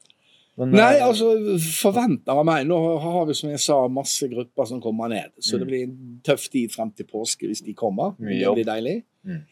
Men, 0.60 0.74
Nei, 0.76 0.90
eh, 0.98 1.06
altså, 1.06 1.30
forventer 1.78 2.34
av 2.36 2.42
meg 2.44 2.66
Nå 2.68 2.80
har 3.00 3.22
vi, 3.30 3.36
som 3.38 3.52
jeg 3.54 3.62
sa, 3.64 3.78
masse 3.88 4.28
grupper 4.28 4.66
som 4.68 4.82
kommer 4.84 5.08
ned. 5.14 5.30
Så 5.40 5.56
Mm. 5.56 5.60
det 5.62 5.68
blir 5.70 5.84
en 5.86 6.22
tøff 6.26 6.50
tid 6.52 6.74
frem 6.74 6.90
til 6.92 7.06
påske 7.08 7.48
hvis 7.48 7.62
de 7.64 7.74
kommer. 7.78 8.12
Mye 8.20 8.42
Det 8.42 8.56
blir 8.58 8.68
deilig. 8.68 8.96
Mm. 9.24 9.44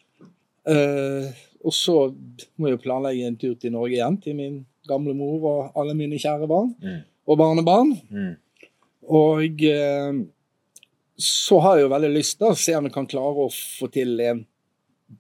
Uh, 0.68 1.30
og 1.64 1.72
så 1.74 1.94
må 2.60 2.68
jeg 2.68 2.76
jo 2.76 2.82
planlegge 2.84 3.28
en 3.30 3.38
tur 3.40 3.54
til 3.56 3.72
Norge 3.72 3.96
igjen, 3.96 4.18
til 4.22 4.36
min 4.36 4.58
gamle 4.88 5.14
mor 5.16 5.46
og 5.48 5.80
alle 5.80 5.94
mine 5.96 6.20
kjære 6.20 6.48
barn 6.50 6.74
Mm. 6.84 7.00
og 7.28 7.38
barnebarn. 7.40 7.94
Mm. 8.12 8.34
Og 9.08 9.64
eh, 9.64 10.12
så 11.18 11.60
har 11.60 11.78
jeg 11.78 11.88
jo 11.88 11.94
veldig 11.96 12.14
lyst 12.14 12.38
til 12.38 12.52
å 12.52 12.60
se 12.60 12.76
om 12.78 12.86
jeg 12.88 12.94
kan 12.94 13.10
klare 13.10 13.48
å 13.48 13.50
få 13.50 13.90
til 13.94 14.20
en 14.22 14.44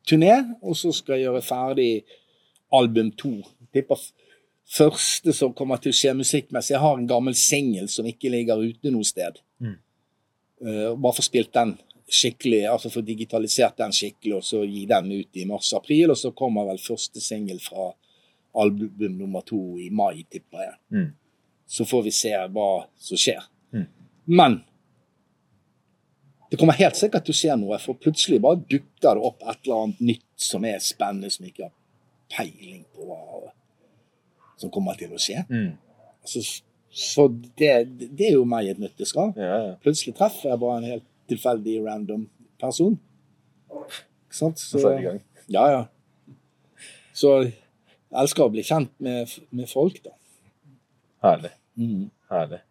turné, 0.07 0.35
og 0.61 0.77
så 0.77 0.91
skal 0.93 1.17
jeg 1.17 1.27
gjøre 1.27 1.45
ferdig 1.45 1.91
album 2.77 3.09
to. 3.17 3.33
Tipper 3.73 4.01
første 4.67 5.33
som 5.33 5.55
kommer 5.57 5.81
til 5.81 5.93
å 5.93 5.97
skje 5.97 6.13
musikkmessig. 6.19 6.75
Jeg 6.75 6.83
har 6.83 6.99
en 6.99 7.09
gammel 7.09 7.35
singel 7.39 7.87
som 7.89 8.07
ikke 8.07 8.31
ligger 8.33 8.61
ute 8.61 8.91
noe 8.93 9.07
sted. 9.07 9.39
Mm. 9.63 9.77
Uh, 10.61 10.91
bare 10.97 11.17
få 11.17 11.25
spilt 11.25 11.53
den 11.55 11.75
skikkelig, 12.07 12.63
altså 12.71 12.91
få 12.91 13.03
digitalisert 13.05 13.79
den 13.81 13.93
skikkelig, 13.95 14.37
og 14.37 14.45
så 14.45 14.63
gi 14.67 14.85
den 14.89 15.11
ut 15.11 15.39
i 15.39 15.47
mars-april. 15.49 16.11
Og 16.13 16.19
så 16.19 16.33
kommer 16.35 16.67
vel 16.69 16.81
første 16.83 17.23
singel 17.23 17.61
fra 17.63 17.89
album 18.57 19.17
nummer 19.17 19.45
to 19.47 19.59
i 19.81 19.89
mai, 19.93 20.25
tipper 20.29 20.65
jeg. 20.65 20.77
Mm. 20.93 21.09
Så 21.67 21.85
får 21.87 22.05
vi 22.05 22.15
se 22.15 22.33
hva 22.53 22.71
som 23.01 23.19
skjer. 23.19 23.43
Mm. 23.75 23.87
Men 24.37 24.61
det 26.51 26.59
kommer 26.59 26.77
helt 26.79 26.95
sikkert 26.95 27.25
til 27.27 27.35
å 27.35 27.39
skje 27.41 27.57
noe, 27.59 27.79
for 27.83 27.99
plutselig 27.99 28.39
bare 28.43 28.61
dukker 28.61 29.17
det 29.17 29.25
opp 29.29 29.43
et 29.43 29.59
eller 29.65 29.83
annet 29.83 30.05
nytt 30.13 30.47
som 30.47 30.65
er 30.67 30.79
spennende, 30.83 31.31
som 31.33 31.47
ikke 31.47 31.67
har 31.67 31.73
peiling 32.31 32.85
på 32.95 33.07
hva 33.07 33.51
som 34.57 34.71
kommer 34.73 34.97
til 34.99 35.13
å 35.13 35.19
skje. 35.21 35.43
Mm. 35.51 35.75
Altså, 36.23 36.43
så 36.97 37.27
det, 37.29 37.73
det 37.99 38.31
er 38.31 38.37
jo 38.37 38.47
meg 38.49 38.67
i 38.67 38.71
et 38.73 38.81
nøtteskall. 38.81 39.35
Ja, 39.37 39.59
ja. 39.67 39.75
Plutselig 39.83 40.15
treffer 40.17 40.51
jeg 40.51 40.61
bare 40.63 40.79
en 40.79 40.89
helt 40.89 41.05
tilfeldig, 41.29 41.75
random 41.85 42.25
person. 42.61 42.97
Ikke 43.69 44.39
sant? 44.39 44.63
Så. 44.63 44.81
Ja, 45.51 45.67
ja. 45.75 45.83
Så 47.17 47.33
jeg 47.43 47.53
elsker 48.23 48.47
å 48.47 48.53
bli 48.53 48.63
kjent 48.65 48.93
med, 49.03 49.29
med 49.53 49.69
folk, 49.69 49.99
da. 50.05 50.15
Herlig. 51.27 51.53
Herlig. 52.31 52.61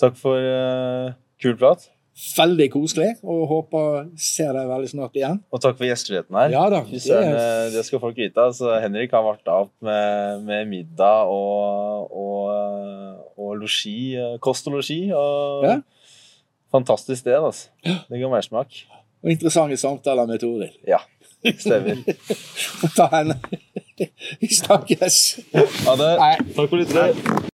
Takk 0.00 0.16
for 0.20 0.40
uh, 0.40 1.12
kul 1.42 1.58
prat. 1.60 1.90
Veldig 2.20 2.66
koselig, 2.72 3.08
og 3.24 3.46
håper 3.48 4.10
ser 4.20 4.50
deg 4.52 4.66
veldig 4.68 4.88
snart 4.92 5.14
igjen. 5.16 5.38
Og 5.52 5.62
takk 5.64 5.78
for 5.78 5.86
gjestfriheten 5.88 6.36
her. 6.36 6.50
Ja 6.52 6.64
da. 6.72 6.80
Det 6.84 7.00
er, 7.16 7.30
eh, 7.32 7.70
det 7.72 7.84
skal 7.86 8.02
folk 8.02 8.16
vite. 8.20 8.36
Altså, 8.44 8.74
Henrik 8.82 9.14
har 9.16 9.24
varta 9.24 9.54
opp 9.64 9.72
med, 9.80 10.42
med 10.44 10.68
middag 10.68 11.30
og, 11.32 12.10
og, 12.12 12.50
eh, 12.52 13.14
og 13.40 13.54
losji. 13.62 13.96
eh, 14.20 14.36
Kost 14.44 14.68
og 14.68 14.76
losji. 14.78 15.00
Og 15.16 15.64
Ja. 15.64 15.78
Fantastisk 16.70 17.24
sted, 17.24 17.34
altså. 17.34 17.68
Det 17.82 18.20
ga 18.20 18.28
mersmak. 18.30 18.68
Og 19.24 19.30
interessante 19.32 19.76
samtaler 19.80 20.26
med 20.28 20.38
Toril. 20.40 20.70
Ja, 20.86 21.00
stemmer. 21.58 21.98
Ta 22.96 23.08
henne. 23.16 23.40
Vi 24.40 24.48
snakkes. 24.54 25.18
Ha 25.52 25.96
det. 25.98 26.12
Takk 26.54 26.68
for 26.70 26.76
lyttet. 26.76 27.49